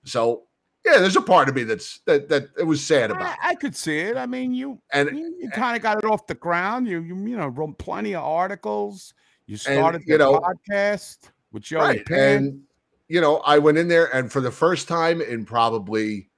So 0.04 0.44
yeah, 0.86 0.98
there's 0.98 1.16
a 1.16 1.20
part 1.20 1.48
of 1.48 1.56
me 1.56 1.64
that's 1.64 1.98
that 2.04 2.28
that 2.28 2.44
it 2.56 2.62
was 2.62 2.80
sad 2.84 3.10
about. 3.10 3.36
I, 3.42 3.50
I 3.50 3.54
could 3.56 3.74
see 3.74 3.98
it. 3.98 4.16
I 4.16 4.26
mean, 4.26 4.54
you 4.54 4.80
And 4.92 5.18
you, 5.18 5.34
you 5.40 5.50
kind 5.50 5.76
of 5.76 5.82
got 5.82 5.98
it 5.98 6.04
off 6.04 6.26
the 6.28 6.34
ground. 6.34 6.86
You 6.86 7.00
you 7.00 7.16
you 7.16 7.36
know 7.36 7.48
wrote 7.48 7.76
plenty 7.78 8.14
of 8.14 8.22
articles. 8.22 9.14
You 9.46 9.56
started 9.56 10.02
you 10.06 10.16
the 10.16 10.24
know- 10.24 10.40
podcast 10.40 11.30
with 11.52 11.64
Joey 11.64 11.80
right. 11.80 12.10
And 12.10 12.60
you 13.08 13.20
know, 13.20 13.38
I 13.38 13.58
went 13.58 13.78
in 13.78 13.88
there 13.88 14.14
and 14.14 14.30
for 14.30 14.40
the 14.40 14.50
first 14.50 14.86
time 14.86 15.20
in 15.20 15.44
probably 15.44 16.30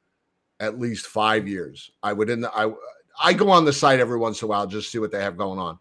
at 0.60 0.78
least 0.78 1.06
five 1.06 1.46
years, 1.46 1.90
I 2.02 2.12
would 2.12 2.30
in 2.30 2.40
the 2.40 2.50
I 2.56 2.72
I 3.22 3.32
go 3.32 3.50
on 3.50 3.64
the 3.64 3.72
site 3.72 4.00
every 4.00 4.18
once 4.18 4.40
in 4.40 4.46
a 4.46 4.48
while 4.48 4.66
just 4.66 4.86
to 4.86 4.90
see 4.92 4.98
what 4.98 5.10
they 5.10 5.20
have 5.20 5.36
going 5.36 5.58
on. 5.58 5.78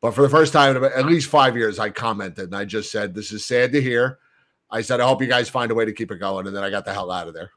But 0.00 0.12
for 0.12 0.22
the 0.22 0.28
first 0.28 0.52
time 0.52 0.76
in 0.76 0.84
at 0.84 1.06
least 1.06 1.28
five 1.28 1.56
years, 1.56 1.78
I 1.78 1.90
commented 1.90 2.46
and 2.46 2.56
I 2.56 2.64
just 2.64 2.90
said, 2.90 3.14
This 3.14 3.32
is 3.32 3.44
sad 3.44 3.72
to 3.72 3.82
hear. 3.82 4.18
I 4.70 4.82
said, 4.82 5.00
I 5.00 5.06
hope 5.06 5.20
you 5.20 5.28
guys 5.28 5.48
find 5.48 5.70
a 5.70 5.74
way 5.74 5.84
to 5.84 5.92
keep 5.92 6.10
it 6.10 6.18
going. 6.18 6.46
And 6.46 6.56
then 6.56 6.62
I 6.62 6.70
got 6.70 6.84
the 6.84 6.92
hell 6.92 7.10
out 7.10 7.28
of 7.28 7.34
there. 7.34 7.50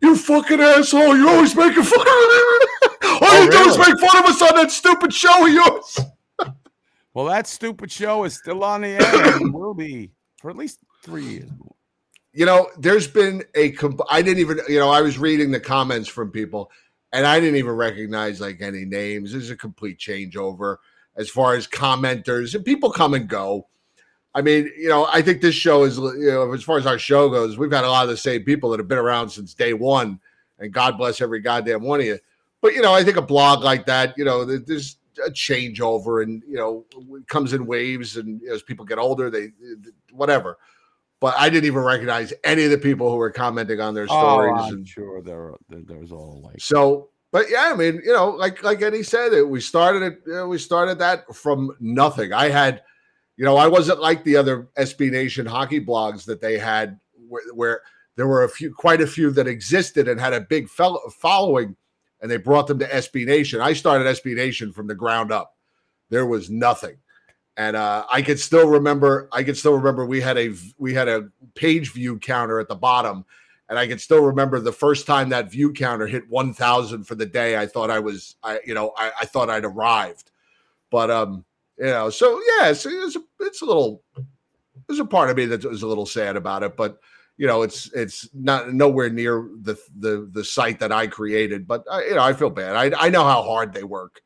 You 0.00 0.16
fucking 0.16 0.60
asshole. 0.60 1.16
You're 1.16 1.28
always 1.28 1.54
making 1.54 1.82
fun 1.82 2.00
of 2.00 2.06
All 3.04 3.18
oh, 3.22 3.44
you 3.44 3.50
do 3.50 3.70
is 3.70 3.78
make 3.78 3.98
fun 4.00 4.24
of 4.24 4.30
us 4.30 4.42
on 4.42 4.56
that 4.56 4.70
stupid 4.70 5.12
show 5.12 5.46
of 5.46 5.52
yours. 5.52 6.00
Well, 7.14 7.26
that 7.26 7.46
stupid 7.46 7.92
show 7.92 8.24
is 8.24 8.34
still 8.34 8.64
on 8.64 8.80
the 8.80 8.88
air 8.88 9.36
and 9.36 9.54
will 9.54 9.72
be 9.72 10.10
for 10.38 10.50
at 10.50 10.56
least 10.56 10.80
three 11.04 11.24
years. 11.24 11.50
you 12.32 12.44
know, 12.44 12.68
there's 12.76 13.06
been 13.06 13.44
a 13.54 13.70
comp- 13.70 14.00
I 14.10 14.20
didn't 14.20 14.40
even 14.40 14.58
you 14.68 14.80
know 14.80 14.90
I 14.90 15.00
was 15.00 15.16
reading 15.16 15.52
the 15.52 15.60
comments 15.60 16.08
from 16.08 16.32
people, 16.32 16.72
and 17.12 17.24
I 17.24 17.38
didn't 17.38 17.54
even 17.54 17.74
recognize 17.74 18.40
like 18.40 18.60
any 18.60 18.84
names. 18.84 19.30
There's 19.30 19.50
a 19.50 19.56
complete 19.56 19.96
changeover 19.96 20.78
as 21.16 21.28
far 21.28 21.54
as 21.54 21.66
commenters 21.66 22.54
and 22.54 22.64
people 22.64 22.90
come 22.90 23.14
and 23.14 23.28
go. 23.28 23.66
I 24.34 24.42
mean, 24.42 24.70
you 24.76 24.88
know, 24.88 25.06
I 25.06 25.22
think 25.22 25.40
this 25.40 25.54
show 25.54 25.84
is 25.84 25.96
you 25.96 26.30
know 26.30 26.52
as 26.52 26.62
far 26.62 26.78
as 26.78 26.86
our 26.86 26.98
show 26.98 27.28
goes, 27.28 27.56
we've 27.56 27.72
had 27.72 27.84
a 27.84 27.90
lot 27.90 28.04
of 28.04 28.10
the 28.10 28.16
same 28.16 28.42
people 28.42 28.70
that 28.70 28.80
have 28.80 28.88
been 28.88 28.98
around 28.98 29.30
since 29.30 29.54
day 29.54 29.74
one, 29.74 30.18
and 30.58 30.72
God 30.72 30.98
bless 30.98 31.20
every 31.20 31.40
goddamn 31.40 31.82
one 31.82 32.00
of 32.00 32.06
you. 32.06 32.18
But 32.60 32.74
you 32.74 32.82
know, 32.82 32.92
I 32.92 33.04
think 33.04 33.16
a 33.16 33.22
blog 33.22 33.62
like 33.62 33.86
that, 33.86 34.16
you 34.18 34.24
know, 34.24 34.44
there's 34.44 34.96
a 35.24 35.30
changeover, 35.30 36.24
and 36.24 36.42
you 36.48 36.56
know, 36.56 36.84
it 37.16 37.28
comes 37.28 37.52
in 37.52 37.66
waves, 37.66 38.16
and 38.16 38.42
as 38.50 38.62
people 38.62 38.84
get 38.84 38.98
older, 38.98 39.30
they 39.30 39.52
whatever 40.12 40.58
but 41.24 41.34
I 41.38 41.48
didn't 41.48 41.64
even 41.64 41.82
recognize 41.82 42.34
any 42.44 42.64
of 42.64 42.70
the 42.70 42.76
people 42.76 43.10
who 43.10 43.16
were 43.16 43.30
commenting 43.30 43.80
on 43.80 43.94
their 43.94 44.06
oh, 44.10 44.18
stories. 44.20 44.52
Oh, 44.56 44.64
I'm 44.64 44.74
and 44.74 44.86
sure 44.86 45.22
there 45.22 45.54
there, 45.70 45.80
there 45.80 45.98
was 45.98 46.12
all 46.12 46.42
like 46.44 46.60
so, 46.60 47.08
but 47.34 47.50
yeah, 47.50 47.72
I 47.72 47.74
mean, 47.74 48.00
you 48.04 48.12
know, 48.12 48.28
like 48.28 48.62
like 48.62 48.80
Eddie 48.80 49.02
said, 49.02 49.32
it 49.32 49.48
we 49.48 49.60
started 49.60 50.04
it. 50.04 50.22
You 50.24 50.34
know, 50.34 50.46
we 50.46 50.56
started 50.56 51.00
that 51.00 51.34
from 51.34 51.76
nothing. 51.80 52.32
I 52.32 52.48
had, 52.48 52.84
you 53.36 53.44
know, 53.44 53.56
I 53.56 53.66
wasn't 53.66 54.00
like 54.00 54.22
the 54.22 54.36
other 54.36 54.68
SB 54.78 55.10
Nation 55.10 55.44
hockey 55.44 55.84
blogs 55.84 56.24
that 56.26 56.40
they 56.40 56.58
had, 56.58 57.00
where, 57.28 57.42
where 57.52 57.80
there 58.14 58.28
were 58.28 58.44
a 58.44 58.48
few, 58.48 58.72
quite 58.72 59.00
a 59.00 59.06
few 59.08 59.32
that 59.32 59.48
existed 59.48 60.06
and 60.06 60.20
had 60.20 60.32
a 60.32 60.42
big 60.42 60.68
fellow 60.68 61.00
following, 61.10 61.74
and 62.22 62.30
they 62.30 62.36
brought 62.36 62.68
them 62.68 62.78
to 62.78 62.86
SB 62.86 63.26
Nation. 63.26 63.60
I 63.60 63.72
started 63.72 64.04
SB 64.04 64.36
Nation 64.36 64.72
from 64.72 64.86
the 64.86 64.94
ground 64.94 65.32
up. 65.32 65.56
There 66.10 66.26
was 66.26 66.50
nothing 66.50 66.98
and 67.56 67.74
uh, 67.74 68.04
I 68.08 68.22
could 68.22 68.38
still 68.38 68.68
remember. 68.68 69.28
I 69.32 69.42
could 69.42 69.56
still 69.56 69.74
remember 69.74 70.06
we 70.06 70.20
had 70.20 70.38
a 70.38 70.54
we 70.78 70.94
had 70.94 71.08
a 71.08 71.30
page 71.56 71.92
view 71.92 72.18
counter 72.20 72.60
at 72.60 72.68
the 72.68 72.76
bottom, 72.76 73.24
and 73.68 73.78
I 73.78 73.86
can 73.86 73.98
still 73.98 74.22
remember 74.22 74.60
the 74.60 74.72
first 74.72 75.06
time 75.06 75.28
that 75.30 75.50
view 75.50 75.72
counter 75.72 76.06
hit 76.06 76.28
one 76.28 76.52
thousand 76.52 77.04
for 77.04 77.14
the 77.14 77.26
day. 77.26 77.56
I 77.56 77.66
thought 77.66 77.90
I 77.90 77.98
was, 77.98 78.36
I 78.42 78.60
you 78.66 78.74
know, 78.74 78.92
I, 78.96 79.10
I 79.20 79.24
thought 79.24 79.50
I'd 79.50 79.64
arrived, 79.64 80.30
but 80.90 81.10
um, 81.10 81.44
you 81.78 81.86
know, 81.86 82.10
so 82.10 82.40
yeah, 82.58 82.68
it's 82.68 82.86
it's 82.86 83.16
a, 83.16 83.20
it's 83.40 83.62
a 83.62 83.66
little, 83.66 84.02
there's 84.86 85.00
a 85.00 85.04
part 85.04 85.30
of 85.30 85.36
me 85.36 85.46
that 85.46 85.64
was 85.64 85.82
a 85.82 85.86
little 85.86 86.06
sad 86.06 86.36
about 86.36 86.62
it, 86.62 86.76
but 86.76 86.98
you 87.36 87.46
know, 87.46 87.62
it's 87.62 87.90
it's 87.92 88.28
not 88.34 88.72
nowhere 88.72 89.10
near 89.10 89.48
the 89.62 89.76
the 89.98 90.28
the 90.32 90.44
site 90.44 90.78
that 90.80 90.92
I 90.92 91.06
created. 91.06 91.66
But 91.66 91.84
I, 91.90 92.04
you 92.04 92.14
know, 92.14 92.22
I 92.22 92.32
feel 92.32 92.50
bad. 92.50 92.76
I 92.76 93.06
I 93.06 93.08
know 93.08 93.24
how 93.24 93.42
hard 93.42 93.72
they 93.72 93.84
work 93.84 94.22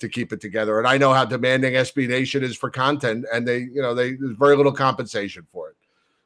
to 0.00 0.08
keep 0.08 0.32
it 0.32 0.40
together. 0.40 0.78
And 0.78 0.88
I 0.88 0.98
know 0.98 1.12
how 1.12 1.24
demanding 1.24 1.74
SB 1.74 2.08
Nation 2.08 2.42
is 2.42 2.56
for 2.56 2.68
content, 2.68 3.24
and 3.32 3.46
they, 3.46 3.58
you 3.60 3.80
know, 3.80 3.94
they 3.94 4.14
there's 4.14 4.36
very 4.36 4.56
little 4.56 4.72
compensation 4.72 5.46
for 5.52 5.70
it. 5.70 5.76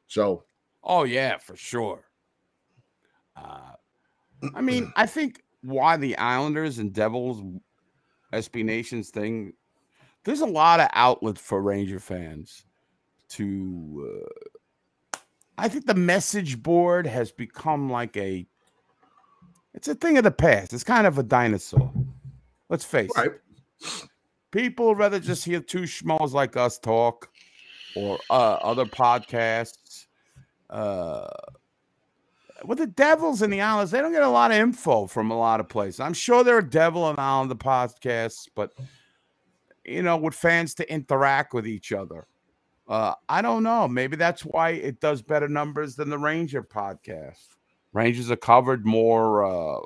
So 0.07 0.43
Oh 0.83 1.03
yeah, 1.03 1.37
for 1.37 1.55
sure. 1.55 2.08
Uh, 3.43 4.49
I 4.55 4.61
mean, 4.61 4.91
I 4.95 5.05
think 5.05 5.43
why 5.61 5.97
the 5.97 6.17
Islanders 6.17 6.79
and 6.79 6.93
Devils, 6.93 7.43
SB 8.33 8.63
Nations 8.63 9.09
thing, 9.09 9.53
there's 10.23 10.41
a 10.41 10.45
lot 10.45 10.79
of 10.79 10.87
outlet 10.93 11.37
for 11.37 11.61
Ranger 11.61 11.99
fans 11.99 12.65
to. 13.29 14.25
Uh, 15.13 15.17
I 15.57 15.67
think 15.67 15.85
the 15.85 15.93
message 15.93 16.61
board 16.61 17.05
has 17.05 17.31
become 17.31 17.89
like 17.89 18.15
a. 18.15 18.47
It's 19.73 19.87
a 19.87 19.95
thing 19.95 20.17
of 20.17 20.23
the 20.23 20.31
past. 20.31 20.73
It's 20.73 20.83
kind 20.83 21.05
of 21.05 21.17
a 21.17 21.23
dinosaur. 21.23 21.91
Let's 22.69 22.85
face 22.85 23.11
right. 23.15 23.31
it. 23.31 24.09
People 24.51 24.95
rather 24.95 25.19
just 25.19 25.45
hear 25.45 25.59
two 25.59 25.81
schmoes 25.81 26.31
like 26.31 26.57
us 26.57 26.79
talk, 26.79 27.29
or 27.95 28.19
uh, 28.29 28.57
other 28.61 28.85
podcasts. 28.85 30.07
Uh, 30.69 31.27
with 32.65 32.77
the 32.77 32.87
Devils 32.87 33.41
and 33.41 33.51
the 33.51 33.61
Islanders, 33.61 33.91
they 33.91 33.99
don't 33.99 34.11
get 34.11 34.21
a 34.21 34.29
lot 34.29 34.51
of 34.51 34.57
info 34.57 35.07
from 35.07 35.31
a 35.31 35.37
lot 35.37 35.59
of 35.59 35.69
places. 35.69 35.99
I'm 35.99 36.13
sure 36.13 36.43
there 36.43 36.57
are 36.57 36.61
Devil 36.61 37.09
and 37.09 37.19
Islander 37.19 37.55
podcasts, 37.55 38.47
but 38.55 38.73
you 39.85 40.03
know, 40.03 40.17
with 40.17 40.35
fans 40.35 40.73
to 40.75 40.91
interact 40.91 41.53
with 41.53 41.67
each 41.67 41.91
other. 41.91 42.27
Uh, 42.87 43.13
I 43.27 43.41
don't 43.41 43.63
know. 43.63 43.87
Maybe 43.87 44.15
that's 44.15 44.43
why 44.43 44.71
it 44.71 44.99
does 44.99 45.21
better 45.21 45.47
numbers 45.47 45.95
than 45.95 46.09
the 46.09 46.17
Ranger 46.17 46.63
podcast. 46.63 47.47
Rangers 47.93 48.31
are 48.31 48.35
covered 48.35 48.85
more 48.85 49.45
uh, 49.45 49.79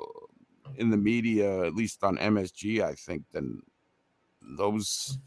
in 0.76 0.90
the 0.90 0.96
media, 0.96 1.64
at 1.64 1.74
least 1.74 2.02
on 2.02 2.16
MSG, 2.16 2.82
I 2.82 2.94
think, 2.94 3.24
than 3.32 3.60
those 4.40 5.18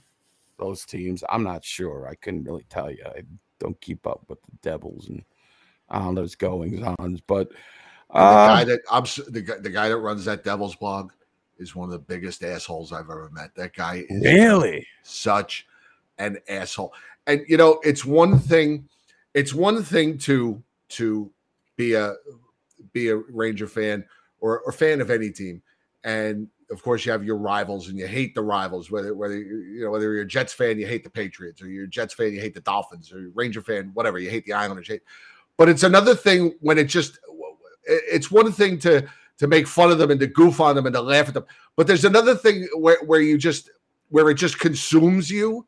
those 0.58 0.86
teams. 0.86 1.24
I'm 1.30 1.44
not 1.44 1.64
sure. 1.64 2.08
I 2.08 2.16
couldn't 2.16 2.46
really 2.46 2.66
tell 2.70 2.90
you. 2.90 3.04
I 3.06 3.22
don't 3.60 3.80
keep 3.80 4.08
up 4.08 4.24
with 4.28 4.42
the 4.42 4.58
Devils 4.62 5.10
and 5.10 5.24
on 5.90 6.16
those 6.16 6.36
goings 6.36 6.82
ons, 7.00 7.22
but 7.22 7.50
And 8.14 8.24
the 8.24 8.28
uh, 8.28 8.48
guy 8.48 8.64
that 8.64 8.80
I'm 8.92 9.04
the 9.32 9.42
guy, 9.42 9.58
the 9.58 9.70
guy 9.70 9.90
that 9.90 9.98
runs 9.98 10.26
that 10.26 10.44
Devils 10.44 10.76
blog 10.76 11.12
is 11.58 11.76
one 11.76 11.88
of 11.88 11.92
the 11.92 12.00
biggest 12.00 12.44
assholes 12.44 12.94
I've 12.94 13.10
ever 13.10 13.30
met. 13.34 13.54
That 13.56 13.74
guy 13.74 14.06
is 14.08 14.24
really, 14.24 14.86
such 15.04 15.68
an 16.18 16.38
asshole. 16.48 16.94
And 17.26 17.44
you 17.48 17.58
know, 17.58 17.80
it's 17.84 18.06
one 18.06 18.40
thing, 18.40 18.88
it's 19.34 19.54
one 19.54 19.84
thing 19.84 20.18
to 20.20 20.64
to 20.90 21.32
be 21.76 21.94
a 21.94 22.16
be 22.94 23.10
a 23.10 23.18
Ranger 23.18 23.68
fan 23.68 24.06
or 24.40 24.62
or 24.62 24.72
fan 24.72 25.02
of 25.02 25.12
any 25.12 25.30
team. 25.32 25.62
And 26.04 26.48
of 26.70 26.84
course 26.84 27.06
you 27.06 27.12
have 27.12 27.24
your 27.24 27.38
rivals 27.38 27.90
and 27.90 27.98
you 27.98 28.08
hate 28.08 28.36
the 28.36 28.42
rivals, 28.42 28.90
whether 28.90 29.14
whether 29.14 29.38
you 29.38 29.58
you 29.60 29.84
know 29.84 29.92
whether 29.92 30.14
you're 30.14 30.24
a 30.24 30.28
Jets 30.28 30.54
fan, 30.54 30.80
you 30.80 30.88
hate 30.88 31.04
the 31.04 31.10
Patriots, 31.10 31.62
or 31.62 31.68
you're 31.68 31.86
a 31.86 31.90
Jets 31.90 32.14
fan, 32.14 32.32
you 32.34 32.40
hate 32.40 32.54
the 32.54 32.62
Dolphins, 32.62 33.12
or 33.12 33.20
you're 33.20 33.30
a 33.30 33.34
Ranger 33.34 33.62
fan, 33.62 33.92
whatever, 33.94 34.20
you 34.20 34.30
hate 34.30 34.46
the 34.46 34.54
Islanders. 34.54 34.88
you 34.88 34.96
Hate. 34.96 35.04
But 35.58 35.70
it's 35.70 35.84
another 35.84 36.16
thing 36.16 36.54
when 36.62 36.78
it 36.78 36.86
just 36.86 37.20
it's 37.84 38.32
one 38.32 38.52
thing 38.52 38.80
to 38.80 39.08
to 39.40 39.48
make 39.48 39.68
fun 39.68 39.92
of 39.92 39.98
them 39.98 40.12
and 40.12 40.20
to 40.20 40.28
goof 40.28 40.60
on 40.60 40.76
them 40.76 40.86
and 40.86 40.96
to 40.96 41.02
laugh 41.02 41.28
at 41.28 41.34
them. 41.34 41.46
But 41.76 41.88
there's 41.88 42.06
another 42.06 42.36
thing 42.36 42.68
where, 42.76 43.04
where 43.04 43.22
you 43.22 43.38
just 43.38 43.70
where 44.10 44.30
it 44.30 44.36
just 44.36 44.60
consumes 44.60 45.30
you 45.30 45.68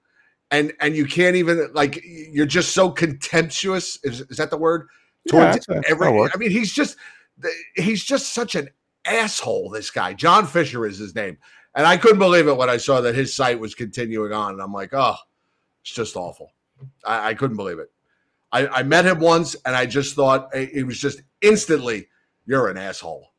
and 0.52 0.74
and 0.80 0.96
you 0.96 1.06
can't 1.06 1.36
even 1.36 1.70
like 1.74 2.02
you're 2.04 2.46
just 2.46 2.74
so 2.74 2.90
contemptuous. 2.90 4.00
Is, 4.04 4.22
is 4.22 4.38
that 4.38 4.50
the 4.50 4.58
word? 4.58 4.88
Yeah, 5.26 5.54
Towards 5.54 5.68
every. 5.88 6.08
I 6.08 6.38
mean, 6.38 6.52
he's 6.52 6.74
just 6.74 6.98
he's 7.76 8.04
just 8.04 8.34
such 8.34 8.56
an 8.56 8.70
asshole, 9.06 9.70
this 9.70 9.92
guy. 9.92 10.14
John 10.14 10.46
Fischer 10.46 10.86
is 10.86 10.98
his 10.98 11.16
name. 11.16 11.38
And 11.76 11.86
I 11.86 11.98
couldn't 11.98 12.20
believe 12.20 12.48
it 12.48 12.58
when 12.58 12.70
I 12.70 12.78
saw 12.78 13.02
that 13.02 13.16
his 13.16 13.34
site 13.34 13.60
was 13.60 13.76
continuing 13.76 14.34
on. 14.34 14.54
And 14.54 14.62
I'm 14.62 14.74
like, 14.74 14.94
oh, 14.94 15.16
it's 15.82 15.94
just 15.94 16.16
awful. 16.16 16.54
I, 17.06 17.30
I 17.30 17.34
couldn't 17.34 17.58
believe 17.58 17.80
it. 17.80 17.92
I, 18.52 18.68
I 18.68 18.84
met 18.84 19.06
him 19.06 19.20
once 19.20 19.56
and 19.66 19.76
I 19.76 19.86
just 19.86 20.16
thought 20.16 20.50
it 20.54 20.70
it 20.74 20.84
was 20.84 21.00
just 21.00 21.22
instantly, 21.42 22.08
you're 22.46 22.70
an 22.70 22.78
asshole. 22.78 23.32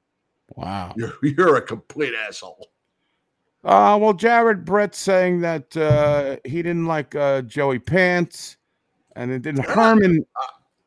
wow. 0.57 0.95
You're 0.97 1.15
you're 1.23 1.57
a 1.57 1.63
complete 1.63 2.15
asshole. 2.15 2.69
Uh, 3.63 3.99
well, 4.01 4.15
Jared 4.15 4.65
Brett 4.65 4.95
saying 4.95 5.43
that 5.43 5.77
uh, 5.77 6.37
he 6.45 6.63
didn't 6.63 6.87
like 6.87 7.15
uh, 7.15 7.43
Joey 7.43 7.79
Pants, 7.79 8.57
and 9.17 9.31
it 9.31 9.43
didn't 9.43 9.67
Herman. 9.67 10.25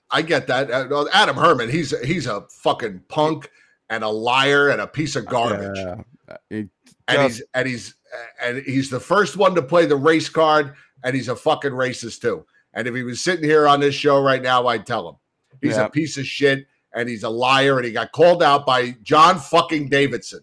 I 0.10 0.24
get 0.24 0.48
that. 0.48 0.72
Uh, 0.72 1.06
Adam 1.14 1.36
Herman, 1.36 1.70
he's 1.70 1.98
he's 2.02 2.26
a 2.26 2.42
fucking 2.50 3.04
punk 3.10 3.52
and 3.92 4.04
a 4.04 4.10
liar 4.10 4.70
and 4.70 4.82
a 4.82 4.88
piece 4.88 5.16
of 5.16 5.28
garbage. 5.28 5.78
Uh, 5.78 5.98
it 6.50 6.70
and 7.08 7.22
he's 7.22 7.44
and 7.54 7.68
he's 7.68 7.96
and 8.42 8.64
he's 8.64 8.90
the 8.90 9.00
first 9.00 9.38
one 9.38 9.54
to 9.56 9.62
play 9.62 9.86
the 9.86 9.96
race 9.96 10.30
card, 10.30 10.74
and 11.04 11.16
he's 11.16 11.30
a 11.30 11.36
fucking 11.36 11.72
racist 11.72 12.22
too. 12.22 12.44
And 12.74 12.88
if 12.88 12.96
he 12.96 13.04
was 13.04 13.22
sitting 13.22 13.46
here 13.46 13.68
on 13.68 13.80
this 13.80 13.96
show 13.96 14.22
right 14.22 14.42
now, 14.42 14.68
I'd 14.68 14.86
tell 14.86 15.08
him 15.10 15.16
he's 15.62 15.78
Yeah. 15.78 15.86
a 15.86 15.90
piece 15.90 16.18
of 16.18 16.26
shit 16.26 16.66
and 16.96 17.10
he's 17.10 17.24
a 17.24 17.30
liar, 17.30 17.78
and 17.78 17.86
he 17.86 17.92
got 17.92 18.12
called 18.12 18.44
out 18.44 18.66
by 18.66 18.96
John 19.02 19.40
fucking 19.40 19.90
Davidson. 19.90 20.42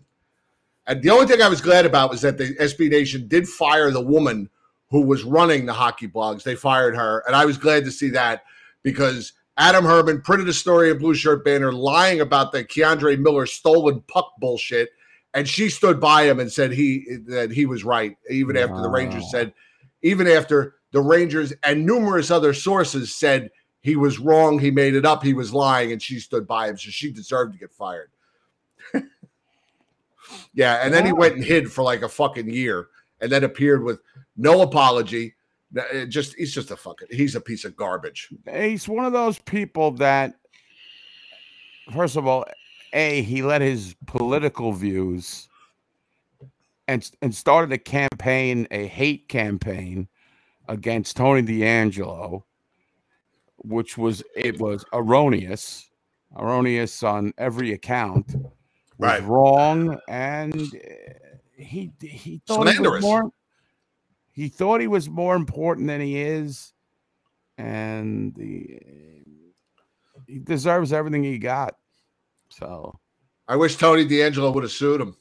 And 0.86 1.00
the 1.00 1.10
only 1.10 1.26
thing 1.26 1.40
I 1.40 1.48
was 1.48 1.60
glad 1.60 1.86
about 1.86 2.10
was 2.10 2.22
that 2.22 2.38
the 2.38 2.56
SB 2.58 2.88
Nation 2.90 3.28
did 3.28 3.48
fire 3.48 3.92
the 3.92 4.00
woman 4.00 4.50
who 4.90 5.02
was 5.02 5.22
running 5.22 5.64
the 5.66 5.72
hockey 5.72 6.08
blogs. 6.08 6.42
They 6.42 6.56
fired 6.56 6.96
her, 6.96 7.22
and 7.26 7.36
I 7.36 7.44
was 7.44 7.56
glad 7.56 7.84
to 7.84 7.92
see 7.92 8.10
that 8.10 8.42
because 8.82 9.32
Adam 9.56 9.84
Herman 9.84 10.22
printed 10.22 10.48
a 10.48 10.52
story 10.52 10.90
in 10.90 10.98
Blueshirt 10.98 11.44
Banter 11.44 11.72
lying 11.72 12.20
about 12.20 12.50
the 12.50 12.64
K'Andre 12.64 13.16
Miller 13.16 13.46
stolen 13.46 14.00
puck 14.08 14.32
bullshit, 14.40 14.90
and 15.34 15.48
she 15.48 15.68
stood 15.68 16.00
by 16.00 16.24
him 16.24 16.40
and 16.40 16.50
said 16.50 16.72
he 16.72 17.18
that 17.28 17.52
he 17.52 17.66
was 17.66 17.84
right, 17.84 18.16
even 18.28 18.56
after 18.56 18.80
the 18.82 18.88
Rangers 18.88 19.30
said, 19.30 19.52
even 20.02 20.26
after 20.26 20.74
the 20.92 21.00
Rangers 21.00 21.52
and 21.62 21.86
numerous 21.86 22.30
other 22.30 22.52
sources 22.52 23.14
said 23.14 23.50
he 23.80 23.96
was 23.96 24.18
wrong, 24.18 24.58
he 24.58 24.70
made 24.70 24.94
it 24.94 25.06
up, 25.06 25.22
he 25.22 25.34
was 25.34 25.54
lying, 25.54 25.92
and 25.92 26.02
she 26.02 26.18
stood 26.18 26.46
by 26.46 26.68
him, 26.68 26.76
so 26.76 26.90
she 26.90 27.10
deserved 27.10 27.52
to 27.52 27.58
get 27.58 27.72
fired. 27.72 28.10
yeah, 30.54 30.84
and 30.84 30.92
then 30.92 31.06
he 31.06 31.12
went 31.12 31.34
and 31.34 31.44
hid 31.44 31.70
for 31.70 31.82
like 31.82 32.02
a 32.02 32.08
fucking 32.08 32.50
year, 32.50 32.88
and 33.20 33.30
then 33.30 33.44
appeared 33.44 33.82
with 33.82 34.00
no 34.36 34.62
apology. 34.62 35.34
Just 36.08 36.34
he's 36.34 36.52
just 36.52 36.72
a 36.72 36.76
fucking 36.76 37.08
he's 37.12 37.36
a 37.36 37.40
piece 37.40 37.64
of 37.64 37.76
garbage. 37.76 38.28
he's 38.52 38.88
one 38.88 39.04
of 39.04 39.12
those 39.12 39.38
people 39.38 39.92
that, 39.92 40.34
first 41.92 42.16
of 42.16 42.26
all, 42.26 42.44
a 42.92 43.22
he 43.22 43.42
let 43.42 43.60
his 43.60 43.94
political 44.06 44.72
views 44.72 45.48
and 46.88 47.08
and 47.22 47.32
started 47.32 47.72
a 47.72 47.78
campaign, 47.78 48.66
a 48.72 48.86
hate 48.88 49.28
campaign 49.28 50.08
against 50.70 51.18
Tony 51.18 51.42
DeAngelo, 51.42 52.44
which 53.58 53.98
was 53.98 54.22
it 54.36 54.58
was 54.58 54.84
erroneous, 54.94 55.90
erroneous 56.38 57.02
on 57.04 57.34
every 57.38 57.72
account, 57.74 58.36
was 58.98 59.20
Right. 59.20 59.20
wrong, 59.20 59.98
and 60.08 60.74
uh, 60.74 61.58
he 61.58 61.92
he 62.00 62.42
thought 62.46 62.68
he 62.68 62.78
was 62.78 63.00
more. 63.00 63.30
He 64.32 64.48
thought 64.48 64.80
he 64.80 64.88
was 64.88 65.10
more 65.10 65.36
important 65.36 65.88
than 65.88 66.00
he 66.00 66.20
is, 66.20 66.72
and 67.58 68.34
the, 68.36 68.80
he 70.26 70.40
deserves 70.40 70.92
everything 70.92 71.24
he 71.24 71.38
got. 71.38 71.76
So 72.50 72.98
I 73.48 73.56
wish 73.56 73.76
Tony 73.76 74.06
DeAngelo 74.06 74.54
would 74.54 74.64
have 74.64 74.72
sued 74.72 75.00
him. 75.00 75.16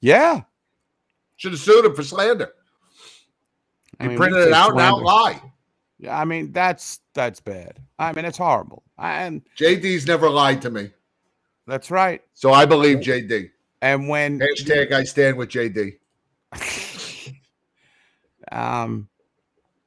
yeah, 0.00 0.42
Should 1.36 1.52
have 1.52 1.60
sued 1.60 1.84
him 1.86 1.94
for 1.94 2.02
slander. 2.04 2.52
I 4.00 4.04
He 4.04 4.08
mean, 4.10 4.18
printed 4.18 4.46
it 4.48 4.52
out 4.52 4.70
and 4.78 4.96
lie. 5.04 5.40
Yeah, 5.98 6.18
I 6.18 6.24
mean 6.24 6.52
that's 6.52 7.00
that's 7.14 7.40
bad. 7.40 7.80
I 7.98 8.12
mean 8.12 8.24
it's 8.24 8.38
horrible, 8.38 8.84
and 8.98 9.42
JD's 9.58 10.06
never 10.06 10.30
lied 10.30 10.62
to 10.62 10.70
me, 10.70 10.90
that's 11.66 11.90
right. 11.90 12.22
so 12.34 12.52
I 12.52 12.64
believe 12.66 12.98
JD. 12.98 13.50
And 13.82 14.08
when 14.08 14.38
Hashtag 14.40 14.92
I 14.92 15.04
stand 15.04 15.36
with 15.36 15.48
JD. 15.50 15.98
um, 18.52 19.08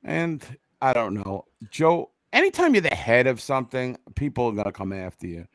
and 0.04 0.44
I 0.82 0.94
don't 0.94 1.14
know, 1.14 1.46
Joe. 1.70 2.12
Anytime 2.34 2.74
you're 2.74 2.82
the 2.82 2.96
head 2.96 3.28
of 3.28 3.42
something, 3.42 3.98
people 4.16 4.48
are 4.48 4.54
gonna 4.54 4.72
come 4.72 4.94
after 4.94 5.28
you. 5.28 5.46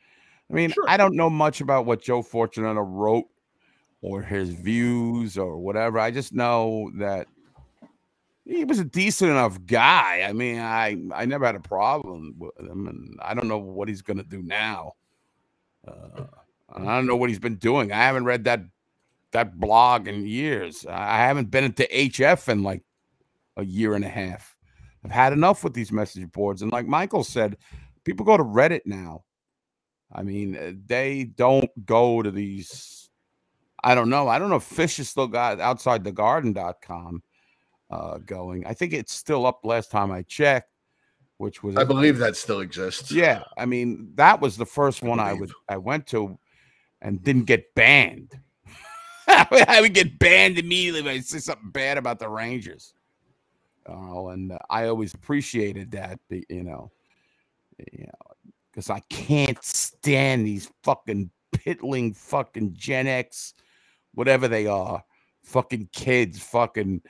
I 0.51 0.55
mean, 0.55 0.71
Sure. 0.71 0.85
I 0.89 0.97
don't 0.99 1.17
know 1.17 1.31
much 1.31 1.61
about 1.61 1.87
what 1.87 2.03
Joe 2.03 2.23
Fortunato 2.23 2.81
wrote 2.81 3.25
or 4.03 4.21
his 4.23 4.51
views 4.51 5.39
or 5.39 5.57
whatever. 5.59 5.99
I 5.99 6.11
just 6.11 6.33
know 6.35 6.91
that 6.97 7.27
he 8.47 8.65
was 8.65 8.79
a 8.79 8.85
decent 8.85 9.31
enough 9.31 9.59
guy. 9.67 10.25
I 10.27 10.33
mean, 10.33 10.61
I 10.61 10.97
I 11.13 11.25
never 11.25 11.45
had 11.45 11.57
a 11.57 11.61
problem 11.61 12.35
with 12.39 12.59
him, 12.59 12.87
and 12.87 13.19
I 13.21 13.35
don't 13.35 13.49
know 13.49 13.59
what 13.59 13.89
he's 13.89 14.03
gonna 14.03 14.23
do 14.23 14.43
now. 14.43 14.93
Uh, 15.87 16.25
I 16.73 16.85
don't 16.85 17.07
know 17.07 17.17
what 17.17 17.29
he's 17.29 17.39
been 17.39 17.57
doing. 17.57 17.93
I 17.93 17.97
haven't 17.97 18.25
read 18.25 18.45
that 18.45 18.61
that 19.33 19.59
blog 19.59 20.07
in 20.07 20.27
years. 20.27 20.87
I 20.89 21.19
haven't 21.19 21.51
been 21.51 21.65
into 21.65 21.89
HF 21.93 22.49
in 22.49 22.63
like 22.63 22.83
a 23.57 23.65
year 23.65 23.95
and 23.95 24.05
a 24.05 24.09
half. 24.09 24.57
I've 25.05 25.11
had 25.11 25.33
enough 25.33 25.65
with 25.65 25.75
these 25.75 25.91
message 25.91 26.31
boards, 26.31 26.63
and 26.63 26.71
like 26.71 26.87
Michael 26.87 27.25
said, 27.25 27.57
people 28.05 28.25
go 28.25 28.37
to 28.37 28.45
Reddit 28.45 28.83
now. 28.87 29.25
I 30.13 30.23
mean, 30.23 30.57
uh, 30.57 30.73
they 30.87 31.25
don't 31.25 31.71
go 31.85 32.23
to 32.23 32.31
these. 32.31 33.11
I 33.83 33.97
don't 33.97 34.09
know. 34.09 34.29
I 34.29 34.39
don't 34.39 34.51
know 34.51 34.57
if 34.57 34.63
Fish 34.63 35.01
is 35.01 35.09
still 35.09 35.27
got 35.27 35.61
outside 35.61 36.05
the 36.05 36.13
garden.com 36.13 37.23
uh, 37.91 38.19
going. 38.19 38.67
I 38.67 38.75
think 38.75 38.93
it's 38.93 39.13
still 39.13 39.47
up 39.47 39.61
last 39.65 39.91
time 39.91 40.11
I 40.11 40.23
checked, 40.23 40.71
which 41.39 41.63
was 41.63 41.77
I 41.77 41.85
believe 41.85 42.19
that 42.19 42.37
still 42.37 42.61
exists. 42.61 43.13
yeah, 43.13 43.43
I 43.57 43.67
mean 43.67 44.13
that 44.15 44.41
was 44.41 44.57
the 44.57 44.67
first 44.67 45.03
one 45.03 45.21
I 45.21 45.33
would 45.33 45.53
I 45.69 45.77
went 45.77 46.07
to, 46.09 46.39
and 47.01 47.23
didn't 47.23 47.45
get 47.45 47.75
banned. 47.75 48.39
I 49.29 49.79
would 49.81 49.95
get 49.95 50.19
banned 50.19 50.59
immediately 50.59 51.01
if 51.01 51.07
I 51.07 51.21
say 51.21 51.39
something 51.39 51.71
bad 51.71 51.99
about 51.99 52.19
the 52.19 52.29
Rangers. 52.29 52.95
Oh, 53.89 54.29
and 54.29 54.53
uh, 54.53 54.59
I 54.69 54.87
always 54.87 55.15
appreciated 55.15 55.93
that, 55.93 56.19
you 56.31 56.65
know, 56.65 56.91
you 57.93 58.05
know, 58.05 58.53
because 58.71 58.91
I 58.91 59.01
can't 59.09 59.63
stand 59.65 60.47
these 60.47 60.71
fucking 60.83 61.31
piddling 61.53 62.15
fucking 62.15 62.75
Gen 62.75 63.07
X, 63.07 63.55
whatever 64.15 64.49
they 64.49 64.67
are, 64.67 65.03
fucking 65.45 65.89
kids, 65.93 66.39
fucking 66.41 67.03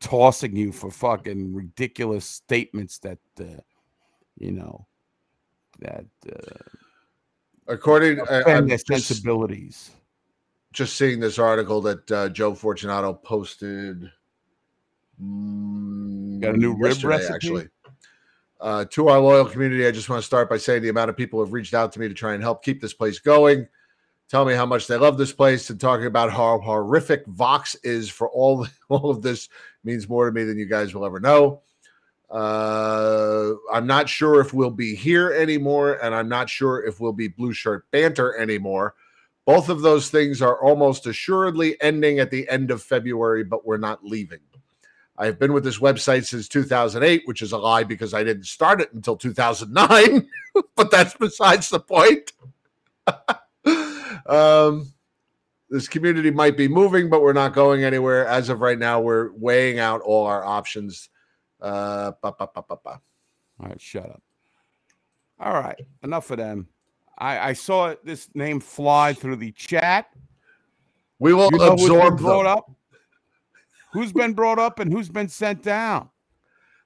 tossing 0.00 0.56
you 0.56 0.72
for 0.72 0.90
fucking 0.90 1.54
ridiculous 1.54 2.24
statements 2.26 2.98
that. 2.98 3.18
Uh, 3.38 3.60
you 4.38 4.52
know, 4.52 4.86
that 5.80 6.06
uh, 6.32 6.56
According, 7.68 8.20
I, 8.22 8.38
offend 8.40 8.70
their 8.70 8.78
just, 8.78 8.86
sensibilities. 8.86 9.90
just 10.72 10.96
seeing 10.96 11.20
this 11.20 11.38
article 11.38 11.82
that 11.82 12.10
uh, 12.10 12.28
Joe 12.30 12.54
Fortunato 12.54 13.12
posted. 13.12 14.10
mm, 15.22 16.40
Got 16.40 16.54
a 16.54 16.56
new 16.56 16.74
rib 16.74 17.04
recipe? 17.04 17.34
Actually, 17.34 17.68
Uh, 18.60 18.86
to 18.90 19.08
our 19.08 19.20
loyal 19.20 19.44
community, 19.44 19.86
I 19.86 19.90
just 19.90 20.08
want 20.08 20.22
to 20.22 20.26
start 20.26 20.48
by 20.48 20.56
saying 20.56 20.82
the 20.82 20.88
amount 20.88 21.10
of 21.10 21.18
people 21.18 21.38
have 21.44 21.52
reached 21.52 21.74
out 21.74 21.92
to 21.92 22.00
me 22.00 22.08
to 22.08 22.14
try 22.14 22.32
and 22.32 22.42
help 22.42 22.64
keep 22.64 22.80
this 22.80 22.94
place 22.94 23.18
going. 23.18 23.68
Tell 24.30 24.44
me 24.46 24.54
how 24.54 24.64
much 24.64 24.86
they 24.86 24.96
love 24.96 25.18
this 25.18 25.32
place 25.32 25.68
and 25.70 25.78
talking 25.78 26.06
about 26.06 26.32
how 26.32 26.58
horrific 26.60 27.26
Vox 27.26 27.74
is 27.82 28.08
for 28.08 28.30
all 28.30 28.66
all 28.88 29.10
of 29.10 29.20
this 29.20 29.48
means 29.84 30.08
more 30.08 30.26
to 30.26 30.32
me 30.32 30.44
than 30.44 30.58
you 30.58 30.66
guys 30.66 30.94
will 30.94 31.04
ever 31.04 31.20
know. 31.20 31.62
Uh, 32.30 33.54
I'm 33.72 33.86
not 33.86 34.08
sure 34.08 34.40
if 34.40 34.54
we'll 34.54 34.70
be 34.70 34.94
here 34.94 35.32
anymore, 35.32 35.94
and 36.02 36.14
I'm 36.14 36.28
not 36.28 36.48
sure 36.48 36.84
if 36.84 37.00
we'll 37.00 37.12
be 37.12 37.28
Blueshirt 37.28 37.82
Banter 37.90 38.36
anymore. 38.36 38.94
Both 39.46 39.68
of 39.68 39.80
those 39.80 40.10
things 40.10 40.40
are 40.40 40.62
almost 40.62 41.06
assuredly 41.06 41.80
ending 41.82 42.20
at 42.20 42.30
the 42.30 42.48
end 42.48 42.70
of 42.70 42.82
February, 42.82 43.42
but 43.42 43.66
we're 43.66 43.78
not 43.78 44.04
leaving. 44.04 44.38
I've 45.18 45.38
been 45.38 45.52
with 45.52 45.64
this 45.64 45.78
website 45.78 46.24
since 46.24 46.48
2008, 46.48 47.22
which 47.26 47.42
is 47.42 47.52
a 47.52 47.58
lie 47.58 47.82
because 47.84 48.14
I 48.14 48.22
didn't 48.22 48.46
start 48.46 48.80
it 48.80 48.92
until 48.92 49.16
2009, 49.16 50.28
but 50.76 50.90
that's 50.90 51.14
besides 51.14 51.68
the 51.68 51.80
point. 51.80 52.32
um, 54.26 54.92
this 55.70 55.86
community 55.86 56.30
might 56.30 56.56
be 56.56 56.66
moving, 56.66 57.08
but 57.08 57.22
we're 57.22 57.32
not 57.32 57.54
going 57.54 57.84
anywhere. 57.84 58.26
As 58.26 58.48
of 58.48 58.60
right 58.60 58.78
now, 58.78 59.00
we're 59.00 59.30
weighing 59.32 59.78
out 59.78 60.00
all 60.00 60.26
our 60.26 60.44
options. 60.44 61.08
Uh, 61.60 62.12
ba, 62.22 62.34
ba, 62.36 62.48
ba, 62.52 62.64
ba, 62.68 62.76
ba. 62.82 63.00
All 63.60 63.68
right, 63.68 63.80
shut 63.80 64.10
up. 64.10 64.22
All 65.38 65.52
right, 65.52 65.80
enough 66.02 66.30
of 66.30 66.38
them. 66.38 66.68
I, 67.16 67.50
I 67.50 67.52
saw 67.52 67.94
this 68.02 68.28
name 68.34 68.60
fly 68.60 69.12
through 69.12 69.36
the 69.36 69.52
chat. 69.52 70.10
We 71.18 71.34
will 71.34 71.50
You 71.52 71.58
know 71.58 71.76
who's 71.76 71.88
been 71.88 72.16
brought 72.16 72.46
up? 72.46 72.70
Who's 73.92 74.12
been 74.12 74.32
brought 74.32 74.58
up 74.58 74.78
and 74.78 74.92
who's 74.92 75.08
been 75.08 75.28
sent 75.28 75.62
down? 75.62 76.08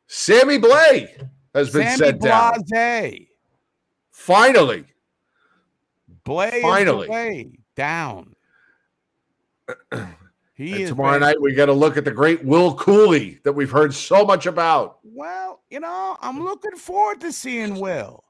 Sammy 0.06 0.58
Blais 0.58 1.08
has 1.54 1.70
been 1.70 1.82
Sammy 1.82 1.96
sent 1.96 2.20
down. 2.20 2.62
Blase. 2.68 3.26
Finally. 4.10 4.84
Blais 6.26 6.62
Finally. 6.62 7.08
Blais 7.08 7.58
down. 7.76 8.33
He 10.56 10.84
tomorrow 10.84 11.18
night, 11.18 11.40
we 11.40 11.52
got 11.52 11.66
to 11.66 11.72
look 11.72 11.96
at 11.96 12.04
the 12.04 12.12
great 12.12 12.44
Will 12.44 12.76
Cuylle 12.76 13.42
that 13.42 13.52
we've 13.52 13.70
heard 13.70 13.92
so 13.92 14.24
much 14.24 14.46
about. 14.46 14.98
Well, 15.02 15.62
you 15.68 15.80
know, 15.80 16.16
I'm 16.20 16.44
looking 16.44 16.76
forward 16.76 17.20
to 17.22 17.32
seeing 17.32 17.80
Will. 17.80 18.22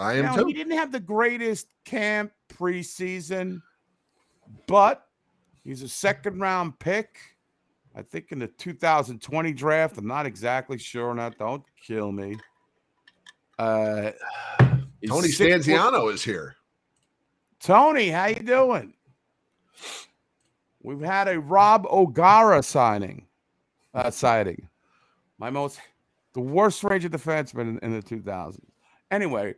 I 0.00 0.14
am 0.14 0.24
Now, 0.24 0.36
too. 0.36 0.46
he 0.46 0.52
didn't 0.54 0.76
have 0.76 0.90
the 0.90 0.98
greatest 0.98 1.68
camp 1.84 2.32
preseason, 2.48 3.62
but 4.66 5.06
he's 5.62 5.82
a 5.82 5.88
second 5.88 6.40
round 6.40 6.80
pick. 6.80 7.16
I 7.94 8.02
think 8.02 8.32
in 8.32 8.40
the 8.40 8.48
2020 8.48 9.52
draft. 9.52 9.98
I'm 9.98 10.06
not 10.06 10.26
exactly 10.26 10.78
sure 10.78 11.10
on 11.10 11.18
that. 11.18 11.38
Don't 11.38 11.62
kill 11.80 12.10
me. 12.10 12.38
Uh, 13.58 14.10
Tony 15.06 15.28
Stanziano 15.28 16.12
is 16.12 16.24
here. 16.24 16.56
Tony, 17.60 18.08
how 18.08 18.26
you 18.26 18.40
doing? 18.40 18.94
We've 20.82 21.00
had 21.00 21.28
a 21.28 21.38
Rob 21.38 21.86
O'Gara 21.90 22.62
signing, 22.62 23.26
uh, 23.94 24.10
sighting. 24.10 24.68
My 25.38 25.50
most, 25.50 25.78
the 26.34 26.40
worst 26.40 26.82
Ranger 26.82 27.08
defenseman 27.08 27.60
in, 27.60 27.78
in 27.78 27.92
the 27.92 28.02
2000s. 28.02 28.58
Anyway, 29.10 29.54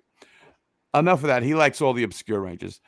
enough 0.95 1.23
of 1.23 1.29
that. 1.29 1.43
He 1.43 1.55
likes 1.55 1.81
all 1.81 1.95
the 1.95 2.03
obscure 2.03 2.41
Rangers. 2.41 2.81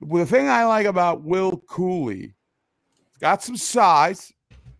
The 0.00 0.26
thing 0.26 0.48
I 0.48 0.64
like 0.64 0.86
about 0.86 1.22
Will 1.22 1.62
Cuylle, 1.68 2.10
he's 2.12 3.18
got 3.20 3.42
some 3.42 3.56
size, 3.56 4.32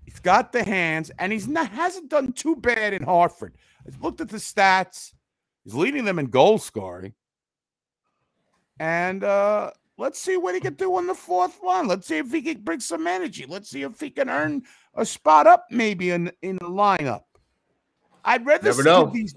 he's 0.05 0.20
got 0.20 0.52
the 0.52 0.64
hands, 0.64 1.10
and 1.18 1.32
he's 1.32 1.48
not 1.48 1.70
hasn't 1.70 2.10
done 2.10 2.32
too 2.32 2.56
bad 2.56 2.93
in 2.93 3.02
Hartford. 3.02 3.56
I 3.86 3.90
looked 4.02 4.20
at 4.20 4.28
the 4.28 4.36
stats. 4.39 5.12
He's 5.64 5.74
leading 5.74 6.05
them 6.05 6.18
in 6.18 6.27
goal 6.27 6.59
scoring. 6.59 7.14
And 8.78 9.24
uh, 9.24 9.70
let's 9.98 10.20
see 10.20 10.36
what 10.36 10.55
he 10.55 10.60
can 10.60 10.74
do 10.74 10.94
on 10.97 11.06
the 11.06 11.14
fourth 11.14 11.59
one. 11.60 11.89
Let's 11.89 12.06
see 12.06 12.18
if 12.18 12.31
he 12.31 12.43
can 12.43 12.62
bring 12.62 12.81
some 12.81 13.06
energy. 13.06 13.47
Let's 13.47 13.70
see 13.70 13.82
if 13.82 13.98
he 14.01 14.10
can 14.10 14.28
earn 14.28 14.62
a 14.94 15.05
spot 15.05 15.47
up 15.47 15.66
maybe 15.70 16.10
in 16.10 16.31
in 16.43 16.56
the 16.56 16.66
lineup. 16.66 17.23
I'd 18.24 18.44
rather 18.44 18.64
Never 18.64 18.82
see 18.82 18.89
know. 18.89 19.10
these. 19.12 19.35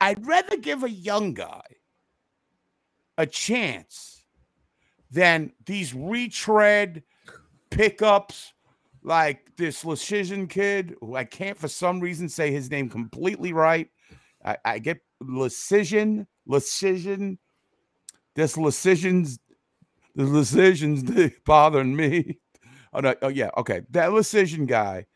I'd 0.00 0.26
rather 0.26 0.56
give 0.56 0.84
a 0.84 0.90
young 0.90 1.34
guy 1.34 1.62
a 3.18 3.26
chance 3.26 4.24
than 5.10 5.52
these 5.66 5.92
retread 5.92 7.02
pickups 7.70 8.52
like 9.02 9.56
this 9.56 9.82
Leschyshyn 9.84 10.48
kid, 10.48 10.94
who 11.00 11.16
I 11.16 11.24
can't 11.24 11.58
for 11.58 11.68
some 11.68 12.00
reason 12.00 12.28
say 12.28 12.50
his 12.50 12.70
name 12.70 12.88
completely 12.88 13.52
right. 13.52 13.88
I, 14.44 14.56
I 14.64 14.78
get 14.78 15.00
Lecision, 15.22 16.26
Lecision. 16.48 17.38
This 18.36 18.56
Lecision's 18.56 19.38
the 20.14 20.24
Lecision's 20.24 21.02
bothering 21.44 21.96
me. 21.96 22.38
Oh, 22.92 23.00
no, 23.00 23.14
oh 23.22 23.28
yeah, 23.28 23.50
okay. 23.56 23.82
That 23.90 24.10
decision 24.10 24.66
guy. 24.66 25.06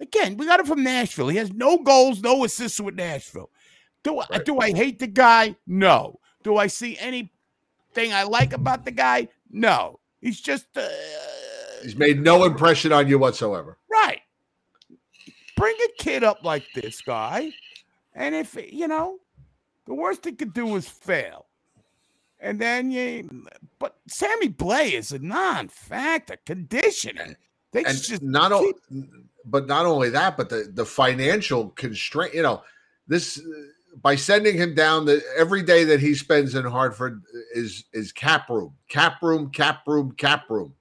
Again, 0.00 0.36
we 0.36 0.46
got 0.46 0.60
him 0.60 0.66
from 0.66 0.82
Nashville. 0.82 1.28
He 1.28 1.36
has 1.36 1.52
no 1.52 1.78
goals, 1.78 2.20
no 2.20 2.44
assists 2.44 2.80
with 2.80 2.94
Nashville. 2.94 3.50
Do 4.02 4.20
I 4.20 4.38
do 4.38 4.58
I 4.58 4.72
hate 4.72 4.98
the 4.98 5.06
guy? 5.06 5.56
No. 5.66 6.20
Do 6.42 6.56
I 6.58 6.66
see 6.66 6.98
anything 6.98 8.12
I 8.12 8.24
like 8.24 8.52
about 8.52 8.84
the 8.84 8.90
guy? 8.90 9.28
No. 9.50 10.00
He's 10.20 10.40
just 10.40 10.66
uh, 10.76 10.86
He's 11.82 11.96
made 11.96 12.22
no 12.22 12.44
impression 12.44 12.92
on 12.92 13.08
you 13.08 13.18
whatsoever. 13.18 13.78
Right. 13.90 14.20
Bring 15.56 15.76
a 15.84 16.02
kid 16.02 16.24
up 16.24 16.44
like 16.44 16.64
this 16.74 17.00
guy, 17.00 17.50
and 18.14 18.34
if 18.34 18.56
you 18.70 18.88
know, 18.88 19.18
the 19.86 19.94
worst 19.94 20.24
he 20.24 20.32
could 20.32 20.52
do 20.52 20.74
is 20.76 20.88
fail. 20.88 21.46
And 22.44 22.58
then 22.58 22.90
you, 22.90 23.46
but 23.78 23.96
Sammy 24.06 24.50
Blais 24.50 24.92
is 24.92 25.12
a 25.12 25.18
non-factor 25.18 26.36
conditioning. 26.44 27.36
They 27.72 27.84
and 27.84 27.96
just 27.96 28.22
not 28.22 28.52
o- 28.52 28.70
keep- 28.90 29.02
but 29.46 29.66
not 29.66 29.86
only 29.86 30.10
that, 30.10 30.36
but 30.36 30.50
the 30.50 30.70
the 30.74 30.84
financial 30.84 31.70
constraint. 31.70 32.34
You 32.34 32.42
know, 32.42 32.62
this 33.08 33.40
by 34.02 34.14
sending 34.14 34.58
him 34.58 34.74
down 34.74 35.06
the 35.06 35.22
every 35.38 35.62
day 35.62 35.84
that 35.84 36.00
he 36.00 36.14
spends 36.14 36.54
in 36.54 36.66
Hartford 36.66 37.22
is 37.54 37.84
is 37.94 38.12
cap 38.12 38.50
room, 38.50 38.74
cap 38.90 39.22
room, 39.22 39.50
cap 39.50 39.80
room, 39.86 40.12
cap 40.12 40.50
room. 40.50 40.74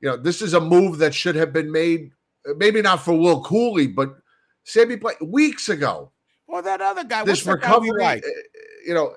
You 0.00 0.08
know, 0.08 0.16
this 0.16 0.42
is 0.42 0.52
a 0.52 0.60
move 0.60 0.98
that 0.98 1.14
should 1.14 1.36
have 1.36 1.52
been 1.52 1.70
made, 1.70 2.10
maybe 2.56 2.82
not 2.82 3.04
for 3.04 3.14
Will 3.14 3.40
Cuylle, 3.44 3.94
but 3.94 4.16
Sammy 4.64 4.96
Blais 4.96 5.24
weeks 5.24 5.68
ago. 5.68 6.10
Or 6.48 6.60
that 6.60 6.80
other 6.80 7.04
guy. 7.04 7.22
This 7.24 7.44
that 7.44 7.60
guy 7.60 7.76
like? 7.76 8.24
uh, 8.24 8.28
you 8.84 8.94
know, 8.94 9.14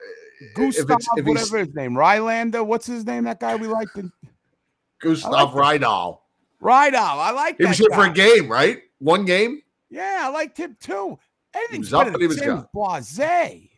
Gustav, 0.53 0.91
it's 0.91 1.07
if 1.17 1.25
whatever 1.25 1.59
his 1.59 1.73
name, 1.73 1.93
Rylander. 1.93 2.65
What's 2.65 2.85
his 2.85 3.05
name? 3.05 3.23
That 3.23 3.39
guy 3.39 3.55
we 3.55 3.67
liked. 3.67 3.97
In, 3.97 4.11
Gustav 5.01 5.51
Rydahl, 5.51 6.19
Rydahl. 6.61 7.17
I 7.17 7.31
like 7.31 7.57
he 7.57 7.65
was 7.65 7.77
here 7.77 7.89
for 7.93 8.05
a 8.05 8.13
game, 8.13 8.49
right? 8.49 8.79
One 8.99 9.25
game. 9.25 9.61
Yeah, 9.89 10.23
I 10.23 10.29
liked 10.29 10.57
him 10.57 10.75
too. 10.79 11.17
Anything's 11.55 11.89
better 11.89 12.11
than 12.11 12.27
was 12.27 12.39
gone. 12.39 12.67
Blase. 12.73 13.69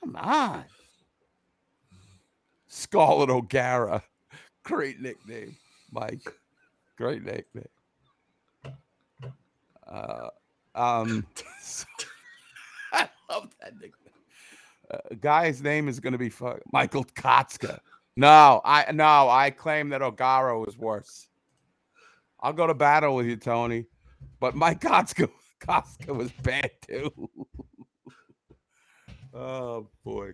Come 0.00 0.16
on. 0.16 0.64
Scarlett 2.68 3.30
O'Gara. 3.30 4.02
Great 4.62 5.00
nickname, 5.00 5.56
Mike. 5.90 6.34
Great 6.96 7.24
nickname. 7.24 7.64
Uh, 9.86 10.28
um, 10.74 11.26
I 12.92 13.08
love 13.28 13.48
that 13.60 13.74
nickname. 13.74 13.99
Uh, 14.90 14.98
guy's 15.20 15.62
name 15.62 15.88
is 15.88 16.00
going 16.00 16.12
to 16.12 16.18
be 16.18 16.28
fu- 16.28 16.58
Michael 16.72 17.04
Kotzka. 17.04 17.78
No, 18.16 18.60
I 18.64 18.90
no, 18.92 19.28
I 19.28 19.50
claim 19.50 19.88
that 19.90 20.02
O'Gara 20.02 20.58
was 20.58 20.76
worse. 20.76 21.28
I'll 22.40 22.52
go 22.52 22.66
to 22.66 22.74
battle 22.74 23.14
with 23.14 23.26
you, 23.26 23.36
Tony. 23.36 23.86
But 24.40 24.56
Mike 24.56 24.80
Kotzka, 24.80 25.30
Kotzka 25.60 26.14
was 26.14 26.32
bad 26.42 26.70
too. 26.86 27.12
oh 29.34 29.88
boy. 30.04 30.32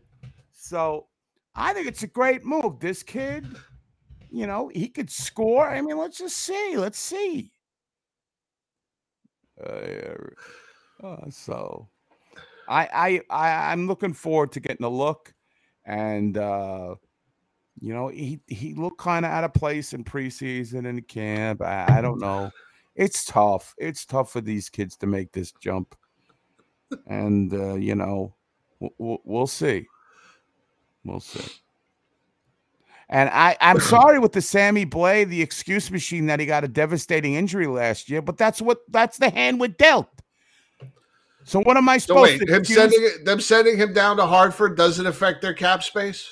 So 0.53 1.07
I 1.55 1.73
think 1.73 1.87
it's 1.87 2.03
a 2.03 2.09
great 2.09 2.45
move. 2.45 2.81
This 2.81 3.03
kid, 3.03 3.47
you 4.31 4.47
know, 4.47 4.69
he 4.69 4.89
could 4.89 5.11
score. 5.11 5.69
I 5.69 5.83
mean, 5.83 5.99
let's 5.99 6.19
just 6.19 6.39
see. 6.39 6.77
Let's 6.77 6.99
see. 6.99 7.53
Uh, 9.62 9.81
yeah. 9.87 10.15
Uh, 11.03 11.31
so 11.31 11.89
I, 12.69 13.21
I 13.31 13.73
I'm 13.73 13.87
looking 13.87 14.13
forward 14.13 14.53
to 14.53 14.61
getting 14.61 14.85
a 14.85 14.91
look, 14.91 15.35
and 15.85 16.37
uh, 16.37 16.97
you 17.81 17.93
know 17.93 18.09
he 18.09 18.41
he 18.47 18.75
looked 18.75 18.99
kind 18.99 19.25
of 19.25 19.33
out 19.33 19.45
of 19.45 19.55
place 19.55 19.93
in 19.93 20.05
preseason 20.05 20.89
and 20.89 21.07
camp. 21.07 21.63
I, 21.63 21.99
I 21.99 22.01
don't 22.01 22.21
know. 22.21 22.51
It's 22.95 23.25
tough. 23.25 23.75
It's 23.79 24.05
tough 24.05 24.33
for 24.33 24.41
these 24.41 24.69
kids 24.69 24.97
to 24.99 25.07
make 25.07 25.33
this 25.33 25.53
jump, 25.61 25.95
and 27.07 27.53
uh, 27.53 27.75
you 27.75 27.95
know 27.95 28.35
we'll, 28.81 29.21
we'll 29.25 29.47
see. 29.47 29.87
We'll 31.05 31.21
see. 31.21 31.53
And 33.09 33.31
I, 33.33 33.57
I'm 33.61 33.79
sorry 33.79 34.19
with 34.19 34.33
the 34.33 34.43
Sammy 34.43 34.85
Blais, 34.85 35.29
the 35.29 35.41
excuse 35.41 35.93
machine 35.93 36.27
that 36.27 36.41
he 36.41 36.47
got 36.47 36.65
a 36.65 36.69
devastating 36.69 37.35
injury 37.35 37.69
last 37.69 38.11
year, 38.11 38.21
but 38.21 38.37
that's 38.37 38.61
what 38.61 38.81
that's 38.89 39.19
the 39.19 39.31
hand 39.31 39.61
we're 39.61 39.69
dealt. 39.69 40.09
So 41.47 41.60
what 41.62 41.77
am 41.77 41.89
I 41.89 41.98
So 41.98 42.09
supposed 42.09 42.40
wait, 42.40 42.47
to 42.47 42.52
him 42.52 42.60
excuse- 42.60 42.78
sending 42.78 43.24
them 43.24 43.40
sending 43.40 43.77
him 43.77 43.93
down 43.93 44.16
to 44.16 44.27
Hartford 44.27 44.77
doesn't 44.77 45.06
affect 45.06 45.40
their 45.43 45.55
cap 45.55 45.82
space. 45.82 46.28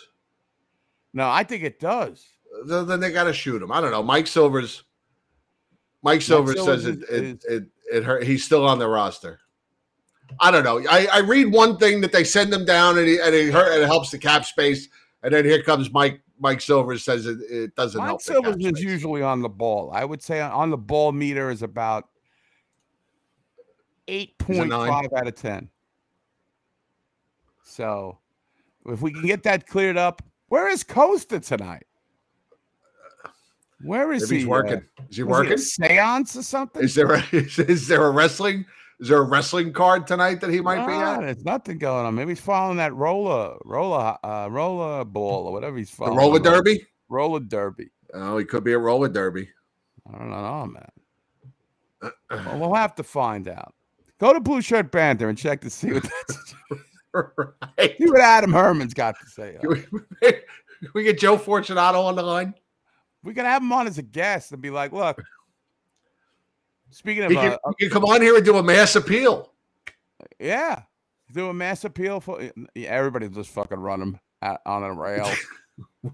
No, 1.12 1.28
I 1.30 1.44
think 1.44 1.62
it 1.62 1.78
does. 1.78 2.26
Then 2.66 2.98
they 3.00 3.12
got 3.12 3.24
to 3.24 3.32
shoot 3.32 3.62
him. 3.62 3.70
I 3.70 3.80
don't 3.80 3.92
know. 3.92 4.02
Mike 4.02 4.26
Silver's. 4.26 4.82
Mike 6.02 6.20
Silver 6.20 6.54
says 6.56 6.84
it, 6.86 7.02
is- 7.08 7.44
it, 7.44 7.44
it, 7.48 7.64
it 7.92 8.04
hurt. 8.04 8.24
He's 8.24 8.44
still 8.44 8.66
on 8.66 8.78
the 8.78 8.88
roster. 8.88 9.38
I 10.40 10.50
don't 10.50 10.64
know. 10.64 10.82
I, 10.90 11.06
I 11.12 11.18
read 11.20 11.46
one 11.52 11.76
thing 11.78 12.00
that 12.00 12.10
they 12.12 12.24
send 12.24 12.52
him 12.52 12.64
down 12.64 12.98
and 12.98 13.06
he, 13.06 13.18
and 13.20 13.34
it 13.34 13.52
hurt 13.52 13.72
and 13.72 13.82
it 13.82 13.86
helps 13.86 14.10
the 14.10 14.18
cap 14.18 14.44
space, 14.44 14.88
and 15.22 15.32
then 15.32 15.44
here 15.44 15.62
comes 15.62 15.92
Mike 15.92 16.20
Mike 16.40 16.60
Silver 16.60 16.98
says 16.98 17.26
it, 17.26 17.38
it 17.48 17.76
doesn't 17.76 17.98
Mike 17.98 18.08
help. 18.08 18.18
the 18.20 18.32
Silvers 18.32 18.56
is 18.58 18.82
usually 18.82 19.22
on 19.22 19.42
the 19.42 19.48
ball. 19.48 19.92
I 19.94 20.04
would 20.04 20.22
say 20.22 20.40
on 20.40 20.70
the 20.70 20.76
ball 20.76 21.12
meter 21.12 21.50
is 21.50 21.62
about 21.62 22.08
eight 24.09 24.36
point 24.39 24.68
nine. 24.68 24.89
five 24.89 25.09
out 25.16 25.26
of 25.26 25.35
ten. 25.35 25.68
So 27.62 28.18
if 28.86 29.01
we 29.02 29.12
can 29.12 29.22
get 29.26 29.43
that 29.44 29.66
cleared 29.66 29.97
up, 29.97 30.22
where 30.48 30.68
is 30.68 30.85
Costa 30.85 31.40
tonight? 31.40 31.85
Where 33.82 34.12
is 34.12 34.22
If 34.24 34.31
he? 34.31 34.36
he's 34.39 34.47
uh, 34.47 34.51
working, 34.51 34.82
is 35.10 35.16
he 35.16 35.22
was 35.22 35.36
he 35.39 35.43
working? 35.43 35.52
a 35.55 35.59
seance 35.59 36.36
or 36.36 36.43
something? 36.43 36.82
Is 36.82 36.94
there 36.94 37.12
a, 37.12 37.22
is, 37.32 37.59
is 37.59 37.89
there 37.89 38.06
a 38.06 38.10
wrestling 38.10 38.64
is 39.01 39.09
there 39.09 39.18
a 39.18 39.22
wrestling 39.24 39.72
card 39.72 40.06
tonight 40.06 40.40
that 40.40 40.51
he 40.51 40.60
might 40.60 40.86
be 40.86 40.93
Nah, 40.93 41.14
at? 41.14 41.20
There's 41.20 41.44
nothing 41.44 41.78
going 41.78 42.06
on. 42.06 42.14
Maybe 42.14 42.31
he's 42.31 42.40
following 42.40 42.76
that 42.76 42.94
roller, 42.94 43.56
roller, 43.64 44.16
uh, 44.22 44.47
roller 44.51 45.05
ball 45.05 45.48
or 45.48 45.52
whatever 45.52 45.76
he's 45.76 45.90
The 45.90 45.97
following. 45.97 46.16
roller 46.18 46.39
derby? 46.39 46.86
Roller 47.09 47.40
derby. 47.40 47.90
Oh, 48.14 48.39
he 48.39 48.44
could 48.44 48.62
be 48.62 48.72
a 48.72 48.78
roller 48.78 49.09
derby. 49.09 49.48
I 50.09 50.16
don't 50.18 50.31
know, 50.31 50.66
man. 50.66 50.90
Well, 52.31 52.59
we'll 52.60 52.74
have 52.74 52.94
to 52.97 53.02
find 53.02 53.48
out. 53.48 53.74
Go 54.20 54.32
to 54.32 54.40
Blueshirt 54.40 54.90
Banter 54.90 55.28
and 55.28 55.36
check 55.36 55.60
to 55.62 55.70
see 55.70 55.92
what 55.92 56.02
that's, 56.02 56.54
right. 57.12 57.96
see 57.98 58.06
what 58.06 58.20
Adam 58.20 58.52
Herman's 58.52 58.94
got 58.94 59.16
to 59.20 59.26
say. 59.26 59.58
We, 60.92 61.02
get 61.02 61.18
Joe 61.18 61.38
Fortunato 61.38 62.02
on 62.02 62.14
the 62.14 62.22
line? 62.22 62.52
We 63.22 63.32
can 63.32 63.46
have 63.46 63.62
him 63.62 63.72
on 63.72 63.86
as 63.86 63.96
a 63.96 64.02
guest 64.02 64.52
and 64.52 64.60
be 64.60 64.68
like, 64.68 64.92
look. 64.92 65.22
Speaking 66.90 67.22
of, 67.24 67.30
He 67.30 67.36
can, 67.36 67.52
uh, 67.64 67.72
can 67.80 67.88
come 67.88 68.04
on 68.04 68.20
here 68.20 68.36
and 68.36 68.44
do 68.44 68.58
a 68.58 68.62
mass 68.62 68.94
appeal. 68.94 69.52
yeah, 70.38 70.82
do 71.32 71.48
a 71.48 71.54
mass 71.54 71.84
appeal 71.84 72.20
for 72.20 72.42
yeah, 72.74 72.88
everybody. 72.88 73.28
Just 73.30 73.50
fucking 73.50 73.78
run 73.78 74.02
him 74.02 74.20
out 74.42 74.60
on 74.66 74.82
a 74.82 74.92
rail. 74.92 75.30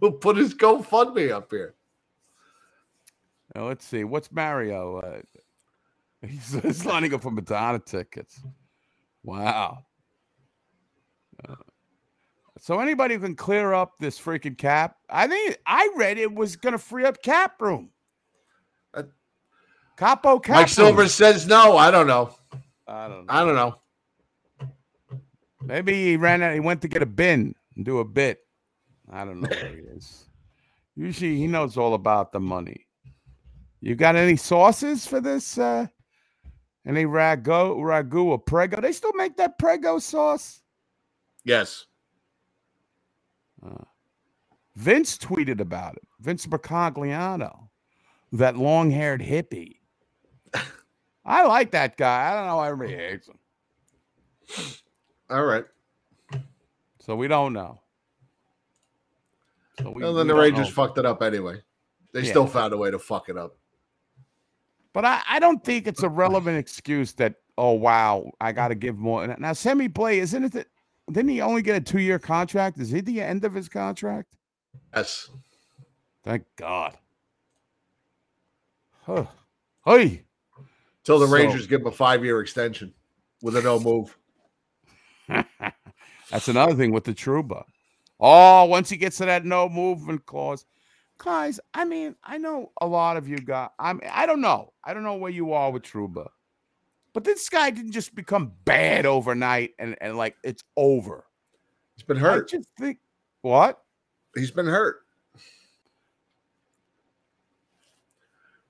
We'll 0.00 0.12
put 0.12 0.38
his 0.38 0.54
GoFundMe 0.54 1.30
up 1.32 1.50
here. 1.50 1.74
Now, 3.54 3.66
let's 3.66 3.84
see. 3.84 4.04
What's 4.04 4.32
Mario? 4.32 4.98
Uh, 5.00 5.20
he's, 6.26 6.52
he's 6.62 6.84
lining 6.84 7.14
up 7.14 7.22
for 7.22 7.30
Madonna 7.30 7.78
tickets. 7.78 8.40
Wow. 9.22 9.84
Uh, 11.46 11.54
so 12.58 12.78
anybody 12.80 13.14
who 13.14 13.20
can 13.20 13.36
clear 13.36 13.72
up 13.72 13.94
this 13.98 14.20
freaking 14.20 14.56
cap, 14.56 14.96
I 15.08 15.26
think 15.26 15.58
I 15.66 15.90
read 15.96 16.18
it 16.18 16.32
was 16.32 16.56
going 16.56 16.72
to 16.72 16.78
free 16.78 17.04
up 17.04 17.22
cap 17.22 17.60
room. 17.60 17.90
Uh, 18.92 19.04
Capo 19.96 20.38
cap. 20.38 20.54
Mike 20.54 20.66
room. 20.66 20.68
Silver 20.68 21.08
says 21.08 21.46
no. 21.46 21.76
I 21.76 21.90
don't 21.90 22.06
know. 22.06 22.34
I 22.86 23.08
don't 23.08 23.26
know. 23.26 23.32
I 23.32 23.44
don't 23.44 23.54
know. 23.54 23.76
Maybe 25.62 25.92
he 25.92 26.16
ran 26.16 26.42
out. 26.42 26.54
He 26.54 26.60
went 26.60 26.82
to 26.82 26.88
get 26.88 27.02
a 27.02 27.06
bin 27.06 27.54
and 27.76 27.84
do 27.84 27.98
a 27.98 28.04
bit. 28.04 28.40
I 29.10 29.24
don't 29.24 29.40
know 29.40 29.48
where 29.48 29.74
he 29.74 29.82
is. 29.96 30.26
Usually 30.96 31.36
he 31.36 31.46
knows 31.46 31.76
all 31.76 31.94
about 31.94 32.32
the 32.32 32.40
money. 32.40 32.86
You 33.80 33.94
got 33.94 34.16
any 34.16 34.36
sauces 34.36 35.06
for 35.06 35.20
this? 35.20 35.56
Uh, 35.56 35.86
any 36.86 37.04
ragu, 37.04 37.76
ragu 37.76 38.24
or 38.24 38.38
prego? 38.38 38.80
They 38.80 38.92
still 38.92 39.12
make 39.14 39.36
that 39.36 39.58
prego 39.58 39.98
sauce. 39.98 40.62
Yes. 41.44 41.86
Uh, 43.64 43.84
Vince 44.76 45.18
tweeted 45.18 45.60
about 45.60 45.96
it. 45.96 46.02
Vince 46.20 46.46
Mercogliano, 46.46 47.68
that 48.32 48.56
long-haired 48.56 49.20
hippie. 49.20 49.76
I 51.24 51.44
like 51.46 51.72
that 51.72 51.96
guy. 51.96 52.30
I 52.30 52.34
don't 52.36 52.46
know 52.46 52.56
why 52.56 52.68
everybody 52.70 52.96
hates 52.96 53.28
him. 53.28 53.38
All 55.28 55.44
right. 55.44 55.64
So 57.00 57.14
we 57.16 57.28
don't 57.28 57.52
know. 57.52 57.80
So 59.80 59.90
we, 59.90 60.02
Well, 60.02 60.14
then 60.14 60.26
we 60.26 60.32
the 60.32 60.38
Rangers 60.38 60.68
know. 60.68 60.72
fucked 60.72 60.98
it 60.98 61.06
up 61.06 61.22
anyway. 61.22 61.62
They 62.12 62.22
Yeah. 62.22 62.30
still 62.30 62.46
found 62.46 62.72
a 62.72 62.76
way 62.76 62.90
to 62.90 62.98
fuck 62.98 63.28
it 63.28 63.36
up. 63.36 63.56
But 64.92 65.04
I, 65.04 65.22
I 65.28 65.38
don't 65.38 65.62
think 65.64 65.86
it's 65.86 66.02
a 66.02 66.08
relevant 66.24 66.58
excuse 66.58 67.12
that, 67.14 67.36
oh, 67.58 67.72
wow, 67.72 68.30
I 68.40 68.52
got 68.52 68.68
to 68.68 68.74
give 68.74 68.98
more. 68.98 69.26
Now, 69.38 69.52
Semi 69.52 69.88
Play, 69.88 70.18
isn't 70.20 70.44
it 70.44 70.52
that, 70.52 70.66
didn't 71.10 71.30
he 71.30 71.40
only 71.40 71.62
get 71.62 71.76
a 71.76 71.80
two 71.80 72.00
year 72.00 72.18
contract? 72.18 72.78
Is 72.78 72.90
he 72.90 73.00
the 73.00 73.20
end 73.20 73.44
of 73.44 73.54
his 73.54 73.68
contract? 73.68 74.36
Yes. 74.94 75.28
Thank 76.24 76.44
God. 76.56 76.96
Huh. 79.02 79.26
Hey, 79.84 80.22
Till 81.04 81.18
the 81.18 81.26
So- 81.26 81.32
Rangers 81.32 81.66
give 81.66 81.80
him 81.80 81.86
a 81.86 81.92
five 81.92 82.24
year 82.24 82.40
extension 82.40 82.92
with 83.42 83.56
a 83.56 83.62
no 83.62 83.80
move. 83.80 84.16
that's 86.30 86.48
another 86.48 86.74
thing 86.74 86.92
with 86.92 87.04
the 87.04 87.14
Trouba. 87.14 87.64
Oh, 88.18 88.66
once 88.66 88.90
he 88.90 88.96
gets 88.96 89.16
to 89.18 89.24
that 89.24 89.44
no 89.46 89.68
movement 89.68 90.26
clause, 90.26 90.66
guys. 91.22 91.60
I 91.74 91.84
mean, 91.84 92.16
I 92.24 92.38
know 92.38 92.72
a 92.80 92.86
lot 92.86 93.16
of 93.16 93.28
you 93.28 93.36
got. 93.38 93.72
I 93.78 93.92
mean, 93.92 94.08
I 94.12 94.26
don't 94.26 94.40
know. 94.40 94.72
I 94.84 94.94
don't 94.94 95.02
know 95.04 95.16
where 95.16 95.30
you 95.30 95.52
are 95.52 95.70
with 95.70 95.82
Trouba, 95.82 96.28
but 97.12 97.24
this 97.24 97.48
guy 97.48 97.70
didn't 97.70 97.92
just 97.92 98.14
become 98.14 98.52
bad 98.64 99.06
overnight 99.06 99.72
and 99.78 99.96
and 100.00 100.16
like 100.16 100.36
it's 100.42 100.64
over. 100.76 101.24
He's 101.96 102.04
been 102.04 102.16
I 102.18 102.20
hurt. 102.20 102.48
just 102.50 102.68
think 102.78 102.98
what? 103.42 103.80
He's 104.36 104.50
been 104.50 104.66
hurt. 104.66 105.00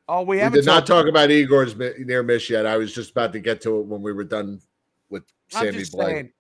Oh, 0.08 0.22
we 0.22 0.36
We 0.36 0.40
haven't 0.40 0.58
did 0.60 0.66
not 0.66 0.86
talked- 0.86 0.88
talk 0.88 1.06
about 1.06 1.30
Igor's 1.30 1.76
near 1.76 2.22
miss 2.22 2.50
yet. 2.50 2.66
I 2.66 2.76
was 2.76 2.92
just 2.92 3.12
about 3.12 3.32
to 3.32 3.40
get 3.40 3.60
to 3.62 3.78
it 3.78 3.86
when 3.86 4.02
we 4.02 4.12
were 4.12 4.24
done 4.24 4.60
with 5.08 5.22
I'm 5.54 5.66
Sammy 5.66 5.78
just 5.78 5.92
Blake. 5.92 6.06
saying, 6.08 6.32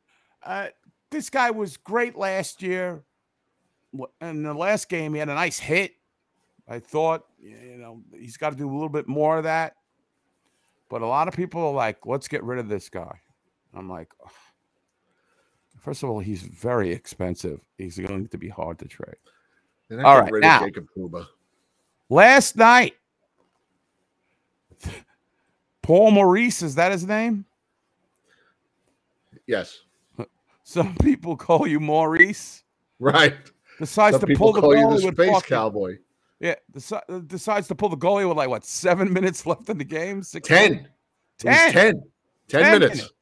uh, 0.42 0.68
this 1.10 1.30
guy 1.30 1.50
was 1.52 1.76
great 1.76 2.16
last 2.16 2.62
year. 2.62 3.04
In 4.20 4.42
the 4.42 4.54
last 4.54 4.88
game, 4.88 5.12
he 5.14 5.18
had 5.20 5.28
a 5.28 5.34
nice 5.34 5.58
hit. 5.58 5.94
I 6.70 6.78
thought, 6.78 7.24
you 7.42 7.76
know, 7.78 8.00
he's 8.16 8.36
got 8.36 8.50
to 8.50 8.56
do 8.56 8.70
a 8.70 8.72
little 8.72 8.88
bit 8.88 9.08
more 9.08 9.36
of 9.38 9.44
that. 9.44 9.74
But 10.88 11.02
a 11.02 11.06
lot 11.06 11.26
of 11.28 11.34
people 11.34 11.60
are 11.62 11.72
like, 11.72 12.06
let's 12.06 12.28
get 12.28 12.42
rid 12.44 12.58
of 12.60 12.68
this 12.68 12.88
guy. 12.88 13.20
I'm 13.74 13.88
like, 13.88 14.08
"Ugh." 14.24 14.30
first 15.80 16.02
of 16.02 16.10
all, 16.10 16.20
he's 16.20 16.42
very 16.42 16.92
expensive. 16.92 17.60
He's 17.78 17.98
going 17.98 18.28
to 18.28 18.38
be 18.38 18.48
hard 18.48 18.78
to 18.80 18.86
trade. 18.86 19.16
All 20.04 20.20
right, 20.20 20.32
now- 20.34 20.60
Jacob 20.64 20.86
Trouba. 20.96 21.26
Last 22.08 22.56
night, 22.56 22.94
Paul 25.82 26.10
Maurice, 26.10 26.62
is 26.62 26.74
that 26.74 26.92
his 26.92 27.06
name? 27.06 27.44
Yes. 29.46 29.80
Some 30.64 30.96
people 30.96 31.36
call 31.36 31.66
you 31.66 31.80
Maurice. 31.80 32.62
Right. 32.98 33.34
Besides 33.78 34.18
Some 34.20 34.28
to 34.28 34.36
pull 34.36 34.52
the 34.52 34.60
call 34.60 34.76
you 34.76 34.90
the 34.90 35.12
space 35.12 35.30
fucking- 35.32 35.48
cowboy. 35.48 35.98
Yeah, 36.40 36.54
deci- 36.72 37.28
decides 37.28 37.68
to 37.68 37.74
pull 37.74 37.90
the 37.90 37.96
goalie 37.96 38.26
with 38.26 38.36
like 38.36 38.48
what 38.48 38.64
seven 38.64 39.12
minutes 39.18 39.46
left 39.46 39.68
in 39.68 39.78
the 39.78 39.84
game. 39.84 40.22
Six 40.22 40.48
Ten. 40.48 40.88
Ten. 41.38 41.72
10. 41.72 41.72
10 41.72 42.02
Ten 42.48 42.72
minutes. 42.72 42.96
minutes. 42.96 43.12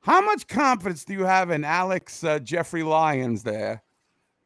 How 0.00 0.20
much 0.22 0.46
confidence 0.46 1.04
do 1.04 1.12
you 1.12 1.24
have 1.24 1.50
in 1.50 1.62
Alex 1.64 2.24
uh, 2.24 2.38
Jeffrey 2.38 2.82
Lyons, 2.82 3.42
there, 3.42 3.82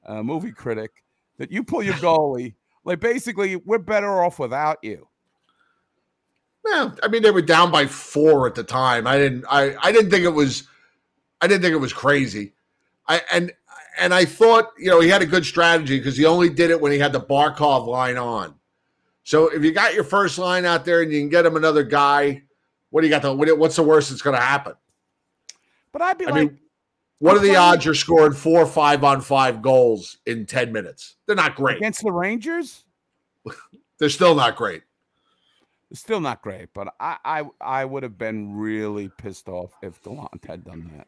uh, 0.04 0.22
movie 0.22 0.50
critic, 0.50 0.90
that 1.38 1.52
you 1.52 1.62
pull 1.62 1.82
your 1.82 1.94
goalie? 2.02 2.54
like 2.84 3.00
basically, 3.00 3.56
we're 3.56 3.78
better 3.78 4.22
off 4.22 4.38
without 4.38 4.78
you. 4.82 5.06
Yeah, 6.66 6.90
I 7.02 7.08
mean 7.08 7.22
they 7.22 7.30
were 7.30 7.42
down 7.42 7.70
by 7.70 7.86
four 7.86 8.46
at 8.46 8.54
the 8.54 8.64
time. 8.64 9.06
I 9.06 9.18
didn't 9.18 9.44
I 9.50 9.74
I 9.82 9.92
didn't 9.92 10.10
think 10.10 10.24
it 10.24 10.30
was 10.30 10.64
I 11.40 11.46
didn't 11.46 11.62
think 11.62 11.74
it 11.74 11.78
was 11.78 11.92
crazy. 11.92 12.54
I 13.06 13.20
and 13.30 13.52
and 13.98 14.12
I 14.14 14.24
thought, 14.24 14.70
you 14.78 14.90
know, 14.90 15.00
he 15.00 15.08
had 15.08 15.22
a 15.22 15.26
good 15.26 15.44
strategy 15.44 15.98
because 15.98 16.16
he 16.16 16.24
only 16.24 16.48
did 16.48 16.70
it 16.70 16.80
when 16.80 16.92
he 16.92 16.98
had 16.98 17.12
the 17.12 17.20
Barkov 17.20 17.86
line 17.86 18.16
on. 18.16 18.54
So 19.22 19.48
if 19.48 19.64
you 19.64 19.72
got 19.72 19.94
your 19.94 20.04
first 20.04 20.38
line 20.38 20.64
out 20.64 20.84
there 20.84 21.02
and 21.02 21.10
you 21.12 21.20
can 21.20 21.28
get 21.28 21.46
him 21.46 21.56
another 21.56 21.82
guy, 21.82 22.42
what 22.90 23.00
do 23.00 23.06
you 23.06 23.18
got 23.18 23.36
what, 23.36 23.58
what's 23.58 23.76
the 23.76 23.82
worst 23.82 24.10
that's 24.10 24.22
going 24.22 24.36
to 24.36 24.42
happen? 24.42 24.74
But 25.92 26.02
I'd 26.02 26.18
be 26.18 26.26
I 26.26 26.30
like, 26.30 26.50
mean, 26.50 26.58
what 27.18 27.36
are 27.36 27.40
the 27.40 27.56
odds 27.56 27.84
you're 27.84 27.94
scoring 27.94 28.32
four 28.32 28.66
five 28.66 29.02
on 29.04 29.20
five 29.20 29.62
goals 29.62 30.18
in 30.26 30.44
10 30.46 30.72
minutes? 30.72 31.16
They're 31.26 31.36
not 31.36 31.54
great. 31.54 31.78
against 31.78 32.02
the 32.02 32.12
Rangers, 32.12 32.84
They're 33.98 34.10
still 34.10 34.34
not 34.34 34.56
great. 34.56 34.82
still 35.92 36.20
not 36.20 36.42
great. 36.42 36.68
But 36.74 36.94
I, 37.00 37.16
I, 37.24 37.44
I 37.60 37.84
would 37.84 38.02
have 38.02 38.18
been 38.18 38.54
really 38.56 39.08
pissed 39.18 39.48
off 39.48 39.72
if 39.82 40.02
Gallant 40.02 40.44
had 40.44 40.64
done 40.64 40.90
that. 40.96 41.06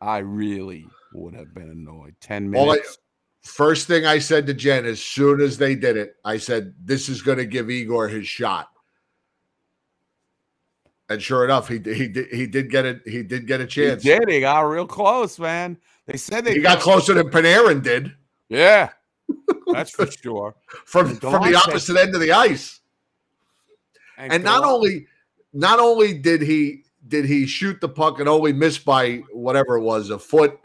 I 0.00 0.18
really 0.18 0.86
would 1.12 1.34
have 1.34 1.54
been 1.54 1.70
annoyed. 1.70 2.14
Ten 2.20 2.54
All 2.54 2.70
I- 2.70 2.74
minutes. 2.74 2.98
First 3.42 3.86
thing 3.86 4.04
I 4.04 4.18
said 4.18 4.44
to 4.48 4.54
Jen 4.54 4.84
as 4.86 5.00
soon 5.00 5.40
as 5.40 5.56
they 5.56 5.76
did 5.76 5.96
it, 5.96 6.16
I 6.24 6.36
said, 6.36 6.74
This 6.82 7.08
is 7.08 7.22
going 7.22 7.38
to 7.38 7.46
give 7.46 7.70
Igor 7.70 8.08
his 8.08 8.26
shot. 8.26 8.68
And 11.08 11.22
sure 11.22 11.44
enough, 11.44 11.68
he 11.68 11.74
he 11.76 12.08
did 12.08 12.26
he 12.32 12.46
did 12.48 12.70
get 12.70 12.84
it. 12.84 13.02
He 13.06 13.22
did 13.22 13.46
get 13.46 13.60
a 13.60 13.64
He 13.64 13.68
chance. 13.68 14.02
did. 14.02 14.28
He 14.28 14.40
got 14.40 14.60
real 14.62 14.86
close, 14.86 15.38
man. 15.38 15.78
They 16.06 16.16
said 16.16 16.44
they 16.44 16.54
He 16.54 16.60
got 16.60 16.80
closer 16.80 17.14
than 17.14 17.30
Panarin 17.30 17.80
did 17.82 18.12
Yeah, 18.48 18.90
that's 19.72 19.92
for 19.92 20.10
sure. 20.10 20.56
from 20.84 21.10
And 21.10 21.20
from 21.20 21.32
the 21.44 21.52
said- 21.52 21.68
opposite 21.70 21.96
end 21.96 22.14
of 22.16 22.20
the 22.20 22.32
ice. 22.32 22.80
And 24.18 24.42
not 24.42 24.64
only 24.64 25.06
not 25.52 25.78
only 25.78 26.14
did 26.14 26.42
he 26.42 26.82
did 27.06 27.24
he 27.26 27.46
shoot 27.46 27.80
the 27.80 27.88
puck 27.88 28.18
and 28.18 28.28
only 28.28 28.52
miss 28.52 28.76
by 28.78 29.18
whatever 29.32 29.76
it 29.76 29.82
was 29.82 30.10
a 30.10 30.18
foot, 30.18 30.58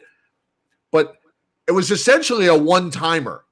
it 1.68 1.72
was 1.72 1.92
essentially 1.92 2.48
a 2.48 2.56
one 2.56 2.92
timer. 2.92 3.44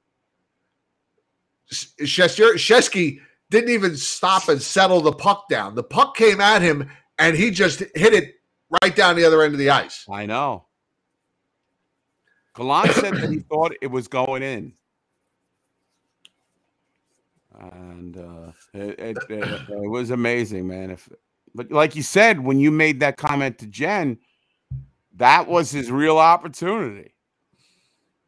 Shesty 1.70 3.20
didn't 3.50 3.70
even 3.70 3.96
stop 3.96 4.48
and 4.48 4.60
settle 4.60 5.00
the 5.00 5.12
puck 5.12 5.48
down. 5.48 5.74
The 5.74 5.82
puck 5.82 6.16
came 6.16 6.40
at 6.40 6.62
him 6.62 6.90
and 7.18 7.36
he 7.36 7.50
just 7.50 7.80
hit 7.94 8.14
it 8.14 8.34
right 8.82 8.94
down 8.94 9.16
the 9.16 9.24
other 9.24 9.42
end 9.42 9.54
of 9.54 9.58
the 9.58 9.70
ice. 9.70 10.04
I 10.10 10.26
know. 10.26 10.66
Gallant 12.54 12.92
said 12.92 13.14
that 13.14 13.30
he 13.30 13.38
thought 13.50 13.72
it 13.80 13.88
was 13.88 14.08
going 14.08 14.42
in. 14.42 14.72
And 17.60 18.16
uh, 18.16 18.52
it, 18.72 18.98
it, 18.98 19.18
it, 19.28 19.68
it 19.68 19.90
was 19.90 20.10
amazing, 20.10 20.66
man. 20.66 20.90
If, 20.90 21.08
but 21.54 21.70
like 21.70 21.94
you 21.94 22.02
said, 22.02 22.40
when 22.40 22.58
you 22.58 22.70
made 22.70 23.00
that 23.00 23.16
comment 23.16 23.58
to 23.58 23.66
Jen, 23.66 24.18
that 25.16 25.46
was 25.46 25.70
his 25.70 25.90
real 25.90 26.18
opportunity. 26.18 27.12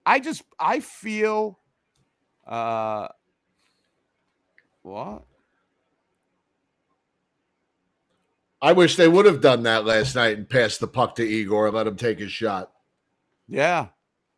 I 0.05 0.21
just 0.21 0.43
I 0.59 0.81
feel 0.81 1.59
uh 2.47 3.09
what? 4.83 5.25
I 8.61 8.73
wish 8.73 8.97
they 8.97 9.09
would 9.09 9.27
have 9.27 9.41
done 9.41 9.65
that 9.65 9.85
last 9.85 10.15
night 10.15 10.37
and 10.39 10.49
passed 10.49 10.79
the 10.79 10.87
puck 10.87 11.17
to 11.17 11.25
Igor 11.25 11.67
and 11.67 11.77
let 11.77 11.87
him 11.89 11.97
take 11.97 12.21
his 12.21 12.31
shot. 12.31 12.73
Yeah. 13.49 13.89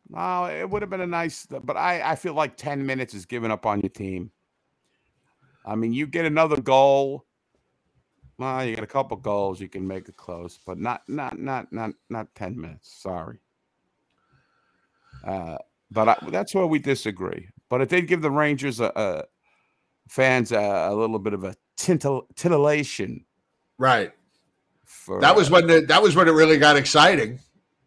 No, 0.08 0.46
it 0.46 0.68
would 0.68 0.82
have 0.82 0.90
been 0.90 1.00
a 1.02 1.06
nice, 1.06 1.46
but 1.46 1.76
I, 1.76 2.12
I 2.12 2.16
feel 2.16 2.34
like 2.34 2.56
10 2.56 2.84
minutes 2.84 3.14
is 3.14 3.26
giving 3.26 3.50
up 3.50 3.66
on 3.66 3.80
your 3.80 3.90
team. 3.90 4.30
I 5.64 5.76
mean, 5.76 5.92
you 5.92 6.06
get 6.06 6.24
another 6.24 6.60
goal. 6.60 7.26
Well, 8.38 8.64
you 8.64 8.74
get 8.74 8.84
a 8.84 8.88
couple 8.88 9.16
goals, 9.16 9.60
you 9.60 9.68
can 9.68 9.86
make 9.86 10.08
it 10.08 10.16
close, 10.16 10.58
but 10.66 10.78
not 10.78 11.02
not 11.08 11.38
not 11.38 11.72
not 11.72 11.92
not 12.10 12.34
10 12.34 12.60
minutes. 12.60 12.92
Sorry. 13.00 13.38
Uh, 15.24 15.56
but 15.90 16.08
I, 16.08 16.16
that's 16.30 16.54
where 16.54 16.66
we 16.66 16.78
disagree. 16.78 17.48
But 17.68 17.80
it 17.80 17.88
did 17.88 18.08
give 18.08 18.22
the 18.22 18.30
Rangers 18.30 18.80
a, 18.80 18.92
a 18.94 19.24
fans 20.08 20.52
a, 20.52 20.88
a 20.90 20.94
little 20.94 21.18
bit 21.18 21.32
of 21.32 21.44
a 21.44 21.54
tintil, 21.76 22.26
titillation. 22.36 23.24
Right. 23.78 24.12
For, 24.84 25.20
That 25.20 25.34
was 25.34 25.50
uh, 25.50 25.54
when 25.54 25.66
the, 25.66 25.80
that 25.82 26.02
was 26.02 26.14
when 26.14 26.28
it 26.28 26.32
really 26.32 26.58
got 26.58 26.76
exciting. 26.76 27.40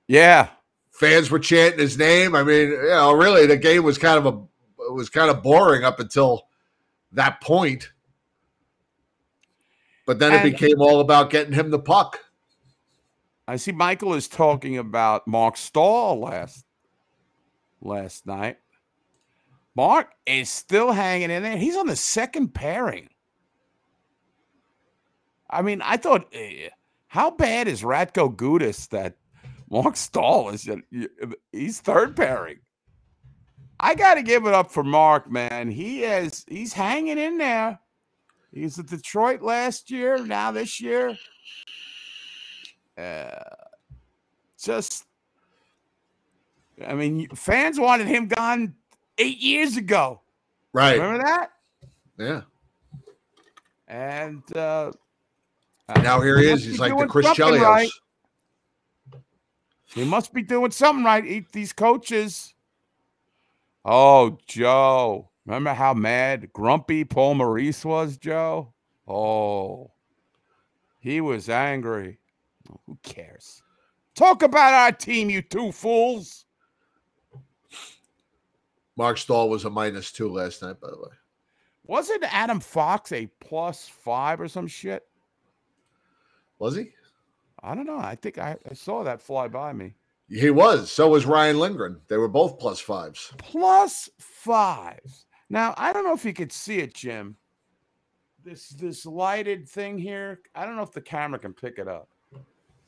yeah, 0.07 0.49
Fans 0.91 1.30
were 1.30 1.39
chanting 1.39 1.80
his 1.80 1.97
name. 1.97 2.35
I 2.35 2.41
mean, 2.41 2.69
you 2.69 2.88
know, 2.88 3.14
really 3.14 3.45
the 3.45 3.55
game 3.55 3.84
was 3.84 3.99
kind 3.99 4.18
of 4.18 4.26
a 4.26 4.84
it 4.84 4.93
was 4.93 5.09
kind 5.09 5.30
of 5.30 5.43
boring 5.43 5.84
up 5.84 5.99
until 5.99 6.47
that 7.11 7.39
point. 7.41 7.91
But 10.05 10.19
then 10.19 10.34
it 10.34 10.43
became 10.43 10.81
all 10.81 11.01
about 11.01 11.30
getting 11.30 11.53
him 11.53 11.69
the 11.69 11.80
puck. 11.80 12.19
I 13.47 13.57
see 13.57 13.73
Michael 13.73 14.14
is 14.14 14.27
talking 14.27 14.77
about 14.77 15.27
Marc 15.27 15.57
Staal 15.57 16.19
last 16.22 16.65
last 17.88 18.26
night. 18.26 18.57
Mark 19.76 20.11
is 20.26 20.49
still 20.49 20.91
hanging 20.91 21.31
in 21.31 21.43
there. 21.43 21.57
He's 21.57 21.77
on 21.77 21.88
the 21.88 21.95
second 21.95 22.53
pairing. 22.53 23.09
I 25.49 25.61
mean, 25.61 25.81
I 25.81 25.97
thought, 25.97 26.27
eh, 26.34 26.69
how 27.07 27.31
bad 27.31 27.68
is 27.68 27.84
Radko 27.84 28.35
Gudas 28.35 28.89
that 28.89 29.15
Marc 29.69 29.95
Staal 29.95 30.49
is? 30.49 30.69
He's 31.51 31.80
third 31.80 32.15
pairing. 32.15 32.59
I 33.80 33.95
got 33.95 34.15
to 34.15 34.23
give 34.23 34.45
it 34.45 34.53
up 34.53 34.72
for 34.72 34.84
Mark, 34.84 35.31
man. 35.31 35.69
He 35.69 36.03
is 36.03 36.43
he's 36.47 36.73
hanging 36.73 37.18
in 37.18 37.38
there. 37.38 37.80
He's 38.51 38.80
at 38.80 38.88
Detroit 38.88 39.41
last 39.41 39.91
year. 39.91 40.18
Now 40.26 40.51
this 40.51 40.81
year, 40.81 41.15
uh, 42.97 43.43
just 44.59 45.05
I 46.86 46.94
mean, 46.94 47.28
fans 47.30 47.80
wanted 47.80 48.08
him 48.08 48.28
gone 48.28 48.76
eight 49.18 49.40
years 49.40 49.78
ago. 49.78 50.22
Right. 50.74 50.99
Remember 50.99 51.24
that? 51.24 51.52
Yeah. 52.18 52.41
And 53.88 54.44
uh, 54.56 54.91
Now 55.98 56.22
here 56.22 56.38
he 56.38 56.49
is. 56.49 56.64
He's 56.64 56.80
like 56.80 56.98
the 56.98 57.08
Chris 57.08 57.26
Chelios. 57.28 57.62
right. 57.62 57.90
He 59.86 60.04
must 60.04 60.34
be 60.34 60.44
doing 60.44 60.72
something 60.72 61.06
right. 61.06 61.26
Eat 61.26 61.52
these 61.52 61.74
coaches. 61.74 62.54
Oh, 63.86 64.38
Joe. 64.45 65.30
Remember 65.45 65.74
how 65.74 65.94
mad, 65.94 66.52
grumpy 66.52 67.06
Paul 67.06 67.36
Maurice 67.36 67.86
was, 67.86 68.18
Joe? 68.18 68.74
Oh, 69.08 69.90
he 70.99 71.22
was 71.22 71.48
angry. 71.48 72.20
Who 72.86 72.98
cares? 73.02 73.64
Talk 74.14 74.44
about 74.44 74.74
our 74.74 74.91
team, 74.91 75.30
you 75.30 75.41
two 75.41 75.72
fools. 75.72 76.45
Marc 78.98 79.19
Staal 79.19 79.49
was 79.49 79.64
a 79.64 79.69
minus 79.69 80.11
two 80.11 80.28
last 80.28 80.64
night, 80.64 80.82
by 80.82 80.90
the 80.90 80.98
way. 80.98 81.15
Wasn't 81.86 82.24
Adam 82.34 82.60
Fox 82.60 83.11
a 83.11 83.28
plus 83.40 83.88
five 83.88 84.41
or 84.41 84.48
some 84.48 84.68
shit? 84.68 85.03
Was 86.60 86.76
he? 86.76 86.90
I 87.64 87.76
don't 87.76 87.86
know. 87.86 87.99
I 87.99 88.15
think 88.15 88.40
I, 88.40 88.57
I 88.69 88.74
saw 88.74 89.03
that 89.03 89.22
fly 89.22 89.48
by 89.48 89.72
me. 89.72 89.94
He 90.30 90.49
was. 90.49 90.91
So 90.91 91.10
was 91.10 91.26
Ryan 91.26 91.60
Lindgren. 91.60 92.02
They 92.07 92.18
were 92.18 92.28
both 92.28 92.60
plus 92.60 92.80
fives. 92.80 93.32
plus 93.38 94.10
five. 94.19 94.99
Now 95.49 95.74
I 95.78 95.94
don't 95.94 96.03
know 96.03 96.14
if 96.14 96.26
you 96.26 96.34
could 96.34 96.52
see 96.52 96.80
it, 96.80 96.94
Jim. 96.94 97.38
This 98.44 98.69
this 98.69 99.06
lighted 99.06 99.69
thing 99.69 99.98
here. 99.98 100.41
I 100.56 100.65
don't 100.65 100.76
know 100.76 100.82
if 100.82 100.91
the 100.91 101.02
camera 101.02 101.40
can 101.40 101.53
pick 101.53 101.78
it 101.78 101.88
up. 101.88 102.10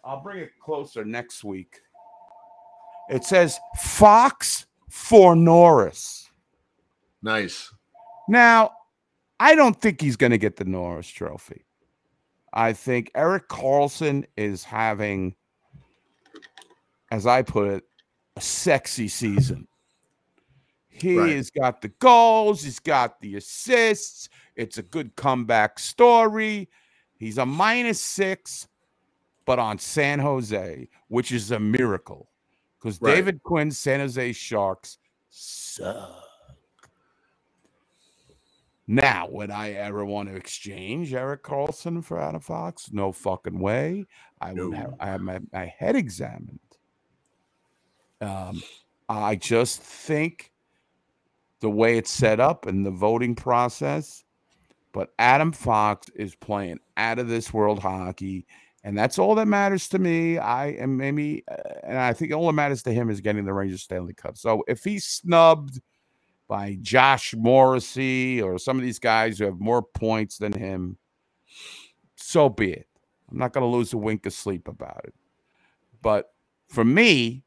I'll 0.04 0.22
bring 0.22 0.40
it 0.40 0.52
closer 0.60 1.06
next 1.06 1.44
week. 1.44 1.80
It 3.10 3.24
says 3.24 3.60
Fox 3.78 4.66
for 4.90 5.36
Norris. 5.36 6.30
Nice. 7.22 7.72
Now, 8.28 8.72
I 9.40 9.56
don't 9.56 9.80
think 9.80 10.02
he's 10.02 10.16
going 10.18 10.32
to 10.32 10.38
get 10.38 10.58
the 10.58 10.66
Norris 10.66 11.08
Trophy. 11.08 11.66
I 12.54 12.74
think 12.74 13.12
Erik 13.16 13.48
Karlsson 13.48 14.26
is 14.36 14.64
having, 14.64 15.36
as 17.12 17.28
I 17.28 17.44
put 17.44 17.68
it, 17.68 17.84
a 18.36 18.42
sexy 18.42 19.08
season. 19.08 19.68
He 20.90 21.18
Right. 21.18 21.36
has 21.36 21.50
got 21.50 21.82
the 21.82 21.88
goals, 21.90 22.64
he's 22.64 22.80
got 22.80 23.22
the 23.22 23.36
assists. 23.36 24.28
It's 24.56 24.78
a 24.78 24.84
good 24.84 25.16
comeback 25.16 25.80
story. 25.80 26.70
He's 27.18 27.38
a 27.38 27.46
minus 27.46 28.02
six, 28.02 28.68
but 29.46 29.60
on 29.60 29.78
San 29.78 30.20
Jose, 30.20 30.90
which 31.08 31.32
is 31.32 31.52
a 31.52 31.60
miracle 31.60 32.30
because 32.80 33.02
Right. 33.02 33.16
David 33.16 33.44
Quinn's 33.44 33.78
San 33.78 34.00
Jose 34.00 34.32
Sharks 34.34 34.98
suck. 35.30 36.26
Now, 38.88 39.28
would 39.30 39.52
I 39.52 39.72
ever 39.72 40.04
want 40.04 40.30
to 40.30 40.36
exchange 40.36 41.14
Erik 41.14 41.44
Karlsson 41.44 42.04
for 42.04 42.20
Adam 42.20 42.42
Fox? 42.42 42.92
No 42.92 43.12
fucking 43.12 43.60
way. 43.60 44.06
I 44.42 44.54
would 44.54 44.72
No. 44.72 44.72
have 44.72 44.94
I 45.00 45.06
have 45.08 45.22
my, 45.22 45.40
my 45.54 45.66
head 45.68 45.96
examined. 45.96 46.60
Um, 48.20 48.64
I 49.08 49.36
just 49.36 49.82
think 49.82 50.52
the 51.60 51.70
way 51.70 51.98
it's 51.98 52.10
set 52.12 52.40
up 52.40 52.66
and 52.66 52.84
the 52.86 52.92
voting 52.92 53.36
process, 53.36 54.24
but 54.92 55.14
Adam 55.20 55.52
Fox 55.52 56.10
is 56.16 56.34
playing 56.36 56.80
out 56.98 57.20
of 57.20 57.28
this 57.28 57.54
world 57.54 57.80
hockey, 57.80 58.48
and 58.84 58.98
that's 58.98 59.20
all 59.20 59.36
that 59.36 59.48
matters 59.48 59.88
to 59.90 60.00
me. 60.00 60.38
I 60.38 60.68
am 60.68 60.98
maybe, 60.98 61.44
uh, 61.52 61.56
and 61.84 61.98
I 61.98 62.14
think 62.14 62.34
all 62.34 62.48
that 62.48 62.54
matters 62.54 62.84
to 62.84 62.94
him 62.94 63.10
is 63.10 63.22
getting 63.22 63.46
the 63.46 63.54
Rangers 63.54 63.84
Stanley 63.84 64.14
Cup. 64.14 64.38
So 64.38 64.64
if 64.68 64.84
he's 64.84 65.06
snubbed 65.06 65.82
by 66.48 66.78
Josh 66.82 67.34
Morrissey 67.36 68.42
or 68.42 68.58
some 68.58 68.78
of 68.78 68.84
these 68.84 69.00
guys 69.00 69.38
who 69.38 69.46
have 69.46 69.60
more 69.60 69.82
points 69.82 70.38
than 70.38 70.54
him, 70.54 70.98
so 72.16 72.50
be 72.50 72.72
it. 72.72 72.88
I'm 73.30 73.38
not 73.38 73.54
going 73.54 73.70
to 73.70 73.78
lose 73.78 73.94
a 73.94 73.98
wink 73.98 74.26
of 74.26 74.34
sleep 74.34 74.68
about 74.68 75.02
it. 75.04 75.14
But 76.02 76.32
for 76.70 76.84
me, 76.86 77.44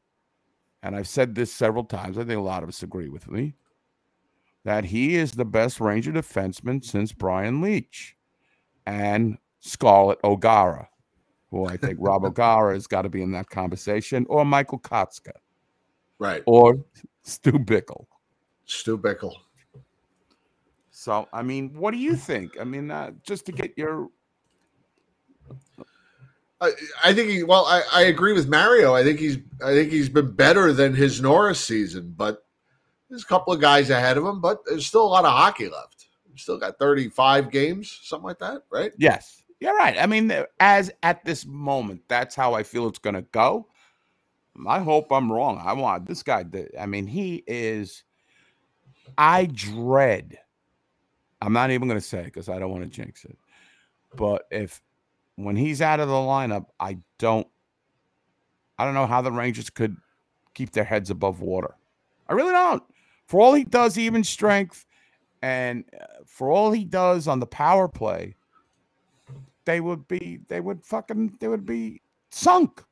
and 0.81 0.95
I've 0.95 1.07
said 1.07 1.35
this 1.35 1.51
several 1.51 1.83
times, 1.83 2.17
I 2.17 2.23
think 2.23 2.37
a 2.37 2.43
lot 2.43 2.63
of 2.63 2.69
us 2.69 2.83
agree 2.83 3.09
with 3.09 3.29
me, 3.29 3.55
that 4.63 4.85
he 4.85 5.15
is 5.15 5.33
the 5.33 5.45
best 5.45 5.79
Ranger 5.79 6.11
defenseman 6.11 6.83
since 6.83 7.11
Brian 7.11 7.61
Leetch 7.61 8.13
and 8.85 9.37
Scarlett 9.59 10.19
O'Gara, 10.23 10.87
who 11.53 11.65
I 11.67 11.77
think 11.77 11.97
Rob 12.01 12.25
O'Gara 12.25 12.73
has 12.73 12.87
got 12.87 13.03
to 13.03 13.09
be 13.09 13.21
in 13.21 13.31
that 13.31 13.49
conversation, 13.49 14.25
or 14.27 14.43
Michael 14.43 14.79
Kotzka, 14.79 15.33
Right. 16.19 16.41
or 16.47 16.83
Stu 17.23 17.53
Bickel. 17.53 18.05
Stu 18.65 18.97
Bickel. 18.97 19.33
So, 20.89 21.27
I 21.31 21.43
mean, 21.43 21.73
what 21.75 21.91
do 21.91 21.97
you 21.97 22.15
think? 22.15 22.59
I 22.59 22.63
mean, 22.63 22.89
uh, 22.89 23.11
just 23.23 23.45
to 23.45 23.51
get 23.51 23.77
your 23.77 24.09
I, 26.61 26.71
I 27.03 27.13
think 27.13 27.29
he. 27.29 27.43
Well, 27.43 27.65
I, 27.65 27.81
I 27.91 28.01
agree 28.03 28.31
with 28.31 28.47
Mario. 28.47 28.95
I 28.95 29.03
think 29.03 29.19
he's. 29.19 29.37
I 29.63 29.73
think 29.73 29.91
he's 29.91 30.07
been 30.07 30.31
better 30.31 30.71
than 30.71 30.95
his 30.95 31.21
Norris 31.21 31.59
season, 31.59 32.13
but 32.15 32.45
there's 33.09 33.23
a 33.23 33.27
couple 33.27 33.51
of 33.53 33.59
guys 33.59 33.89
ahead 33.89 34.17
of 34.17 34.25
him. 34.25 34.39
But 34.39 34.59
there's 34.65 34.87
still 34.87 35.05
a 35.05 35.07
lot 35.07 35.25
of 35.25 35.33
hockey 35.33 35.67
left. 35.67 36.07
He's 36.31 36.41
still 36.43 36.57
got 36.57 36.79
35 36.79 37.51
games, 37.51 37.99
something 38.03 38.25
like 38.25 38.39
that, 38.39 38.63
right? 38.71 38.93
Yes, 38.97 39.42
you're 39.63 39.77
right. 39.77 39.97
I 39.97 40.07
mean, 40.07 40.29
as 40.59 40.91
at 41.03 41.23
this 41.23 41.45
moment, 41.45 42.01
that's 42.09 42.35
how 42.35 42.53
I 42.53 42.63
feel 42.63 42.85
it's 42.89 42.99
going 42.99 43.15
to 43.15 43.21
go. 43.21 43.69
I 44.67 44.79
hope 44.79 45.09
I'm 45.09 45.31
wrong. 45.31 45.61
I 45.63 45.71
want 45.71 46.05
this 46.05 46.21
guy. 46.21 46.43
To, 46.43 46.81
I 46.81 46.85
mean, 46.85 47.07
he 47.07 47.45
is. 47.47 48.03
I 49.17 49.45
dread. 49.45 50.37
I'm 51.41 51.53
not 51.53 51.71
even 51.71 51.87
going 51.87 51.99
to 51.99 52.05
say 52.05 52.19
it 52.19 52.25
because 52.25 52.49
I 52.49 52.59
don't 52.59 52.71
want 52.71 52.83
to 52.83 52.89
jinx 52.89 53.23
it. 53.23 53.37
But 54.17 54.47
if 54.51 54.81
when 55.37 55.55
he's 55.55 55.81
out 55.81 56.01
of 56.01 56.09
the 56.09 56.13
lineup, 56.13 56.65
I 56.81 56.97
don't. 57.17 57.47
I 58.77 58.83
don't 58.83 58.95
know 58.95 59.07
how 59.07 59.21
the 59.21 59.31
Rangers 59.31 59.69
could 59.69 59.95
keep 60.55 60.71
their 60.71 60.83
heads 60.83 61.09
above 61.09 61.39
water. 61.39 61.77
I 62.27 62.33
really 62.33 62.51
don't. 62.51 62.83
For 63.27 63.39
all 63.39 63.53
he 63.53 63.63
does, 63.63 63.97
even 63.97 64.25
strength, 64.25 64.85
and 65.41 65.85
uh, 65.97 66.05
for 66.25 66.51
all 66.51 66.71
he 66.73 66.83
does 66.83 67.29
on 67.29 67.39
the 67.39 67.47
power 67.47 67.87
play, 67.87 68.35
they 69.65 69.81
would 69.81 70.07
be 70.07 70.39
they 70.47 70.59
would 70.59 70.83
fucking 70.83 71.37
they 71.39 71.47
would 71.47 71.65
be 71.65 72.01
sunk. 72.31 72.83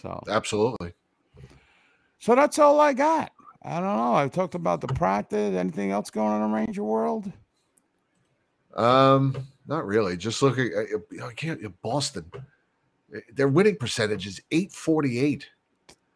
So 0.00 0.22
Absolutely. 0.28 0.92
so 2.18 2.34
that's 2.34 2.58
all 2.58 2.80
I 2.80 2.92
got. 2.92 3.32
I 3.62 3.74
don't 3.74 3.96
know. 3.96 4.14
I've 4.14 4.32
talked 4.32 4.54
about 4.54 4.80
the 4.80 4.88
practice. 4.88 5.54
Anything 5.54 5.90
else 5.90 6.10
going 6.10 6.28
on 6.28 6.42
in 6.42 6.52
Ranger 6.52 6.82
World? 6.82 7.30
Um, 8.74 9.36
not 9.66 9.86
really. 9.86 10.16
Just 10.16 10.40
looking. 10.42 10.70
I, 10.74 11.26
I 11.26 11.32
can't. 11.34 11.60
Boston. 11.82 12.30
Their 13.34 13.48
winning 13.48 13.76
percentage 13.76 14.26
is 14.26 14.40
848. 14.50 15.48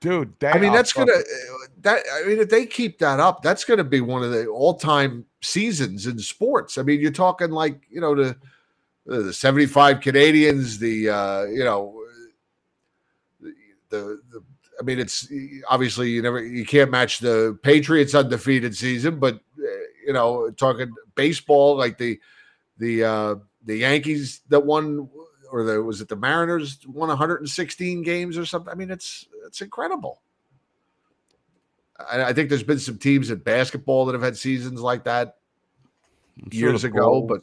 Dude, 0.05 0.35
I 0.45 0.59
mean, 0.59 0.75
that's 0.75 0.93
gonna 0.93 1.13
uh, 1.13 1.67
that. 1.81 2.03
I 2.13 2.29
mean, 2.29 2.39
if 2.39 2.51
they 2.51 2.67
keep 2.67 2.99
that 2.99 3.21
up, 3.21 3.43
that's 3.43 3.65
gonna 3.65 3.85
be 3.85 4.03
one 4.03 4.23
of 4.23 4.33
the 4.33 4.47
all-time 4.49 5.25
seasons 5.41 6.07
in 6.07 6.19
sports. 6.19 6.77
I 6.77 6.83
mean, 6.83 7.01
you're 7.01 7.11
talking 7.11 7.51
like 7.51 7.81
you 7.89 8.03
know 8.03 8.15
the 8.15 8.37
the 9.07 9.33
75 9.33 10.01
Canadiens, 10.01 10.79
the 10.79 11.09
uh, 11.09 11.45
you 11.45 11.65
know 11.65 12.05
the, 13.41 13.55
the 13.89 14.21
the. 14.31 14.45
I 14.79 14.83
mean, 14.83 14.99
it's 14.99 15.27
obviously 15.71 16.11
you 16.11 16.21
never 16.21 16.45
you 16.45 16.67
can't 16.67 16.91
match 16.91 17.21
the 17.21 17.59
Patriots 17.63 18.15
undefeated 18.15 18.77
season, 18.77 19.19
but 19.19 19.37
uh, 19.37 19.67
you 20.07 20.13
know, 20.13 20.51
talking 20.51 20.93
baseball 21.15 21.79
like 21.79 21.97
the 21.97 22.21
the 22.77 23.05
uh 23.05 23.35
the 23.65 23.77
Yankees 23.77 24.43
that 24.51 24.61
won 24.61 25.09
or 25.55 25.63
the 25.63 25.81
was 25.81 26.01
it 26.01 26.09
the 26.09 26.17
Mariners 26.17 26.85
won 26.85 27.09
116 27.09 28.03
games 28.03 28.37
or 28.37 28.45
something. 28.45 28.73
I 28.73 28.75
mean, 28.75 28.91
it's 28.91 29.29
it's 29.47 29.61
incredible. 29.61 30.21
I, 31.97 32.25
I 32.25 32.33
think 32.33 32.49
there's 32.49 32.65
been 32.65 32.81
some 32.81 32.99
teams 32.99 33.31
in 33.31 33.39
basketball 33.39 34.05
that 34.07 34.15
have 34.15 34.23
had 34.23 34.37
seasons 34.37 34.81
like 34.81 35.05
that 35.05 35.37
I'm 36.43 36.49
years 36.51 36.83
the 36.83 36.89
ago, 36.89 37.23
but 37.23 37.43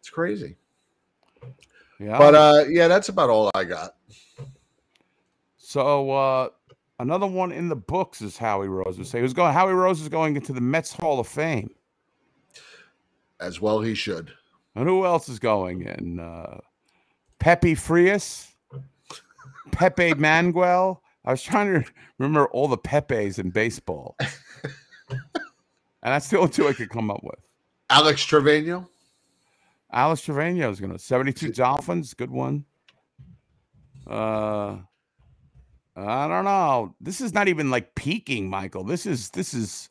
it's 0.00 0.10
crazy. 0.10 0.56
yeah. 2.00 2.18
But 2.18 2.34
uh 2.34 2.64
yeah, 2.68 2.88
that's 2.88 3.08
about 3.08 3.30
all 3.30 3.48
I 3.54 3.62
got. 3.62 3.94
so 5.58 6.10
uh 6.10 6.48
another 6.98 7.28
one 7.28 7.52
in 7.52 7.68
the 7.68 7.76
books 7.76 8.20
is 8.20 8.36
Howie 8.36 8.66
Rose 8.66 8.98
would 8.98 9.06
say. 9.06 9.20
Who's 9.20 9.32
going? 9.32 9.52
Howie 9.52 9.74
Rose 9.74 10.00
is 10.00 10.08
going 10.08 10.34
into 10.34 10.52
the 10.52 10.60
Mets 10.60 10.92
Hall 10.92 11.20
of 11.20 11.28
Fame. 11.28 11.70
As 13.38 13.60
well 13.60 13.80
he 13.80 13.94
should. 13.94 14.32
And 14.76 14.86
who 14.86 15.06
else 15.06 15.28
is 15.30 15.38
going 15.38 15.82
in? 15.82 16.20
Uh, 16.20 16.58
Pepe 17.38 17.74
Frias, 17.74 18.48
Pepe 19.72 20.10
Mangual. 20.14 20.98
I 21.24 21.30
was 21.30 21.42
trying 21.42 21.82
to 21.82 21.90
remember 22.18 22.46
all 22.48 22.68
the 22.68 22.76
Pepes 22.76 23.38
in 23.38 23.50
baseball, 23.50 24.16
and 24.20 25.18
that's 26.02 26.28
the 26.28 26.38
only 26.38 26.50
two 26.50 26.68
I 26.68 26.74
could 26.74 26.90
come 26.90 27.10
up 27.10 27.24
with. 27.24 27.38
Alex 27.88 28.22
Trevino. 28.22 28.88
Alex 29.92 30.20
Trevino 30.20 30.70
is 30.70 30.78
going 30.78 30.92
to 30.92 30.98
72 30.98 31.52
Dolphins, 31.52 32.12
good 32.12 32.30
one. 32.30 32.66
Uh, 34.06 34.76
I 35.96 36.28
don't 36.28 36.44
know. 36.44 36.94
This 37.00 37.22
is 37.22 37.32
not 37.32 37.48
even 37.48 37.70
like 37.70 37.94
peaking, 37.94 38.50
Michael. 38.50 38.84
This 38.84 39.06
is 39.06 39.30
this 39.30 39.54
is 39.54 39.88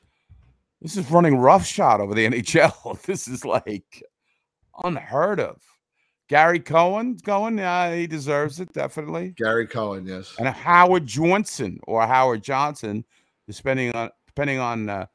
this 0.82 0.96
is 0.96 1.10
running 1.10 1.38
roughshod 1.38 2.02
over 2.02 2.14
the 2.14 2.28
NHL. 2.28 3.02
This 3.06 3.28
is 3.28 3.44
like 3.44 4.04
unheard 4.84 5.40
of. 5.40 5.62
Gary 6.28 6.60
Cohen's 6.60 7.22
going. 7.22 7.60
Uh, 7.60 7.94
he 7.94 8.08
deserves 8.08 8.60
it 8.60 8.74
definitely. 8.74 9.34
Gary 9.38 9.68
Cohen, 9.68 10.06
yes. 10.08 10.36
And 10.40 10.48
Howard 10.48 11.06
Johnson 11.06 11.80
or 11.84 12.06
Howard 12.06 12.44
Johnson, 12.44 13.06
depending 13.48 13.92
on 13.92 14.10
depending 14.26 14.60
on 14.60 14.90
uh, 14.90 15.06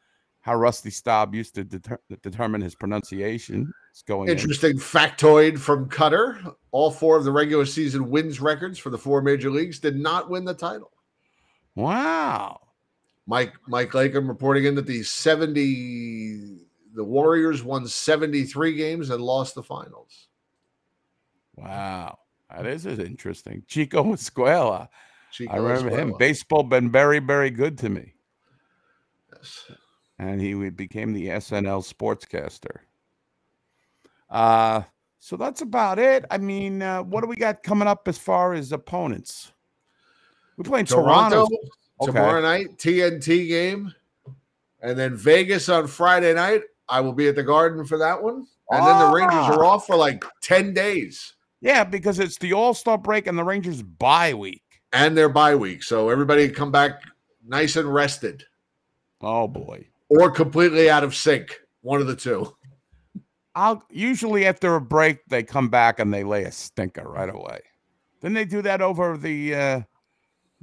how 0.41 0.55
Rusty 0.55 0.91
Staub 0.91 1.35
used 1.35 1.55
to 1.57 1.65
deter- 1.65 2.01
determine 2.23 2.61
his 2.61 2.75
pronunciation. 2.75 3.73
It's 3.91 4.03
going 4.03 4.29
in. 4.29 4.37
Interesting 4.37 4.79
factoid 4.79 5.59
from 5.59 5.89
Cutter. 5.89 6.41
All 6.71 6.93
four 6.93 7.17
of 7.17 7.25
the 7.25 7.33
regular 7.33 7.67
season 7.67 8.09
wins 8.09 8.41
records 8.41 8.79
for 8.79 8.91
the 8.91 8.99
four 8.99 9.21
major 9.21 9.51
leagues 9.51 9.81
did 9.81 9.97
not 9.97 10.31
win 10.31 10.45
the 10.45 10.55
title. 10.55 10.93
Wow. 11.75 12.61
Mike 13.27 13.55
Mike 13.67 13.91
Lakem 13.91 14.29
reporting 14.29 14.65
in 14.65 14.75
that 14.77 14.87
the 14.87 15.03
70 15.03 16.67
the 17.01 17.05
Warriors 17.05 17.63
won 17.65 17.89
73 17.89 18.75
games 18.75 19.09
and 19.09 19.23
lost 19.23 19.55
the 19.55 19.63
finals. 19.63 20.29
Wow. 21.57 22.19
That 22.51 22.67
is 22.67 22.85
interesting. 22.85 23.63
Chico 23.67 24.05
Escuela. 24.05 24.89
Chico 25.33 25.51
I 25.51 25.57
remember 25.57 25.99
him. 25.99 26.15
Baseball 26.19 26.63
been 26.63 26.91
very, 26.91 27.19
very 27.19 27.49
good 27.49 27.79
to 27.79 27.89
me. 27.89 28.13
Yes. 29.33 29.71
And 30.19 30.43
he 30.43 30.53
became 30.69 31.15
the 31.15 31.29
SNL 31.29 31.91
sportscaster. 31.91 32.81
Uh 34.29 34.83
so 35.19 35.39
that's 35.39 35.63
about 35.63 35.99
it. 35.99 36.27
I 36.31 36.37
mean, 36.37 36.83
uh, 36.83 37.03
what 37.03 37.23
do 37.23 37.29
we 37.29 37.37
got 37.37 37.63
coming 37.63 37.89
up 37.89 38.09
as 38.09 38.19
far 38.19 38.53
as 38.53 38.73
opponents? 38.73 39.53
We're 40.59 40.65
playing 40.65 40.85
Toronto 40.85 41.47
Toronto. 41.47 41.57
Okay. 42.03 42.13
tomorrow 42.13 42.43
night, 42.43 42.77
TNT 42.77 43.49
game. 43.49 43.95
And 44.83 44.99
then 44.99 45.17
Vegas 45.17 45.71
on 45.71 45.87
Friday 45.87 46.35
night. 46.35 46.63
I 46.91 47.01
will 47.01 47.13
be 47.13 47.29
at 47.29 47.37
the 47.37 47.43
Garden 47.43 47.85
for 47.85 47.99
that 47.99 48.21
one. 48.23 48.47
And 48.71 48.87
then 48.87 48.99
the 48.99 49.11
Rangers 49.15 49.35
Ah. 49.35 49.53
are 49.57 49.65
off 49.65 49.87
for 49.87 49.97
like 49.97 50.25
10 50.43 50.75
days 50.75 51.35
Yeah, 51.61 51.85
because 51.85 52.19
it's 52.19 52.39
the 52.39 52.53
All 52.53 52.75
Star 52.75 52.99
break 52.99 53.27
and 53.27 53.39
the 53.39 53.45
Rangers 53.45 53.83
bye 53.83 54.35
week. 54.35 54.63
and 54.93 55.17
their 55.17 55.29
bye 55.29 55.55
week. 55.55 55.83
So 55.83 56.09
everybody 56.09 56.49
come 56.49 56.71
back 56.73 57.03
nice 57.47 57.77
and 57.77 57.93
rested 57.93 58.45
Oh 59.21 59.47
boy. 59.49 59.87
or 60.09 60.31
completely 60.31 60.89
out 60.91 61.05
of 61.05 61.15
sync. 61.15 61.59
One 61.83 62.01
of 62.01 62.07
the 62.07 62.17
two. 62.17 62.55
I'll 63.55 63.83
usually 63.91 64.47
after 64.47 64.77
a 64.77 64.81
break 64.81 65.19
they 65.27 65.43
come 65.43 65.69
back 65.69 65.99
and 65.99 66.13
they 66.15 66.23
lay 66.25 66.45
a 66.45 66.53
stinker 66.53 67.03
right 67.09 67.29
away. 67.29 67.61
Didn't 68.21 68.35
they 68.35 68.45
do 68.45 68.63
that 68.63 68.81
over 68.83 69.17
the 69.17 69.55
uh 69.55 69.81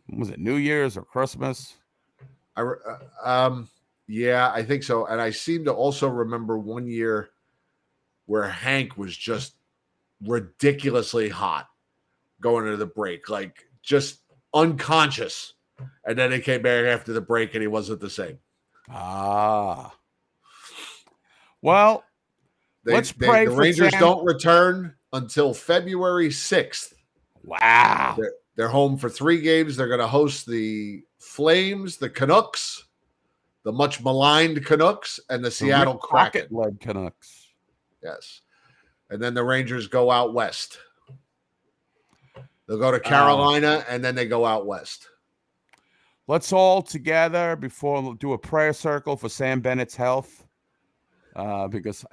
was 0.10 0.30
it 0.30 0.40
New 0.40 0.56
Year's 0.56 0.96
or 0.96 1.04
Christmas? 1.04 1.76
I 2.56 2.62
uh, 2.62 2.98
um 3.30 3.68
yeah, 4.08 4.52
I 4.54 4.64
think 4.64 4.84
so. 4.84 5.06
And 5.06 5.22
I 5.22 5.30
seem 5.32 5.66
to 5.66 5.74
also 5.74 6.08
remember 6.08 6.58
one 6.58 6.88
year 6.88 7.30
where 8.26 8.48
Hank 8.48 8.98
was 8.98 9.16
just 9.16 9.56
ridiculously 10.26 11.30
hot 11.30 11.68
going 12.42 12.66
into 12.66 12.78
the 12.78 12.86
break, 12.86 13.30
like 13.30 13.68
just 13.82 14.20
unconscious. 14.54 15.54
And 16.06 16.18
then 16.18 16.32
he 16.32 16.40
came 16.40 16.62
back 16.62 16.86
after 16.86 17.14
the 17.14 17.22
break 17.22 17.54
and 17.54 17.62
he 17.62 17.68
wasn't 17.68 18.00
the 18.02 18.10
same. 18.10 18.40
Ah. 18.90 19.94
Well, 21.62 22.04
They, 22.84 22.94
Let's 22.94 23.12
they- 23.12 23.28
pray 23.28 23.46
the 23.46 23.52
Rangers 23.52 23.92
Sam. 23.92 24.00
don't 24.00 24.26
return 24.26 24.96
until 25.14 25.54
February 25.54 26.30
6th. 26.30 26.94
wow. 27.44 28.16
They're, 28.18 28.34
they're 28.56 28.68
home 28.70 28.98
for 28.98 29.10
three 29.10 29.42
games. 29.42 29.76
They're 29.76 29.88
going 29.88 30.00
to 30.00 30.08
host 30.08 30.46
the 30.48 31.04
Flames, 31.20 31.98
the 31.98 32.10
Canucks, 32.10 32.86
the 33.68 33.74
much 33.74 34.02
maligned 34.02 34.66
Canucks, 34.66 35.20
and 35.30 35.44
the 35.44 35.52
Seattle 35.52 35.98
Kraken. 35.98 36.44
Tocchet 36.44 36.54
led 36.54 36.80
Canucks. 36.80 37.50
Yes. 38.02 38.40
And 39.10 39.22
then 39.22 39.34
the 39.34 39.44
Rangers 39.44 39.88
go 39.88 40.10
out 40.10 40.34
west. 40.34 40.78
They'll 42.66 42.78
go 42.78 42.92
to 42.92 42.98
Uh, 42.98 43.02
Carolina 43.02 43.84
and 43.90 44.02
then 44.02 44.16
they 44.16 44.26
go 44.26 44.46
out 44.46 44.66
west. 44.66 45.10
Let's 46.28 46.54
all 46.54 46.82
together 46.82 47.58
before 47.58 48.16
do 48.16 48.32
a 48.32 48.38
prayer 48.38 48.72
circle 48.72 49.18
for 49.18 49.28
Sam 49.28 49.60
Bennett's 49.60 49.98
health. 49.98 50.46
Uh, 51.36 51.68
because 51.68 52.06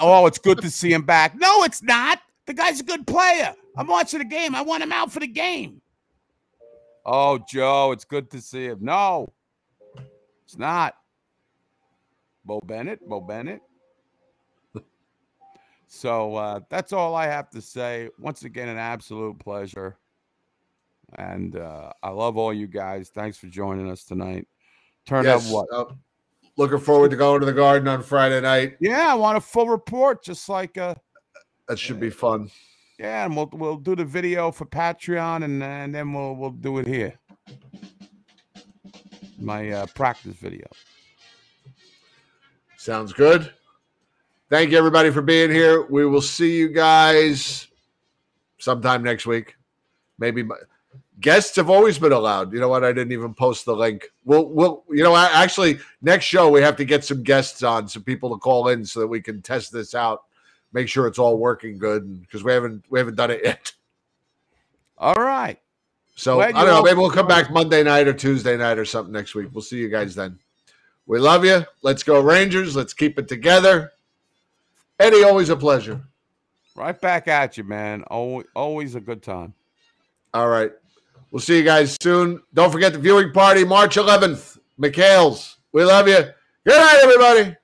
oh, 0.00 0.24
it's 0.24 0.38
good 0.38 0.62
to 0.62 0.70
see 0.70 0.94
him 0.94 1.02
back. 1.02 1.36
No, 1.36 1.62
it's 1.62 1.82
not. 1.82 2.20
The 2.46 2.54
guy's 2.54 2.80
a 2.80 2.84
good 2.84 3.06
player. 3.06 3.54
I'm 3.76 3.86
watching 3.86 4.20
the 4.20 4.24
game. 4.24 4.54
I 4.54 4.62
want 4.62 4.82
him 4.82 4.92
out 4.92 5.12
for 5.12 5.20
the 5.20 5.26
game. 5.26 5.82
Oh, 7.04 7.38
Joe, 7.46 7.92
it's 7.92 8.06
good 8.06 8.30
to 8.30 8.40
see 8.40 8.64
him. 8.64 8.78
No, 8.80 9.34
it's 10.50 10.58
not. 10.58 10.94
Bo 12.44 12.60
Bennett, 12.60 13.08
Bo 13.08 13.20
Bennett. 13.20 13.60
So 15.86 16.34
uh, 16.34 16.60
that's 16.68 16.92
all 16.92 17.14
I 17.14 17.26
have 17.26 17.50
to 17.50 17.62
say. 17.62 18.08
Once 18.18 18.42
again, 18.42 18.68
an 18.68 18.76
absolute 18.76 19.38
pleasure. 19.38 19.96
And 21.16 21.54
uh, 21.56 21.92
I 22.02 22.10
love 22.10 22.36
all 22.36 22.52
you 22.52 22.66
guys. 22.66 23.10
Thanks 23.10 23.36
for 23.38 23.46
joining 23.46 23.88
us 23.90 24.02
tonight. 24.04 24.48
Turn 25.06 25.24
Yes, 25.24 25.46
up 25.46 25.52
what? 25.52 25.66
uh, 25.72 25.92
looking 26.56 26.78
forward 26.80 27.10
to 27.12 27.16
going 27.16 27.40
to 27.40 27.46
the 27.46 27.52
garden 27.52 27.86
on 27.86 28.02
Friday 28.02 28.40
night. 28.40 28.74
Yeah, 28.80 29.12
I 29.12 29.14
want 29.14 29.38
a 29.38 29.40
full 29.40 29.68
report, 29.68 30.24
just 30.24 30.48
like 30.48 30.76
uh 30.78 30.94
That 31.68 31.78
should 31.78 32.00
be 32.00 32.10
fun. 32.10 32.50
yeah, 32.98 33.24
and 33.24 33.36
we'll 33.36 33.50
we'll 33.52 33.76
do 33.76 33.94
the 33.94 34.04
video 34.04 34.50
for 34.50 34.66
Patreon 34.66 35.44
and 35.44 35.62
and 35.62 35.94
then 35.94 36.12
we'll 36.12 36.34
we'll 36.34 36.50
do 36.50 36.78
it 36.78 36.86
here. 36.88 37.14
My 39.40 39.70
uh, 39.70 39.86
practice 39.94 40.36
video. 40.36 40.66
Sounds 42.76 43.12
good. 43.12 43.52
Thank 44.50 44.70
you, 44.70 44.78
everybody, 44.78 45.10
for 45.10 45.22
being 45.22 45.50
here. 45.50 45.86
We 45.86 46.04
will 46.06 46.22
see 46.22 46.56
you 46.56 46.68
guys 46.68 47.68
sometime 48.58 49.02
next 49.02 49.26
week. 49.26 49.56
Maybe 50.18 50.42
my, 50.42 50.56
guests 51.20 51.56
have 51.56 51.70
always 51.70 51.98
been 51.98 52.12
allowed. 52.12 52.52
You 52.52 52.60
know 52.60 52.68
what? 52.68 52.84
I 52.84 52.92
didn't 52.92 53.12
even 53.12 53.34
post 53.34 53.64
the 53.64 53.74
link. 53.74 54.08
We'll, 54.24 54.46
we'll, 54.46 54.84
you 54.90 55.02
know, 55.02 55.16
actually, 55.16 55.78
next 56.02 56.24
show 56.24 56.50
we 56.50 56.60
have 56.62 56.76
to 56.76 56.84
get 56.84 57.04
some 57.04 57.22
guests 57.22 57.62
on, 57.62 57.88
some 57.88 58.02
people 58.02 58.30
to 58.30 58.38
call 58.38 58.68
in, 58.68 58.84
so 58.84 59.00
that 59.00 59.06
we 59.06 59.20
can 59.20 59.40
test 59.40 59.72
this 59.72 59.94
out, 59.94 60.24
make 60.72 60.88
sure 60.88 61.06
it's 61.06 61.18
all 61.18 61.38
working 61.38 61.78
good, 61.78 62.20
because 62.20 62.42
we 62.42 62.52
haven't 62.52 62.84
we 62.90 62.98
haven't 62.98 63.16
done 63.16 63.30
it 63.30 63.40
yet. 63.44 63.72
All 64.98 65.14
right. 65.14 65.58
So 66.20 66.38
I 66.42 66.52
don't 66.52 66.66
know. 66.66 66.82
Maybe 66.82 66.98
we'll 66.98 67.10
come 67.10 67.26
back 67.26 67.50
Monday 67.50 67.82
night 67.82 68.06
or 68.06 68.12
Tuesday 68.12 68.54
night 68.54 68.78
or 68.78 68.84
something 68.84 69.10
next 69.10 69.34
week. 69.34 69.48
We'll 69.54 69.62
see 69.62 69.78
you 69.78 69.88
guys 69.88 70.14
then. 70.14 70.38
We 71.06 71.18
love 71.18 71.46
you. 71.46 71.64
Let's 71.80 72.02
go 72.02 72.20
Rangers. 72.20 72.76
Let's 72.76 72.92
keep 72.92 73.18
it 73.18 73.26
together. 73.26 73.92
Eddie, 74.98 75.24
always 75.24 75.48
a 75.48 75.56
pleasure. 75.56 76.02
Right 76.76 77.00
back 77.00 77.26
at 77.26 77.56
you, 77.56 77.64
man. 77.64 78.02
Always 78.02 78.96
a 78.96 79.00
good 79.00 79.22
time. 79.22 79.54
All 80.34 80.48
right. 80.48 80.72
We'll 81.30 81.40
see 81.40 81.56
you 81.56 81.64
guys 81.64 81.96
soon. 82.02 82.42
Don't 82.52 82.70
forget 82.70 82.92
the 82.92 82.98
viewing 82.98 83.32
party, 83.32 83.64
March 83.64 83.96
11th. 83.96 84.58
McHale's. 84.78 85.56
We 85.72 85.84
love 85.84 86.06
you. 86.06 86.18
Good 86.66 86.78
night, 86.78 87.00
everybody. 87.02 87.56